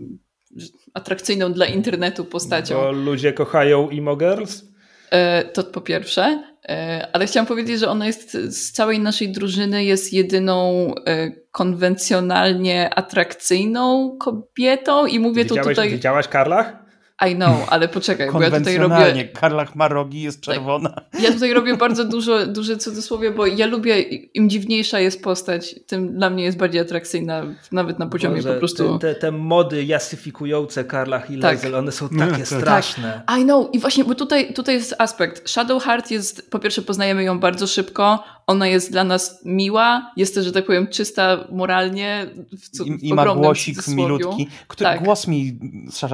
atrakcyjną 0.94 1.54
dla 1.54 1.66
internetu 1.66 2.26
postacią. 2.26 2.76
Bo 2.76 2.92
ludzie 2.92 3.34
kochają 3.34 3.90
emo 3.90 4.16
girls? 4.16 4.64
E, 5.12 5.44
to 5.44 5.64
po 5.64 5.82
pierwsze. 5.82 6.44
E, 6.70 7.08
ale 7.14 7.26
chciałam 7.26 7.48
powiedzieć, 7.48 7.80
że 7.80 7.90
ona 7.90 8.08
jest 8.08 8.32
z 8.34 8.72
całej 8.72 9.00
naszej 9.00 9.30
drużyny 9.30 9.84
jest 9.84 10.14
jedyną 10.14 10.92
e, 11.08 11.32
konwencjonalnie 11.52 12.94
atrakcyjną 12.94 14.18
kobietą 14.20 15.06
i 15.06 15.20
mówię 15.20 15.44
widziałeś, 15.44 15.64
to 15.64 15.70
tutaj... 15.70 15.90
Widziałaś 15.90 16.28
Karlach? 16.28 16.85
I 17.22 17.36
know, 17.36 17.68
ale 17.70 17.88
poczekaj, 17.88 18.32
bo 18.32 18.42
ja 18.42 18.52
tutaj 18.52 18.78
robię... 18.78 19.30
Karlach 19.34 19.76
ma 19.76 19.88
rogi, 19.88 20.22
jest 20.22 20.46
tak. 20.46 20.56
czerwona. 20.56 20.90
Tak. 20.90 21.22
Ja 21.22 21.32
tutaj 21.32 21.54
robię 21.54 21.78
bardzo 21.86 22.06
dużo, 22.06 22.46
duże 22.46 22.78
cudzysłowie, 22.78 23.32
bo 23.32 23.46
ja 23.46 23.66
lubię, 23.66 24.02
im 24.34 24.50
dziwniejsza 24.50 25.00
jest 25.00 25.24
postać, 25.24 25.76
tym 25.88 26.18
dla 26.18 26.30
mnie 26.30 26.44
jest 26.44 26.58
bardziej 26.58 26.82
atrakcyjna, 26.82 27.44
nawet 27.72 28.00
na 28.00 28.08
poziomie 28.08 28.36
Boże, 28.36 28.54
po 28.54 28.60
prostu... 28.60 29.00
Te, 29.00 29.16
te 29.16 29.32
mody 29.32 29.84
jasyfikujące 29.84 30.84
Karlach 30.84 31.32
i 31.32 31.40
tak. 31.40 31.60
one 31.78 31.92
są 31.92 32.10
takie 32.10 32.32
tak. 32.32 32.48
straszne. 32.48 33.22
Tak. 33.28 33.40
I 33.40 33.44
know, 33.44 33.68
i 33.74 33.80
właśnie, 33.80 34.06
bo 34.06 34.16
tutaj, 34.16 34.54
tutaj 34.54 34.76
jest 34.76 34.96
aspekt. 34.98 35.50
Shadowheart 35.50 36.12
jest, 36.12 36.52
po 36.52 36.60
pierwsze 36.60 36.82
poznajemy 36.82 37.24
ją 37.24 37.40
bardzo 37.40 37.68
szybko, 37.68 38.24
ona 38.48 38.68
jest 38.68 38.92
dla 38.92 39.04
nas 39.04 39.42
miła, 39.46 40.12
jest 40.18 40.36
też, 40.36 40.46
że 40.46 40.52
tak 40.52 40.66
powiem, 40.66 40.88
czysta 40.88 41.48
moralnie. 41.52 42.26
W, 42.52 42.84
w 42.84 42.88
I, 42.88 43.08
i 43.10 43.14
ma 43.14 43.36
głosik 43.36 43.88
milutki, 43.88 44.48
który 44.68 44.90
tak. 44.90 45.04
głos 45.04 45.28
mi 45.28 45.60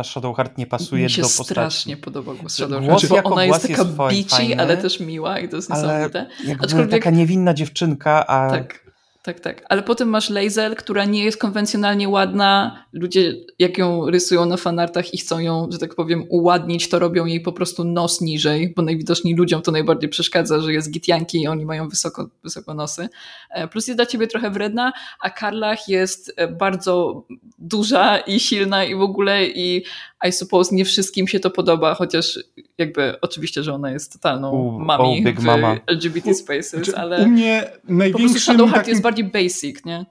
Shadowheart 0.04 0.58
nie 0.58 0.68
pasuje 0.68 1.04
mi 1.04 1.10
się 1.10 1.22
do 1.22 1.28
postaci. 1.28 1.50
strasznie 1.50 1.98
podoba 1.98 2.34
głos 2.34 2.54
Shadowheart, 2.54 3.08
bo 3.08 3.24
ona 3.24 3.46
jest 3.46 3.62
taka 3.62 3.84
jest 3.84 3.98
bici, 4.10 4.54
ale 4.54 4.78
też 4.78 5.00
miła 5.00 5.40
i 5.40 5.50
to 5.50 5.56
jest 5.56 5.70
niesamowite. 5.70 6.28
Aczkolwiek... 6.60 6.92
taka 6.92 7.10
niewinna 7.10 7.54
dziewczynka, 7.54 8.28
a 8.28 8.50
tak. 8.50 8.91
Tak, 9.24 9.40
tak. 9.40 9.64
Ale 9.70 9.84
potem 9.84 10.10
masz 10.10 10.30
Lazel, 10.30 10.76
która 10.76 11.06
nie 11.06 11.24
jest 11.24 11.38
konwencjonalnie 11.38 12.10
ładna. 12.10 12.84
Ludzie, 12.94 13.34
jak 13.60 13.78
ją 13.78 14.10
rysują 14.10 14.46
na 14.46 14.58
fanartach 14.58 15.14
i 15.14 15.18
chcą 15.18 15.40
ją, 15.40 15.68
że 15.72 15.78
tak 15.78 15.96
powiem, 15.96 16.26
uładnić, 16.30 16.90
to 16.90 17.00
robią 17.00 17.26
jej 17.26 17.42
po 17.42 17.54
prostu 17.54 17.84
nos 17.84 18.22
niżej, 18.22 18.74
bo 18.76 18.82
najwidoczniej 18.82 19.36
ludziom 19.36 19.62
to 19.62 19.72
najbardziej 19.72 20.10
przeszkadza, 20.10 20.60
że 20.60 20.74
jest 20.74 20.92
gitjanki 20.92 21.42
i 21.42 21.48
oni 21.48 21.66
mają 21.66 21.90
wysoko, 21.90 22.30
wysoko 22.44 22.74
nosy. 22.74 23.10
E, 23.50 23.68
plus 23.68 23.88
jest 23.88 23.98
dla 23.98 24.06
ciebie 24.06 24.28
trochę 24.28 24.50
wredna, 24.50 24.92
a 25.20 25.30
Karlach 25.30 25.88
jest 25.88 26.34
e, 26.36 26.48
bardzo 26.48 27.26
duża 27.60 28.18
i 28.18 28.40
silna 28.40 28.86
i 28.86 28.96
w 28.96 29.02
ogóle 29.02 29.46
i 29.46 29.84
i 30.28 30.32
suppose 30.32 30.76
nie 30.76 30.86
wszystkim 30.86 31.28
się 31.28 31.40
to 31.40 31.52
podoba, 31.52 31.96
chociaż 31.96 32.40
jakby 32.78 33.22
oczywiście, 33.22 33.64
że 33.64 33.74
ona 33.74 33.92
jest 33.92 34.14
totalną 34.14 34.52
U, 34.52 34.80
mami 34.80 35.24
oh, 35.28 35.42
w 35.42 35.44
mama. 35.44 35.78
LGBT 35.88 36.34
spaces, 36.34 36.70
znaczy, 36.70 36.96
ale 36.96 37.24
u 37.24 37.28
mnie 37.28 37.72
największym 37.90 38.40
Shadowheart 38.40 38.76
takim... 38.76 38.90
jest 38.90 39.02
bardziej 39.02 39.26
basic, 39.26 39.86
nie? 39.86 40.06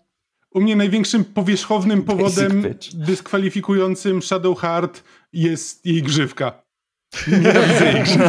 U 0.51 0.61
mnie 0.61 0.77
największym 0.77 1.25
powierzchownym 1.25 2.03
powodem 2.03 2.75
dyskwalifikującym 2.95 4.23
Shadowheart 4.23 5.03
jest 5.33 5.87
jej 5.87 6.03
grzywka. 6.03 6.63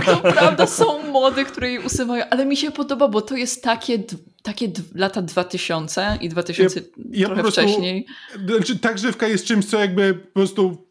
To 0.06 0.18
prawda, 0.18 0.68
są 0.68 1.12
mody, 1.12 1.45
które 1.45 1.70
jej 1.70 1.80
usuwają, 1.80 2.26
ale 2.30 2.45
mi 2.45 2.58
się 2.58 2.72
podoba, 2.72 3.08
bo 3.08 3.22
to 3.22 3.36
jest 3.36 3.64
takie, 3.64 4.03
takie 4.44 4.72
lata 4.95 5.22
2000 5.22 6.18
i 6.22 6.30
2000 6.30 6.80
ja, 6.80 6.86
ja 7.12 7.26
trochę 7.26 7.41
prostu, 7.41 7.62
wcześniej. 7.62 8.06
Znaczy, 8.45 8.80
ta 8.80 8.94
grzywka 8.94 9.28
jest 9.28 9.45
czymś, 9.45 9.66
co 9.66 9.80
jakby 9.80 10.14
po 10.14 10.34
prostu 10.34 10.90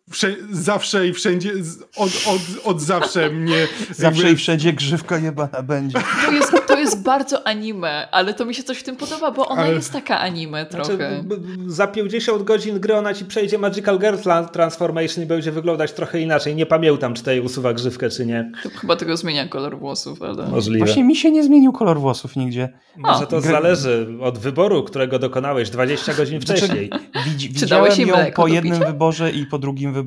zawsze 0.51 1.09
i 1.09 1.13
wszędzie, 1.13 1.53
od, 1.97 2.11
od, 2.27 2.67
od 2.67 2.81
zawsze 2.81 3.31
mnie... 3.31 3.69
Zawsze 3.91 4.31
i 4.33 4.37
wszędzie 4.37 4.73
grzywka 4.73 5.19
jebana 5.19 5.63
będzie. 5.63 5.99
To 6.27 6.33
jest, 6.33 6.53
to 6.67 6.79
jest 6.79 7.03
bardzo 7.03 7.47
anime, 7.47 8.09
ale 8.11 8.35
to 8.35 8.45
mi 8.45 8.55
się 8.55 8.63
coś 8.63 8.79
w 8.79 8.83
tym 8.83 8.97
podoba, 8.97 9.31
bo 9.31 9.49
ona 9.49 9.63
ale... 9.63 9.75
jest 9.75 9.93
taka 9.93 10.21
anime 10.21 10.67
trochę. 10.67 10.95
Znaczy, 10.95 11.25
za 11.67 11.87
50 11.87 12.43
godzin 12.43 12.81
gry 12.81 12.97
ona 12.97 13.15
ci 13.15 13.25
przejdzie 13.25 13.59
Magical 13.59 13.99
Girl 13.99 14.17
Transformation 14.53 15.25
i 15.25 15.27
będzie 15.27 15.53
wyglądać 15.53 15.93
trochę 15.93 16.21
inaczej. 16.21 16.55
Nie 16.55 16.67
pamiętam, 16.67 17.15
czy 17.15 17.21
tutaj 17.21 17.41
usuwa 17.41 17.73
grzywkę, 17.73 18.11
czy 18.11 18.27
nie. 18.27 18.53
Chyba 18.81 18.97
tego 18.97 19.17
zmienia 19.17 19.49
kolor 19.49 19.79
włosów, 19.79 20.23
ale... 20.23 20.49
Możliwe. 20.49 20.85
Właśnie 20.85 21.05
mi 21.05 21.17
się 21.17 21.31
nie 21.31 21.45
zmienił 21.45 21.73
kolor 21.73 22.01
włosów 22.01 22.37
nigdzie. 22.37 22.69
Może 22.97 23.27
to 23.27 23.41
zależy 23.41 24.09
od 24.21 24.39
wyboru, 24.39 24.85
którego 24.85 25.19
dokonałeś 25.19 25.71
20 25.71 26.15
godzin 26.15 26.41
znaczy, 26.41 26.63
wcześniej. 26.63 26.91
Widzi, 27.25 27.49
widziałem 27.49 28.01
ją 28.01 28.17
po 28.35 28.47
jednym 28.47 28.79
wyborze 28.79 29.31
i 29.31 29.47
po 29.47 29.59
drugim 29.59 29.93
wyborze 29.93 30.00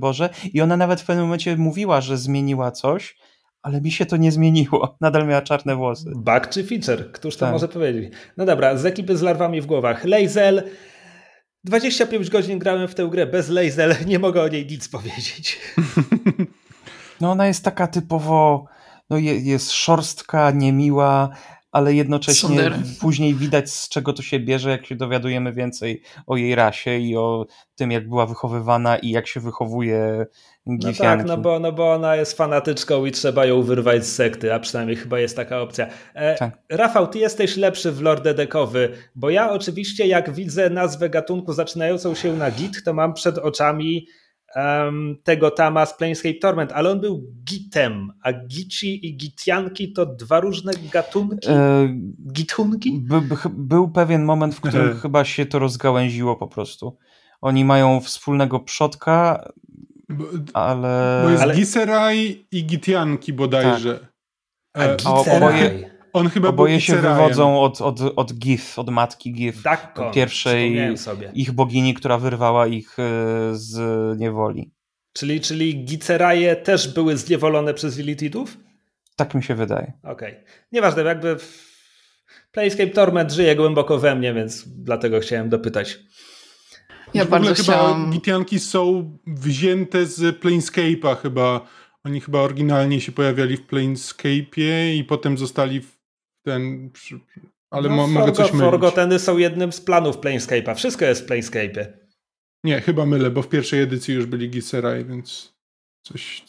i 0.54 0.62
ona 0.62 0.78
nawet 0.78 1.02
w 1.02 1.06
pewnym 1.06 1.26
momencie 1.26 1.58
mówiła, 1.58 2.02
że 2.02 2.18
zmieniła 2.18 2.72
coś, 2.72 3.16
ale 3.62 3.82
mi 3.82 3.92
się 3.92 4.06
to 4.06 4.18
nie 4.18 4.32
zmieniło. 4.32 4.96
Nadal 5.02 5.28
miała 5.28 5.42
czarne 5.42 5.76
włosy. 5.76 6.12
Bug 6.16 6.50
czy 6.50 6.64
feature? 6.64 7.12
Któż 7.12 7.36
to 7.36 7.40
tak. 7.40 7.54
może 7.54 7.68
powiedzieć? 7.68 8.14
No 8.38 8.46
dobra, 8.46 8.78
z 8.78 8.86
ekipy 8.86 9.18
z 9.18 9.22
larwami 9.22 9.62
w 9.62 9.66
głowach. 9.66 10.06
Lazel. 10.06 10.64
25 11.64 12.30
godzin 12.30 12.60
grałem 12.60 12.88
w 12.88 12.96
tę 12.96 13.08
grę 13.12 13.26
bez 13.26 13.50
Lazel, 13.50 13.96
nie 14.08 14.20
mogę 14.20 14.42
o 14.42 14.48
niej 14.48 14.66
nic 14.66 14.90
powiedzieć. 14.90 15.58
No 17.22 17.32
ona 17.32 17.48
jest 17.48 17.64
taka 17.64 17.88
typowo, 17.88 18.66
no 19.10 19.18
jest 19.18 19.72
szorstka, 19.72 20.52
niemiła, 20.52 21.30
ale 21.74 21.94
jednocześnie 21.94 22.72
później 23.00 23.34
widać 23.34 23.72
z 23.72 23.90
czego 23.90 24.14
to 24.14 24.22
się 24.22 24.40
bierze, 24.40 24.70
jak 24.70 24.86
się 24.86 24.96
dowiadujemy 24.96 25.54
więcej 25.54 26.02
o 26.28 26.38
jej 26.38 26.56
rasie 26.56 26.98
i 26.98 27.18
o 27.18 27.46
tym, 27.76 27.92
jak 27.92 28.10
była 28.10 28.26
wychowywana 28.26 28.98
i 28.98 29.10
jak 29.10 29.28
się 29.28 29.40
wychowuje 29.40 30.26
no 30.66 30.94
tak, 30.98 31.26
no 31.26 31.38
bo, 31.38 31.60
no 31.60 31.72
bo 31.72 31.94
ona 31.94 32.16
jest 32.16 32.38
fanatyczką 32.38 33.06
i 33.06 33.12
trzeba 33.12 33.46
ją 33.46 33.62
wyrwać 33.62 34.06
z 34.06 34.16
sekty, 34.16 34.54
a 34.54 34.60
przynajmniej 34.60 34.98
chyba 34.98 35.20
jest 35.20 35.36
taka 35.36 35.62
opcja. 35.62 35.88
E, 36.14 36.36
tak. 36.36 36.58
Rafał, 36.70 37.08
ty 37.08 37.20
jesteś 37.20 37.58
lepszy 37.58 37.92
w 37.92 38.02
lore 38.02 38.22
dedekowy, 38.22 38.90
bo 39.16 39.30
ja 39.30 39.52
oczywiście 39.52 40.08
jak 40.08 40.32
widzę 40.32 40.70
nazwę 40.70 41.10
gatunku 41.10 41.54
zaczynającą 41.54 42.16
się 42.16 42.34
na 42.34 42.52
git, 42.52 42.84
to 42.84 42.94
mam 42.94 43.14
przed 43.14 43.38
oczami 43.38 44.08
um, 44.56 45.18
tego 45.24 45.52
Tama 45.52 45.86
z 45.86 45.98
Planescape 45.98 46.40
Torment, 46.40 46.72
ale 46.72 46.92
on 46.92 47.00
był 47.00 47.24
gitem, 47.44 48.12
a 48.22 48.34
gici 48.34 49.08
i 49.08 49.18
gitianki 49.18 49.94
to 49.94 50.06
dwa 50.06 50.40
różne 50.40 50.72
gatunki? 50.92 51.50
E, 51.50 51.90
Gitunki? 52.34 53.00
By, 53.00 53.22
by, 53.22 53.36
był 53.50 53.92
pewien 53.92 54.24
moment, 54.24 54.56
w 54.56 54.62
którym 54.62 55.00
chyba 55.00 55.26
się 55.26 55.46
to 55.46 55.60
rozgałęziło 55.60 56.36
po 56.36 56.48
prostu. 56.48 56.98
Oni 57.42 57.66
mają 57.66 58.02
wspólnego 58.02 58.60
przodka, 58.60 59.50
bo, 60.10 60.26
ale... 60.54 61.22
Bo 61.24 61.30
jest 61.30 61.44
ale... 61.44 61.56
Giseraj 61.56 62.46
i 62.52 62.66
Gitianki 62.66 63.34
bodajże. 63.34 64.00
Tak. 64.00 64.14
A, 64.74 64.84
e, 64.84 65.38
oboje, 65.38 65.93
on 66.14 66.30
chyba 66.30 66.50
oboje 66.50 66.82
się 66.82 66.96
wywodzą 66.96 67.62
od, 67.62 67.82
od, 67.82 68.00
od 68.16 68.34
Gif, 68.34 68.80
od 68.80 68.90
matki 68.90 69.34
Gif. 69.34 69.62
Dakko, 69.62 70.12
pierwszej 70.12 70.96
ich 71.34 71.52
bogini, 71.52 71.94
która 71.94 72.18
wyrwała 72.18 72.68
ich 72.68 73.00
e, 73.00 73.04
z 73.52 73.80
niewoli. 74.20 74.72
Czyli, 75.14 75.42
czyli 75.42 75.86
Giceraje 75.86 76.56
też 76.56 76.94
były 76.94 77.18
zniewolone 77.18 77.74
przez 77.74 77.98
Wilitidów? 77.98 78.58
Tak 79.16 79.36
mi 79.36 79.44
się 79.44 79.56
wydaje. 79.56 79.94
Okej. 80.04 80.32
Okay. 80.32 80.44
Nieważne, 80.72 81.04
jakby 81.04 81.38
Playscape 82.52 82.90
Torment 82.90 83.32
żyje 83.32 83.56
głęboko 83.56 83.98
we 83.98 84.16
mnie, 84.16 84.34
więc 84.34 84.64
dlatego 84.68 85.20
chciałem 85.20 85.50
dopytać. 85.50 86.00
Ja 87.14 87.26
bardzo 87.26 87.54
chciałam... 87.54 88.02
chyba 88.02 88.14
Gitianki 88.14 88.60
są 88.60 89.18
wzięte 89.28 90.06
z 90.06 90.40
Planescape'a 90.42 91.18
chyba. 91.22 91.68
Oni 92.04 92.22
chyba 92.22 92.40
oryginalnie 92.40 93.02
się 93.02 93.12
pojawiali 93.12 93.58
w 93.58 93.68
Planescape'ie 93.68 94.96
i 94.96 95.04
potem 95.04 95.38
zostali 95.38 95.82
w 95.82 96.03
ten... 96.44 96.90
Ale 97.72 97.90
no, 97.90 97.96
mogę 97.96 98.14
Forgo, 98.14 98.32
coś 98.32 98.52
mylić. 98.52 98.72
Forgoteny 98.72 99.20
są 99.20 99.38
jednym 99.38 99.72
z 99.72 99.82
planów 99.82 100.18
Planescape'a. 100.18 100.76
Wszystko 100.76 101.06
jest 101.06 101.26
w 101.26 101.30
Planescape'ie. 101.30 101.86
Nie, 102.64 102.82
chyba 102.82 103.06
mylę, 103.06 103.32
bo 103.32 103.42
w 103.42 103.50
pierwszej 103.50 103.82
edycji 103.82 104.14
już 104.14 104.26
byli 104.26 104.50
Gisseraj, 104.50 105.06
więc 105.06 105.54
coś, 106.04 106.44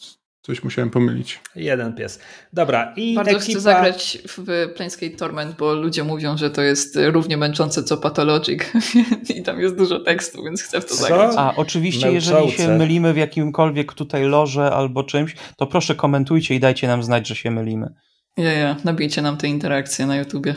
Coś 0.45 0.63
musiałem 0.63 0.89
pomylić. 0.89 1.41
Jeden 1.55 1.93
pies. 1.93 2.19
Dobra. 2.53 2.93
I 2.95 3.15
Bardzo 3.15 3.31
ekipa... 3.31 3.51
chcę 3.51 3.59
zagrać 3.59 4.17
w 4.27 4.43
Planescape 4.75 5.09
Torment, 5.09 5.55
bo 5.57 5.73
ludzie 5.73 6.03
mówią, 6.03 6.37
że 6.37 6.49
to 6.49 6.61
jest 6.61 6.99
równie 7.11 7.37
męczące 7.37 7.83
co 7.83 7.97
Pathologic 7.97 8.63
i 9.35 9.43
tam 9.43 9.59
jest 9.59 9.77
dużo 9.77 9.99
tekstu, 9.99 10.43
więc 10.43 10.61
chcę 10.61 10.81
w 10.81 10.85
to 10.85 10.95
co? 10.95 11.01
zagrać. 11.01 11.35
A 11.37 11.55
oczywiście, 11.55 12.11
jeżeli 12.11 12.51
się 12.51 12.77
mylimy 12.77 13.13
w 13.13 13.17
jakimkolwiek 13.17 13.93
tutaj 13.93 14.23
loże 14.23 14.71
albo 14.71 15.03
czymś, 15.03 15.35
to 15.57 15.67
proszę 15.67 15.95
komentujcie 15.95 16.55
i 16.55 16.59
dajcie 16.59 16.87
nam 16.87 17.03
znać, 17.03 17.27
że 17.27 17.35
się 17.35 17.51
mylimy. 17.51 17.93
Ja, 18.37 18.51
ja. 18.51 18.75
Nabijcie 18.83 19.21
nam 19.21 19.37
te 19.37 19.47
interakcje 19.47 20.05
na 20.05 20.15
YouTubie. 20.15 20.55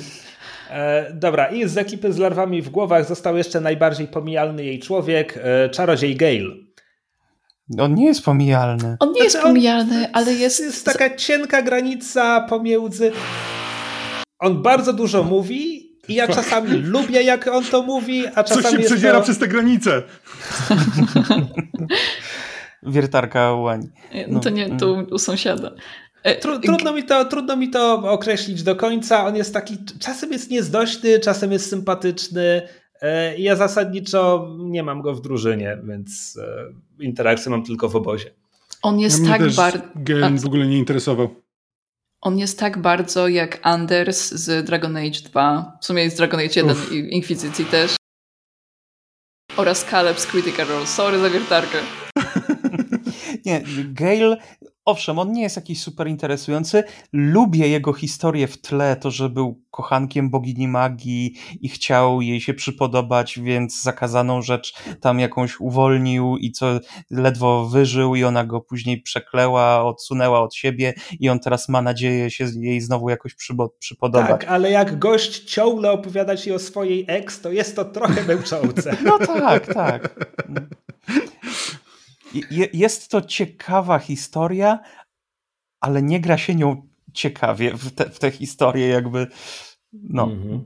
E, 0.71 1.13
dobra, 1.15 1.47
i 1.47 1.69
z 1.69 1.79
ekipy 1.79 2.13
z 2.13 2.19
larwami 2.19 2.63
w 2.63 2.71
głowach 2.71 3.07
został 3.07 3.37
jeszcze 3.37 3.61
najbardziej 3.61 4.09
pomijalny 4.09 4.65
jej 4.65 4.81
człowiek, 4.81 5.39
e, 5.43 5.69
czarodziej 5.69 6.17
Gale. 6.17 6.55
On 7.79 7.95
nie 7.95 8.07
jest 8.07 8.25
pomijalny. 8.25 8.97
On 9.01 9.13
nie 9.13 9.23
jest 9.23 9.33
znaczy, 9.33 9.47
pomijalny, 9.47 9.99
on, 9.99 10.11
ale 10.13 10.33
jest... 10.33 10.61
Jest 10.61 10.85
taka 10.85 11.17
cienka 11.17 11.63
granica 11.63 12.41
pomiędzy... 12.41 13.13
On 14.39 14.63
bardzo 14.63 14.93
dużo 14.93 15.23
mówi 15.23 15.89
i 16.09 16.15
ja 16.15 16.29
czasami 16.29 16.71
lubię, 16.95 17.23
jak 17.23 17.47
on 17.47 17.65
to 17.65 17.83
mówi, 17.83 18.27
a 18.35 18.45
czasami 18.45 18.63
Coś 18.63 18.73
się 18.73 18.79
przedziera 18.79 19.19
to... 19.19 19.25
przez 19.25 19.39
tę 19.39 19.49
granicę. 19.49 20.03
Wiertarka 22.83 23.53
łań. 23.53 23.89
No. 24.29 24.41
To 24.41 24.51
nie, 24.51 24.77
to 24.77 25.05
u 25.11 25.19
sąsiada. 25.19 25.71
E, 26.23 26.37
Tru, 26.37 26.59
trudno, 26.61 26.93
mi 26.93 27.05
to, 27.05 27.25
trudno 27.25 27.57
mi 27.57 27.71
to 27.71 27.95
określić 28.13 28.63
do 28.63 28.77
końca. 28.77 29.27
On 29.27 29.37
jest 29.37 29.55
taki, 29.55 29.77
czasem 30.01 30.33
jest 30.33 30.51
niezdośny, 30.51 31.19
czasem 31.19 31.53
jest 31.53 31.71
sympatyczny. 31.71 32.69
E, 33.03 33.39
ja 33.39 33.57
zasadniczo 33.57 34.49
nie 34.59 34.83
mam 34.83 35.03
go 35.03 35.15
w 35.15 35.21
drużynie, 35.21 35.79
więc 35.85 36.39
e, 36.43 37.05
interakcje 37.05 37.51
mam 37.51 37.65
tylko 37.65 37.89
w 37.89 37.97
obozie. 37.97 38.31
On 38.83 39.01
jest 39.01 39.25
ja 39.25 39.39
tak 39.39 39.51
bardzo. 39.51 39.79
Gen 39.97 40.39
w 40.39 40.47
ogóle 40.47 40.67
nie 40.67 40.79
interesował. 40.79 41.29
On 42.21 42.39
jest 42.39 42.59
tak 42.59 42.79
bardzo 42.79 43.29
jak 43.29 43.59
Anders 43.63 44.31
z 44.31 44.67
Dragon 44.67 44.97
Age 44.97 45.21
2. 45.25 45.79
W 45.81 45.87
sumie 45.87 46.03
jest 46.03 46.17
Dragon 46.17 46.41
Age 46.41 46.53
1 46.57 46.71
Uf. 46.71 46.93
i 46.93 47.15
Inquisicji 47.17 47.65
też. 47.65 47.97
Oraz 49.57 49.85
Caleb 49.85 50.21
z 50.21 50.27
Critical 50.27 50.67
Role. 50.67 50.87
Sorry 50.87 51.19
za 51.19 51.31
wiertarkę. 51.31 51.79
nie, 53.47 53.63
Gale 53.93 54.37
owszem, 54.89 55.19
on 55.19 55.33
nie 55.33 55.43
jest 55.43 55.57
jakiś 55.57 55.83
super 55.83 56.09
interesujący. 56.09 56.85
Lubię 57.13 57.69
jego 57.69 57.93
historię 57.93 58.49
w 58.49 58.61
tle, 58.61 58.97
to, 58.97 59.11
że 59.11 59.29
był 59.29 59.63
kochankiem 59.71 60.31
bogini 60.31 60.69
magii 60.69 61.35
i 61.61 61.69
chciał 61.69 62.23
jej 62.23 62.41
się 62.41 62.55
przypodobać, 62.55 63.39
więc 63.39 63.83
zakazaną 63.83 64.43
rzecz 64.43 64.75
tam 65.01 65.21
jakąś 65.21 65.61
uwolnił 65.61 66.37
i 66.37 66.53
co 66.53 66.67
ledwo 67.11 67.67
wyżył 67.67 68.15
i 68.15 68.25
ona 68.25 68.45
go 68.45 68.61
później 68.61 69.03
przekleła, 69.03 69.85
odsunęła 69.85 70.41
od 70.41 70.55
siebie 70.55 70.95
i 71.21 71.29
on 71.29 71.41
teraz 71.41 71.69
ma 71.69 71.83
nadzieję 71.83 72.31
się 72.31 72.47
jej 72.61 72.81
znowu 72.81 73.09
jakoś 73.11 73.35
przypodobać. 73.79 74.31
Tak, 74.31 74.45
ale 74.45 74.71
jak 74.71 74.99
gość 74.99 75.45
ciągle 75.45 75.93
opowiada 75.93 76.37
ci 76.37 76.53
o 76.53 76.59
swojej 76.59 77.05
ex, 77.09 77.41
to 77.41 77.53
jest 77.53 77.77
to 77.77 77.85
trochę 77.85 78.25
męczące. 78.35 78.97
No 79.05 79.19
tak, 79.19 79.75
tak. 79.75 80.15
Jest 82.73 83.11
to 83.11 83.23
ciekawa 83.23 83.99
historia, 83.99 84.79
ale 85.81 86.03
nie 86.03 86.21
gra 86.21 86.39
się 86.39 86.55
nią 86.55 86.89
ciekawie 87.13 87.75
w, 87.75 87.91
te, 87.91 88.11
w 88.11 88.19
tę 88.19 88.31
historię, 88.31 88.89
jakby. 88.89 89.27
No. 89.93 90.23
Mhm. 90.23 90.65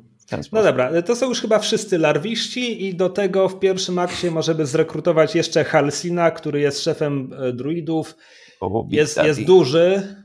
No 0.53 0.63
dobra, 0.63 1.03
to 1.03 1.17
są 1.17 1.29
już 1.29 1.41
chyba 1.41 1.59
wszyscy 1.59 1.99
larwiści 1.99 2.87
i 2.87 2.95
do 2.95 3.11
tego 3.11 3.49
w 3.49 3.59
pierwszym 3.59 3.99
akcie 3.99 4.31
możemy 4.31 4.67
zrekrutować 4.67 5.35
jeszcze 5.35 5.65
Halsina, 5.65 6.31
który 6.31 6.61
jest 6.61 6.83
szefem 6.83 7.33
e, 7.39 7.53
druidów. 7.53 8.17
O, 8.61 8.87
jest, 8.91 9.17
jest 9.17 9.45
duży. 9.45 10.17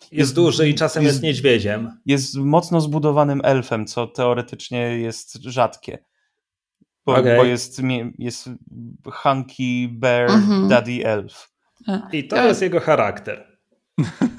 Jest, 0.00 0.12
jest, 0.12 0.34
duży 0.34 0.68
i 0.68 0.74
czasem 0.74 1.02
jest, 1.02 1.14
jest 1.14 1.22
niedźwiedziem. 1.22 2.00
Jest 2.06 2.34
mocno 2.34 2.80
zbudowanym 2.80 3.40
elfem, 3.44 3.86
co 3.86 4.06
teoretycznie 4.06 4.98
jest 4.98 5.34
rzadkie. 5.34 5.98
Bo, 7.06 7.12
okay. 7.12 7.36
bo 7.36 7.44
jest, 7.44 7.82
jest 8.18 8.50
Hunky 9.12 9.88
Bear 9.92 10.30
mhm. 10.30 10.68
Daddy 10.68 11.04
Elf. 11.04 11.48
I 12.12 12.28
to 12.28 12.46
jest 12.46 12.62
jego 12.62 12.80
charakter. 12.80 13.55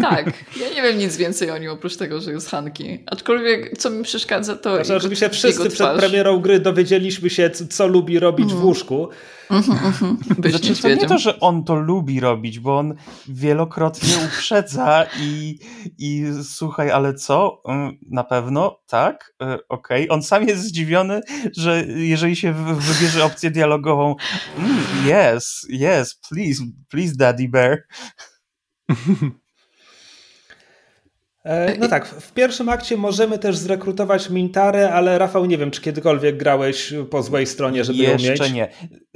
Tak, 0.02 0.26
ja 0.62 0.70
nie 0.70 0.82
wiem 0.82 0.98
nic 0.98 1.18
więcej 1.18 1.52
o 1.52 1.58
nim 1.58 1.72
oprócz 1.72 1.98
tego, 1.98 2.22
że 2.22 2.32
jest 2.32 2.50
Hanki. 2.50 3.04
Aczkolwiek 3.06 3.78
co 3.78 3.90
mi 3.90 4.04
przeszkadza 4.04 4.56
to. 4.56 4.76
Znaczy, 4.76 4.96
oczywiście 4.96 5.30
wszyscy 5.30 5.70
przed 5.70 5.98
premierą 5.98 6.40
gry 6.40 6.60
dowiedzieliśmy 6.60 7.30
się, 7.30 7.50
co 7.50 7.88
lubi 7.88 8.20
robić 8.20 8.54
w 8.54 8.64
łóżku. 8.64 9.10
Mm-hmm, 9.50 9.92
mm-hmm. 9.92 10.50
Znaczy, 10.50 10.82
to 10.82 10.88
nie 10.90 11.08
to, 11.08 11.18
że 11.18 11.40
on 11.40 11.64
to 11.64 11.76
lubi 11.76 12.20
robić, 12.20 12.60
bo 12.60 12.78
on 12.78 12.96
wielokrotnie 13.28 14.14
uprzedza 14.26 15.06
i, 15.20 15.60
i 15.98 16.24
słuchaj, 16.44 16.92
ale 16.92 17.14
co? 17.14 17.62
Mm, 17.68 17.98
na 18.12 18.24
pewno? 18.24 18.80
Tak? 18.88 19.34
E, 19.42 19.46
okej. 19.70 20.04
Okay. 20.04 20.16
On 20.16 20.24
sam 20.24 20.48
jest 20.48 20.64
zdziwiony, 20.64 21.22
że 21.58 21.86
jeżeli 21.88 22.36
się 22.36 22.54
wybierze 22.54 23.26
opcję 23.26 23.52
dialogową 23.52 24.16
mm, 24.58 24.78
yes, 25.06 25.68
yes, 25.70 26.20
please, 26.30 26.64
please 26.90 27.14
daddy 27.16 27.50
bear. 27.50 27.78
E, 31.48 31.78
no 31.78 31.88
tak, 31.88 32.08
w 32.08 32.34
pierwszym 32.34 32.70
akcie 32.70 32.98
możemy 32.98 33.40
też 33.40 33.58
zrekrutować 33.58 34.30
Mintarę, 34.30 34.94
ale 34.94 35.18
Rafał, 35.18 35.46
nie 35.46 35.58
wiem, 35.58 35.72
czy 35.72 35.82
kiedykolwiek 35.82 36.38
grałeś 36.38 36.94
po 37.10 37.24
złej 37.24 37.48
stronie, 37.48 37.84
żeby 37.84 38.00
Jeszcze 38.00 38.12
ją 38.12 38.18
mieć? 38.18 38.40
Jeszcze 38.40 38.50
nie. 38.52 38.70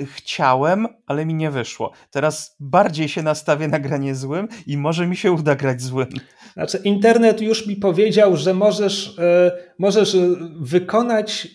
Chciałem, 0.06 0.88
ale 1.08 1.26
mi 1.26 1.34
nie 1.34 1.52
wyszło. 1.52 1.91
Teraz 2.12 2.56
bardziej 2.60 3.10
się 3.10 3.22
nastawię 3.22 3.68
na 3.68 3.80
granie 3.80 4.16
złym 4.16 4.48
i 4.68 4.78
może 4.78 5.08
mi 5.08 5.16
się 5.16 5.32
uda 5.32 5.56
grać 5.56 5.82
złym. 5.82 6.08
Znaczy, 6.53 6.78
internet 6.84 7.41
już 7.41 7.68
mi 7.68 7.76
powiedział, 7.76 8.38
że 8.38 8.53
możesz, 8.53 9.20
e, 9.20 9.52
możesz 9.80 10.18
wykonać 10.60 11.48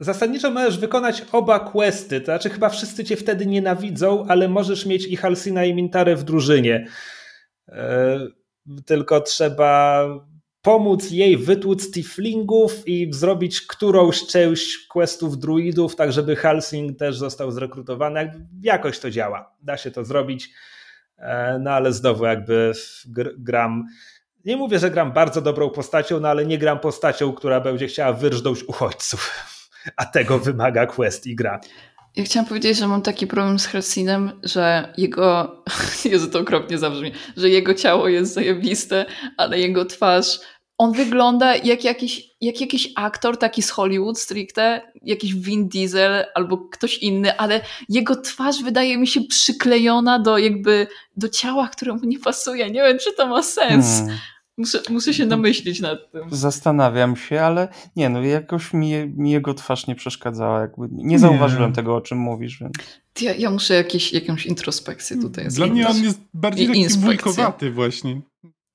Zasadniczo 0.00 0.50
możesz 0.50 0.78
wykonać 0.78 1.22
oba 1.32 1.60
questy, 1.60 2.20
to 2.20 2.24
znaczy 2.24 2.50
chyba 2.50 2.68
wszyscy 2.68 3.04
cię 3.04 3.16
wtedy 3.16 3.46
nienawidzą, 3.46 4.26
ale 4.28 4.48
możesz 4.48 4.86
mieć 4.86 5.06
i 5.06 5.16
Halsina 5.16 5.64
i 5.64 5.74
Mintarę 5.74 6.16
w 6.16 6.22
drużynie. 6.22 6.86
Tylko 8.86 9.20
trzeba 9.20 10.04
pomóc 10.64 11.10
jej 11.10 11.36
wytłuc 11.36 11.90
tiflingów 11.90 12.88
i 12.88 13.08
zrobić 13.12 13.60
którąś 13.60 14.26
część 14.26 14.86
questów 14.86 15.38
druidów, 15.38 15.96
tak 15.96 16.12
żeby 16.12 16.36
Halsing 16.36 16.98
też 16.98 17.18
został 17.18 17.50
zrekrutowany. 17.50 18.46
Jakoś 18.62 18.98
to 18.98 19.10
działa, 19.10 19.54
da 19.62 19.76
się 19.76 19.90
to 19.90 20.04
zrobić, 20.04 20.50
e, 21.18 21.58
no 21.58 21.70
ale 21.70 21.92
znowu 21.92 22.24
jakby 22.24 22.72
gram, 23.38 23.84
nie 24.44 24.56
mówię, 24.56 24.78
że 24.78 24.90
gram 24.90 25.12
bardzo 25.12 25.40
dobrą 25.40 25.70
postacią, 25.70 26.20
no 26.20 26.28
ale 26.28 26.46
nie 26.46 26.58
gram 26.58 26.78
postacią, 26.78 27.32
która 27.32 27.60
będzie 27.60 27.86
chciała 27.86 28.12
wyrżnąć 28.12 28.62
uchodźców, 28.62 29.30
a 29.96 30.04
tego 30.04 30.38
wymaga 30.38 30.86
quest 30.86 31.26
i 31.26 31.36
gra. 31.36 31.60
Ja 32.16 32.24
chciałam 32.24 32.48
powiedzieć, 32.48 32.78
że 32.78 32.88
mam 32.88 33.02
taki 33.02 33.26
problem 33.26 33.58
z 33.58 33.66
Helsinem, 33.66 34.40
że 34.42 34.92
jego, 34.96 35.56
Jezu, 36.04 36.30
to 36.30 36.38
okropnie 36.38 36.78
zabrzmi, 36.78 37.12
że 37.36 37.50
jego 37.50 37.74
ciało 37.74 38.08
jest 38.08 38.34
zajebiste, 38.34 39.06
ale 39.36 39.60
jego 39.60 39.84
twarz, 39.84 40.40
on 40.78 40.92
wygląda 40.92 41.56
jak 41.56 41.84
jakiś, 41.84 42.22
jak 42.40 42.60
jakiś 42.60 42.92
aktor 42.96 43.38
taki 43.38 43.62
z 43.62 43.70
Hollywood 43.70 44.18
stricte, 44.18 44.92
jakiś 45.02 45.34
Vin 45.34 45.68
Diesel 45.68 46.24
albo 46.34 46.58
ktoś 46.58 46.98
inny, 46.98 47.38
ale 47.38 47.60
jego 47.88 48.16
twarz 48.16 48.62
wydaje 48.62 48.98
mi 48.98 49.06
się 49.06 49.20
przyklejona 49.20 50.18
do 50.18 50.38
jakby, 50.38 50.86
do 51.16 51.28
ciała, 51.28 51.68
któremu 51.68 52.00
nie 52.02 52.18
pasuje. 52.18 52.70
Nie 52.70 52.82
wiem, 52.82 52.98
czy 52.98 53.12
to 53.12 53.26
ma 53.26 53.42
sens. 53.42 53.86
Hmm. 53.86 54.18
Muszę, 54.58 54.82
muszę 54.90 55.14
się 55.14 55.26
namyślić 55.26 55.80
nad 55.80 56.10
tym. 56.12 56.22
Zastanawiam 56.30 57.16
się, 57.16 57.40
ale 57.40 57.68
nie, 57.96 58.08
no 58.08 58.22
jakoś 58.22 58.72
mi, 58.72 58.92
mi 59.16 59.30
jego 59.30 59.54
twarz 59.54 59.86
nie 59.86 59.94
przeszkadzała. 59.94 60.60
Jakby 60.60 60.88
nie 60.90 61.18
zauważyłem 61.18 61.70
nie. 61.70 61.76
tego, 61.76 61.96
o 61.96 62.00
czym 62.00 62.18
mówisz. 62.18 62.60
Więc... 62.60 62.72
Ja, 63.20 63.34
ja 63.34 63.50
muszę 63.50 63.74
jakieś, 63.74 64.12
jakąś 64.12 64.46
introspekcję 64.46 65.20
tutaj 65.20 65.48
Dla 65.48 65.66
mnie 65.66 65.88
on 65.88 66.04
jest 66.04 66.20
bardziej 66.34 66.66
taki 66.66 66.88
wujkowaty 66.88 67.70
właśnie. 67.70 68.20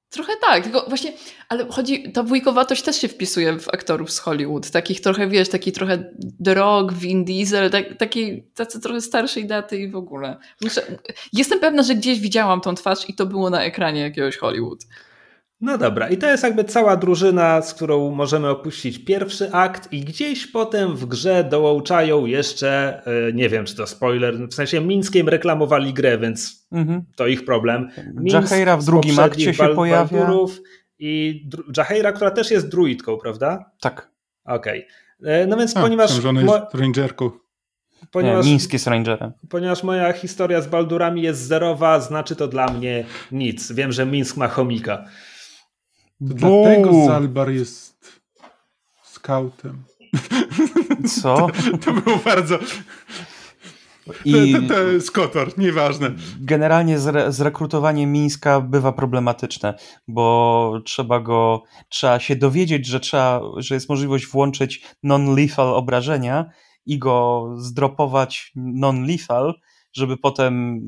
Trochę 0.10 0.34
tak, 0.42 0.64
tylko 0.64 0.86
właśnie, 0.88 1.14
ale 1.50 1.68
chodzi, 1.70 2.12
ta 2.12 2.24
wujkowatość 2.24 2.82
też 2.82 3.02
się 3.02 3.08
wpisuje 3.08 3.60
w 3.60 3.70
aktorów 3.70 4.12
z 4.12 4.20
Hollywood, 4.20 4.72
takich 4.72 5.02
trochę, 5.02 5.28
wiesz, 5.28 5.50
taki 5.50 5.72
trochę 5.72 6.14
The 6.46 6.54
Rock, 6.54 6.94
Vin 6.94 7.26
Diesel, 7.26 7.70
tak, 7.70 7.98
taki, 7.98 8.44
tacy 8.44 8.80
trochę 8.80 9.02
starszej 9.02 9.48
daty 9.48 9.78
i 9.78 9.92
w 9.92 9.96
ogóle. 9.96 10.38
Muszę, 10.62 10.98
jestem 11.34 11.60
pewna, 11.60 11.84
że 11.84 11.96
gdzieś 11.96 12.20
widziałam 12.20 12.62
tą 12.62 12.76
twarz 12.76 13.10
i 13.10 13.14
to 13.14 13.26
było 13.26 13.50
na 13.50 13.64
ekranie 13.64 14.02
jakiegoś 14.02 14.38
Hollywood. 14.38 14.86
No 15.62 15.78
dobra, 15.78 16.10
i 16.10 16.18
to 16.18 16.28
jest 16.28 16.44
jakby 16.44 16.64
cała 16.64 16.96
drużyna, 16.96 17.62
z 17.62 17.74
którą 17.74 18.12
możemy 18.12 18.50
opuścić 18.50 19.06
pierwszy 19.06 19.52
akt, 19.52 19.94
i 19.94 20.02
gdzieś 20.02 20.48
potem 20.48 20.96
w 20.96 21.06
grze 21.06 21.44
dołączają 21.44 22.26
jeszcze, 22.26 23.02
e, 23.06 23.34
nie 23.34 23.50
wiem 23.50 23.66
czy 23.66 23.76
to 23.76 23.88
spoiler, 23.88 24.38
w 24.38 24.54
sensie 24.54 24.82
Mińskiem 24.82 25.30
reklamowali 25.30 25.94
grę, 25.94 26.18
więc 26.18 26.68
mhm. 26.72 27.04
to 27.16 27.28
ich 27.28 27.46
problem. 27.46 27.90
Jaheira 28.24 28.78
w 28.78 28.84
drugim 28.84 29.20
akcie 29.20 29.54
się 29.54 29.68
pojawia. 29.68 30.32
I 31.00 31.44
Jaheira, 31.78 32.12
która 32.12 32.32
też 32.32 32.52
jest 32.52 32.70
druidką, 32.70 33.18
prawda? 33.18 33.72
Tak. 33.82 34.12
Okej. 34.46 34.86
Okay. 35.20 35.32
E, 35.34 35.48
no 35.48 35.58
więc 35.58 35.78
A, 35.78 35.82
ponieważ. 35.82 36.12
Żona 36.12 36.42
jest 36.42 36.74
rangerką. 36.74 37.32
Ponieważ, 38.12 38.46
nie, 38.46 38.52
Mińskie 38.52 38.80
z 38.80 38.88
Rangerem. 38.88 39.32
Ponieważ 39.50 39.84
moja 39.84 40.14
historia 40.14 40.62
z 40.62 40.68
Baldurami 40.68 41.22
jest 41.22 41.48
zerowa, 41.48 42.00
znaczy 42.00 42.36
to 42.36 42.48
dla 42.48 42.68
mnie 42.68 43.06
nic. 43.32 43.72
Wiem, 43.72 43.92
że 43.92 44.06
Mińsk 44.06 44.38
ma 44.38 44.48
chomika. 44.48 45.06
Dlatego 46.22 47.06
Zalbar 47.06 47.50
jest 47.50 48.22
skautem. 49.04 49.84
Co? 51.22 51.48
To, 51.72 51.78
to 51.78 51.94
było 52.02 52.18
bardzo... 52.18 52.60
I 54.26 54.54
to, 54.54 54.62
to, 54.62 54.68
to 54.68 54.84
jest 54.84 55.12
kotor, 55.12 55.58
nieważne. 55.58 56.12
Generalnie 56.40 57.00
zre, 57.00 57.32
zrekrutowanie 57.32 58.08
Mińska 58.08 58.62
bywa 58.62 58.92
problematyczne, 58.92 59.74
bo 60.08 60.82
trzeba 60.86 61.20
go, 61.20 61.64
trzeba 61.90 62.20
się 62.20 62.36
dowiedzieć, 62.36 62.86
że, 62.86 63.00
trzeba, 63.00 63.42
że 63.58 63.76
jest 63.76 63.90
możliwość 63.90 64.28
włączyć 64.28 64.86
non-lethal 65.04 65.74
obrażenia 65.74 66.46
i 66.86 67.00
go 67.00 67.48
zdropować 67.58 68.52
non-lethal, 68.56 69.54
żeby 69.94 70.18
potem 70.18 70.82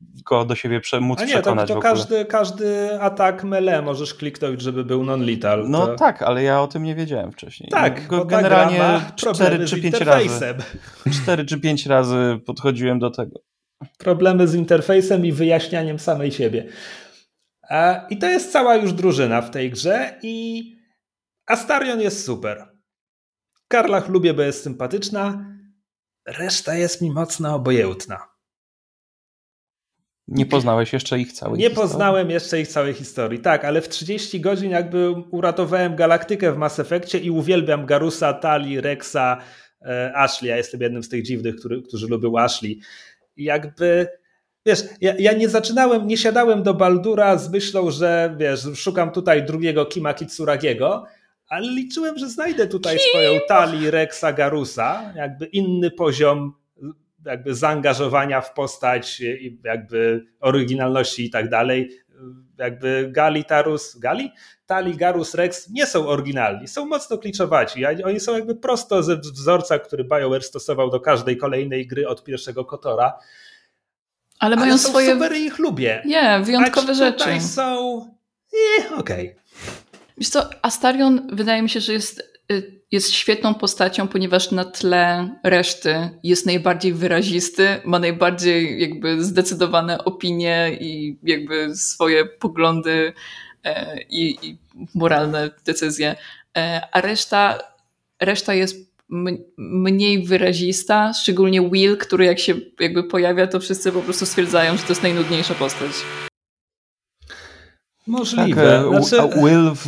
go 0.00 0.44
do 0.44 0.54
siebie 0.54 0.80
móc 1.00 1.20
A 1.20 1.24
nie, 1.24 1.32
przekonać 1.32 1.68
to, 1.68 1.74
to 1.74 1.80
każdy, 1.80 2.24
każdy 2.24 3.00
atak 3.00 3.44
melee 3.44 3.82
możesz 3.82 4.14
kliknąć, 4.14 4.62
żeby 4.62 4.84
był 4.84 5.04
non-lethal. 5.04 5.68
No 5.68 5.86
to... 5.86 5.94
tak, 5.94 6.22
ale 6.22 6.42
ja 6.42 6.62
o 6.62 6.66
tym 6.66 6.82
nie 6.82 6.94
wiedziałem 6.94 7.32
wcześniej. 7.32 7.70
Tak, 7.70 8.06
go, 8.06 8.24
generalnie 8.24 9.00
4 9.16 9.66
czy 9.66 9.82
5 9.82 10.00
razy. 10.00 10.54
4 11.22 11.44
czy 11.44 11.60
5 11.60 11.86
razy 11.86 12.40
podchodziłem 12.46 12.98
do 12.98 13.10
tego. 13.10 13.40
Problemy 13.98 14.48
z 14.48 14.54
interfejsem 14.54 15.26
i 15.26 15.32
wyjaśnianiem 15.32 15.98
samej 15.98 16.32
siebie. 16.32 16.68
I 18.10 18.18
to 18.18 18.26
jest 18.26 18.52
cała 18.52 18.76
już 18.76 18.92
drużyna 18.92 19.42
w 19.42 19.50
tej 19.50 19.70
grze 19.70 20.18
i 20.22 20.62
Astarion 21.46 22.00
jest 22.00 22.24
super. 22.24 22.68
Karlach 23.68 24.08
lubię, 24.08 24.34
bo 24.34 24.42
jest 24.42 24.62
sympatyczna. 24.62 25.44
Reszta 26.26 26.74
jest 26.74 27.02
mi 27.02 27.10
mocno 27.10 27.54
obojętna. 27.54 28.37
Nie 30.28 30.46
poznałeś 30.46 30.92
jeszcze 30.92 31.18
ich 31.18 31.32
całej 31.32 31.58
Nie 31.58 31.68
historii? 31.68 31.88
poznałem 31.88 32.30
jeszcze 32.30 32.60
ich 32.60 32.68
całej 32.68 32.94
historii, 32.94 33.38
tak, 33.38 33.64
ale 33.64 33.80
w 33.80 33.88
30 33.88 34.40
godzin 34.40 34.70
jakby 34.70 35.10
uratowałem 35.10 35.96
galaktykę 35.96 36.52
w 36.52 36.56
Mass 36.56 36.78
Effectie 36.78 37.18
i 37.18 37.30
uwielbiam 37.30 37.86
Garusa, 37.86 38.32
Tali, 38.32 38.80
Rexa, 38.80 39.38
e, 39.82 40.12
Ashley. 40.16 40.48
Ja 40.48 40.56
jestem 40.56 40.80
jednym 40.80 41.02
z 41.02 41.08
tych 41.08 41.22
dziwnych, 41.22 41.56
który, 41.56 41.82
którzy 41.82 42.06
lubią 42.06 42.38
Ashley. 42.38 42.78
I 43.36 43.44
jakby, 43.44 44.06
wiesz, 44.66 44.82
ja, 45.00 45.14
ja, 45.18 45.32
nie 45.32 45.48
zaczynałem, 45.48 46.06
nie 46.06 46.16
siadałem 46.16 46.62
do 46.62 46.74
Baldura 46.74 47.36
z 47.36 47.50
myślą, 47.50 47.90
że 47.90 48.36
wiesz, 48.38 48.66
szukam 48.74 49.10
tutaj 49.10 49.42
drugiego 49.42 49.86
Kima 49.86 50.14
Kitsuragiego, 50.14 51.04
ale 51.48 51.70
liczyłem, 51.70 52.18
że 52.18 52.28
znajdę 52.28 52.66
tutaj 52.66 52.96
Kim? 52.96 53.06
swoją 53.10 53.40
Tali, 53.48 53.90
Rexa, 53.90 54.32
Garusa, 54.36 55.12
jakby 55.16 55.46
inny 55.46 55.90
poziom 55.90 56.52
jakby 57.28 57.54
zaangażowania 57.54 58.40
w 58.40 58.54
postać 58.54 59.22
jakby 59.64 60.26
oryginalności 60.40 61.24
i 61.24 61.30
tak 61.30 61.48
dalej. 61.48 61.90
Jakby 62.58 63.08
Gali, 63.12 63.44
Tarus, 63.44 63.98
Gali? 63.98 64.32
Tali, 64.66 64.96
Garus, 64.96 65.34
Rex 65.34 65.70
nie 65.70 65.86
są 65.86 66.08
oryginalni, 66.08 66.68
są 66.68 66.86
mocno 66.86 67.18
kliczowaci. 67.18 67.86
Oni 68.04 68.20
są 68.20 68.34
jakby 68.34 68.54
prosto 68.56 69.02
ze 69.02 69.16
wzorca, 69.16 69.78
który 69.78 70.04
BioWare 70.04 70.42
stosował 70.42 70.90
do 70.90 71.00
każdej 71.00 71.36
kolejnej 71.36 71.86
gry 71.86 72.08
od 72.08 72.24
pierwszego 72.24 72.64
Kotora. 72.64 73.18
Ale 74.38 74.56
mają 74.56 74.72
Ale 74.72 74.78
są 74.78 74.88
swoje. 74.88 75.12
super 75.12 75.36
i 75.36 75.44
ich 75.44 75.58
lubię. 75.58 76.02
Nie, 76.06 76.40
wyjątkowe 76.44 76.94
rzeczy. 76.94 77.40
Są. 77.40 78.00
Nie, 78.52 78.96
okej. 78.96 79.28
Okay. 79.28 79.42
Wiesz 80.18 80.28
co, 80.28 80.50
Astarion 80.62 81.36
wydaje 81.36 81.62
mi 81.62 81.70
się, 81.70 81.80
że 81.80 81.92
jest 81.92 82.42
y, 82.52 82.77
jest 82.90 83.12
świetną 83.12 83.54
postacią, 83.54 84.08
ponieważ 84.08 84.50
na 84.50 84.64
tle 84.64 85.30
reszty 85.44 86.10
jest 86.22 86.46
najbardziej 86.46 86.92
wyrazisty, 86.92 87.68
ma 87.84 87.98
najbardziej 87.98 88.80
jakby 88.80 89.24
zdecydowane 89.24 90.04
opinie 90.04 90.76
i 90.80 91.18
jakby 91.22 91.76
swoje 91.76 92.26
poglądy 92.26 93.12
e, 93.64 94.02
i, 94.02 94.46
i 94.48 94.58
moralne 94.94 95.50
decyzje, 95.64 96.16
e, 96.56 96.80
a 96.92 97.00
reszta, 97.00 97.58
reszta 98.20 98.54
jest 98.54 98.88
mniej 99.56 100.24
wyrazista, 100.24 101.12
szczególnie 101.12 101.70
Will, 101.70 101.96
który 101.96 102.24
jak 102.24 102.38
się 102.38 102.54
jakby 102.80 103.04
pojawia, 103.04 103.46
to 103.46 103.60
wszyscy 103.60 103.92
po 103.92 104.02
prostu 104.02 104.26
stwierdzają, 104.26 104.76
że 104.76 104.82
to 104.82 104.88
jest 104.88 105.02
najnudniejsza 105.02 105.54
postać. 105.54 105.92
Możliwe. 108.08 108.84
Tak, 108.92 109.06
znaczy... 109.06 109.28
Will 109.36 109.70
w, 109.74 109.86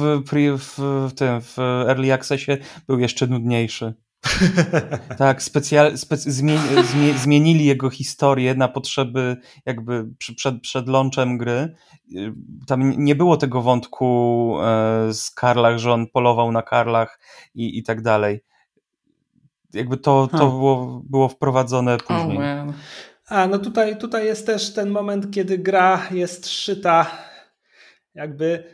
w, 0.59 0.79
w, 1.09 1.13
tym, 1.15 1.41
w 1.41 1.59
Early 1.59 2.13
Accessie 2.13 2.53
był 2.87 2.99
jeszcze 2.99 3.27
nudniejszy. 3.27 3.95
tak, 5.19 5.43
specjal, 5.43 5.99
specy, 5.99 6.33
zmieni, 6.33 6.61
zmienili 7.17 7.65
jego 7.65 7.91
historię 7.91 8.55
na 8.55 8.69
potrzeby 8.69 9.37
jakby 9.67 10.07
przed, 10.19 10.61
przed 10.61 10.89
launchem 10.89 11.39
gry. 11.39 11.75
Tam 12.67 13.05
nie 13.05 13.15
było 13.15 13.37
tego 13.37 13.63
wątku 13.63 14.57
e, 14.63 15.15
z 15.15 15.31
Karlach, 15.31 15.79
że 15.79 15.93
on 15.93 16.07
polował 16.07 16.53
na 16.53 16.63
Karlach 16.63 17.21
i, 17.55 17.79
i 17.79 17.83
tak 17.83 18.03
dalej. 18.03 18.41
Jakby 19.73 19.97
to, 19.97 20.27
to 20.27 20.51
było, 20.51 21.03
było 21.05 21.29
wprowadzone 21.29 21.99
później. 21.99 22.39
Oh, 22.39 22.73
A, 23.29 23.47
no 23.47 23.59
tutaj, 23.59 23.99
tutaj 23.99 24.27
jest 24.27 24.47
też 24.47 24.73
ten 24.73 24.91
moment, 24.91 25.31
kiedy 25.31 25.59
gra 25.59 26.09
jest 26.11 26.49
szyta 26.49 27.30
jakby 28.21 28.65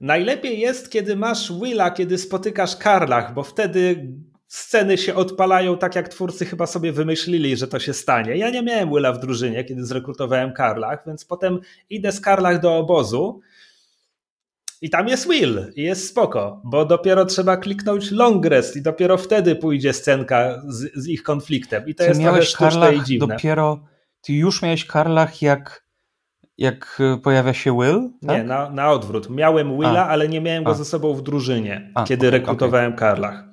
najlepiej 0.00 0.60
jest, 0.60 0.90
kiedy 0.90 1.16
masz 1.16 1.52
Willa, 1.62 1.90
kiedy 1.90 2.18
spotykasz 2.18 2.76
Karlach, 2.76 3.34
bo 3.34 3.42
wtedy 3.42 4.08
sceny 4.46 4.98
się 4.98 5.14
odpalają 5.14 5.78
tak, 5.78 5.94
jak 5.94 6.08
twórcy 6.08 6.44
chyba 6.44 6.66
sobie 6.66 6.92
wymyślili, 6.92 7.56
że 7.56 7.68
to 7.68 7.78
się 7.78 7.94
stanie. 7.94 8.36
Ja 8.36 8.50
nie 8.50 8.62
miałem 8.62 8.90
Willa 8.90 9.12
w 9.12 9.18
drużynie, 9.18 9.64
kiedy 9.64 9.86
zrekrutowałem 9.86 10.52
Karlach, 10.52 11.02
więc 11.06 11.24
potem 11.24 11.60
idę 11.90 12.12
z 12.12 12.20
Karlach 12.20 12.60
do 12.60 12.76
obozu 12.76 13.40
i 14.82 14.90
tam 14.90 15.08
jest 15.08 15.28
Will 15.28 15.72
i 15.74 15.82
jest 15.82 16.08
spoko, 16.08 16.62
bo 16.64 16.84
dopiero 16.84 17.24
trzeba 17.24 17.56
kliknąć 17.56 18.10
long 18.10 18.46
rest 18.46 18.76
i 18.76 18.82
dopiero 18.82 19.18
wtedy 19.18 19.56
pójdzie 19.56 19.92
scenka 19.92 20.62
z, 20.68 20.94
z 20.94 21.08
ich 21.08 21.22
konfliktem. 21.22 21.86
I 21.86 21.94
to 21.94 22.04
Ty 22.04 22.08
jest 22.08 22.20
trochę 22.20 22.42
sztuczne 22.42 22.68
Karlach 22.68 22.96
i 22.96 23.04
dziwne. 23.04 23.34
Dopiero, 23.34 23.84
ty 24.20 24.32
już 24.32 24.62
miałeś 24.62 24.84
Karlach 24.84 25.42
jak 25.42 25.85
jak 26.58 27.00
y, 27.14 27.18
pojawia 27.18 27.54
się 27.54 27.78
Will? 27.78 28.10
Tak? 28.26 28.36
Nie, 28.36 28.44
na, 28.44 28.70
na 28.70 28.90
odwrót. 28.90 29.30
Miałem 29.30 29.76
Willa, 29.76 30.06
A. 30.06 30.08
ale 30.08 30.28
nie 30.28 30.40
miałem 30.40 30.64
go 30.64 30.70
A. 30.70 30.74
ze 30.74 30.84
sobą 30.84 31.14
w 31.14 31.22
drużynie, 31.22 31.92
A, 31.94 32.04
kiedy 32.04 32.28
okay, 32.28 32.38
rekrutowałem 32.38 32.92
okay. 32.92 32.98
Karlach. 32.98 33.44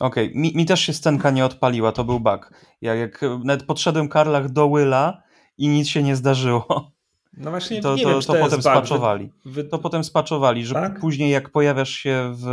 Okej, 0.00 0.26
okay. 0.28 0.40
mi, 0.40 0.52
mi, 0.56 0.66
też 0.66 0.80
się 0.80 0.92
scenka 0.92 1.30
nie 1.30 1.44
odpaliła, 1.44 1.92
to 1.92 2.04
był 2.04 2.20
bug. 2.20 2.52
Ja 2.80 2.94
jak 2.94 3.20
nawet 3.44 3.62
podszedłem 3.66 4.08
Karlach 4.08 4.48
do 4.48 4.68
Willa 4.68 5.22
i 5.58 5.68
nic 5.68 5.88
się 5.88 6.02
nie 6.02 6.16
zdarzyło. 6.16 6.92
No 7.36 7.50
właśnie, 7.50 7.82
to, 7.82 7.96
nie 7.96 8.02
to, 8.02 8.08
wiem, 8.08 8.20
to, 8.20 8.32
to 8.32 8.40
potem 8.40 8.62
spaczowali. 8.62 9.32
Wy... 9.44 9.64
To 9.64 9.78
potem 9.78 10.04
spaczowali, 10.04 10.66
że 10.66 10.74
tak? 10.74 11.00
później 11.00 11.30
jak 11.30 11.50
pojawiasz 11.50 11.90
się 11.90 12.34
w 12.34 12.46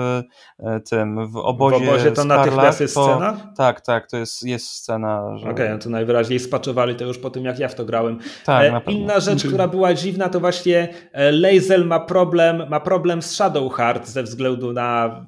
e, 0.59 0.79
tym, 0.79 1.27
w 1.27 1.37
obozie, 1.37 1.85
w 1.85 1.89
obozie 1.89 2.11
to 2.11 2.25
natychmiast 2.25 2.81
jest 2.81 2.95
to, 2.95 3.05
scena? 3.05 3.53
Tak, 3.57 3.81
tak, 3.81 4.09
to 4.09 4.17
jest, 4.17 4.43
jest 4.43 4.67
scena. 4.67 5.37
Że... 5.37 5.43
Okej, 5.43 5.53
okay, 5.53 5.69
no 5.69 5.77
to 5.77 5.89
najwyraźniej 5.89 6.39
spaczowali 6.39 6.95
to 6.95 7.05
już 7.05 7.17
po 7.17 7.29
tym, 7.29 7.45
jak 7.45 7.59
ja 7.59 7.67
w 7.67 7.75
to 7.75 7.85
grałem. 7.85 8.19
Tak, 8.45 8.87
e, 8.87 8.91
Inna 8.91 9.19
rzecz, 9.19 9.47
która 9.47 9.67
była 9.67 9.93
dziwna, 9.93 10.29
to 10.29 10.39
właśnie 10.39 10.93
e, 11.11 11.31
Lazel 11.31 11.85
ma 11.85 11.99
problem, 11.99 12.69
ma 12.69 12.79
problem 12.79 13.21
z 13.21 13.31
Shadowheart 13.31 14.07
ze 14.07 14.23
względu 14.23 14.73
na 14.73 15.25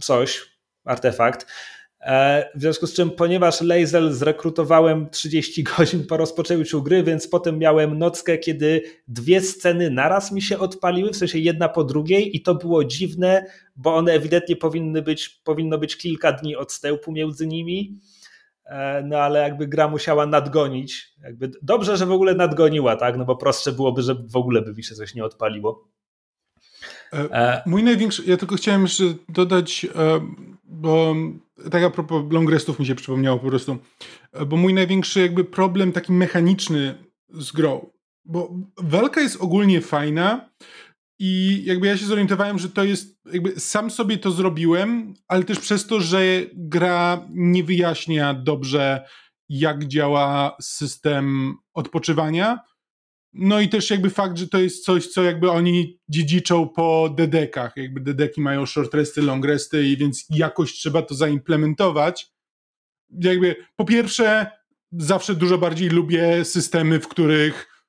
coś, 0.00 0.40
artefakt. 0.84 1.46
E, 2.08 2.50
w 2.54 2.60
związku 2.60 2.86
z 2.86 2.94
czym, 2.94 3.10
ponieważ 3.10 3.60
Lazel 3.60 4.12
zrekrutowałem 4.12 5.10
30 5.10 5.62
godzin 5.76 6.06
po 6.06 6.16
rozpoczęciu 6.16 6.82
gry, 6.82 7.02
więc 7.02 7.28
potem 7.28 7.58
miałem 7.58 7.98
nockę, 7.98 8.38
kiedy 8.38 8.82
dwie 9.08 9.40
sceny 9.40 9.90
naraz 9.90 10.32
mi 10.32 10.42
się 10.42 10.58
odpaliły, 10.58 11.10
w 11.10 11.16
sensie 11.16 11.38
jedna 11.38 11.68
po 11.68 11.84
drugiej 11.84 12.36
i 12.36 12.42
to 12.42 12.54
było 12.54 12.84
dziwne, 12.84 13.46
bo 13.76 13.96
one 13.96 14.12
ewidentnie 14.12 14.56
powinny 14.56 15.02
być, 15.02 15.28
powinno 15.28 15.78
być 15.78 15.96
kilka 15.96 16.32
dni 16.32 16.56
odstępu 16.56 17.12
między 17.12 17.46
nimi, 17.46 17.98
e, 18.64 19.02
no 19.02 19.18
ale 19.18 19.40
jakby 19.40 19.66
gra 19.66 19.88
musiała 19.88 20.26
nadgonić. 20.26 21.14
Jakby 21.22 21.50
dobrze, 21.62 21.96
że 21.96 22.06
w 22.06 22.12
ogóle 22.12 22.34
nadgoniła, 22.34 22.96
tak? 22.96 23.16
No 23.16 23.24
bo 23.24 23.36
prostsze 23.36 23.72
byłoby, 23.72 24.02
że 24.02 24.14
w 24.14 24.36
ogóle 24.36 24.62
by 24.62 24.74
mi 24.74 24.84
się 24.84 24.94
coś 24.94 25.14
nie 25.14 25.24
odpaliło. 25.24 25.88
E, 27.12 27.62
mój 27.66 27.82
największy, 27.82 28.22
ja 28.26 28.36
tylko 28.36 28.56
chciałem 28.56 28.82
jeszcze 28.82 29.04
dodać, 29.28 29.86
bo 30.64 31.14
tak 31.70 31.82
a 31.82 31.90
propos 31.90 32.32
long 32.32 32.50
restów 32.50 32.78
mi 32.78 32.86
się 32.86 32.94
przypomniało 32.94 33.38
po 33.38 33.48
prostu, 33.48 33.78
bo 34.46 34.56
mój 34.56 34.74
największy 34.74 35.20
jakby 35.20 35.44
problem 35.44 35.92
taki 35.92 36.12
mechaniczny 36.12 36.94
z 37.30 37.52
grą, 37.52 37.90
bo 38.24 38.54
walka 38.76 39.20
jest 39.20 39.40
ogólnie 39.40 39.80
fajna 39.80 40.50
i 41.18 41.62
jakby 41.64 41.86
ja 41.86 41.96
się 41.96 42.06
zorientowałem, 42.06 42.58
że 42.58 42.68
to 42.68 42.84
jest 42.84 43.20
jakby 43.32 43.60
sam 43.60 43.90
sobie 43.90 44.18
to 44.18 44.30
zrobiłem, 44.30 45.14
ale 45.28 45.44
też 45.44 45.58
przez 45.58 45.86
to, 45.86 46.00
że 46.00 46.22
gra 46.54 47.26
nie 47.30 47.64
wyjaśnia 47.64 48.34
dobrze 48.34 49.08
jak 49.48 49.84
działa 49.84 50.56
system 50.60 51.54
odpoczywania, 51.74 52.60
no 53.40 53.60
i 53.60 53.68
też 53.68 53.90
jakby 53.90 54.10
fakt, 54.10 54.38
że 54.38 54.48
to 54.48 54.58
jest 54.58 54.84
coś, 54.84 55.06
co 55.06 55.22
jakby 55.22 55.50
oni 55.50 55.98
dziedziczą 56.08 56.68
po 56.68 57.14
dedekach. 57.16 57.72
Jakby 57.76 58.00
dedeki 58.00 58.40
mają 58.40 58.66
short 58.66 58.94
resty, 58.94 59.22
long 59.22 59.44
resty 59.44 59.86
i 59.86 59.96
więc 59.96 60.26
jakoś 60.30 60.72
trzeba 60.72 61.02
to 61.02 61.14
zaimplementować. 61.14 62.32
Jakby 63.10 63.56
po 63.76 63.84
pierwsze 63.84 64.50
zawsze 64.92 65.34
dużo 65.34 65.58
bardziej 65.58 65.88
lubię 65.88 66.44
systemy, 66.44 67.00
w 67.00 67.08
których 67.08 67.84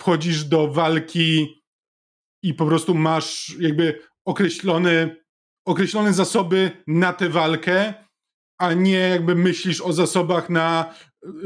wchodzisz 0.00 0.44
do 0.44 0.68
walki 0.68 1.62
i 2.42 2.54
po 2.54 2.66
prostu 2.66 2.94
masz 2.94 3.56
jakby 3.58 4.00
określone, 4.24 5.16
określone 5.66 6.12
zasoby 6.12 6.70
na 6.86 7.12
tę 7.12 7.28
walkę, 7.28 7.94
a 8.58 8.72
nie 8.72 8.98
jakby 8.98 9.34
myślisz 9.34 9.80
o 9.80 9.92
zasobach 9.92 10.50
na 10.50 10.94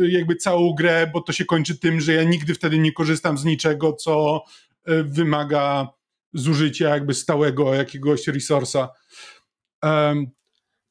jakby 0.09 0.37
całą 0.37 0.75
grę, 0.75 1.11
bo 1.13 1.21
to 1.21 1.33
się 1.33 1.45
kończy 1.45 1.79
tym, 1.79 2.01
że 2.01 2.13
ja 2.13 2.25
nigdy 2.25 2.55
wtedy 2.55 2.79
nie 2.79 2.93
korzystam 2.93 3.39
z 3.39 3.45
niczego, 3.45 3.93
co 3.93 4.45
y, 4.89 5.05
wymaga 5.05 5.89
zużycia 6.33 6.89
jakby 6.89 7.15
stałego 7.15 7.75
jakiegoś 7.75 8.27
resursa. 8.29 8.89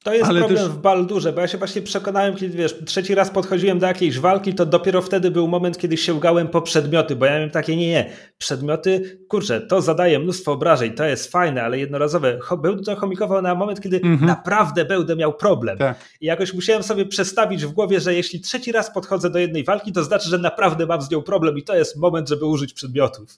To 0.04 0.14
jest 0.14 0.30
Ale 0.30 0.40
problem 0.40 0.60
też... 0.60 0.70
w 0.70 0.78
Baldurze, 0.78 1.34
bo 1.34 1.42
ja 1.42 1.48
się 1.48 1.58
właśnie 1.58 1.82
przekonałem, 1.82 2.36
kiedy 2.36 2.58
wiesz, 2.58 2.76
trzeci 2.86 3.16
raz 3.16 3.30
podchodziłem 3.30 3.80
do 3.80 3.88
jakiejś 3.88 4.20
walki, 4.20 4.54
to 4.54 4.66
dopiero 4.66 5.02
wtedy 5.02 5.32
był 5.32 5.48
moment, 5.48 5.78
kiedy 5.78 5.98
sięgałem 5.98 6.48
po 6.48 6.62
przedmioty, 6.62 7.16
bo 7.16 7.26
ja 7.26 7.32
miałem 7.32 7.50
takie, 7.50 7.76
nie, 7.76 7.88
nie, 7.88 8.10
przedmioty, 8.38 9.20
kurczę, 9.28 9.62
to 9.62 9.82
zadaje 9.82 10.20
mnóstwo 10.20 10.52
obrażeń, 10.52 10.94
to 10.94 11.06
jest 11.06 11.32
fajne, 11.32 11.64
ale 11.64 11.80
jednorazowe. 11.80 12.40
Będę 12.62 12.84
to 12.84 12.96
chomikował 12.96 13.42
na 13.42 13.56
moment, 13.56 13.82
kiedy 13.82 13.98
mm 13.98 14.18
-hmm. 14.18 14.26
naprawdę 14.26 14.86
będę 14.86 15.16
miał 15.16 15.34
problem. 15.34 15.78
Tak. 15.78 16.00
I 16.22 16.26
jakoś 16.26 16.54
musiałem 16.54 16.84
sobie 16.84 17.06
przestawić 17.06 17.66
w 17.66 17.72
głowie, 17.72 18.00
że 18.00 18.14
jeśli 18.14 18.42
trzeci 18.42 18.72
raz 18.72 18.94
podchodzę 18.94 19.30
do 19.30 19.40
jednej 19.40 19.64
walki, 19.64 19.92
to 19.92 20.04
znaczy, 20.04 20.30
że 20.30 20.38
naprawdę 20.38 20.86
mam 20.86 21.02
z 21.02 21.12
nią 21.12 21.22
problem 21.22 21.58
i 21.58 21.64
to 21.64 21.76
jest 21.76 21.98
moment, 21.98 22.30
żeby 22.30 22.46
użyć 22.46 22.74
przedmiotów. 22.74 23.30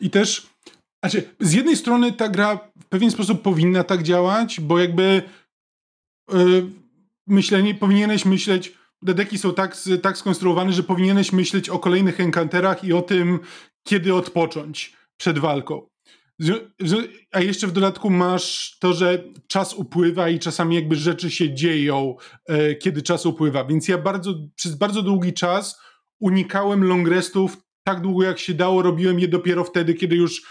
I 0.00 0.10
też, 0.10 0.46
znaczy, 1.00 1.22
z 1.40 1.52
jednej 1.52 1.76
strony 1.76 2.12
ta 2.12 2.28
gra 2.28 2.58
w 2.80 2.84
pewien 2.84 3.10
sposób 3.10 3.42
powinna 3.42 3.84
tak 3.84 4.02
działać, 4.02 4.60
bo 4.60 4.78
jakby 4.78 5.22
myślenie, 7.26 7.74
powinieneś 7.74 8.24
myśleć, 8.24 8.72
dedeki 9.02 9.38
są 9.38 9.54
tak, 9.54 9.76
tak 10.02 10.18
skonstruowane, 10.18 10.72
że 10.72 10.82
powinieneś 10.82 11.32
myśleć 11.32 11.68
o 11.68 11.78
kolejnych 11.78 12.20
enkanterach 12.20 12.84
i 12.84 12.92
o 12.92 13.02
tym, 13.02 13.38
kiedy 13.84 14.14
odpocząć 14.14 14.96
przed 15.16 15.38
walką. 15.38 15.88
A 17.32 17.40
jeszcze 17.40 17.66
w 17.66 17.72
dodatku 17.72 18.10
masz 18.10 18.76
to, 18.80 18.92
że 18.92 19.24
czas 19.48 19.74
upływa 19.74 20.28
i 20.28 20.38
czasami 20.38 20.74
jakby 20.74 20.96
rzeczy 20.96 21.30
się 21.30 21.54
dzieją, 21.54 22.16
e, 22.46 22.74
kiedy 22.74 23.02
czas 23.02 23.26
upływa. 23.26 23.64
Więc 23.64 23.88
ja 23.88 23.98
bardzo, 23.98 24.34
przez 24.54 24.74
bardzo 24.74 25.02
długi 25.02 25.32
czas 25.32 25.80
unikałem 26.20 26.84
long 26.84 27.08
restów 27.08 27.56
tak 27.84 28.00
długo 28.00 28.24
jak 28.24 28.38
się 28.38 28.54
dało, 28.54 28.82
robiłem 28.82 29.20
je 29.20 29.28
dopiero 29.28 29.64
wtedy, 29.64 29.94
kiedy 29.94 30.16
już 30.16 30.42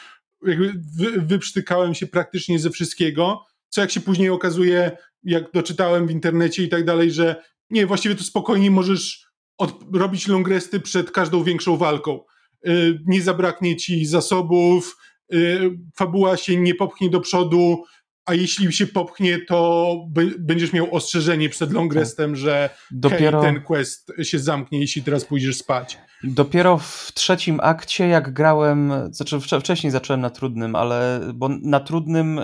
jakby 0.46 0.74
wy, 0.98 1.22
wyprztykałem 1.22 1.96
się 1.96 2.08
praktycznie 2.08 2.60
ze 2.60 2.70
wszystkiego, 2.70 3.46
co 3.70 3.82
jak 3.82 3.92
się 3.92 4.02
później 4.02 4.30
okazuje 4.30 4.98
jak 5.24 5.52
doczytałem 5.52 6.08
w 6.08 6.12
internecie 6.12 6.64
i 6.64 6.70
tak 6.70 6.86
dalej, 6.86 7.12
że 7.12 7.44
nie, 7.70 7.86
właściwie 7.86 8.16
to 8.16 8.24
spokojnie 8.24 8.72
możesz 8.72 9.28
od, 9.58 9.80
robić 9.94 10.28
longresty 10.28 10.80
przed 10.80 11.12
każdą 11.12 11.44
większą 11.44 11.78
walką. 11.78 12.20
Yy, 12.64 13.00
nie 13.06 13.22
zabraknie 13.22 13.76
ci 13.76 14.06
zasobów, 14.06 14.98
yy, 15.30 15.78
fabuła 15.96 16.38
się 16.38 16.58
nie 16.58 16.76
popchnie 16.76 17.10
do 17.10 17.22
przodu, 17.22 17.84
a 18.28 18.34
jeśli 18.34 18.74
się 18.74 18.88
popchnie, 18.88 19.40
to 19.48 19.96
będziesz 20.40 20.74
miał 20.74 20.96
ostrzeżenie 20.96 21.50
przed 21.50 21.74
longrestem, 21.74 22.32
tak. 22.32 22.40
że 22.40 22.70
Dopiero... 22.92 23.42
hej, 23.42 23.54
ten 23.54 23.64
quest 23.64 24.12
się 24.24 24.40
zamknie, 24.40 24.80
jeśli 24.80 25.04
teraz 25.04 25.26
pójdziesz 25.26 25.58
spać. 25.58 25.98
Dopiero 26.24 26.78
w 26.78 27.12
trzecim 27.14 27.60
akcie, 27.64 28.08
jak 28.08 28.34
grałem, 28.34 28.94
znaczy 29.12 29.40
wcześniej 29.40 29.92
zacząłem 29.92 30.22
na 30.22 30.30
trudnym, 30.30 30.76
ale 30.76 31.20
bo 31.34 31.50
na 31.50 31.80
trudnym 31.80 32.40
y, 32.40 32.44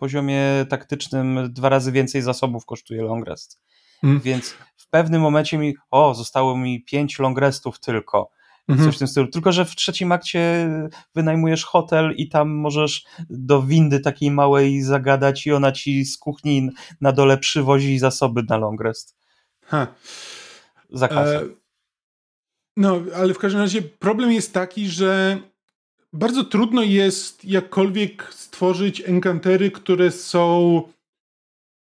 poziomie 0.00 0.42
taktycznym 0.68 1.52
dwa 1.52 1.68
razy 1.68 1.92
więcej 1.92 2.22
zasobów 2.22 2.66
kosztuje 2.66 3.02
long 3.02 3.26
rest. 3.26 3.60
Mm. 4.04 4.20
Więc 4.20 4.54
w 4.76 4.90
pewnym 4.90 5.22
momencie 5.22 5.58
mi, 5.58 5.74
o, 5.90 6.14
zostało 6.14 6.56
mi 6.56 6.84
pięć 6.84 7.18
long 7.18 7.38
restów 7.38 7.80
tylko. 7.80 8.30
Mhm. 8.70 8.88
Coś 8.88 8.96
w 8.96 8.98
tym 8.98 9.08
stylu. 9.08 9.26
Tylko, 9.26 9.52
że 9.52 9.64
w 9.64 9.76
trzecim 9.76 10.12
akcie 10.12 10.68
wynajmujesz 11.14 11.64
hotel 11.64 12.14
i 12.16 12.28
tam 12.28 12.50
możesz 12.50 13.04
do 13.30 13.62
windy 13.62 14.00
takiej 14.00 14.30
małej 14.30 14.82
zagadać 14.82 15.46
i 15.46 15.52
ona 15.52 15.72
ci 15.72 16.04
z 16.04 16.18
kuchni 16.18 16.70
na 17.00 17.12
dole 17.12 17.38
przywozi 17.38 17.98
zasoby 17.98 18.42
na 18.48 18.56
long 18.56 18.80
rest. 18.80 19.16
Ha. 19.64 19.86
Za 20.90 21.08
kasę. 21.08 21.36
E 21.36 21.60
no, 22.76 23.00
ale 23.16 23.34
w 23.34 23.38
każdym 23.38 23.60
razie 23.60 23.82
problem 23.82 24.32
jest 24.32 24.54
taki, 24.54 24.88
że 24.88 25.38
bardzo 26.12 26.44
trudno 26.44 26.82
jest 26.82 27.44
jakkolwiek 27.44 28.34
stworzyć 28.34 29.00
enkantery, 29.00 29.70
które 29.70 30.10
są 30.10 30.82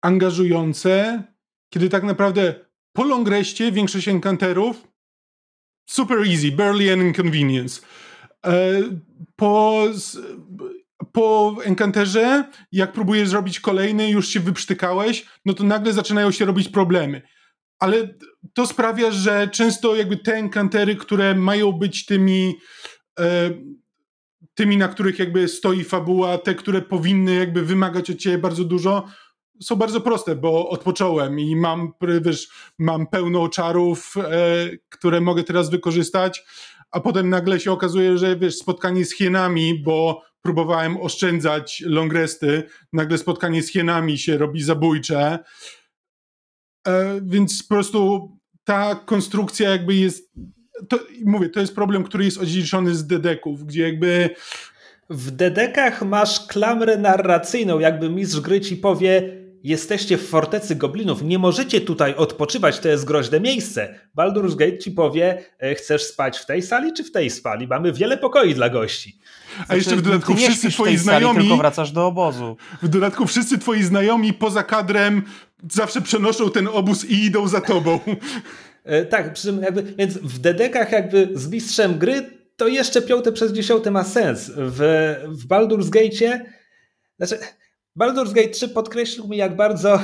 angażujące, 0.02 1.24
kiedy 1.70 1.90
tak 1.90 2.04
naprawdę 2.04 2.56
po 2.94 3.04
longreście 3.04 3.72
większość 3.72 4.08
enkanterów 4.08 4.88
super 5.88 6.28
easy, 6.28 6.52
barely 6.52 6.94
an 6.94 7.02
inconvenience. 7.02 7.82
E, 8.46 8.82
po, 9.36 9.84
po 11.12 11.56
enkanterze, 11.64 12.52
jak 12.72 12.94
próbujesz 12.94 13.30
zrobić 13.30 13.60
kolejny, 13.60 14.10
już 14.10 14.28
się 14.28 14.40
wyprztykałeś, 14.40 15.26
no 15.46 15.54
to 15.54 15.64
nagle 15.64 15.94
zaczynają 15.94 16.32
się 16.32 16.46
robić 16.46 16.70
problemy. 16.70 17.22
Ale 17.80 18.16
to 18.54 18.68
sprawia, 18.68 19.12
że 19.12 19.48
często 19.48 19.96
jakby 19.96 20.18
te 20.18 20.34
enkantery, 20.34 20.96
które 20.96 21.36
mają 21.36 21.72
być 21.72 22.06
tymi 22.06 22.56
e, 23.20 23.50
tymi, 24.58 24.78
na 24.78 24.88
których 24.88 25.20
jakby 25.20 25.48
stoi 25.48 25.84
fabuła, 25.84 26.38
te, 26.38 26.56
które 26.56 26.82
powinny 26.82 27.36
jakby 27.36 27.66
wymagać 27.66 28.10
od 28.10 28.18
ciebie 28.18 28.38
bardzo 28.38 28.64
dużo, 28.64 29.06
są 29.62 29.76
bardzo 29.76 30.02
proste, 30.02 30.36
bo 30.36 30.70
odpocząłem 30.70 31.40
i 31.40 31.56
mam, 31.56 31.92
wiesz, 32.22 32.50
mam 32.80 33.08
pełno 33.08 33.50
czarów, 33.50 34.16
e, 34.18 34.24
które 34.90 35.22
mogę 35.22 35.44
teraz 35.44 35.70
wykorzystać, 35.70 36.44
a 36.92 37.00
potem 37.00 37.30
nagle 37.30 37.60
się 37.60 37.72
okazuje, 37.72 38.18
że 38.18 38.36
wiesz, 38.36 38.56
spotkanie 38.56 39.06
z 39.06 39.14
hienami, 39.14 39.84
bo 39.84 40.22
próbowałem 40.42 40.98
oszczędzać 41.02 41.84
longresty, 41.86 42.64
nagle 42.94 43.18
spotkanie 43.18 43.64
z 43.64 43.72
hienami 43.72 44.18
się 44.18 44.38
robi 44.38 44.64
zabójcze, 44.64 45.40
e, 46.88 47.22
więc 47.24 47.64
po 47.64 47.76
prostu 47.76 48.32
ta 48.64 48.96
konstrukcja 48.96 49.70
jakby 49.70 49.96
jest 49.96 50.34
to, 50.90 51.00
mówię, 51.26 51.50
to 51.50 51.60
jest 51.60 51.76
problem, 51.76 52.04
który 52.04 52.26
jest 52.26 52.38
odziedziczony 52.38 52.96
z 52.96 53.08
dedeków, 53.08 53.66
gdzie 53.66 53.82
jakby 53.82 54.30
w 55.10 55.32
dedekach 55.32 56.02
masz 56.02 56.48
klamrę 56.48 56.98
narracyjną, 56.98 57.80
jakby 57.80 58.10
mistrz 58.10 58.40
gry 58.40 58.62
ci 58.62 58.78
powie 58.78 59.38
jesteście 59.68 60.18
w 60.18 60.28
fortecy 60.28 60.76
goblinów, 60.76 61.22
nie 61.22 61.40
możecie 61.40 61.82
tutaj 61.82 62.16
odpoczywać, 62.16 62.80
to 62.80 62.88
jest 62.90 63.06
groźne 63.06 63.40
miejsce. 63.40 64.00
Baldur's 64.18 64.56
Gate 64.56 64.78
ci 64.78 64.92
powie, 64.92 65.44
e, 65.60 65.76
chcesz 65.76 66.04
spać 66.04 66.38
w 66.38 66.46
tej 66.46 66.62
sali 66.62 66.94
czy 66.94 67.04
w 67.04 67.12
tej 67.12 67.30
sali? 67.30 67.68
Mamy 67.68 67.94
wiele 67.94 68.18
pokoi 68.18 68.54
dla 68.54 68.70
gości. 68.70 69.20
A 69.68 69.76
jeszcze 69.76 69.96
w 69.96 70.02
dodatku 70.02 70.36
wszyscy 70.36 70.70
twoi 70.70 70.98
znajomi... 70.98 71.36
Sali, 71.36 71.48
tylko 71.48 71.58
wracasz 71.58 71.92
do 71.92 72.08
obozu. 72.08 72.58
W 72.82 72.88
dodatku 72.88 73.28
wszyscy 73.28 73.58
twoi 73.58 73.84
znajomi 73.84 74.34
poza 74.34 74.64
kadrem 74.64 75.22
zawsze 75.72 76.02
przenoszą 76.02 76.52
ten 76.52 76.68
obóz 76.68 77.06
i 77.06 77.26
idą 77.26 77.48
za 77.48 77.62
tobą. 77.62 78.00
E, 78.84 79.06
tak, 79.06 79.34
przy 79.34 79.48
czym 79.48 79.62
jakby, 79.62 79.84
więc 79.84 80.18
w 80.18 80.40
dedekach 80.40 80.92
jakby 80.92 81.30
z 81.34 81.48
mistrzem 81.48 81.98
gry 81.98 82.30
to 82.58 82.68
jeszcze 82.68 83.02
piąte 83.02 83.32
przez 83.32 83.54
dziesiąte 83.54 83.92
ma 83.92 84.04
sens. 84.04 84.52
W, 84.56 85.16
w 85.28 85.48
Baldur's 85.48 85.90
Gate'cie 85.90 86.40
znaczy 87.18 87.40
Baldur's 87.98 88.34
Gate 88.34 88.50
3 88.50 88.70
podkreślił 88.70 89.28
mi, 89.28 89.38
jak 89.38 89.56
bardzo 89.56 90.00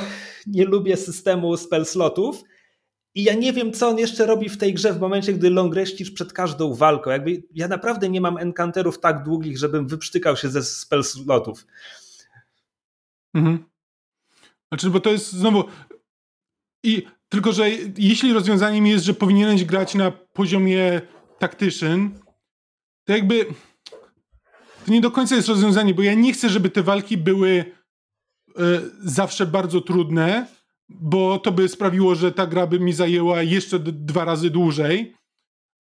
nie 0.48 0.66
lubię 0.66 0.98
systemu 0.98 1.58
spell 1.58 1.86
slotów. 1.86 2.44
I 3.16 3.24
ja 3.24 3.34
nie 3.34 3.54
wiem, 3.54 3.74
co 3.74 3.90
on 3.90 3.98
jeszcze 3.98 4.26
robi 4.26 4.50
w 4.50 4.58
tej 4.58 4.74
grze 4.74 4.94
w 4.94 5.00
momencie, 5.00 5.34
gdy 5.34 5.50
longreścisz 5.50 6.12
przed 6.12 6.34
każdą 6.34 6.74
walką. 6.74 7.10
Jakby 7.10 7.44
ja 7.52 7.68
naprawdę 7.68 8.10
nie 8.10 8.22
mam 8.22 8.38
enkanterów 8.38 9.00
tak 9.00 9.24
długich, 9.24 9.58
żebym 9.58 9.88
wyprztykał 9.88 10.38
się 10.38 10.50
ze 10.50 10.64
spell 10.64 11.04
slotów. 11.04 11.66
Mhm. 13.34 13.66
Znaczy, 14.68 14.90
bo 14.90 15.00
to 15.00 15.10
jest 15.10 15.32
znowu. 15.32 15.64
I 16.84 17.04
tylko, 17.30 17.52
że 17.52 17.70
jeśli 17.98 18.34
rozwiązaniem 18.34 18.88
jest, 18.88 19.06
że 19.06 19.14
powinieneś 19.14 19.66
grać 19.66 19.96
na 19.96 20.12
poziomie 20.12 21.02
taktycznym, 21.40 22.20
to 23.06 23.14
jakby 23.14 23.46
to 24.86 24.92
nie 24.92 25.02
do 25.02 25.12
końca 25.12 25.36
jest 25.36 25.48
rozwiązanie, 25.48 25.94
bo 25.94 26.02
ja 26.02 26.14
nie 26.14 26.34
chcę, 26.34 26.50
żeby 26.50 26.70
te 26.70 26.84
walki 26.84 27.18
były 27.18 27.66
zawsze 29.00 29.46
bardzo 29.46 29.82
trudne, 29.82 30.48
bo 30.90 31.40
to 31.40 31.52
by 31.52 31.70
sprawiło, 31.70 32.16
że 32.16 32.32
ta 32.32 32.48
gra 32.48 32.68
by 32.68 32.80
mi 32.80 32.94
zajęła 32.94 33.42
jeszcze 33.42 33.80
dwa 33.80 34.26
razy 34.26 34.50
dłużej. 34.50 35.14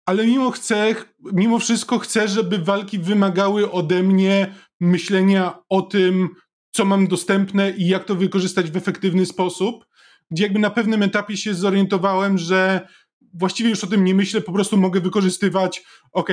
Ale 0.05 0.27
mimo, 0.27 0.51
chcę, 0.51 0.95
mimo 1.33 1.59
wszystko 1.59 1.99
chcę, 1.99 2.27
żeby 2.27 2.57
walki 2.57 2.99
wymagały 2.99 3.71
ode 3.71 4.03
mnie 4.03 4.55
myślenia 4.79 5.59
o 5.69 5.81
tym, 5.81 6.29
co 6.71 6.85
mam 6.85 7.07
dostępne 7.07 7.71
i 7.71 7.87
jak 7.87 8.03
to 8.03 8.15
wykorzystać 8.15 8.71
w 8.71 8.77
efektywny 8.77 9.25
sposób. 9.25 9.85
Gdzie 10.31 10.43
jakby 10.43 10.59
na 10.59 10.69
pewnym 10.69 11.03
etapie 11.03 11.37
się 11.37 11.53
zorientowałem, 11.53 12.37
że 12.37 12.87
właściwie 13.33 13.69
już 13.69 13.83
o 13.83 13.87
tym 13.87 14.03
nie 14.03 14.15
myślę, 14.15 14.41
po 14.41 14.51
prostu 14.51 14.77
mogę 14.77 15.01
wykorzystywać, 15.01 15.83
ok, 16.11 16.29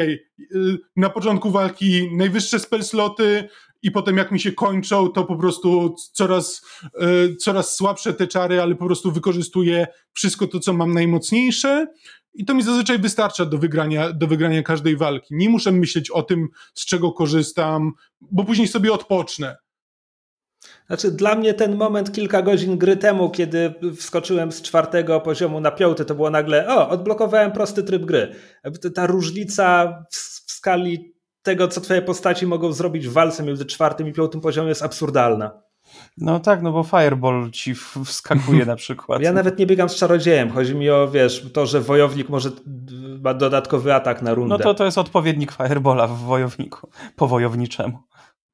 na 0.97 1.11
początku 1.11 1.51
walki 1.51 2.17
najwyższe 2.17 2.59
spell 2.59 2.85
sloty, 2.85 3.49
i 3.83 3.91
potem 3.91 4.17
jak 4.17 4.33
mi 4.33 4.41
się 4.41 4.53
kończą, 4.53 5.09
to 5.09 5.25
po 5.25 5.37
prostu 5.37 5.95
coraz, 6.13 6.63
e, 7.01 7.37
coraz 7.37 7.77
słabsze 7.77 8.15
te 8.15 8.27
czary, 8.27 8.63
ale 8.63 8.75
po 8.75 8.87
prostu 8.87 9.13
wykorzystuję 9.13 9.87
wszystko 10.13 10.47
to, 10.47 10.61
co 10.61 10.73
mam 10.73 10.95
najmocniejsze 10.95 11.87
i 12.35 12.45
to 12.45 12.55
mi 12.55 12.63
zazwyczaj 12.63 12.99
wystarcza 12.99 13.45
do 13.45 13.59
wygrania, 13.59 14.13
do 14.13 14.27
wygrania 14.27 14.63
każdej 14.63 14.97
walki. 14.97 15.35
Nie 15.35 15.49
muszę 15.49 15.73
myśleć 15.73 16.11
o 16.11 16.23
tym, 16.23 16.49
z 16.75 16.87
czego 16.87 17.13
korzystam, 17.13 17.93
bo 18.21 18.45
później 18.45 18.69
sobie 18.69 18.93
odpocznę. 18.93 19.57
Znaczy, 20.87 21.11
dla 21.11 21.35
mnie 21.35 21.55
ten 21.55 21.77
moment 21.77 22.13
kilka 22.13 22.43
godzin 22.43 22.79
gry 22.79 22.97
temu, 22.97 23.31
kiedy 23.31 23.75
wskoczyłem 23.97 24.53
z 24.53 24.63
czwartego 24.63 25.21
poziomu 25.21 25.61
na 25.61 25.71
piąty, 25.71 26.05
to 26.05 26.15
było 26.15 26.31
nagle, 26.31 26.69
o, 26.69 26.89
odblokowałem 26.89 27.53
prosty 27.53 27.83
tryb 27.83 28.05
gry. 28.05 28.35
Ta 28.95 29.07
różnica 29.07 29.95
w 30.11 30.53
skali 30.53 31.18
tego, 31.43 31.69
co 31.69 31.81
twoje 31.81 32.03
postaci 32.03 32.47
mogą 32.47 32.73
zrobić 32.73 33.09
w 33.09 33.13
walce 33.13 33.43
między 33.43 33.67
czwartym 33.67 34.09
i 34.09 34.13
piątym 34.13 34.41
poziomem 34.41 34.69
jest 34.69 34.83
absurdalna. 34.83 35.63
No 36.17 36.41
tak, 36.41 36.63
no 36.63 36.73
bo 36.73 36.83
Fireball 36.83 37.51
ci 37.51 37.75
wskakuje 38.05 38.65
na 38.65 38.77
przykład. 38.77 39.23
Ja 39.23 39.33
nawet 39.33 39.59
nie 39.59 39.67
biegam 39.67 39.89
z 39.89 39.95
czarodziejem. 39.95 40.51
Chodzi 40.51 40.75
mi 40.75 40.91
o, 40.91 41.09
wiesz, 41.09 41.47
to, 41.53 41.67
że 41.67 41.81
wojownik 41.81 42.29
może 42.29 42.51
ma 43.23 43.35
dodatkowy 43.35 43.95
atak 43.95 44.23
na 44.23 44.35
rundę. 44.35 44.57
No 44.59 44.65
to 44.65 44.75
to 44.75 44.85
jest 44.85 44.99
odpowiednik 44.99 45.53
Firebola 45.53 46.07
w 46.07 46.19
wojowniku, 46.19 46.91
po 47.17 47.27
wojowniczemu. 47.27 47.99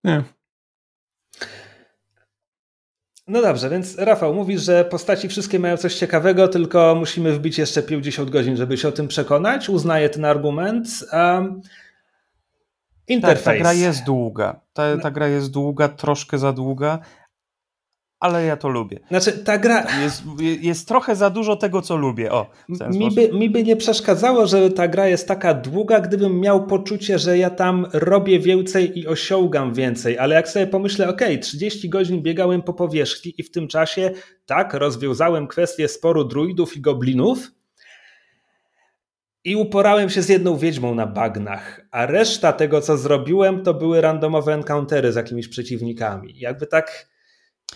Nie. 0.05 0.23
No 3.29 3.43
dobrze, 3.43 3.71
więc 3.71 3.99
Rafał, 3.99 4.35
mówisz, 4.35 4.63
że 4.63 4.85
postaci 4.85 5.29
wszystkie 5.29 5.59
mają 5.59 5.77
coś 5.77 5.95
ciekawego, 5.95 6.49
tylko 6.49 6.95
musimy 6.95 7.33
wbić 7.33 7.59
jeszcze 7.59 7.83
50 7.83 8.31
godzin, 8.31 8.57
żeby 8.57 8.77
się 8.77 8.89
o 8.89 8.93
tym 8.93 9.09
przekonać. 9.09 9.69
Uznaję 9.69 10.09
ten 10.09 10.25
argument. 10.25 10.89
Um, 11.13 11.63
Interfejs. 13.09 13.45
Tak, 13.45 13.55
ta 13.55 13.61
gra 13.61 13.73
jest 13.73 14.05
długa. 14.05 14.61
Ta, 14.73 14.97
no. 14.97 15.03
ta 15.03 15.11
gra 15.11 15.29
jest 15.29 15.51
długa, 15.51 15.89
troszkę 15.89 16.39
za 16.39 16.53
długa, 16.53 16.99
ale 18.25 18.45
ja 18.45 18.57
to 18.57 18.69
lubię. 18.69 19.01
Znaczy, 19.09 19.33
ta 19.33 19.59
gra. 19.59 19.87
Jest, 20.03 20.23
jest 20.61 20.89
trochę 20.89 21.17
za 21.17 21.31
dużo 21.31 21.57
tego, 21.57 21.83
co 21.83 21.97
lubię. 21.97 22.33
O, 22.33 22.47
mi, 22.91 23.11
by, 23.11 23.33
mi 23.33 23.51
by 23.51 23.63
nie 23.63 23.77
przeszkadzało, 23.77 24.47
że 24.47 24.71
ta 24.71 24.89
gra 24.89 25.09
jest 25.09 25.29
taka 25.29 25.55
długa, 25.55 26.01
gdybym 26.01 26.41
miał 26.41 26.67
poczucie, 26.67 27.19
że 27.19 27.39
ja 27.39 27.51
tam 27.51 27.87
robię 27.93 28.41
więcej 28.41 28.99
i 28.99 29.07
osiągam 29.07 29.75
więcej. 29.75 30.19
Ale 30.19 30.35
jak 30.35 30.49
sobie 30.49 30.67
pomyślę, 30.67 31.09
ok, 31.09 31.21
30 31.43 31.89
godzin 31.89 32.23
biegałem 32.23 32.63
po 32.63 32.75
powierzchni 32.75 33.35
i 33.39 33.43
w 33.43 33.51
tym 33.51 33.69
czasie 33.69 34.11
tak 34.47 34.75
rozwiązałem 34.75 35.47
kwestię 35.47 35.89
sporu 35.89 36.25
druidów 36.25 36.77
i 36.77 36.81
goblinów 36.81 37.51
i 39.45 39.57
uporałem 39.57 40.11
się 40.11 40.23
z 40.23 40.29
jedną 40.29 40.57
wiedźmą 40.57 40.95
na 40.95 41.07
bagnach, 41.07 41.81
a 41.91 42.07
reszta 42.07 42.53
tego, 42.53 42.81
co 42.81 42.97
zrobiłem, 42.97 43.63
to 43.63 43.75
były 43.75 44.01
randomowe 44.01 44.55
encountery 44.55 45.13
z 45.13 45.17
jakimiś 45.17 45.49
przeciwnikami. 45.49 46.39
Jakby 46.39 46.67
tak. 46.67 47.15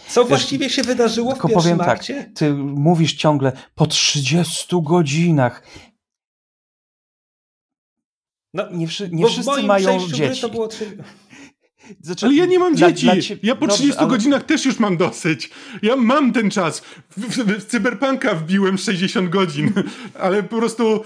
Co 0.09 0.21
Wiesz, 0.21 0.29
właściwie 0.29 0.71
się 0.71 0.83
wydarzyło 0.83 1.31
w 1.31 1.35
pierwszym 1.35 1.55
powiem 1.55 1.79
tak, 1.79 1.89
akcie? 1.89 2.15
Tak, 2.15 2.33
ty 2.35 2.53
mówisz 2.55 3.15
ciągle 3.15 3.53
po 3.75 3.87
30 3.87 4.83
godzinach. 4.83 5.63
No, 8.55 8.71
nie, 8.71 8.87
nie 9.11 9.27
wszyscy 9.27 9.63
mają 9.63 10.09
dzieci. 10.09 10.41
to 10.41 10.49
było 10.49 10.69
3... 10.69 10.97
Znaczy, 12.03 12.27
ale 12.27 12.35
ja 12.35 12.47
nie 12.47 12.59
mam 12.59 12.77
dzieci. 12.77 13.05
Dla, 13.05 13.15
dla 13.15 13.37
ja 13.43 13.55
po 13.55 13.67
Dobrze, 13.67 13.77
30 13.77 13.99
ale... 13.99 14.09
godzinach 14.09 14.45
też 14.45 14.65
już 14.65 14.79
mam 14.79 14.97
dosyć. 14.97 15.51
Ja 15.83 15.97
mam 15.97 16.33
ten 16.33 16.51
czas. 16.51 16.83
W, 17.17 17.21
w, 17.21 17.65
w 17.65 17.67
Cyberpunka 17.67 18.35
wbiłem 18.35 18.79
60 18.79 19.31
godzin, 19.31 19.73
ale 20.21 20.43
po 20.43 20.57
prostu 20.57 21.05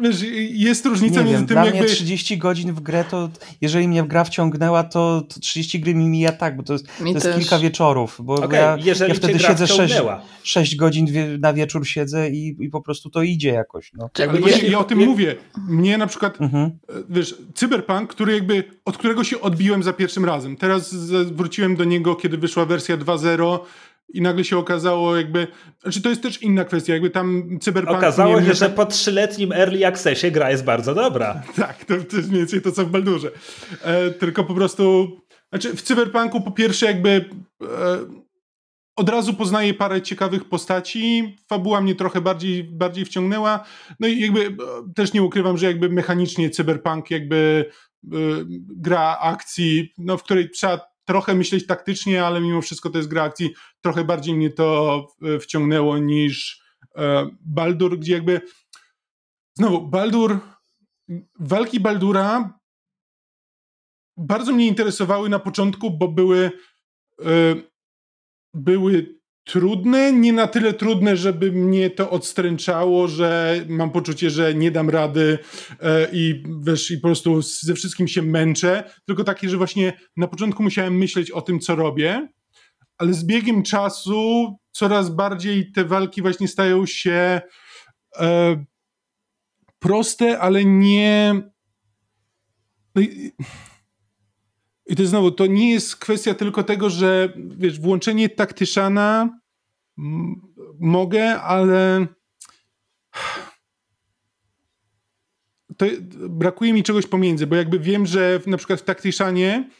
Wiesz, 0.00 0.24
jest 0.50 0.86
różnica 0.86 1.20
nie 1.20 1.24
między 1.24 1.38
wiem, 1.38 1.46
tym, 1.46 1.54
dla 1.54 1.64
jakby... 1.64 1.80
mnie 1.80 1.88
30 1.88 2.38
godzin 2.38 2.72
w 2.72 2.80
grę, 2.80 3.04
to 3.10 3.28
jeżeli 3.60 3.88
mnie 3.88 4.02
gra 4.02 4.24
wciągnęła, 4.24 4.84
to, 4.84 5.22
to 5.28 5.40
30 5.40 5.80
gry 5.80 5.94
mi 5.94 6.08
mija 6.08 6.32
tak, 6.32 6.56
bo 6.56 6.62
to 6.62 6.72
jest, 6.72 6.86
to 6.98 7.04
jest 7.04 7.38
kilka 7.38 7.58
wieczorów, 7.58 8.20
bo 8.22 8.34
okay, 8.34 8.58
ja, 8.58 8.94
ja, 9.08 9.14
wtedy 9.14 9.38
siedzę 9.38 9.66
6, 9.66 9.94
6 10.42 10.76
godzin 10.76 11.06
na 11.40 11.52
wieczór 11.52 11.86
siedzę 11.86 12.30
i, 12.30 12.56
i 12.60 12.68
po 12.68 12.80
prostu 12.80 13.10
to 13.10 13.22
idzie 13.22 13.48
jakoś. 13.48 13.92
No. 13.94 14.10
Ale 14.28 14.40
właśnie 14.40 14.68
ja 14.68 14.78
o 14.78 14.84
tym 14.84 14.98
mówię. 14.98 15.36
Mnie 15.68 15.98
na 15.98 16.06
przykład, 16.06 16.40
mhm. 16.40 16.64
E, 16.64 16.92
wiesz, 17.10 17.34
Cyberpunk, 17.54 18.10
który 18.10 18.34
jakby, 18.34 18.64
od 18.84 18.98
którego 18.98 19.24
się 19.24 19.40
odbiłem 19.40 19.82
za 19.82 19.92
pierwszym 19.92 20.24
razem. 20.24 20.56
Teraz 20.56 20.94
wróciłem 21.24 21.76
do 21.76 21.84
niego, 21.84 22.16
kiedy 22.16 22.38
wyszła 22.38 22.64
wersja 22.64 22.96
2.0 22.96 23.58
i 24.14 24.20
nagle 24.20 24.44
się 24.44 24.58
okazało 24.58 25.16
jakby, 25.16 25.46
znaczy 25.82 26.02
to 26.02 26.08
jest 26.08 26.22
też 26.22 26.42
inna 26.42 26.64
kwestia, 26.64 26.92
jakby 26.92 27.10
tam 27.10 27.58
cyberpunk... 27.60 27.98
Okazało 27.98 28.42
się, 28.42 28.54
że 28.54 28.68
po 28.70 28.86
trzyletnim 28.86 29.52
early 29.52 29.86
accessie 29.86 30.30
gra 30.30 30.50
jest 30.50 30.64
bardzo 30.64 30.94
dobra. 30.94 31.42
tak, 31.56 31.84
to, 31.84 31.94
to 32.10 32.16
jest 32.16 32.28
mniej 32.28 32.40
więcej 32.40 32.62
to, 32.62 32.72
co 32.72 32.84
w 32.84 32.90
Baldurze. 32.90 33.30
E, 33.82 34.10
tylko 34.10 34.44
po 34.44 34.54
prostu, 34.54 35.08
znaczy 35.50 35.76
w 35.76 35.82
cyberpunku 35.82 36.40
po 36.40 36.50
pierwsze 36.50 36.86
jakby 36.86 37.30
e, 37.62 37.66
od 38.96 39.08
razu 39.08 39.34
poznaję 39.34 39.74
parę 39.74 40.02
ciekawych 40.02 40.48
postaci, 40.48 41.36
fabuła 41.48 41.80
mnie 41.80 41.94
trochę 41.94 42.20
bardziej, 42.20 42.64
bardziej 42.64 43.04
wciągnęła, 43.04 43.64
no 44.00 44.08
i 44.08 44.20
jakby 44.20 44.40
e, 44.46 44.54
też 44.96 45.12
nie 45.12 45.22
ukrywam, 45.22 45.58
że 45.58 45.66
jakby 45.66 45.88
mechanicznie 45.88 46.50
cyberpunk 46.50 47.10
jakby 47.10 47.70
e, 48.04 48.16
gra 48.76 49.18
akcji, 49.20 49.92
no 49.98 50.18
w 50.18 50.22
której 50.22 50.50
trzeba 50.50 50.80
trochę 51.08 51.34
myśleć 51.34 51.66
taktycznie, 51.66 52.24
ale 52.24 52.40
mimo 52.40 52.62
wszystko 52.62 52.90
to 52.90 52.98
jest 52.98 53.08
gra 53.08 53.22
akcji. 53.22 53.54
Trochę 53.80 54.04
bardziej 54.04 54.34
mnie 54.34 54.50
to 54.50 55.06
e, 55.22 55.38
wciągnęło 55.38 55.98
niż 55.98 56.62
e, 56.96 57.28
Baldur, 57.40 57.98
gdzie 57.98 58.12
jakby 58.12 58.40
znowu 59.54 59.88
Baldur, 59.88 60.38
walki 61.40 61.80
Baldura 61.80 62.58
bardzo 64.16 64.52
mnie 64.52 64.66
interesowały 64.66 65.28
na 65.28 65.38
początku, 65.38 65.90
bo 65.90 66.08
były 66.08 66.50
e, 67.24 67.54
były 68.54 69.17
trudne, 69.48 70.12
nie 70.12 70.32
na 70.32 70.46
tyle 70.46 70.74
trudne, 70.74 71.16
żeby 71.16 71.52
mnie 71.52 71.90
to 71.90 72.10
odstręczało, 72.10 73.08
że 73.08 73.60
mam 73.68 73.90
poczucie, 73.90 74.30
że 74.30 74.54
nie 74.54 74.70
dam 74.70 74.90
rady 74.90 75.38
e, 75.80 76.08
i 76.12 76.42
wiesz, 76.60 76.90
i 76.90 76.98
po 76.98 77.08
prostu 77.08 77.42
ze 77.42 77.74
wszystkim 77.74 78.08
się 78.08 78.22
męczę, 78.22 78.90
tylko 79.06 79.24
takie, 79.24 79.48
że 79.48 79.56
właśnie 79.56 79.92
na 80.16 80.28
początku 80.28 80.62
musiałem 80.62 80.98
myśleć 80.98 81.30
o 81.30 81.42
tym, 81.42 81.60
co 81.60 81.76
robię, 81.76 82.28
ale 82.98 83.14
z 83.14 83.24
biegiem 83.24 83.62
czasu 83.62 84.56
coraz 84.72 85.10
bardziej 85.10 85.72
te 85.72 85.84
walki 85.84 86.22
właśnie 86.22 86.48
stają 86.48 86.86
się 86.86 87.40
e, 88.18 88.64
proste, 89.78 90.38
ale 90.38 90.64
nie... 90.64 91.34
No 92.94 93.02
i, 93.02 93.32
i 94.88 94.96
to 94.96 95.06
znowu, 95.06 95.30
to 95.30 95.46
nie 95.46 95.72
jest 95.72 95.96
kwestia 95.96 96.34
tylko 96.34 96.62
tego, 96.62 96.90
że 96.90 97.32
wiesz, 97.36 97.80
włączenie 97.80 98.28
taktyszana 98.28 99.38
mogę, 100.80 101.40
ale 101.40 102.06
to 105.76 105.86
brakuje 106.28 106.72
mi 106.72 106.82
czegoś 106.82 107.06
pomiędzy, 107.06 107.46
bo 107.46 107.56
jakby 107.56 107.78
wiem, 107.78 108.06
że 108.06 108.40
w, 108.40 108.46
na 108.46 108.56
przykład 108.56 108.80
w 108.80 108.84
taktyszanie 108.84 109.70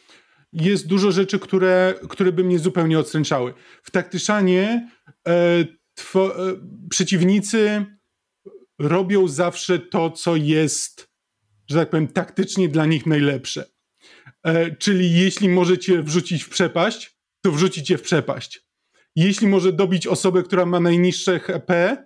jest 0.53 0.87
dużo 0.87 1.11
rzeczy, 1.11 1.39
które, 1.39 1.93
które 2.09 2.31
by 2.31 2.43
mnie 2.43 2.59
zupełnie 2.59 2.99
odstręczały. 2.99 3.53
W 3.83 3.91
taktyszanie 3.91 4.89
e, 5.27 5.65
two, 5.95 6.49
e, 6.49 6.55
przeciwnicy 6.89 7.85
robią 8.79 9.27
zawsze 9.27 9.79
to, 9.79 10.11
co 10.11 10.35
jest, 10.35 11.09
że 11.69 11.79
tak 11.79 11.89
powiem, 11.89 12.07
taktycznie 12.07 12.69
dla 12.69 12.85
nich 12.85 13.05
najlepsze. 13.05 13.78
E, 14.43 14.75
czyli 14.75 15.13
jeśli 15.13 15.49
możecie 15.49 16.03
wrzucić 16.03 16.43
w 16.43 16.49
przepaść, 16.49 17.17
to 17.41 17.51
wrzucicie 17.51 17.97
w 17.97 18.01
przepaść. 18.01 18.61
Jeśli 19.15 19.47
może 19.47 19.73
dobić 19.73 20.07
osobę, 20.07 20.43
która 20.43 20.65
ma 20.65 20.79
najniższe 20.79 21.39
HP, 21.39 21.97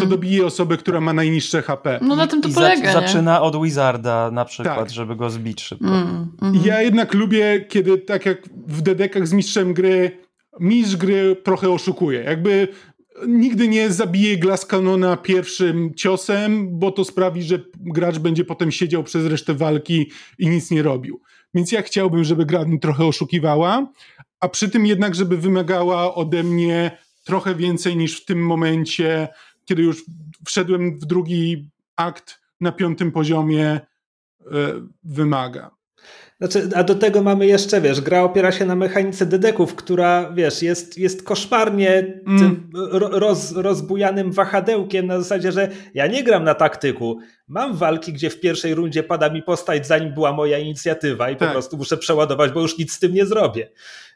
to 0.00 0.06
dobije 0.06 0.46
osobę, 0.46 0.76
która 0.76 1.00
ma 1.00 1.12
najniższe 1.12 1.62
HP. 1.62 1.98
No 2.02 2.16
na 2.16 2.26
tym 2.26 2.42
to 2.42 2.48
I 2.48 2.52
polega. 2.52 2.92
Za, 2.92 3.00
zaczyna 3.00 3.42
od 3.42 3.62
Wizarda 3.62 4.30
na 4.30 4.44
przykład, 4.44 4.78
tak. 4.78 4.90
żeby 4.90 5.16
go 5.16 5.30
zbić 5.30 5.62
szybko. 5.62 5.86
Mm, 5.86 6.32
mm. 6.42 6.62
Ja 6.64 6.82
jednak 6.82 7.14
lubię, 7.14 7.66
kiedy 7.68 7.98
tak 7.98 8.26
jak 8.26 8.48
w 8.66 8.82
dedekach 8.82 9.28
z 9.28 9.32
mistrzem 9.32 9.74
gry, 9.74 10.18
mistrz 10.60 10.96
gry 10.96 11.36
trochę 11.44 11.70
oszukuje. 11.70 12.20
Jakby 12.20 12.68
nigdy 13.26 13.68
nie 13.68 13.90
zabije 13.90 14.36
Glass 14.36 14.66
Canona 14.66 15.16
pierwszym 15.16 15.94
ciosem, 15.94 16.78
bo 16.78 16.92
to 16.92 17.04
sprawi, 17.04 17.42
że 17.42 17.60
gracz 17.76 18.18
będzie 18.18 18.44
potem 18.44 18.70
siedział 18.70 19.04
przez 19.04 19.26
resztę 19.26 19.54
walki 19.54 20.10
i 20.38 20.48
nic 20.48 20.70
nie 20.70 20.82
robił. 20.82 21.20
Więc 21.54 21.72
ja 21.72 21.82
chciałbym, 21.82 22.24
żeby 22.24 22.46
gra 22.46 22.64
mi 22.64 22.80
trochę 22.80 23.04
oszukiwała, 23.04 23.92
a 24.40 24.48
przy 24.48 24.68
tym 24.68 24.86
jednak, 24.86 25.14
żeby 25.14 25.36
wymagała 25.36 26.14
ode 26.14 26.42
mnie 26.42 26.98
trochę 27.24 27.54
więcej 27.54 27.96
niż 27.96 28.22
w 28.22 28.24
tym 28.24 28.46
momencie, 28.46 29.28
kiedy 29.64 29.82
już 29.82 30.04
wszedłem 30.46 30.98
w 30.98 31.04
drugi 31.04 31.70
akt 31.96 32.40
na 32.60 32.72
piątym 32.72 33.12
poziomie, 33.12 33.66
e, 33.66 33.80
wymaga. 35.04 35.77
Znaczy, 36.38 36.68
a 36.74 36.84
do 36.84 36.94
tego 36.94 37.22
mamy 37.22 37.46
jeszcze, 37.46 37.80
wiesz, 37.80 38.00
gra 38.00 38.22
opiera 38.22 38.52
się 38.52 38.66
na 38.66 38.76
mechanice 38.76 39.26
dedeków, 39.26 39.74
która, 39.74 40.32
wiesz, 40.32 40.62
jest, 40.62 40.98
jest 40.98 41.22
koszmarnie 41.22 42.20
mm. 42.26 42.38
tym 42.38 42.70
roz, 43.12 43.52
rozbujanym 43.52 44.32
wahadełkiem 44.32 45.06
na 45.06 45.18
zasadzie, 45.18 45.52
że 45.52 45.68
ja 45.94 46.06
nie 46.06 46.24
gram 46.24 46.44
na 46.44 46.54
taktyku. 46.54 47.18
Mam 47.48 47.76
walki, 47.76 48.12
gdzie 48.12 48.30
w 48.30 48.40
pierwszej 48.40 48.74
rundzie 48.74 49.02
pada 49.02 49.30
mi 49.30 49.42
postać, 49.42 49.86
zanim 49.86 50.14
była 50.14 50.32
moja 50.32 50.58
inicjatywa 50.58 51.30
i 51.30 51.36
tak. 51.36 51.48
po 51.48 51.52
prostu 51.52 51.76
muszę 51.76 51.96
przeładować, 51.96 52.52
bo 52.52 52.60
już 52.60 52.78
nic 52.78 52.92
z 52.92 52.98
tym 52.98 53.14
nie 53.14 53.26
zrobię. 53.26 53.70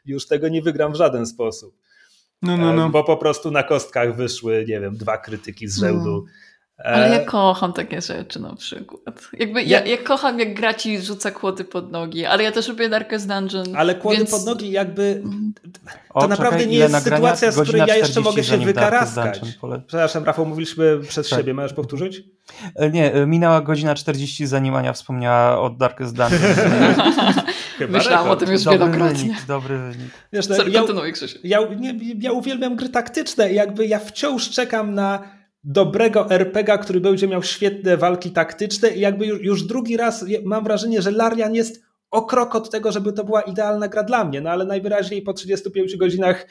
Już 0.05 0.27
tego 0.27 0.47
nie 0.47 0.61
wygram 0.61 0.93
w 0.93 0.95
żaden 0.95 1.25
sposób. 1.25 1.75
No, 2.41 2.57
no, 2.57 2.73
no. 2.73 2.89
Bo 2.89 3.03
po 3.03 3.17
prostu 3.17 3.51
na 3.51 3.63
kostkach 3.63 4.15
wyszły, 4.15 4.65
nie 4.67 4.79
wiem, 4.79 4.97
dwa 4.97 5.17
krytyki 5.17 5.67
z 5.67 5.79
rzędu. 5.79 6.25
No 6.25 6.31
ale 6.83 7.09
ja 7.09 7.21
e, 7.21 7.25
kocham 7.25 7.73
takie 7.73 8.01
rzeczy 8.01 8.39
na 8.39 8.55
przykład. 8.55 9.21
Jakby 9.33 9.63
ja, 9.63 9.85
ja 9.85 9.97
kocham, 9.97 10.39
jak 10.39 10.53
gra 10.53 10.73
ci 10.73 11.01
rzuca 11.01 11.31
kłody 11.31 11.63
pod 11.63 11.91
nogi, 11.91 12.25
ale 12.25 12.43
ja 12.43 12.51
też 12.51 12.67
lubię 12.67 12.89
Darkest 12.89 13.27
Dungeon. 13.27 13.75
Ale 13.75 13.95
kłody 13.95 14.17
więc... 14.17 14.31
pod 14.31 14.45
nogi 14.45 14.71
jakby... 14.71 15.21
Mhm. 15.23 15.53
To 16.13 16.19
o, 16.19 16.27
naprawdę 16.27 16.57
czekaj, 16.57 16.71
nie 16.71 16.77
jest 16.77 16.91
nagrania? 16.91 17.35
sytuacja, 17.35 17.51
z 17.51 17.61
której 17.61 17.87
ja 17.87 17.95
jeszcze 17.95 18.21
mogę 18.21 18.43
się 18.43 18.57
wykaraskać. 18.57 19.41
Przepraszam, 19.87 20.23
Rafał, 20.23 20.45
mówiliśmy 20.45 20.99
przez 20.99 21.29
tak. 21.29 21.39
siebie. 21.39 21.53
Możesz 21.53 21.73
powtórzyć? 21.73 22.23
E, 22.75 22.89
nie, 22.89 23.13
e, 23.13 23.25
minęła 23.25 23.61
godzina 23.61 23.95
40 23.95 24.47
zanim 24.47 24.75
Ania 24.75 24.93
wspomniała 24.93 25.61
o 25.61 25.69
Darkest 25.69 26.15
Dungeon. 26.15 26.41
Myślałam 27.89 28.29
o 28.29 28.35
tym 28.35 28.51
już 28.51 28.63
dobry 28.63 28.79
wielokrotnie. 28.79 29.19
Wynik, 29.19 29.45
dobry 29.47 29.77
wynik. 29.77 30.11
Wiesz, 30.33 30.47
no, 30.47 30.55
ja, 30.55 30.83
ja, 31.43 31.59
ja, 31.79 31.93
ja 32.19 32.31
uwielbiam 32.31 32.75
gry 32.75 32.89
taktyczne 32.89 33.53
jakby 33.53 33.87
ja 33.87 33.99
wciąż 33.99 34.49
czekam 34.49 34.93
na 34.93 35.42
dobrego 35.63 36.29
RPGa, 36.29 36.77
który 36.77 36.99
będzie 36.99 37.27
miał 37.27 37.43
świetne 37.43 37.97
walki 37.97 38.31
taktyczne 38.31 38.89
i 38.89 38.99
jakby 38.99 39.25
już, 39.25 39.41
już 39.41 39.63
drugi 39.63 39.97
raz 39.97 40.25
mam 40.43 40.63
wrażenie, 40.63 41.01
że 41.01 41.11
Larian 41.11 41.55
jest 41.55 41.83
o 42.11 42.21
krok 42.21 42.55
od 42.55 42.69
tego, 42.69 42.91
żeby 42.91 43.13
to 43.13 43.23
była 43.23 43.41
idealna 43.41 43.87
gra 43.87 44.03
dla 44.03 44.25
mnie, 44.25 44.41
no 44.41 44.49
ale 44.49 44.65
najwyraźniej 44.65 45.21
po 45.21 45.33
35 45.33 45.97
godzinach 45.97 46.47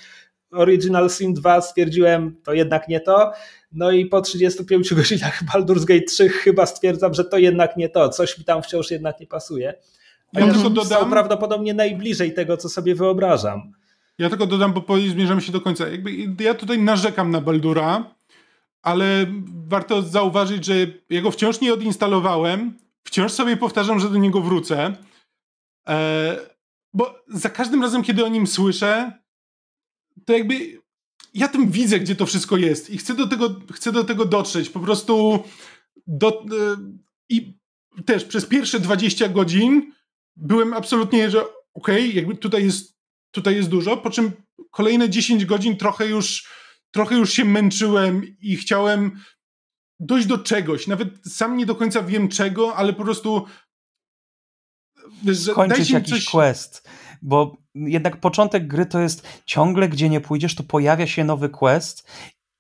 Original 0.52 1.10
Sin 1.10 1.34
2 1.34 1.60
stwierdziłem, 1.60 2.36
to 2.44 2.52
jednak 2.52 2.89
nie 2.89 3.01
to. 3.01 3.32
No 3.72 3.90
i 3.90 4.06
po 4.06 4.20
35 4.20 4.94
godzinach 4.94 5.43
Baldur's 5.44 5.84
Gate 5.84 6.05
3 6.05 6.28
chyba 6.28 6.66
stwierdzam, 6.66 7.14
że 7.14 7.24
to 7.24 7.39
jednak 7.39 7.76
nie 7.76 7.89
to. 7.89 8.09
Coś 8.09 8.39
mi 8.39 8.44
tam 8.44 8.62
wciąż 8.62 8.90
jednak 8.90 9.20
nie 9.20 9.26
pasuje. 9.26 9.74
A 10.34 10.40
ja 10.40 10.52
tylko 10.52 10.70
dodam, 10.70 11.01
są 11.01 11.10
prawdopodobnie 11.10 11.74
najbliżej 11.74 12.34
tego, 12.34 12.56
co 12.56 12.68
sobie 12.68 12.94
wyobrażam. 12.94 13.72
Ja 14.18 14.28
tylko 14.28 14.47
dodam, 14.47 14.72
bo 14.72 14.84
zmierzamy 15.10 15.40
się 15.40 15.52
do 15.52 15.60
końca. 15.60 15.89
Jakby 15.89 16.44
ja 16.44 16.55
tutaj 16.55 16.78
narzekam 16.78 17.30
na 17.30 17.40
Baldura, 17.40 18.14
ale 18.82 19.26
warto 19.66 20.02
zauważyć, 20.02 20.64
że 20.64 20.74
jego 21.10 21.30
wciąż 21.30 21.60
nie 21.60 21.74
odinstalowałem. 21.74 22.78
Wciąż 23.04 23.32
sobie 23.32 23.56
powtarzam, 23.56 24.00
że 24.00 24.10
do 24.10 24.18
niego 24.18 24.40
wrócę. 24.40 24.96
E, 25.88 26.36
bo 26.94 27.14
za 27.28 27.50
każdym 27.50 27.82
razem, 27.82 28.02
kiedy 28.02 28.24
o 28.24 28.28
nim 28.28 28.46
słyszę, 28.46 29.12
to 30.24 30.32
jakby 30.32 30.82
ja 31.34 31.48
tym 31.48 31.70
widzę, 31.70 32.00
gdzie 32.00 32.16
to 32.16 32.26
wszystko 32.26 32.56
jest 32.56 32.90
i 32.90 32.98
chcę 32.98 33.14
do 33.14 33.26
tego, 33.26 33.60
chcę 33.72 33.92
do 33.92 34.04
tego 34.04 34.24
dotrzeć. 34.24 34.70
Po 34.70 34.80
prostu 34.80 35.42
do, 36.06 36.28
e, 36.28 36.44
i 37.28 37.59
też 38.06 38.24
przez 38.24 38.46
pierwsze 38.46 38.80
20 38.80 39.28
godzin 39.28 39.92
byłem 40.36 40.74
absolutnie, 40.74 41.30
że 41.30 41.44
okej, 41.44 41.54
okay, 41.74 42.09
jakby 42.09 42.36
tutaj 42.36 42.64
jest, 42.64 42.98
tutaj 43.30 43.56
jest 43.56 43.68
dużo, 43.68 43.96
po 43.96 44.10
czym 44.10 44.32
kolejne 44.70 45.09
10 45.09 45.44
godzin 45.44 45.76
trochę 45.76 46.06
już 46.06 46.48
trochę 46.93 47.14
już 47.14 47.32
się 47.32 47.44
męczyłem 47.44 48.23
i 48.40 48.56
chciałem 48.56 49.20
dojść 50.01 50.27
do 50.27 50.39
czegoś. 50.39 50.86
Nawet 50.86 51.09
sam 51.27 51.56
nie 51.56 51.66
do 51.66 51.74
końca 51.74 52.02
wiem 52.02 52.28
czego, 52.28 52.77
ale 52.77 52.93
po 52.93 53.05
prostu 53.05 53.47
skończyć 55.35 55.90
jakiś 55.90 56.24
coś... 56.24 56.24
quest. 56.24 56.89
Bo 57.23 57.56
jednak 57.74 58.20
początek 58.20 58.66
gry 58.66 58.86
to 58.86 59.01
jest 59.01 59.28
ciągle, 59.44 59.89
gdzie 59.89 60.09
nie 60.09 60.20
pójdziesz, 60.20 60.55
to 60.55 60.62
pojawia 60.62 61.06
się 61.06 61.24
nowy 61.24 61.48
quest 61.48 62.09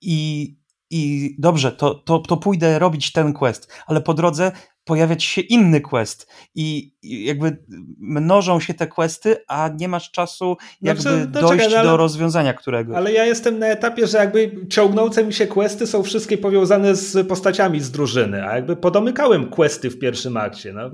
i, 0.00 0.48
i 0.90 1.34
dobrze, 1.38 1.72
to, 1.72 1.94
to, 1.94 2.18
to 2.18 2.36
pójdę 2.36 2.78
robić 2.78 3.12
ten 3.12 3.32
quest, 3.32 3.72
ale 3.86 4.00
po 4.00 4.14
drodze 4.14 4.52
pojawiać 4.84 5.24
się 5.24 5.40
inny 5.40 5.80
quest 5.80 6.26
i 6.54 6.94
jakby 7.02 7.64
mnożą 7.98 8.60
się 8.60 8.74
te 8.74 8.86
questy, 8.86 9.36
a 9.48 9.70
nie 9.78 9.88
masz 9.88 10.10
czasu 10.10 10.56
jakby 10.82 11.02
znaczy, 11.02 11.28
no 11.34 11.40
dojść 11.40 11.64
czekaj, 11.64 11.78
ale, 11.78 11.88
do 11.88 11.96
rozwiązania 11.96 12.54
którego. 12.54 12.96
Ale 12.96 13.12
ja 13.12 13.24
jestem 13.24 13.58
na 13.58 13.66
etapie, 13.66 14.06
że 14.06 14.18
jakby 14.18 14.66
ciągnące 14.70 15.24
mi 15.24 15.32
się 15.32 15.46
questy 15.46 15.86
są 15.86 16.02
wszystkie 16.02 16.38
powiązane 16.38 16.94
z 16.94 17.28
postaciami 17.28 17.80
z 17.80 17.90
drużyny, 17.90 18.48
a 18.48 18.54
jakby 18.54 18.76
podomykałem 18.76 19.48
questy 19.48 19.90
w 19.90 19.98
pierwszym 19.98 20.36
akcie. 20.36 20.72
No. 20.72 20.90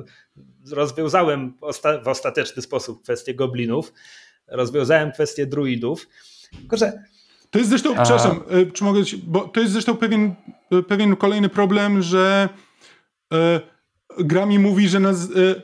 Rozwiązałem 0.72 1.54
osta 1.60 2.00
w 2.00 2.08
ostateczny 2.08 2.62
sposób 2.62 3.02
kwestię 3.02 3.34
goblinów, 3.34 3.92
rozwiązałem 4.48 5.12
kwestię 5.12 5.46
druidów, 5.46 6.08
tylko 6.50 6.76
że 6.76 7.02
To 7.50 7.58
jest 7.58 7.70
zresztą, 7.70 7.94
przepraszam, 7.94 8.40
e, 8.50 8.66
czy 8.66 8.84
mogę, 8.84 9.00
bo 9.22 9.40
to 9.40 9.60
jest 9.60 9.72
zresztą 9.72 9.96
pewien, 9.96 10.34
e, 10.72 10.82
pewien 10.82 11.16
kolejny 11.16 11.48
problem, 11.48 12.02
że 12.02 12.48
e, 13.32 13.60
gra 14.18 14.46
mi 14.46 14.58
mówi, 14.58 14.88
że 14.88 15.00
nas, 15.00 15.24
e, 15.24 15.62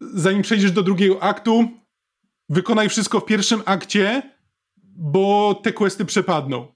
zanim 0.00 0.42
przejdziesz 0.42 0.72
do 0.72 0.82
drugiego 0.82 1.22
aktu, 1.22 1.68
wykonaj 2.48 2.88
wszystko 2.88 3.20
w 3.20 3.24
pierwszym 3.24 3.62
akcie, 3.64 4.22
bo 4.96 5.54
te 5.62 5.72
questy 5.72 6.04
przepadną. 6.04 6.74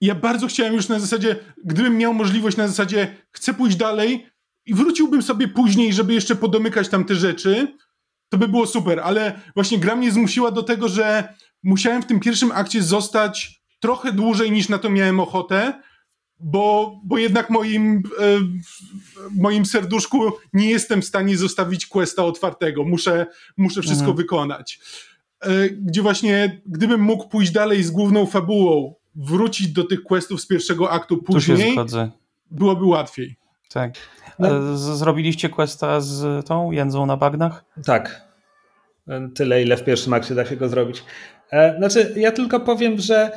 Ja 0.00 0.14
bardzo 0.14 0.46
chciałem 0.46 0.74
już 0.74 0.88
na 0.88 1.00
zasadzie, 1.00 1.36
gdybym 1.64 1.98
miał 1.98 2.14
możliwość 2.14 2.56
na 2.56 2.68
zasadzie, 2.68 3.16
chcę 3.30 3.54
pójść 3.54 3.76
dalej 3.76 4.26
i 4.66 4.74
wróciłbym 4.74 5.22
sobie 5.22 5.48
później, 5.48 5.92
żeby 5.92 6.14
jeszcze 6.14 6.36
podomykać 6.36 6.88
tam 6.88 7.04
te 7.04 7.14
rzeczy, 7.14 7.76
to 8.28 8.38
by 8.38 8.48
było 8.48 8.66
super, 8.66 9.00
ale 9.00 9.40
właśnie 9.54 9.78
gra 9.78 9.96
mnie 9.96 10.12
zmusiła 10.12 10.50
do 10.50 10.62
tego, 10.62 10.88
że 10.88 11.34
musiałem 11.62 12.02
w 12.02 12.06
tym 12.06 12.20
pierwszym 12.20 12.52
akcie 12.52 12.82
zostać 12.82 13.62
trochę 13.80 14.12
dłużej 14.12 14.52
niż 14.52 14.68
na 14.68 14.78
to 14.78 14.90
miałem 14.90 15.20
ochotę, 15.20 15.82
bo, 16.44 17.00
bo 17.04 17.18
jednak 17.18 17.50
moim, 17.50 18.02
e, 18.20 18.22
moim 19.30 19.66
serduszku 19.66 20.32
nie 20.52 20.70
jestem 20.70 21.02
w 21.02 21.04
stanie 21.04 21.36
zostawić 21.36 21.86
questa 21.86 22.24
otwartego. 22.24 22.84
Muszę, 22.84 23.26
muszę 23.56 23.82
wszystko 23.82 24.10
mhm. 24.10 24.16
wykonać. 24.16 24.80
E, 25.40 25.68
gdzie 25.70 26.02
właśnie, 26.02 26.60
gdybym 26.66 27.00
mógł 27.00 27.28
pójść 27.28 27.52
dalej 27.52 27.82
z 27.82 27.90
główną 27.90 28.26
fabułą, 28.26 28.94
wrócić 29.14 29.68
do 29.68 29.84
tych 29.84 30.02
questów 30.02 30.40
z 30.40 30.46
pierwszego 30.46 30.90
aktu 30.90 31.22
później, 31.22 31.76
byłoby 32.50 32.84
łatwiej. 32.84 33.36
Tak. 33.70 33.94
No. 34.38 34.76
Zrobiliście 34.76 35.48
questa 35.48 36.00
z 36.00 36.46
tą 36.46 36.70
jędzą 36.70 37.06
na 37.06 37.16
bagnach? 37.16 37.64
Tak. 37.84 38.28
Tyle, 39.34 39.62
ile 39.62 39.76
w 39.76 39.84
pierwszym 39.84 40.12
akcie 40.12 40.34
da 40.34 40.46
się 40.46 40.56
go 40.56 40.68
zrobić. 40.68 41.04
E, 41.52 41.76
znaczy, 41.78 42.14
ja 42.16 42.32
tylko 42.32 42.60
powiem, 42.60 42.98
że 42.98 43.32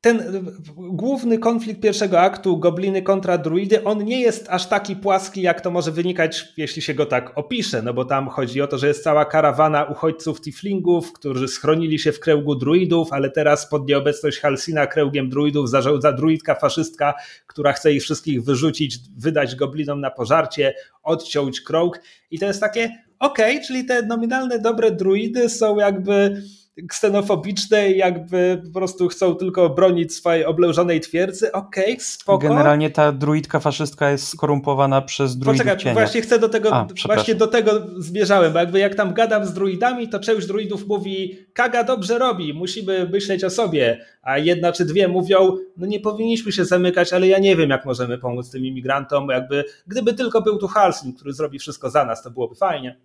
ten 0.00 0.46
główny 0.76 1.38
konflikt 1.38 1.80
pierwszego 1.80 2.20
aktu, 2.20 2.58
gobliny 2.58 3.02
kontra 3.02 3.38
druidy, 3.38 3.84
on 3.84 4.04
nie 4.04 4.20
jest 4.20 4.46
aż 4.48 4.66
taki 4.66 4.96
płaski, 4.96 5.42
jak 5.42 5.60
to 5.60 5.70
może 5.70 5.92
wynikać, 5.92 6.52
jeśli 6.56 6.82
się 6.82 6.94
go 6.94 7.06
tak 7.06 7.38
opisze, 7.38 7.82
no 7.82 7.94
bo 7.94 8.04
tam 8.04 8.28
chodzi 8.28 8.62
o 8.62 8.66
to, 8.66 8.78
że 8.78 8.88
jest 8.88 9.04
cała 9.04 9.24
karawana 9.24 9.84
uchodźców 9.84 10.40
tiflingów, 10.40 11.12
którzy 11.12 11.48
schronili 11.48 11.98
się 11.98 12.12
w 12.12 12.20
kręgu 12.20 12.54
druidów, 12.54 13.12
ale 13.12 13.30
teraz 13.30 13.68
pod 13.68 13.88
nieobecność 13.88 14.38
Halsina 14.38 14.86
kręgiem 14.86 15.28
druidów 15.28 15.70
zarządza 15.70 16.12
druidka 16.12 16.54
faszystka, 16.54 17.14
która 17.46 17.72
chce 17.72 17.92
ich 17.92 18.02
wszystkich 18.02 18.44
wyrzucić, 18.44 18.98
wydać 19.16 19.56
goblinom 19.56 20.00
na 20.00 20.10
pożarcie, 20.10 20.74
odciąć 21.02 21.60
krąg. 21.60 22.00
I 22.30 22.38
to 22.38 22.46
jest 22.46 22.60
takie, 22.60 22.84
okej, 23.18 23.56
okay, 23.56 23.66
czyli 23.66 23.84
te 23.84 24.02
nominalne 24.02 24.58
dobre 24.58 24.90
druidy 24.90 25.48
są 25.48 25.76
jakby 25.76 26.42
ksenofobiczne 26.88 27.90
i 27.90 27.98
jakby 27.98 28.62
po 28.64 28.78
prostu 28.78 29.08
chcą 29.08 29.34
tylko 29.34 29.70
bronić 29.70 30.14
swojej 30.14 30.44
oblężonej 30.44 31.00
twierdzy, 31.00 31.52
okej, 31.52 31.84
okay, 31.84 32.04
spoko. 32.04 32.48
Generalnie 32.48 32.90
ta 32.90 33.12
druidka 33.12 33.60
faszystka 33.60 34.10
jest 34.10 34.28
skorumpowana 34.28 35.02
przez 35.02 35.38
druidów 35.38 35.58
Poczekaj, 35.58 35.82
cienia. 35.82 35.94
właśnie 35.94 36.20
chcę 36.20 36.38
do 36.38 36.48
tego, 36.48 36.74
A, 36.74 36.86
właśnie 37.06 37.34
do 37.34 37.46
tego 37.46 37.86
zmierzałem, 37.98 38.52
bo 38.52 38.58
jakby 38.58 38.78
jak 38.78 38.94
tam 38.94 39.14
gadam 39.14 39.46
z 39.46 39.52
druidami, 39.52 40.08
to 40.08 40.18
część 40.18 40.46
druidów 40.46 40.86
mówi, 40.86 41.38
Kaga 41.52 41.84
dobrze 41.84 42.18
robi, 42.18 42.54
musimy 42.54 43.08
myśleć 43.08 43.44
o 43.44 43.50
sobie, 43.50 44.04
a 44.22 44.38
jedna 44.38 44.72
czy 44.72 44.84
dwie 44.84 45.08
mówią, 45.08 45.56
no 45.76 45.86
nie 45.86 46.00
powinniśmy 46.00 46.52
się 46.52 46.64
zamykać, 46.64 47.12
ale 47.12 47.28
ja 47.28 47.38
nie 47.38 47.56
wiem, 47.56 47.70
jak 47.70 47.84
możemy 47.84 48.18
pomóc 48.18 48.50
tym 48.50 48.64
imigrantom, 48.64 49.28
jakby 49.28 49.64
gdyby 49.86 50.14
tylko 50.14 50.42
był 50.42 50.58
tu 50.58 50.68
Halsin, 50.68 51.12
który 51.12 51.32
zrobi 51.32 51.58
wszystko 51.58 51.90
za 51.90 52.04
nas, 52.04 52.22
to 52.22 52.30
byłoby 52.30 52.54
fajnie. 52.54 52.98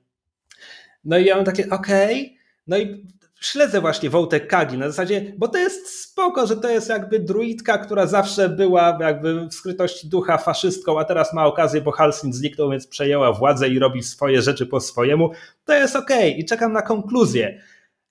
No 1.06 1.18
i 1.18 1.26
ja 1.26 1.36
mam 1.36 1.46
takie, 1.46 1.70
okej, 1.70 2.22
okay. 2.22 2.38
no 2.68 2.78
i 2.78 3.08
śledzę 3.46 3.82
właśnie 3.82 4.10
Wołtek 4.10 4.48
Kagi 4.48 4.78
na 4.78 4.90
zasadzie, 4.90 5.34
bo 5.38 5.48
to 5.48 5.58
jest 5.58 6.02
spoko, 6.02 6.48
że 6.48 6.58
to 6.58 6.70
jest 6.70 6.90
jakby 6.90 7.20
druidka, 7.20 7.78
która 7.78 8.08
zawsze 8.08 8.50
była 8.50 8.98
jakby 9.02 9.48
w 9.48 9.54
skrytości 9.54 10.10
ducha 10.10 10.38
faszystką, 10.38 11.00
a 11.00 11.06
teraz 11.06 11.34
ma 11.34 11.46
okazję, 11.46 11.82
bo 11.82 11.92
Halsin 11.92 12.34
zniknął, 12.34 12.70
więc 12.70 12.88
przejęła 12.88 13.34
władzę 13.34 13.70
i 13.70 13.80
robi 13.80 14.04
swoje 14.04 14.42
rzeczy 14.42 14.66
po 14.66 14.80
swojemu. 14.80 15.32
To 15.66 15.74
jest 15.74 15.96
okej 15.96 16.32
okay. 16.32 16.40
i 16.40 16.46
czekam 16.46 16.74
na 16.74 16.82
konkluzję. 16.82 17.62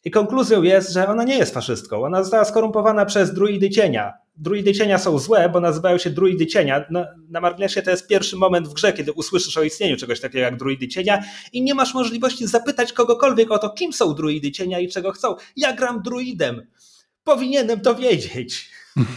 I 0.04 0.10
konkluzją 0.10 0.62
jest, 0.62 0.92
że 0.92 1.08
ona 1.08 1.24
nie 1.24 1.38
jest 1.38 1.54
faszystką. 1.54 2.04
Ona 2.04 2.22
została 2.22 2.44
skorumpowana 2.44 3.06
przez 3.06 3.34
druidy 3.34 3.70
cienia 3.70 4.21
druidy 4.36 4.72
cienia 4.72 4.98
są 4.98 5.18
złe, 5.18 5.48
bo 5.48 5.60
nazywają 5.60 5.98
się 5.98 6.10
druidy 6.10 6.46
cienia. 6.46 6.84
Na, 6.90 7.06
na 7.28 7.40
marginesie 7.40 7.82
to 7.82 7.90
jest 7.90 8.08
pierwszy 8.08 8.36
moment 8.36 8.68
w 8.68 8.72
grze, 8.72 8.92
kiedy 8.92 9.12
usłyszysz 9.12 9.56
o 9.56 9.62
istnieniu 9.62 9.96
czegoś 9.96 10.20
takiego 10.20 10.44
jak 10.44 10.56
druidy 10.56 10.88
cienia 10.88 11.22
i 11.52 11.62
nie 11.62 11.74
masz 11.74 11.94
możliwości 11.94 12.46
zapytać 12.46 12.92
kogokolwiek 12.92 13.50
o 13.50 13.58
to, 13.58 13.70
kim 13.70 13.92
są 13.92 14.14
druidy 14.14 14.52
cienia 14.52 14.80
i 14.80 14.88
czego 14.88 15.12
chcą. 15.12 15.34
Ja 15.56 15.72
gram 15.72 16.02
druidem. 16.02 16.66
Powinienem 17.24 17.80
to 17.80 17.94
wiedzieć. 17.94 18.70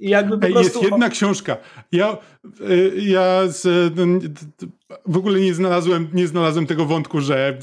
I 0.00 0.08
jakby 0.08 0.38
po 0.38 0.46
prostu... 0.46 0.78
Jest 0.78 0.90
jedna 0.90 1.08
książka. 1.08 1.56
Ja, 1.92 2.18
ja 2.96 3.48
z, 3.48 3.94
w 5.06 5.16
ogóle 5.16 5.40
nie 5.40 5.54
znalazłem, 5.54 6.08
nie 6.12 6.26
znalazłem 6.26 6.66
tego 6.66 6.86
wątku, 6.86 7.20
że 7.20 7.58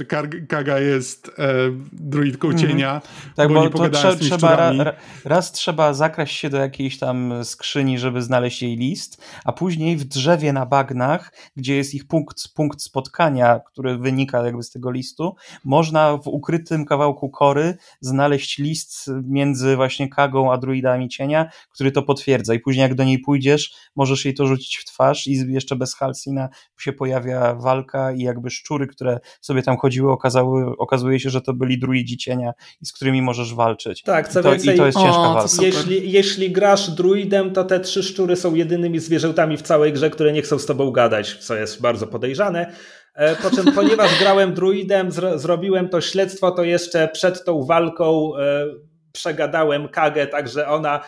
Kaga 0.48 0.80
jest 0.80 1.32
e, 1.40 1.54
druidką 1.94 2.48
mhm. 2.48 2.68
cienia. 2.68 3.02
Tak, 3.36 3.54
bo, 3.54 3.70
bo 3.70 3.70
to 3.70 3.90
trze 3.90 4.18
trzeba 4.18 4.56
ra, 4.56 4.94
raz 5.26 5.52
trzeba 5.52 5.94
zakraść 5.94 6.38
się 6.38 6.50
do 6.50 6.58
jakiejś 6.58 7.00
tam 7.00 7.34
skrzyni, 7.44 8.00
żeby 8.00 8.22
znaleźć 8.22 8.62
jej 8.62 8.76
list, 8.76 9.24
a 9.46 9.54
później 9.54 9.98
w 9.98 10.04
drzewie 10.04 10.54
na 10.54 10.66
bagnach, 10.66 11.34
gdzie 11.56 11.76
jest 11.76 11.94
ich 11.94 12.08
punkt, 12.08 12.54
punkt 12.56 12.82
spotkania, 12.82 13.60
który 13.60 13.98
wynika 13.98 14.46
jakby 14.46 14.64
z 14.64 14.72
tego 14.72 14.92
listu, 14.92 15.36
można 15.64 16.18
w 16.18 16.28
ukrytym 16.28 16.86
kawałku 16.86 17.30
kory 17.30 17.78
znaleźć 18.02 18.58
list 18.58 19.12
między 19.24 19.76
właśnie 19.76 20.10
Kagą 20.10 20.52
a 20.52 20.58
druidami 20.58 21.10
cienia, 21.10 21.50
który 21.74 21.92
to 21.92 22.04
potwierdza 22.04 22.54
i 22.54 22.60
później 22.60 22.82
jak 22.84 22.96
do 22.96 23.04
niej 23.04 23.20
pójdziesz, 23.20 23.74
możesz 23.96 24.26
jej 24.26 24.34
to 24.34 24.48
rzucić 24.48 24.67
w 24.76 24.86
twarz 24.86 25.28
i 25.28 25.54
jeszcze 25.54 25.76
bez 25.76 25.96
Halsina 25.96 26.50
się 26.80 26.94
pojawi 26.94 27.18
pojawia 27.28 27.56
walka 27.56 28.12
i 28.12 28.20
jakby 28.22 28.50
szczury, 28.50 28.88
które 28.88 29.20
sobie 29.42 29.64
tam 29.64 29.78
chodziły, 29.78 30.12
okazały, 30.12 30.78
okazuje 30.78 31.20
się, 31.20 31.30
że 31.30 31.42
to 31.42 31.54
byli 31.54 31.80
druidzi 31.80 32.18
cienia 32.18 32.52
i 32.82 32.86
z 32.86 32.94
którymi 32.94 33.22
możesz 33.22 33.54
walczyć. 33.54 34.04
Tak, 34.04 34.28
co 34.28 34.40
I 34.40 34.44
to, 34.44 34.52
więcej, 34.52 34.76
i 34.76 34.78
to 34.78 34.86
jest 34.86 34.98
ciężka 34.98 35.30
o, 35.30 35.34
walka. 35.34 35.50
Jeśli, 35.62 36.12
jeśli 36.12 36.52
grasz 36.52 36.90
druidem, 36.90 37.54
to 37.54 37.64
te 37.64 37.80
trzy 37.80 38.04
szczury 38.04 38.36
są 38.36 38.56
jedynymi 38.56 39.00
zwierzętami 39.00 39.58
w 39.58 39.62
całej 39.62 39.94
grze, 39.94 40.10
które 40.10 40.34
nie 40.34 40.42
chcą 40.42 40.60
z 40.60 40.66
tobą 40.66 40.92
gadać, 40.92 41.38
co 41.38 41.56
jest 41.56 41.82
bardzo 41.82 42.08
podejrzane. 42.08 42.74
E, 43.16 43.36
po 43.36 43.50
czym, 43.50 43.74
ponieważ 43.74 44.12
grałem 44.22 44.54
druidem, 44.54 45.12
zro, 45.12 45.40
zrobiłem 45.40 45.90
to 45.90 46.02
śledztwo, 46.02 46.52
to 46.52 46.64
jeszcze 46.64 47.08
przed 47.08 47.46
tą 47.46 47.66
walką 47.66 48.38
e, 48.38 48.66
przegadałem 49.12 49.88
Kagę, 49.88 50.28
także 50.28 50.68
ona 50.68 51.04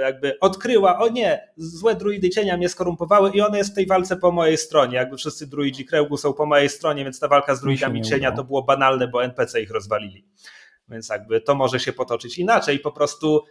jakby 0.00 0.40
odkryła, 0.40 0.98
o 0.98 1.08
nie, 1.08 1.52
złe 1.56 1.94
druidy 1.94 2.30
cienia 2.30 2.56
mnie 2.56 2.68
skorumpowały 2.68 3.30
i 3.30 3.40
ona 3.40 3.58
jest 3.58 3.72
w 3.72 3.74
tej 3.74 3.86
walce 3.86 4.16
po 4.16 4.32
mojej 4.32 4.56
stronie. 4.56 4.96
Jakby 4.96 5.16
wszyscy 5.16 5.46
druidzi 5.46 5.84
kręgu 5.84 6.16
są 6.16 6.32
po 6.32 6.46
mojej 6.46 6.68
stronie, 6.68 7.04
więc 7.04 7.20
ta 7.20 7.28
walka 7.28 7.54
z 7.54 7.60
druidami 7.60 8.02
cienia 8.02 8.32
to 8.32 8.44
było 8.44 8.62
banalne, 8.62 9.08
bo 9.08 9.24
NPC 9.24 9.62
ich 9.62 9.70
rozwalili. 9.70 10.26
Więc 10.88 11.08
jakby 11.08 11.40
to 11.40 11.54
może 11.54 11.80
się 11.80 11.92
potoczyć 11.92 12.38
inaczej. 12.38 12.78
Po 12.78 12.92
prostu 12.92 13.42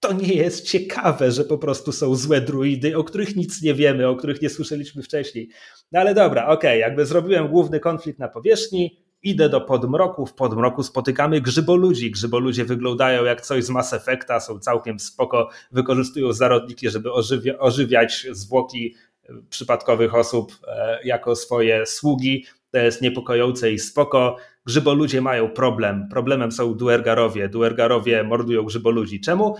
to 0.00 0.12
nie 0.12 0.34
jest 0.34 0.66
ciekawe, 0.66 1.32
że 1.32 1.44
po 1.44 1.58
prostu 1.58 1.92
są 1.92 2.14
złe 2.14 2.40
druidy, 2.40 2.96
o 2.96 3.04
których 3.04 3.36
nic 3.36 3.62
nie 3.62 3.74
wiemy, 3.74 4.08
o 4.08 4.16
których 4.16 4.42
nie 4.42 4.50
słyszeliśmy 4.50 5.02
wcześniej. 5.02 5.50
No 5.92 6.00
ale 6.00 6.14
dobra, 6.14 6.46
okej, 6.46 6.54
okay, 6.54 6.78
jakby 6.78 7.06
zrobiłem 7.06 7.48
główny 7.48 7.80
konflikt 7.80 8.18
na 8.18 8.28
powierzchni, 8.28 9.03
Idę 9.24 9.48
do 9.48 9.60
podmroku, 9.60 10.26
w 10.26 10.34
podmroku 10.34 10.82
spotykamy 10.82 11.40
grzyboludzi. 11.40 12.10
Grzyboludzie 12.10 12.64
wyglądają 12.64 13.24
jak 13.24 13.40
coś 13.40 13.64
z 13.64 13.70
Mass 13.70 13.92
Effecta, 13.92 14.40
są 14.40 14.58
całkiem 14.58 15.00
spoko, 15.00 15.48
wykorzystują 15.72 16.32
zarodniki, 16.32 16.90
żeby 16.90 17.12
ożywia, 17.12 17.58
ożywiać 17.58 18.26
zwłoki 18.32 18.94
e, 19.22 19.32
przypadkowych 19.50 20.14
osób 20.14 20.58
e, 20.68 20.98
jako 21.04 21.36
swoje 21.36 21.86
sługi. 21.86 22.46
To 22.70 22.78
jest 22.78 23.02
niepokojące 23.02 23.72
i 23.72 23.78
spoko. 23.78 24.36
Grzyboludzie 24.66 25.20
mają 25.20 25.50
problem. 25.50 26.08
Problemem 26.10 26.52
są 26.52 26.74
duergarowie. 26.74 27.48
Duergarowie 27.48 28.22
mordują 28.22 28.62
grzyboludzi. 28.62 29.20
Czemu? 29.20 29.56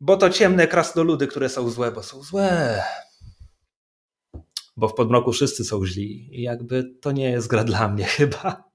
Bo 0.00 0.16
to 0.16 0.30
ciemne 0.30 0.66
krasnoludy, 0.66 1.26
które 1.26 1.48
są 1.48 1.70
złe, 1.70 1.92
bo 1.92 2.02
są 2.02 2.22
złe 2.22 2.82
bo 4.82 4.88
w 4.88 4.94
podmroku 4.94 5.32
wszyscy 5.32 5.64
są 5.64 5.86
źli 5.86 6.38
i 6.38 6.42
jakby 6.42 6.94
to 7.00 7.12
nie 7.12 7.30
jest 7.30 7.48
gra 7.48 7.64
dla 7.64 7.88
mnie 7.88 8.04
chyba 8.16 8.70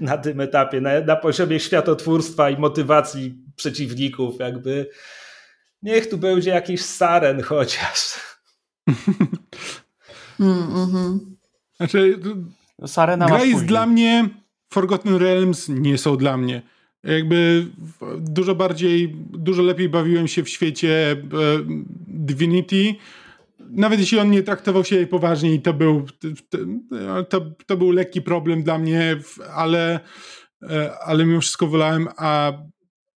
na 0.00 0.18
tym 0.18 0.40
etapie, 0.40 0.80
na, 0.80 1.00
na 1.00 1.16
poziomie 1.16 1.60
światotwórstwa 1.60 2.50
i 2.50 2.58
motywacji 2.58 3.34
przeciwników, 3.56 4.38
jakby 4.40 4.90
niech 5.82 6.08
tu 6.08 6.18
będzie 6.18 6.50
jakiś 6.50 6.82
saren 6.84 7.42
chociaż. 7.42 7.98
Mm, 10.40 10.68
mm-hmm. 10.68 11.18
Znaczy, 11.76 12.18
Sarena 12.86 13.26
gra 13.26 13.44
jest 13.44 13.64
dla 13.64 13.86
mnie, 13.86 14.28
Forgotten 14.72 15.16
Realms 15.16 15.68
nie 15.68 15.98
są 15.98 16.16
dla 16.16 16.36
mnie. 16.36 16.62
Jakby 17.04 17.66
dużo 18.18 18.54
bardziej, 18.54 19.16
dużo 19.30 19.62
lepiej 19.62 19.88
bawiłem 19.88 20.28
się 20.28 20.42
w 20.44 20.48
świecie 20.48 21.12
e, 21.12 21.16
Divinity, 22.06 22.94
nawet 23.76 24.00
jeśli 24.00 24.18
on 24.18 24.30
nie 24.30 24.42
traktował 24.42 24.84
się 24.84 25.06
poważnie 25.06 25.54
i 25.54 25.62
to 25.62 25.72
był, 25.72 26.06
to, 27.28 27.40
to 27.66 27.76
był 27.76 27.90
lekki 27.90 28.22
problem 28.22 28.62
dla 28.62 28.78
mnie, 28.78 29.16
ale, 29.54 30.00
e, 30.70 30.98
ale 30.98 31.24
mimo 31.24 31.40
wszystko 31.40 31.66
wolałem, 31.66 32.08
a 32.16 32.52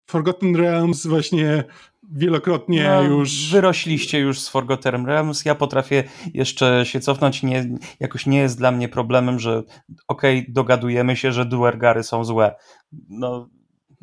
Forgotten 0.09 0.55
Realms 0.55 1.07
właśnie 1.07 1.63
wielokrotnie 2.11 2.83
no, 2.83 3.03
już. 3.03 3.51
Wyrośliście 3.51 4.19
już 4.19 4.39
z 4.39 4.49
Forgotten 4.49 5.05
Realms. 5.05 5.45
Ja 5.45 5.55
potrafię 5.55 6.03
jeszcze 6.33 6.85
się 6.85 6.99
cofnąć. 6.99 7.43
Nie, 7.43 7.69
jakoś 7.99 8.25
nie 8.25 8.39
jest 8.39 8.57
dla 8.57 8.71
mnie 8.71 8.89
problemem, 8.89 9.39
że 9.39 9.63
okej, 10.07 10.39
okay, 10.39 10.53
dogadujemy 10.53 11.15
się, 11.15 11.31
że 11.31 11.45
Duergary 11.45 12.03
są 12.03 12.25
złe. 12.25 12.55
No, 13.09 13.49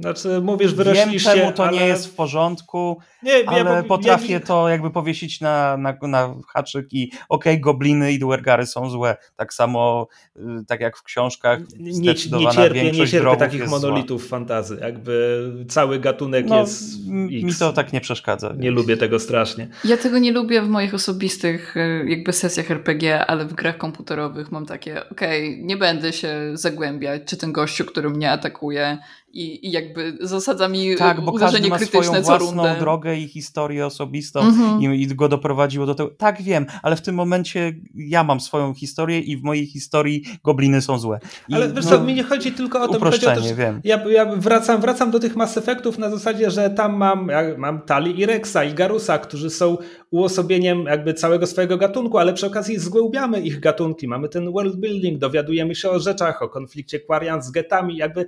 znaczy, 0.03 0.41
mówisz, 0.41 0.75
wyrośliście, 0.75 1.31
Wiem, 1.31 1.41
czemu 1.41 1.53
to 1.53 1.65
ale... 1.65 1.79
nie 1.79 1.87
jest 1.87 2.07
w 2.07 2.15
porządku, 2.15 2.99
nie, 3.23 3.49
ale 3.49 3.59
ja, 3.59 3.83
potrafię 3.83 4.33
ja... 4.33 4.41
to 4.41 4.69
jakby 4.69 4.91
powiesić 4.91 5.41
na, 5.41 5.77
na, 5.77 5.97
na 6.03 6.35
haczyk 6.49 6.93
i 6.93 7.07
okej, 7.07 7.53
okay, 7.53 7.61
gobliny 7.61 8.13
i 8.13 8.19
duergary 8.19 8.67
są 8.67 8.91
złe. 8.91 9.17
Tak 9.37 9.55
samo, 9.55 10.07
y, 10.37 10.41
tak 10.67 10.81
jak 10.81 10.97
w 10.97 11.03
książkach 11.03 11.61
nie, 11.79 11.93
nie 11.93 12.15
cierpię, 12.15 12.93
nie 12.93 13.07
cierpię 13.07 13.37
takich 13.37 13.69
monolitów 13.69 14.21
zła. 14.21 14.31
fantazy. 14.31 14.79
Jakby 14.81 15.43
cały 15.69 15.99
gatunek 15.99 16.47
no, 16.47 16.61
jest 16.61 16.83
X. 16.83 17.45
Mi 17.45 17.55
to 17.59 17.73
tak 17.73 17.93
nie 17.93 18.01
przeszkadza. 18.01 18.55
Nie 18.59 18.71
lubię 18.71 18.97
tego 18.97 19.19
strasznie. 19.19 19.69
Ja 19.85 19.97
tego 19.97 20.19
nie 20.19 20.33
lubię 20.33 20.63
w 20.63 20.69
moich 20.69 20.95
osobistych 20.95 21.77
y, 21.77 22.05
jakby 22.09 22.33
sesjach 22.33 22.71
RPG, 22.71 23.27
ale 23.27 23.45
w 23.45 23.55
grach 23.55 23.79
komputerowych 23.79 24.53
mam 24.53 24.67
takie, 24.67 25.09
okej, 25.11 25.49
okay, 25.49 25.63
nie 25.63 25.77
będę 25.77 26.13
się 26.13 26.51
zagłębiać, 26.55 27.23
czy 27.27 27.37
ten 27.37 27.53
gościu, 27.53 27.85
który 27.85 28.11
mnie 28.11 28.31
atakuje 28.31 28.99
i, 29.33 29.69
i 29.69 29.71
jakby 29.71 30.19
zasadza 30.21 30.69
mi 30.69 30.97
tak, 30.97 31.21
bo 31.21 31.33
uderzenie 31.33 31.69
ma 31.69 31.77
krytyczne 31.77 32.03
swoją 32.03 32.23
co 32.23 32.29
własną 32.29 32.47
rundę. 32.47 32.77
drogę 32.81 33.17
i 33.17 33.29
historię 33.29 33.87
osobistą 33.87 34.41
mm-hmm. 34.41 34.95
i, 34.95 35.03
i, 35.03 35.07
go 35.07 35.29
doprowadziło 35.29 35.87
do 35.87 35.95
tego. 35.95 36.11
Tak, 36.11 36.43
wiem, 36.43 36.67
ale 36.83 36.97
w 36.97 37.01
tym 37.01 37.15
momencie 37.15 37.73
ja 37.95 38.25
mam 38.25 38.41
swoją 38.41 38.75
historię 38.75 39.21
i 39.21 39.37
w 39.37 39.43
mojej 39.43 39.67
historii 39.67 40.25
gobliny 40.45 40.83
są 40.83 40.99
złe. 40.99 41.21
I, 41.49 41.55
ale 41.55 41.73
wiesz 41.73 41.85
no, 41.85 41.91
co, 41.91 42.05
mi 42.05 42.15
nie 42.15 42.23
chodzi 42.23 42.53
tylko 42.53 42.83
o 42.83 42.89
to, 42.89 42.97
uproszczenie, 42.97 43.35
chodzi 43.35 43.47
o 43.47 43.51
to, 43.51 43.57
wiem. 43.57 43.81
Ja, 43.85 44.05
ja 44.09 44.27
wracam, 44.37 44.81
wracam 44.81 45.11
do 45.11 45.21
tych 45.21 45.37
Mass 45.37 45.57
Effectów 45.57 45.99
na 45.99 46.11
zasadzie, 46.11 46.51
że 46.51 46.71
tam 46.71 46.97
mam, 46.97 47.29
ja 47.29 47.43
mam 47.59 47.81
Tali 47.81 48.21
i 48.21 48.27
Rexa 48.27 48.65
i 48.71 48.75
Garusa, 48.75 49.19
którzy 49.19 49.51
są 49.51 49.77
uosobieniem 50.11 50.85
jakby 50.85 51.15
całego 51.15 51.47
swojego 51.47 51.77
gatunku, 51.77 52.19
ale 52.19 52.33
przy 52.33 52.47
okazji 52.47 52.79
zgłębiamy 52.79 53.41
ich 53.41 53.61
gatunki. 53.61 54.09
Mamy 54.09 54.29
ten 54.29 54.53
world 54.53 54.77
building, 54.77 55.19
dowiadujemy 55.19 55.75
się 55.75 55.91
o 55.91 55.99
rzeczach, 55.99 56.43
o 56.43 56.49
konflikcie 56.49 57.01
Quarian 57.01 57.43
z 57.43 57.51
getami, 57.51 57.97
jakby 57.97 58.27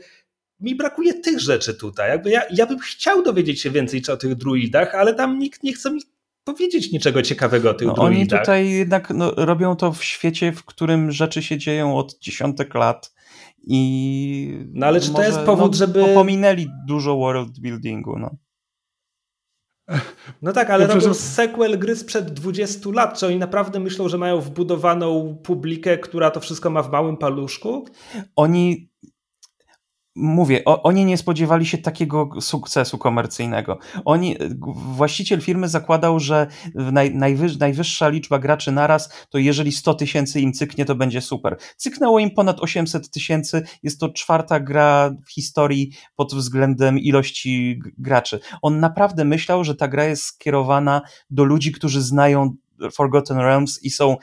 mi 0.60 0.74
brakuje 0.74 1.14
tych 1.14 1.40
rzeczy 1.40 1.74
tutaj. 1.74 2.10
Jakby 2.10 2.30
ja, 2.30 2.42
ja 2.50 2.66
bym 2.66 2.78
chciał 2.78 3.22
dowiedzieć 3.22 3.60
się 3.60 3.70
więcej 3.70 4.02
o 4.12 4.16
tych 4.16 4.34
druidach, 4.34 4.94
ale 4.94 5.14
tam 5.14 5.38
nikt 5.38 5.62
nie 5.62 5.72
chce 5.72 5.90
mi 5.90 6.00
powiedzieć 6.44 6.92
niczego 6.92 7.22
ciekawego 7.22 7.70
o 7.70 7.74
tych 7.74 7.88
no, 7.88 7.94
druidach. 7.94 8.18
Oni 8.18 8.28
tutaj 8.28 8.70
jednak 8.70 9.10
no, 9.10 9.32
robią 9.36 9.76
to 9.76 9.92
w 9.92 10.04
świecie, 10.04 10.52
w 10.52 10.64
którym 10.64 11.12
rzeczy 11.12 11.42
się 11.42 11.58
dzieją 11.58 11.96
od 11.96 12.18
dziesiątek 12.18 12.74
lat 12.74 13.14
i 13.66 14.66
no 14.72 14.86
ale 14.86 15.00
czy 15.00 15.10
może, 15.10 15.22
to 15.22 15.28
jest 15.28 15.46
powód, 15.46 15.72
no, 15.72 15.78
żeby... 15.78 16.04
Pominęli 16.14 16.68
dużo 16.86 17.16
world 17.16 17.60
buildingu, 17.60 18.18
no. 18.18 18.36
No 20.42 20.52
tak, 20.52 20.70
ale 20.70 20.86
ja 20.86 20.94
robią 20.94 21.14
sequel 21.14 21.78
gry 21.78 21.96
sprzed 21.96 22.30
20 22.30 22.90
lat. 22.90 23.18
Czy 23.18 23.26
oni 23.26 23.36
naprawdę 23.36 23.80
myślą, 23.80 24.08
że 24.08 24.18
mają 24.18 24.40
wbudowaną 24.40 25.38
publikę, 25.42 25.98
która 25.98 26.30
to 26.30 26.40
wszystko 26.40 26.70
ma 26.70 26.82
w 26.82 26.92
małym 26.92 27.16
paluszku? 27.16 27.88
Oni 28.36 28.90
mówię, 30.14 30.64
o, 30.64 30.82
oni 30.82 31.04
nie 31.04 31.16
spodziewali 31.16 31.66
się 31.66 31.78
takiego 31.78 32.28
sukcesu 32.40 32.98
komercyjnego. 32.98 33.78
Oni, 34.04 34.36
właściciel 34.74 35.40
firmy 35.40 35.68
zakładał, 35.68 36.20
że 36.20 36.46
naj, 36.74 37.14
najwyż, 37.14 37.58
najwyższa 37.58 38.08
liczba 38.08 38.38
graczy 38.38 38.72
naraz, 38.72 39.26
to 39.30 39.38
jeżeli 39.38 39.72
100 39.72 39.94
tysięcy 39.94 40.40
im 40.40 40.52
cyknie, 40.52 40.84
to 40.84 40.94
będzie 40.94 41.20
super. 41.20 41.56
Cyknęło 41.76 42.18
im 42.18 42.30
ponad 42.30 42.60
800 42.60 43.10
tysięcy, 43.10 43.62
jest 43.82 44.00
to 44.00 44.08
czwarta 44.08 44.60
gra 44.60 45.10
w 45.26 45.32
historii 45.32 45.90
pod 46.16 46.34
względem 46.34 46.98
ilości 46.98 47.80
graczy. 47.98 48.40
On 48.62 48.80
naprawdę 48.80 49.24
myślał, 49.24 49.64
że 49.64 49.74
ta 49.74 49.88
gra 49.88 50.04
jest 50.04 50.24
skierowana 50.24 51.02
do 51.30 51.44
ludzi, 51.44 51.72
którzy 51.72 52.02
znają 52.02 52.56
Forgotten 52.92 53.38
Realms 53.38 53.82
i 53.82 53.90
są, 53.90 54.16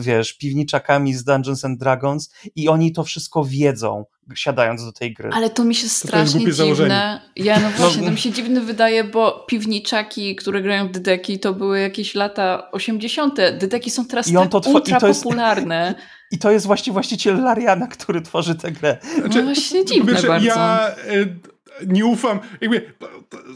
wiesz, 0.00 0.32
piwniczakami 0.32 1.14
z 1.14 1.24
Dungeons 1.24 1.64
and 1.64 1.78
Dragons 1.78 2.34
i 2.56 2.68
oni 2.68 2.92
to 2.92 3.04
wszystko 3.04 3.44
wiedzą, 3.44 4.04
siadając 4.34 4.84
do 4.84 4.92
tej 4.92 5.14
gry. 5.14 5.30
Ale 5.32 5.50
to 5.50 5.64
mi 5.64 5.74
się 5.74 5.88
strasznie 5.88 6.40
dziwne. 6.40 6.54
Założenie. 6.54 7.20
Ja 7.36 7.60
no 7.60 7.70
właśnie, 7.76 8.04
to 8.04 8.10
mi 8.10 8.18
się 8.18 8.30
dziwne 8.30 8.60
wydaje, 8.60 9.04
bo 9.04 9.44
piwniczaki, 9.48 10.36
które 10.36 10.62
grają 10.62 10.88
w 10.88 10.90
Dydeki, 10.90 11.38
to 11.38 11.54
były 11.54 11.80
jakieś 11.80 12.14
lata 12.14 12.70
80. 12.72 13.36
Dydeki 13.58 13.90
są 13.90 14.06
teraz 14.06 14.28
I 14.28 14.36
on 14.36 14.48
tak 14.48 14.62
to 14.62 14.70
ultra 14.70 15.00
popularne. 15.00 15.94
I 16.32 16.38
to 16.38 16.50
jest 16.50 16.66
właśnie 16.66 16.92
właściciel 16.92 17.42
Lariana, 17.42 17.86
który 17.86 18.22
tworzy 18.22 18.54
tę 18.54 18.72
grę. 18.72 18.98
Znaczy, 19.20 19.38
no 19.38 19.44
właśnie 19.44 19.84
dziwne 19.84 20.12
wiesz, 20.12 20.26
bardzo. 20.26 20.46
Ja 20.46 20.94
y, 21.12 21.51
nie 21.86 22.06
ufam. 22.06 22.40
Jakby, 22.60 22.92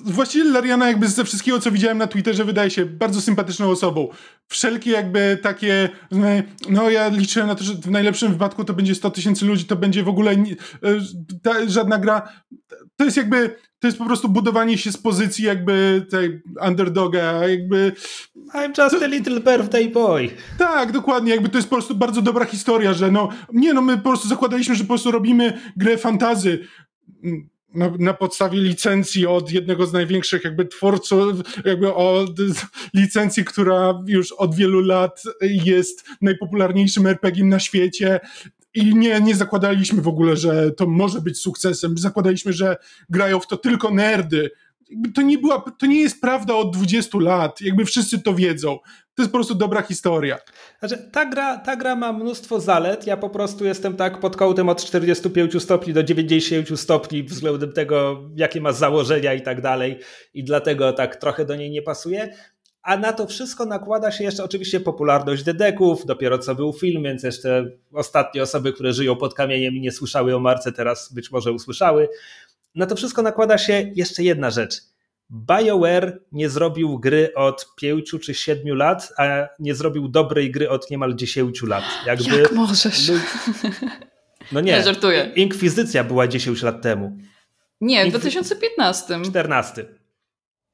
właściciel 0.04 0.52
Lariana 0.52 0.86
jakby 0.86 1.08
ze 1.08 1.24
wszystkiego, 1.24 1.60
co 1.60 1.70
widziałem 1.70 1.98
na 1.98 2.06
Twitterze, 2.06 2.44
wydaje 2.44 2.70
się 2.70 2.86
bardzo 2.86 3.20
sympatyczną 3.20 3.70
osobą. 3.70 4.08
Wszelkie 4.48 4.90
jakby 4.90 5.38
takie, 5.42 5.88
no 6.70 6.90
ja 6.90 7.08
liczę 7.08 7.46
na 7.46 7.54
to, 7.54 7.64
że 7.64 7.74
w 7.74 7.90
najlepszym 7.90 8.32
wypadku 8.32 8.64
to 8.64 8.74
będzie 8.74 8.94
100 8.94 9.10
tysięcy 9.10 9.46
ludzi, 9.46 9.64
to 9.64 9.76
będzie 9.76 10.02
w 10.02 10.08
ogóle 10.08 10.36
nie, 10.36 10.56
ta, 11.42 11.68
żadna 11.68 11.98
gra. 11.98 12.28
To 12.96 13.04
jest 13.04 13.16
jakby, 13.16 13.56
to 13.78 13.88
jest 13.88 13.98
po 13.98 14.04
prostu 14.04 14.28
budowanie 14.28 14.78
się 14.78 14.92
z 14.92 14.96
pozycji 14.96 15.44
jakby 15.44 16.06
tej 16.10 16.42
underdoga, 16.66 17.48
jakby... 17.48 17.92
I'm 18.54 18.82
just 18.82 19.02
a 19.02 19.06
little 19.06 19.40
birthday 19.40 19.88
boy. 19.88 20.30
Tak, 20.58 20.92
dokładnie, 20.92 21.30
jakby 21.30 21.48
to 21.48 21.58
jest 21.58 21.68
po 21.68 21.76
prostu 21.76 21.94
bardzo 21.94 22.22
dobra 22.22 22.44
historia, 22.44 22.92
że 22.92 23.10
no, 23.10 23.28
nie 23.52 23.74
no, 23.74 23.82
my 23.82 23.96
po 23.96 24.02
prostu 24.02 24.28
zakładaliśmy, 24.28 24.74
że 24.74 24.84
po 24.84 24.88
prostu 24.88 25.10
robimy 25.10 25.60
grę 25.76 25.98
fantazy 25.98 26.58
na, 27.76 27.92
na, 27.98 28.14
podstawie 28.14 28.60
licencji 28.60 29.26
od 29.26 29.52
jednego 29.52 29.86
z 29.86 29.92
największych 29.92 30.44
jakby 30.44 30.66
twórców, 30.66 31.40
jakby 31.64 31.94
od 31.94 32.30
licencji, 32.94 33.44
która 33.44 34.02
już 34.06 34.32
od 34.32 34.54
wielu 34.54 34.80
lat 34.80 35.22
jest 35.40 36.04
najpopularniejszym 36.20 37.06
RPG 37.06 37.44
na 37.44 37.60
świecie. 37.60 38.20
I 38.74 38.94
nie, 38.94 39.20
nie 39.20 39.34
zakładaliśmy 39.34 40.02
w 40.02 40.08
ogóle, 40.08 40.36
że 40.36 40.70
to 40.70 40.86
może 40.86 41.20
być 41.20 41.38
sukcesem. 41.38 41.98
Zakładaliśmy, 41.98 42.52
że 42.52 42.76
grają 43.10 43.40
w 43.40 43.46
to 43.46 43.56
tylko 43.56 43.90
nerdy. 43.90 44.50
To 45.14 45.22
nie, 45.22 45.38
była, 45.38 45.64
to 45.78 45.86
nie 45.86 46.00
jest 46.00 46.20
prawda 46.20 46.54
od 46.54 46.76
20 46.76 47.18
lat. 47.18 47.60
Jakby 47.60 47.84
wszyscy 47.84 48.22
to 48.22 48.34
wiedzą. 48.34 48.78
To 49.14 49.22
jest 49.22 49.32
po 49.32 49.38
prostu 49.38 49.54
dobra 49.54 49.82
historia. 49.82 50.38
Znaczy, 50.78 51.10
ta, 51.12 51.24
gra, 51.24 51.58
ta 51.58 51.76
gra 51.76 51.96
ma 51.96 52.12
mnóstwo 52.12 52.60
zalet. 52.60 53.06
Ja 53.06 53.16
po 53.16 53.30
prostu 53.30 53.64
jestem 53.64 53.96
tak 53.96 54.20
pod 54.20 54.36
kątem 54.36 54.68
od 54.68 54.84
45 54.84 55.62
stopni 55.62 55.92
do 55.92 56.02
90 56.02 56.80
stopni 56.80 57.22
względem 57.22 57.72
tego, 57.72 58.22
jakie 58.34 58.60
ma 58.60 58.72
założenia 58.72 59.34
i 59.34 59.42
tak 59.42 59.60
dalej. 59.60 59.98
I 60.34 60.44
dlatego 60.44 60.92
tak 60.92 61.16
trochę 61.16 61.44
do 61.44 61.56
niej 61.56 61.70
nie 61.70 61.82
pasuje. 61.82 62.34
A 62.82 62.96
na 62.96 63.12
to 63.12 63.26
wszystko 63.26 63.64
nakłada 63.64 64.10
się 64.10 64.24
jeszcze 64.24 64.44
oczywiście 64.44 64.80
popularność 64.80 65.42
dedeków. 65.42 66.06
Dopiero 66.06 66.38
co 66.38 66.54
był 66.54 66.72
film, 66.72 67.02
więc 67.02 67.22
jeszcze 67.22 67.70
ostatnie 67.92 68.42
osoby, 68.42 68.72
które 68.72 68.92
żyją 68.92 69.16
pod 69.16 69.34
kamieniem 69.34 69.74
i 69.74 69.80
nie 69.80 69.92
słyszały 69.92 70.36
o 70.36 70.40
marce, 70.40 70.72
teraz 70.72 71.12
być 71.12 71.30
może 71.30 71.52
usłyszały. 71.52 72.08
Na 72.76 72.86
to 72.86 72.96
wszystko 72.96 73.22
nakłada 73.22 73.58
się 73.58 73.92
jeszcze 73.94 74.22
jedna 74.22 74.50
rzecz– 74.50 74.80
BioWare 75.30 76.20
nie 76.32 76.48
zrobił 76.48 76.98
gry 76.98 77.34
od 77.34 77.66
pięciu 77.76 78.18
czy 78.18 78.34
siedmiu 78.34 78.74
lat, 78.74 79.12
a 79.18 79.24
nie 79.58 79.74
zrobił 79.74 80.08
dobrej 80.08 80.50
gry 80.50 80.70
od 80.70 80.90
niemal 80.90 81.14
dziesięciu 81.14 81.66
lat. 81.66 81.84
Jakby, 82.06 82.36
Jak 82.36 82.52
możesz? 82.52 83.12
No 84.52 84.60
nie, 84.60 84.72
nie 84.72 84.82
żartuję. 84.82 85.32
Inkwizycja 85.36 86.04
była 86.04 86.28
10 86.28 86.62
lat 86.62 86.82
temu. 86.82 87.18
Nie, 87.80 88.06
w 88.06 88.08
2015. 88.08 89.20
14. 89.24 89.86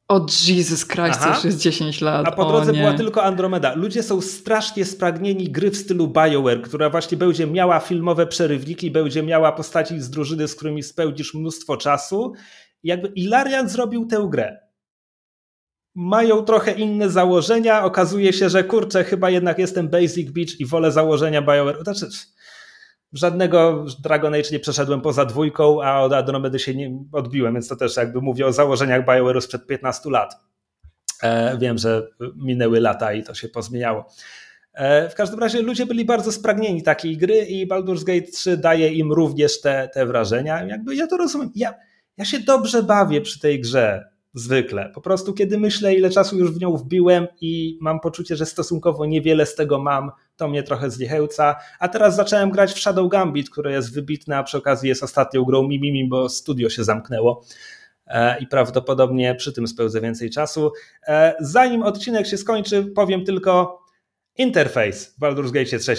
O 0.09 0.27
Jesus 0.49 0.87
Christ, 0.87 1.19
Aha. 1.20 1.29
to 1.29 1.35
już 1.35 1.45
jest 1.45 1.59
10 1.59 2.01
lat. 2.01 2.29
A 2.29 2.33
po 2.33 2.45
drodze 2.45 2.73
była 2.73 2.93
tylko 2.93 3.23
Andromeda. 3.23 3.74
Ludzie 3.74 4.03
są 4.03 4.20
strasznie 4.20 4.85
spragnieni 4.85 5.51
gry 5.51 5.70
w 5.70 5.77
stylu 5.77 6.09
BioWare, 6.09 6.62
która 6.62 6.91
właśnie 6.91 7.19
będzie 7.19 7.47
miała 7.47 7.81
filmowe 7.81 8.27
przerywniki, 8.27 8.91
będzie 8.91 9.23
miała 9.23 9.53
postaci 9.53 10.01
z 10.01 10.11
drużyny, 10.11 10.49
z 10.49 10.55
którymi 10.55 10.83
spędzisz 10.83 11.35
mnóstwo 11.35 11.77
czasu 11.77 12.33
jakby 12.83 13.09
Ilarian 13.09 13.69
zrobił 13.69 14.07
tę 14.07 14.27
grę. 14.31 14.59
Mają 15.95 16.43
trochę 16.43 16.73
inne 16.73 17.11
założenia. 17.11 17.85
Okazuje 17.85 18.33
się, 18.33 18.49
że 18.49 18.65
kurczę, 18.65 19.05
chyba 19.05 19.31
jednak 19.31 19.59
jestem 19.59 19.89
Basic 19.89 20.31
Beach 20.31 20.61
i 20.61 20.66
wolę 20.66 20.93
założenia 20.93 21.43
BioWare. 21.43 21.83
Znaczy, 21.83 22.07
żadnego 23.12 23.84
Dragon 24.02 24.34
Age 24.34 24.51
nie 24.52 24.60
przeszedłem 24.60 25.01
poza 25.01 25.24
dwójką, 25.24 25.82
a 25.82 26.01
od 26.01 26.12
Andromedy 26.12 26.59
się 26.59 26.74
nie 26.74 26.98
odbiłem, 27.12 27.55
więc 27.55 27.68
to 27.68 27.76
też 27.76 27.97
jakby 27.97 28.20
mówię 28.20 28.47
o 28.47 28.52
założeniach 28.52 29.06
BioWare'u 29.06 29.40
sprzed 29.40 29.66
15 29.66 30.10
lat. 30.10 30.36
E, 31.22 31.59
wiem, 31.59 31.78
że 31.78 32.09
minęły 32.36 32.80
lata 32.80 33.12
i 33.12 33.22
to 33.22 33.34
się 33.34 33.48
pozmieniało. 33.48 34.06
E, 34.74 35.09
w 35.09 35.14
każdym 35.14 35.40
razie 35.40 35.62
ludzie 35.62 35.86
byli 35.86 36.05
bardzo 36.05 36.32
spragnieni 36.32 36.82
takiej 36.82 37.16
gry 37.16 37.36
i 37.36 37.68
Baldur's 37.68 38.05
Gate 38.05 38.32
3 38.32 38.56
daje 38.56 38.93
im 38.93 39.12
również 39.12 39.60
te, 39.60 39.90
te 39.94 40.06
wrażenia. 40.06 40.64
Jakby 40.64 40.97
ja 40.97 41.06
to 41.06 41.16
rozumiem. 41.16 41.51
Ja, 41.55 41.74
ja 42.16 42.24
się 42.24 42.40
dobrze 42.40 42.82
bawię 42.82 43.20
przy 43.20 43.40
tej 43.40 43.60
grze, 43.60 44.12
zwykle. 44.34 44.90
Po 44.94 45.01
prostu, 45.01 45.32
kiedy 45.32 45.59
myślę, 45.59 45.94
ile 45.94 46.10
czasu 46.10 46.39
już 46.39 46.52
w 46.52 46.60
nią 46.60 46.76
wbiłem 46.76 47.26
i 47.40 47.78
mam 47.80 48.01
poczucie, 48.01 48.36
że 48.36 48.47
stosunkowo 48.47 49.06
niewiele 49.06 49.47
z 49.47 49.55
tego 49.55 49.78
mam, 49.78 50.10
to 50.37 50.49
mnie 50.49 50.63
trochę 50.63 50.91
zniechęca. 50.91 51.57
A 51.79 51.89
teraz 51.89 52.17
zacząłem 52.17 52.51
grać 52.51 52.73
w 52.73 52.79
Shadow 52.79 53.11
Gambit, 53.11 53.51
które 53.51 53.73
jest 53.73 53.95
wybitne, 53.95 54.37
a 54.37 54.43
przy 54.43 54.59
okazji 54.59 54.89
jest 54.89 55.03
ostatnią 55.03 55.45
grą 55.45 55.69
Mimimi, 55.69 56.09
bo 56.09 56.29
studio 56.29 56.71
się 56.71 56.85
zamknęło. 56.85 57.45
e, 58.07 58.39
i 58.41 58.47
prawdopodobnie 58.47 59.35
przy 59.35 59.53
tym 59.53 59.67
spełzę 59.67 60.01
więcej 60.01 60.31
czasu. 60.31 60.73
E, 61.07 61.35
zanim 61.41 61.83
odcinek 61.83 62.27
się 62.27 62.37
skończy, 62.37 62.85
powiem 62.85 63.25
tylko 63.25 63.83
interfejs 64.39 65.15
w 65.15 65.19
Baldur's 65.19 65.51
Gate 65.51 65.79
3. 65.79 65.97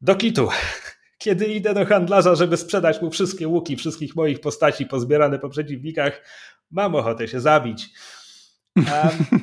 Do 0.00 0.14
kitu. 0.14 0.48
Kiedy 1.18 1.46
idę 1.46 1.74
do 1.74 1.86
handlarza, 1.86 2.34
żeby 2.34 2.56
sprzedać 2.56 3.02
mu 3.02 3.10
wszystkie 3.10 3.48
łuki 3.48 3.76
wszystkich 3.76 4.16
moich 4.16 4.40
postaci 4.40 4.86
pozbierane 4.86 5.38
po 5.38 5.48
przeciwnikach, 5.48 6.22
mam 6.70 6.94
ochotę 6.94 7.28
się 7.28 7.40
zabić. 7.40 7.90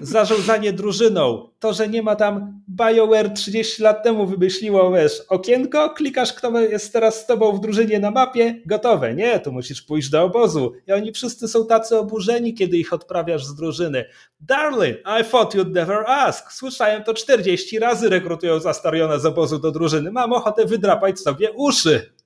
Zarządzanie 0.02 0.74
drużyną. 0.74 1.50
To, 1.60 1.74
że 1.74 1.88
nie 1.88 2.02
ma 2.02 2.16
tam 2.16 2.62
BioWare 2.70 3.34
30 3.34 3.84
lat 3.84 4.04
temu 4.04 4.26
wymyśliło, 4.26 4.92
wiesz, 4.92 5.22
okienko, 5.30 5.90
klikasz, 5.90 6.34
kto 6.34 6.60
jest 6.62 6.94
teraz 6.94 7.22
z 7.22 7.26
tobą 7.26 7.52
w 7.52 7.60
drużynie 7.60 8.00
na 8.00 8.12
mapie, 8.12 8.62
gotowe. 8.66 9.16
Nie, 9.16 9.40
tu 9.40 9.52
musisz 9.52 9.82
pójść 9.82 10.10
do 10.10 10.24
obozu. 10.24 10.74
I 10.88 10.92
oni 10.92 11.12
wszyscy 11.14 11.48
są 11.48 11.66
tacy 11.66 11.98
oburzeni, 11.98 12.54
kiedy 12.54 12.78
ich 12.78 12.94
odprawiasz 12.94 13.46
z 13.46 13.56
drużyny. 13.56 14.06
Darling, 14.40 14.98
I 14.98 15.24
thought 15.32 15.56
you'd 15.56 15.72
never 15.72 16.04
ask. 16.08 16.52
Słyszałem 16.52 17.04
to 17.04 17.14
40 17.14 17.80
razy 17.80 18.10
rekrutując 18.10 18.66
Astariona 18.66 19.20
z 19.20 19.26
obozu 19.26 19.60
do 19.60 19.72
drużyny. 19.72 20.12
Mam 20.12 20.34
ochotę 20.34 20.66
wydrapać 20.66 21.20
sobie 21.20 21.52
uszy. 21.52 22.17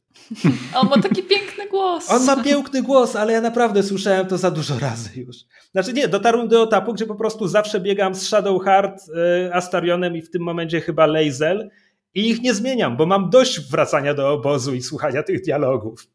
On 0.76 0.90
ma 0.90 1.02
taki 1.02 1.24
piękny 1.24 1.68
głos. 1.68 2.10
On 2.10 2.26
ma 2.26 2.44
piękny 2.44 2.82
głos, 2.82 3.16
ale 3.16 3.34
ja 3.34 3.42
naprawdę 3.42 3.84
słyszałem 3.84 4.28
to 4.28 4.38
za 4.38 4.52
dużo 4.52 4.80
razy 4.80 5.10
już. 5.20 5.36
Znaczy 5.72 5.94
nie, 5.94 6.08
dotarłem 6.08 6.48
do 6.48 6.64
etapu, 6.64 6.94
gdzie 6.94 7.06
po 7.06 7.16
prostu 7.16 7.48
zawsze 7.48 7.80
biegam 7.80 8.16
z 8.16 8.22
Shadowheart, 8.22 9.02
y, 9.48 9.54
Astarionem 9.54 10.16
i 10.16 10.22
w 10.22 10.32
tym 10.32 10.42
momencie 10.42 10.82
chyba 10.82 11.06
Lazel 11.06 11.70
i 12.14 12.30
ich 12.30 12.42
nie 12.42 12.54
zmieniam, 12.54 12.98
bo 12.98 13.06
mam 13.06 13.30
dość 13.30 13.60
wracania 13.60 14.14
do 14.14 14.30
obozu 14.30 14.74
i 14.74 14.82
słuchania 14.82 15.24
tych 15.24 15.42
dialogów. 15.42 16.08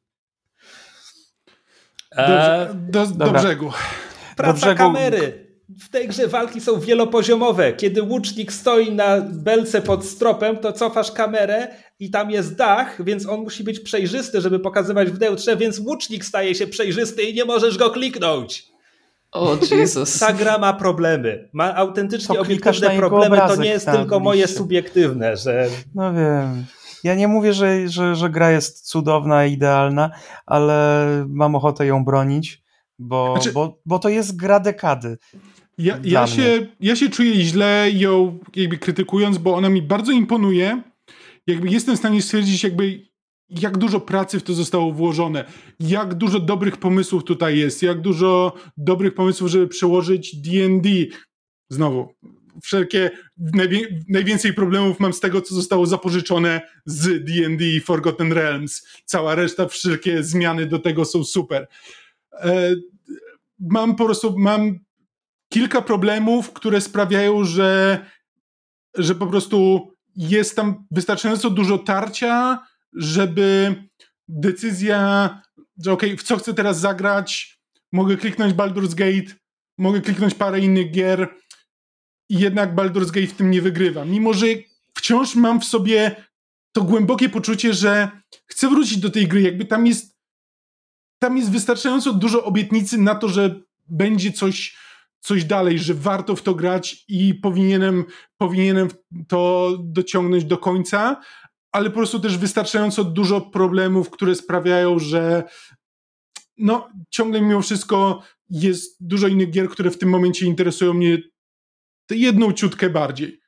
Do, 2.17 3.07
do, 3.07 3.07
do 3.07 3.31
brzegu. 3.33 3.73
Praca 4.37 4.53
do 4.53 4.61
brzegu... 4.61 4.79
kamery. 4.79 5.47
W 5.69 5.89
tej 5.89 6.09
grze 6.09 6.29
walki 6.29 6.61
są 6.61 6.81
wielopoziomowe. 6.81 7.73
Kiedy 7.73 8.03
łucznik 8.03 8.53
stoi 8.53 8.93
na 8.93 9.21
belce 9.21 9.83
pod 9.83 10.05
stropem, 10.05 10.57
to 10.57 10.73
cofasz 10.73 11.13
kamerę 11.13 11.69
i 12.01 12.11
tam 12.11 12.31
jest 12.31 12.57
dach, 12.57 13.05
więc 13.05 13.29
on 13.29 13.41
musi 13.41 13.65
być 13.65 13.81
przejrzysty, 13.81 14.41
żeby 14.41 14.61
pokazywać 14.61 15.11
w 15.11 15.19
deutrze, 15.19 15.57
więc 15.57 15.79
łucznik 15.79 16.25
staje 16.25 16.55
się 16.55 16.67
przejrzysty 16.67 17.23
i 17.23 17.35
nie 17.35 17.45
możesz 17.45 17.79
go 17.79 17.91
kliknąć. 17.91 18.67
O 19.33 19.57
Jezus. 19.71 20.19
Ta 20.19 20.33
gra 20.33 20.59
ma 20.59 20.73
problemy. 20.73 21.49
Ma 21.53 21.75
autentycznie 21.75 22.41
obiektywne 22.41 22.91
problemy. 22.91 23.39
To 23.39 23.57
nie 23.57 23.69
jest 23.69 23.87
tylko 23.91 24.21
moje 24.21 24.49
subiektywne, 24.49 25.37
że. 25.37 25.69
No 25.95 26.15
wiem. 26.15 26.65
Ja 27.05 27.15
nie 27.15 27.29
mówię, 27.29 27.53
że, 27.53 27.89
że, 27.89 28.17
że 28.17 28.31
gra 28.31 28.51
jest 28.51 28.89
cudowna 28.89 29.47
i 29.47 29.53
idealna, 29.53 30.11
ale 30.47 31.07
mam 31.29 31.55
ochotę 31.55 31.87
ją 31.87 32.05
bronić, 32.05 32.63
bo, 32.99 33.35
znaczy... 33.35 33.53
bo, 33.53 33.79
bo 33.87 33.99
to 33.99 34.09
jest 34.09 34.37
gra 34.37 34.61
dekady. 34.61 35.19
Ja, 35.79 35.99
ja 36.05 36.27
się, 36.27 36.67
ja 36.81 36.97
się 36.97 37.09
czuję 37.09 37.35
źle 37.35 37.91
ją 37.93 38.39
jakby 38.57 38.79
krytykując, 38.79 39.39
bo 39.39 39.55
ona 39.55 39.69
mi 39.69 39.83
bardzo 39.83 40.13
imponuje. 40.13 40.83
Jakby 41.47 41.69
jestem 41.69 41.97
w 41.97 41.99
stanie 41.99 42.23
stwierdzić, 42.23 42.65
jakby 42.65 43.07
jak 43.49 43.79
dużo 43.79 44.01
pracy 44.01 44.41
w 44.41 44.43
to 44.43 44.55
zostało 44.55 44.93
włożone, 44.93 45.45
jak 45.81 46.15
dużo 46.15 46.41
dobrych 46.41 46.77
pomysłów 46.77 47.25
tutaj 47.25 47.59
jest, 47.59 47.83
jak 47.83 48.01
dużo 48.01 48.55
dobrych 48.77 49.15
pomysłów, 49.15 49.51
żeby 49.51 49.69
przełożyć 49.69 50.37
D&D. 50.37 50.89
Znowu, 51.71 52.15
wszelkie, 52.63 53.11
najwięcej 54.09 54.55
problemów 54.55 55.01
mam 55.01 55.13
z 55.13 55.21
tego, 55.21 55.41
co 55.41 55.55
zostało 55.55 55.87
zapożyczone 55.87 56.61
z 56.87 57.25
D&D 57.25 57.65
i 57.65 57.81
Forgotten 57.81 58.33
Realms. 58.33 58.87
Cała 59.05 59.35
reszta, 59.35 59.69
wszelkie 59.69 60.23
zmiany 60.23 60.67
do 60.67 60.79
tego 60.79 61.05
są 61.05 61.25
super. 61.25 61.69
E, 62.33 62.75
mam 63.61 63.97
po 63.97 64.05
prostu, 64.05 64.39
mam 64.39 64.79
kilka 65.49 65.83
problemów, 65.83 66.53
które 66.53 66.81
sprawiają, 66.81 67.45
że, 67.45 68.05
że 68.95 69.15
po 69.15 69.27
prostu 69.27 69.89
jest 70.17 70.57
tam 70.57 70.87
wystarczająco 70.91 71.51
dużo 71.51 71.79
tarcia, 71.79 72.67
żeby 72.93 73.75
decyzja, 74.29 75.31
że 75.85 75.93
ok, 75.93 76.03
w 76.19 76.23
co 76.23 76.37
chcę 76.37 76.55
teraz 76.55 76.81
zagrać, 76.81 77.59
mogę 77.93 78.17
kliknąć 78.17 78.55
Baldur's 78.55 78.95
Gate, 78.95 79.35
mogę 79.79 80.01
kliknąć 80.01 80.35
parę 80.35 80.61
innych 80.61 80.91
gier 80.91 81.29
i 82.29 82.39
jednak 82.39 82.75
Baldur's 82.75 83.11
Gate 83.11 83.27
w 83.27 83.35
tym 83.35 83.51
nie 83.51 83.63
wygrywa. 83.63 84.05
Mimo, 84.05 84.35
że 84.35 84.47
wciąż 84.95 85.35
mam 85.35 85.61
w 85.61 85.65
sobie 85.65 86.17
to 86.73 86.83
głębokie 86.83 87.29
poczucie, 87.29 87.75
że 87.75 88.11
chcę 88.47 88.69
wrócić 88.69 88.99
do 88.99 89.11
tej 89.11 89.29
gry, 89.29 89.43
jakby 89.43 89.65
tam 89.65 89.87
jest 89.87 90.17
tam 91.19 91.37
jest 91.37 91.51
wystarczająco 91.51 92.13
dużo 92.13 92.45
obietnicy 92.45 92.99
na 92.99 93.15
to, 93.15 93.29
że 93.29 93.61
będzie 93.89 94.33
coś 94.33 94.77
coś 95.27 95.45
dalej, 95.45 95.79
że 95.79 95.95
warto 95.95 96.37
w 96.37 96.43
to 96.43 96.55
grać 96.55 97.05
i 97.09 97.35
powinienem, 97.35 98.05
powinienem 98.39 98.89
to 99.29 99.73
dociągnąć 99.85 100.45
do 100.45 100.59
końca, 100.59 101.21
ale 101.73 101.91
po 101.91 101.97
prostu 101.97 102.21
też 102.21 102.39
wystarczająco 102.39 103.05
dużo 103.05 103.41
problemów, 103.41 104.11
które 104.11 104.35
sprawiają, 104.35 104.99
że 104.99 105.45
no, 106.59 106.89
ciągle 107.11 107.41
mimo 107.41 107.63
wszystko 107.63 108.23
jest 108.51 108.97
dużo 109.01 109.29
innych 109.29 109.51
gier, 109.51 109.69
które 109.69 109.91
w 109.91 109.99
tym 109.99 110.09
momencie 110.09 110.47
interesują 110.47 110.95
mnie 110.95 111.19
jedną 112.11 112.53
ciutkę 112.53 112.91
bardziej. 112.91 113.41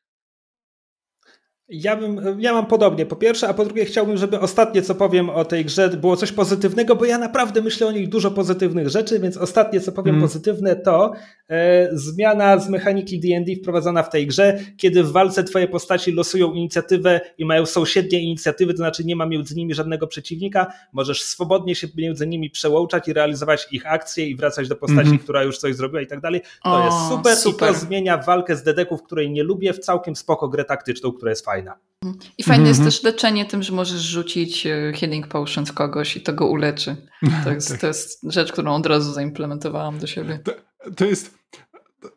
Ja, 1.70 1.96
bym, 1.96 2.40
ja 2.40 2.52
mam 2.52 2.66
podobnie, 2.66 3.06
po 3.06 3.16
pierwsze, 3.16 3.48
a 3.48 3.54
po 3.54 3.64
drugie 3.64 3.84
chciałbym, 3.84 4.16
żeby 4.16 4.40
ostatnie 4.40 4.82
co 4.82 4.94
powiem 4.94 5.30
o 5.30 5.44
tej 5.44 5.64
grze 5.64 5.88
było 5.88 6.16
coś 6.16 6.32
pozytywnego, 6.32 6.96
bo 6.96 7.04
ja 7.04 7.18
naprawdę 7.18 7.62
myślę 7.62 7.86
o 7.86 7.92
niej 7.92 8.08
dużo 8.08 8.30
pozytywnych 8.30 8.88
rzeczy, 8.88 9.20
więc 9.20 9.36
ostatnie 9.36 9.80
co 9.80 9.92
powiem 9.92 10.14
mm. 10.14 10.28
pozytywne 10.28 10.76
to 10.76 11.12
e, 11.50 11.88
zmiana 11.92 12.58
z 12.58 12.68
mechaniki 12.68 13.20
D&D 13.20 13.56
wprowadzona 13.56 14.02
w 14.02 14.10
tej 14.10 14.26
grze, 14.26 14.58
kiedy 14.76 15.04
w 15.04 15.12
walce 15.12 15.44
twoje 15.44 15.68
postaci 15.68 16.12
losują 16.12 16.52
inicjatywę 16.52 17.20
i 17.38 17.44
mają 17.44 17.66
sąsiednie 17.66 18.20
inicjatywy, 18.20 18.72
to 18.72 18.76
znaczy 18.76 19.04
nie 19.04 19.16
ma 19.16 19.26
między 19.26 19.54
nimi 19.54 19.74
żadnego 19.74 20.06
przeciwnika, 20.06 20.72
możesz 20.92 21.22
swobodnie 21.22 21.74
się 21.74 21.88
między 21.96 22.26
nimi 22.26 22.50
przełączać 22.50 23.08
i 23.08 23.12
realizować 23.12 23.68
ich 23.72 23.86
akcje 23.86 24.26
i 24.26 24.36
wracać 24.36 24.68
do 24.68 24.76
postaci, 24.76 25.08
mm. 25.08 25.18
która 25.18 25.42
już 25.42 25.58
coś 25.58 25.74
zrobiła 25.74 26.02
i 26.02 26.06
tak 26.06 26.20
dalej. 26.20 26.40
To 26.64 26.70
o, 26.70 26.84
jest 26.84 27.08
super, 27.08 27.36
super 27.36 27.70
i 27.70 27.74
to 27.74 27.80
zmienia 27.80 28.16
walkę 28.16 28.56
z 28.56 28.62
dedeków, 28.62 29.02
której 29.02 29.30
nie 29.30 29.42
lubię, 29.42 29.72
w 29.72 29.78
całkiem 29.78 30.16
spoko 30.16 30.48
grę 30.48 30.64
taktyczną, 30.64 31.12
która 31.12 31.30
jest 31.30 31.44
fajna 31.44 31.57
fajna. 31.58 31.78
I 32.38 32.42
fajne 32.42 32.64
mm 32.64 32.64
-hmm. 32.64 32.68
jest 32.68 32.84
też 32.84 33.02
leczenie 33.02 33.46
tym, 33.46 33.62
że 33.62 33.72
możesz 33.72 34.00
rzucić 34.00 34.66
e, 34.66 34.92
healing 34.92 35.28
potion 35.28 35.66
w 35.66 35.72
kogoś 35.72 36.16
i 36.16 36.20
to 36.20 36.32
go 36.32 36.46
uleczy. 36.46 36.96
To 37.44 37.52
jest, 37.52 37.68
tak. 37.68 37.80
to 37.80 37.86
jest 37.86 38.20
rzecz, 38.22 38.52
którą 38.52 38.74
od 38.74 38.86
razu 38.86 39.12
zaimplementowałam 39.12 39.98
do 39.98 40.06
siebie. 40.06 40.40
To, 40.44 40.52
to, 40.96 41.04
jest, 41.04 41.38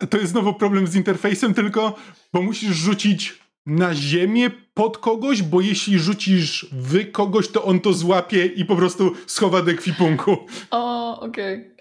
to 0.09 0.17
jest 0.17 0.31
znowu 0.31 0.53
problem 0.53 0.87
z 0.87 0.95
interfejsem, 0.95 1.53
tylko 1.53 1.95
bo 2.33 2.41
musisz 2.41 2.75
rzucić 2.75 3.41
na 3.65 3.95
ziemię 3.95 4.51
pod 4.73 4.97
kogoś, 4.97 5.43
bo 5.43 5.61
jeśli 5.61 5.99
rzucisz 5.99 6.67
wy 6.71 7.05
kogoś, 7.05 7.47
to 7.47 7.63
on 7.63 7.79
to 7.79 7.93
złapie 7.93 8.45
i 8.45 8.65
po 8.65 8.75
prostu 8.75 9.11
schowa 9.25 9.61
do 9.61 9.71
ekwipunku. 9.71 10.37
O, 10.71 11.19
okej. 11.19 11.55
Okay. 11.55 11.71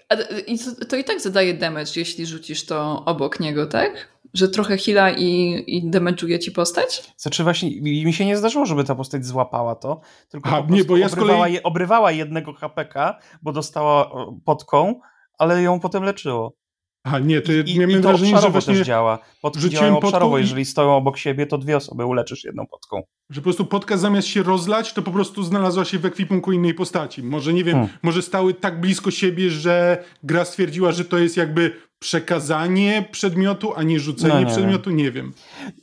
I 0.47 0.59
to, 0.59 0.85
to 0.85 0.95
i 0.95 1.03
tak 1.03 1.21
zadaje 1.21 1.53
damage, 1.53 1.91
jeśli 1.95 2.25
rzucisz 2.25 2.65
to 2.65 3.05
obok 3.05 3.39
niego, 3.39 3.65
tak? 3.65 4.10
Że 4.33 4.47
trochę 4.47 4.77
hila 4.77 5.11
i, 5.11 5.63
i 5.67 5.89
damage'uje 5.89 6.39
ci 6.39 6.51
postać? 6.51 7.13
Znaczy 7.17 7.43
właśnie 7.43 7.81
mi 7.81 8.13
się 8.13 8.25
nie 8.25 8.37
zdarzyło, 8.37 8.65
żeby 8.65 8.83
ta 8.83 8.95
postać 8.95 9.25
złapała 9.25 9.75
to, 9.75 10.01
tylko 10.29 10.49
A, 10.49 10.63
po 10.63 10.73
nie, 10.73 10.83
bo 10.83 10.97
ja 10.97 11.07
obrywała, 11.07 11.39
kolei... 11.39 11.53
je, 11.53 11.63
obrywała 11.63 12.11
jednego 12.11 12.53
HPK, 12.53 13.19
bo 13.41 13.51
dostała 13.51 14.11
podką, 14.45 14.99
ale 15.37 15.61
ją 15.61 15.79
potem 15.79 16.03
leczyło. 16.03 16.61
A 17.03 17.19
nie, 17.19 17.41
to 17.41 17.51
I, 17.51 17.79
miałem 17.79 17.99
i 17.99 18.01
to 18.01 18.09
wrażenie, 18.09 18.37
że 18.37 18.49
właśnie 18.49 18.73
też 18.75 18.87
działa. 18.87 19.19
Podki 19.41 19.69
działają 19.69 19.97
obszarowo, 19.97 20.37
i... 20.37 20.41
jeżeli 20.41 20.65
stoją 20.65 20.95
obok 20.95 21.17
siebie, 21.17 21.45
to 21.45 21.57
dwie 21.57 21.77
osoby 21.77 22.05
uleczysz 22.05 22.43
jedną 22.43 22.67
podką. 22.67 23.03
Że 23.29 23.41
po 23.41 23.43
prostu 23.43 23.65
podka 23.65 23.97
zamiast 23.97 24.27
się 24.27 24.43
rozlać, 24.43 24.93
to 24.93 25.01
po 25.01 25.11
prostu 25.11 25.43
znalazła 25.43 25.85
się 25.85 25.99
w 25.99 26.05
ekwipunku 26.05 26.51
innej 26.51 26.73
postaci. 26.73 27.23
Może 27.23 27.53
nie 27.53 27.63
wiem, 27.63 27.73
hmm. 27.73 27.97
może 28.03 28.21
stały 28.21 28.53
tak 28.53 28.81
blisko 28.81 29.11
siebie, 29.11 29.49
że 29.49 30.03
gra 30.23 30.45
stwierdziła, 30.45 30.91
że 30.91 31.05
to 31.05 31.17
jest 31.17 31.37
jakby 31.37 31.73
przekazanie 32.01 33.05
przedmiotu, 33.11 33.73
a 33.75 33.83
nie 33.83 33.99
rzucenie 33.99 34.33
no, 34.33 34.39
nie 34.39 34.45
przedmiotu, 34.45 34.89
wiem. 34.89 34.97
nie 34.97 35.11
wiem. 35.11 35.33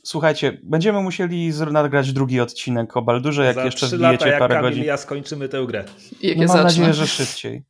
Słuchajcie, 0.03 0.57
będziemy 0.63 1.01
musieli 1.01 1.51
nagrać 1.71 2.13
drugi 2.13 2.39
odcinek 2.39 2.97
o 2.97 3.01
Baldurze, 3.01 3.45
jak 3.45 3.55
Za 3.55 3.65
jeszcze 3.65 3.87
wbijecie 3.87 4.25
lata, 4.25 4.39
parę 4.39 4.55
jak 4.55 4.63
godzin. 4.63 4.83
ja 4.83 4.97
skończymy 4.97 5.49
tę 5.49 5.65
grę. 5.67 5.85
Jak 6.21 6.37
no, 6.37 6.43
mam 6.43 6.57
zacznę. 6.57 6.63
nadzieję, 6.63 6.93
że 6.93 7.07
szybciej. 7.07 7.63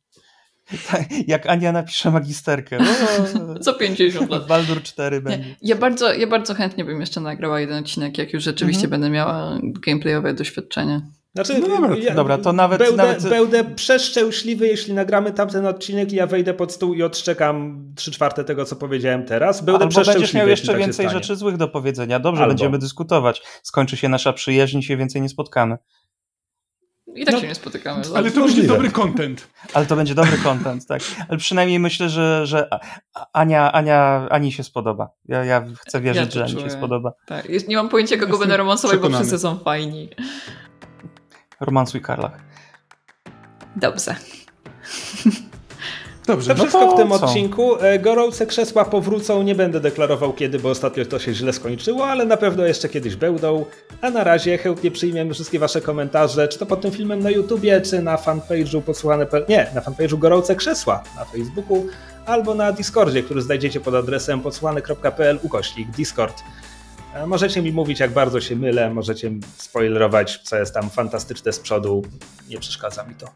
Tak, 0.90 1.02
jak 1.26 1.46
Ania 1.46 1.72
napisze 1.72 2.10
magisterkę. 2.10 2.78
No, 2.78 3.58
Co 3.64 3.74
50 3.74 4.30
lat. 4.30 4.46
Baldur 4.46 4.82
4 4.82 5.20
będzie. 5.20 5.56
Ja 5.62 5.76
bardzo, 5.76 6.14
ja 6.14 6.26
bardzo 6.26 6.54
chętnie 6.54 6.84
bym 6.84 7.00
jeszcze 7.00 7.20
nagrała 7.20 7.60
jeden 7.60 7.78
odcinek, 7.78 8.18
jak 8.18 8.32
już 8.32 8.42
rzeczywiście 8.42 8.84
mhm. 8.84 8.90
będę 8.90 9.10
miała 9.10 9.58
gameplayowe 9.62 10.34
doświadczenie. 10.34 11.00
Znaczy, 11.34 11.58
no 11.58 11.68
dobra, 11.68 11.96
ja, 11.96 12.14
dobra, 12.14 12.38
to 12.38 12.52
nawet 12.52 12.78
będę, 12.78 12.96
nawet... 12.96 13.28
będę 13.28 13.64
przeszczęśliwy, 13.64 14.66
jeśli 14.66 14.94
nagramy 14.94 15.32
tamten 15.32 15.66
odcinek 15.66 16.12
i 16.12 16.16
ja 16.16 16.26
wejdę 16.26 16.54
pod 16.54 16.72
stół 16.72 16.94
i 16.94 17.02
odczekam 17.02 17.84
trzy 17.96 18.10
czwarte 18.10 18.44
tego, 18.44 18.64
co 18.64 18.76
powiedziałem 18.76 19.24
teraz. 19.24 19.64
Będę 19.64 19.84
Albo 19.84 20.04
będziesz 20.04 20.34
miał 20.34 20.48
jeszcze 20.48 20.72
tak 20.72 20.78
więcej 20.78 21.08
rzeczy 21.08 21.36
złych 21.36 21.56
do 21.56 21.68
powiedzenia. 21.68 22.20
Dobrze, 22.20 22.42
Albo. 22.42 22.50
będziemy 22.50 22.78
dyskutować. 22.78 23.42
Skończy 23.62 23.96
się 23.96 24.08
nasza 24.08 24.32
przyjaźń 24.32 24.78
i 24.78 24.82
się 24.82 24.96
więcej 24.96 25.22
nie 25.22 25.28
spotkamy. 25.28 25.78
I 27.14 27.24
tak 27.24 27.34
no, 27.34 27.40
się 27.40 27.48
nie 27.48 27.54
spotykamy. 27.54 28.02
Ale 28.14 28.30
to 28.30 28.40
będzie 28.40 28.62
dobry 28.62 28.90
content. 28.90 29.48
Ale 29.74 29.86
to 29.86 29.96
będzie 29.96 30.14
dobry 30.14 30.38
content, 30.38 30.86
tak. 30.86 31.02
Ale 31.28 31.38
przynajmniej 31.38 31.78
myślę, 31.78 32.08
że, 32.08 32.46
że 32.46 32.68
Ania, 33.32 33.72
Ania, 33.72 34.28
Ani 34.30 34.52
się 34.52 34.62
spodoba. 34.62 35.10
Ja, 35.28 35.44
ja 35.44 35.64
chcę 35.78 36.00
wierzyć, 36.00 36.34
ja 36.34 36.48
że 36.48 36.54
Ani 36.54 36.62
się 36.62 36.70
spodoba. 36.70 37.12
Tak. 37.26 37.68
Nie 37.68 37.76
mam 37.76 37.88
pojęcia, 37.88 38.16
kogo 38.16 38.26
Jestem 38.26 38.40
będę 38.40 38.56
romansować, 38.56 38.98
bo 38.98 39.10
wszyscy 39.10 39.38
są 39.38 39.58
fajni. 39.58 40.08
Romansuj 41.60 42.00
Karlach. 42.00 42.40
Dobrze. 43.76 44.14
Dobrze, 46.26 46.54
to 46.54 46.58
no 46.58 46.64
wszystko 46.64 46.86
to 46.86 46.94
w 46.94 46.96
tym 46.96 47.08
co? 47.08 47.14
odcinku. 47.14 47.76
E, 47.76 47.98
gorące 47.98 48.46
krzesła 48.46 48.84
powrócą, 48.84 49.42
nie 49.42 49.54
będę 49.54 49.80
deklarował 49.80 50.32
kiedy, 50.32 50.58
bo 50.58 50.70
ostatnio 50.70 51.04
to 51.04 51.18
się 51.18 51.34
źle 51.34 51.52
skończyło, 51.52 52.06
ale 52.06 52.24
na 52.24 52.36
pewno 52.36 52.64
jeszcze 52.64 52.88
kiedyś 52.88 53.16
będą. 53.16 53.64
A 54.00 54.10
na 54.10 54.24
razie 54.24 54.58
chętnie 54.58 54.90
przyjmiemy 54.90 55.34
wszystkie 55.34 55.58
wasze 55.58 55.80
komentarze, 55.80 56.48
czy 56.48 56.58
to 56.58 56.66
pod 56.66 56.80
tym 56.80 56.90
filmem 56.90 57.20
na 57.22 57.30
YouTubie, 57.30 57.80
czy 57.80 58.02
na 58.02 58.16
fanpage'u 58.16 58.82
podsłuchane... 58.82 59.26
Nie, 59.48 59.66
na 59.74 59.80
fanpage'u 59.80 60.18
Gorące 60.18 60.56
Krzesła 60.56 61.02
na 61.16 61.24
Facebooku, 61.24 61.86
albo 62.26 62.54
na 62.54 62.72
Discordzie, 62.72 63.22
który 63.22 63.42
znajdziecie 63.42 63.80
pod 63.80 63.94
adresem 63.94 64.40
podsłuchane.pl 64.40 65.38
ukośnik 65.42 65.90
Discord. 65.90 66.42
E, 67.14 67.26
możecie 67.26 67.62
mi 67.62 67.72
mówić, 67.72 68.00
jak 68.00 68.12
bardzo 68.12 68.40
się 68.40 68.56
mylę, 68.56 68.94
możecie 68.94 69.30
spoilerować, 69.56 70.40
co 70.42 70.56
jest 70.56 70.74
tam 70.74 70.90
fantastyczne 70.90 71.52
z 71.52 71.60
przodu. 71.60 72.02
Nie 72.48 72.58
przeszkadza 72.58 73.04
mi 73.04 73.14
to. 73.14 73.26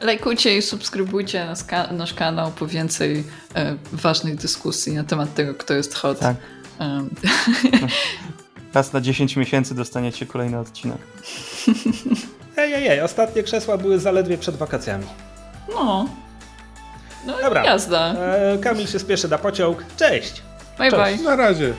Lajkujcie 0.00 0.56
i 0.56 0.62
subskrybujcie 0.62 1.44
nasz, 1.46 1.60
nasz 1.92 2.14
kanał 2.14 2.50
po 2.50 2.66
więcej 2.66 3.24
e, 3.54 3.76
ważnych 3.92 4.36
dyskusji 4.36 4.94
na 4.94 5.04
temat 5.04 5.34
tego, 5.34 5.54
kto 5.54 5.74
jest 5.74 5.94
hot. 5.94 6.18
Tak. 6.18 6.36
Um. 6.80 7.10
Raz 8.74 8.92
na 8.92 9.00
10 9.00 9.36
miesięcy 9.36 9.74
dostaniecie 9.74 10.26
kolejny 10.26 10.58
odcinek. 10.58 10.98
Ej, 12.56 12.72
ej, 12.72 12.88
ej, 12.88 13.00
ostatnie 13.00 13.42
krzesła 13.42 13.78
były 13.78 13.98
zaledwie 13.98 14.38
przed 14.38 14.56
wakacjami. 14.56 15.06
No. 15.68 16.08
No 17.26 17.38
Dobra. 17.42 17.64
jazda. 17.64 18.14
E, 18.14 18.58
Kamil 18.58 18.86
się 18.86 18.98
spieszy 18.98 19.28
na 19.28 19.38
pociąg. 19.38 19.84
Cześć! 19.96 20.42
Bye 20.78 20.90
Cześć. 20.90 21.22
bye. 21.22 21.30
Na 21.30 21.36
razie. 21.36 21.74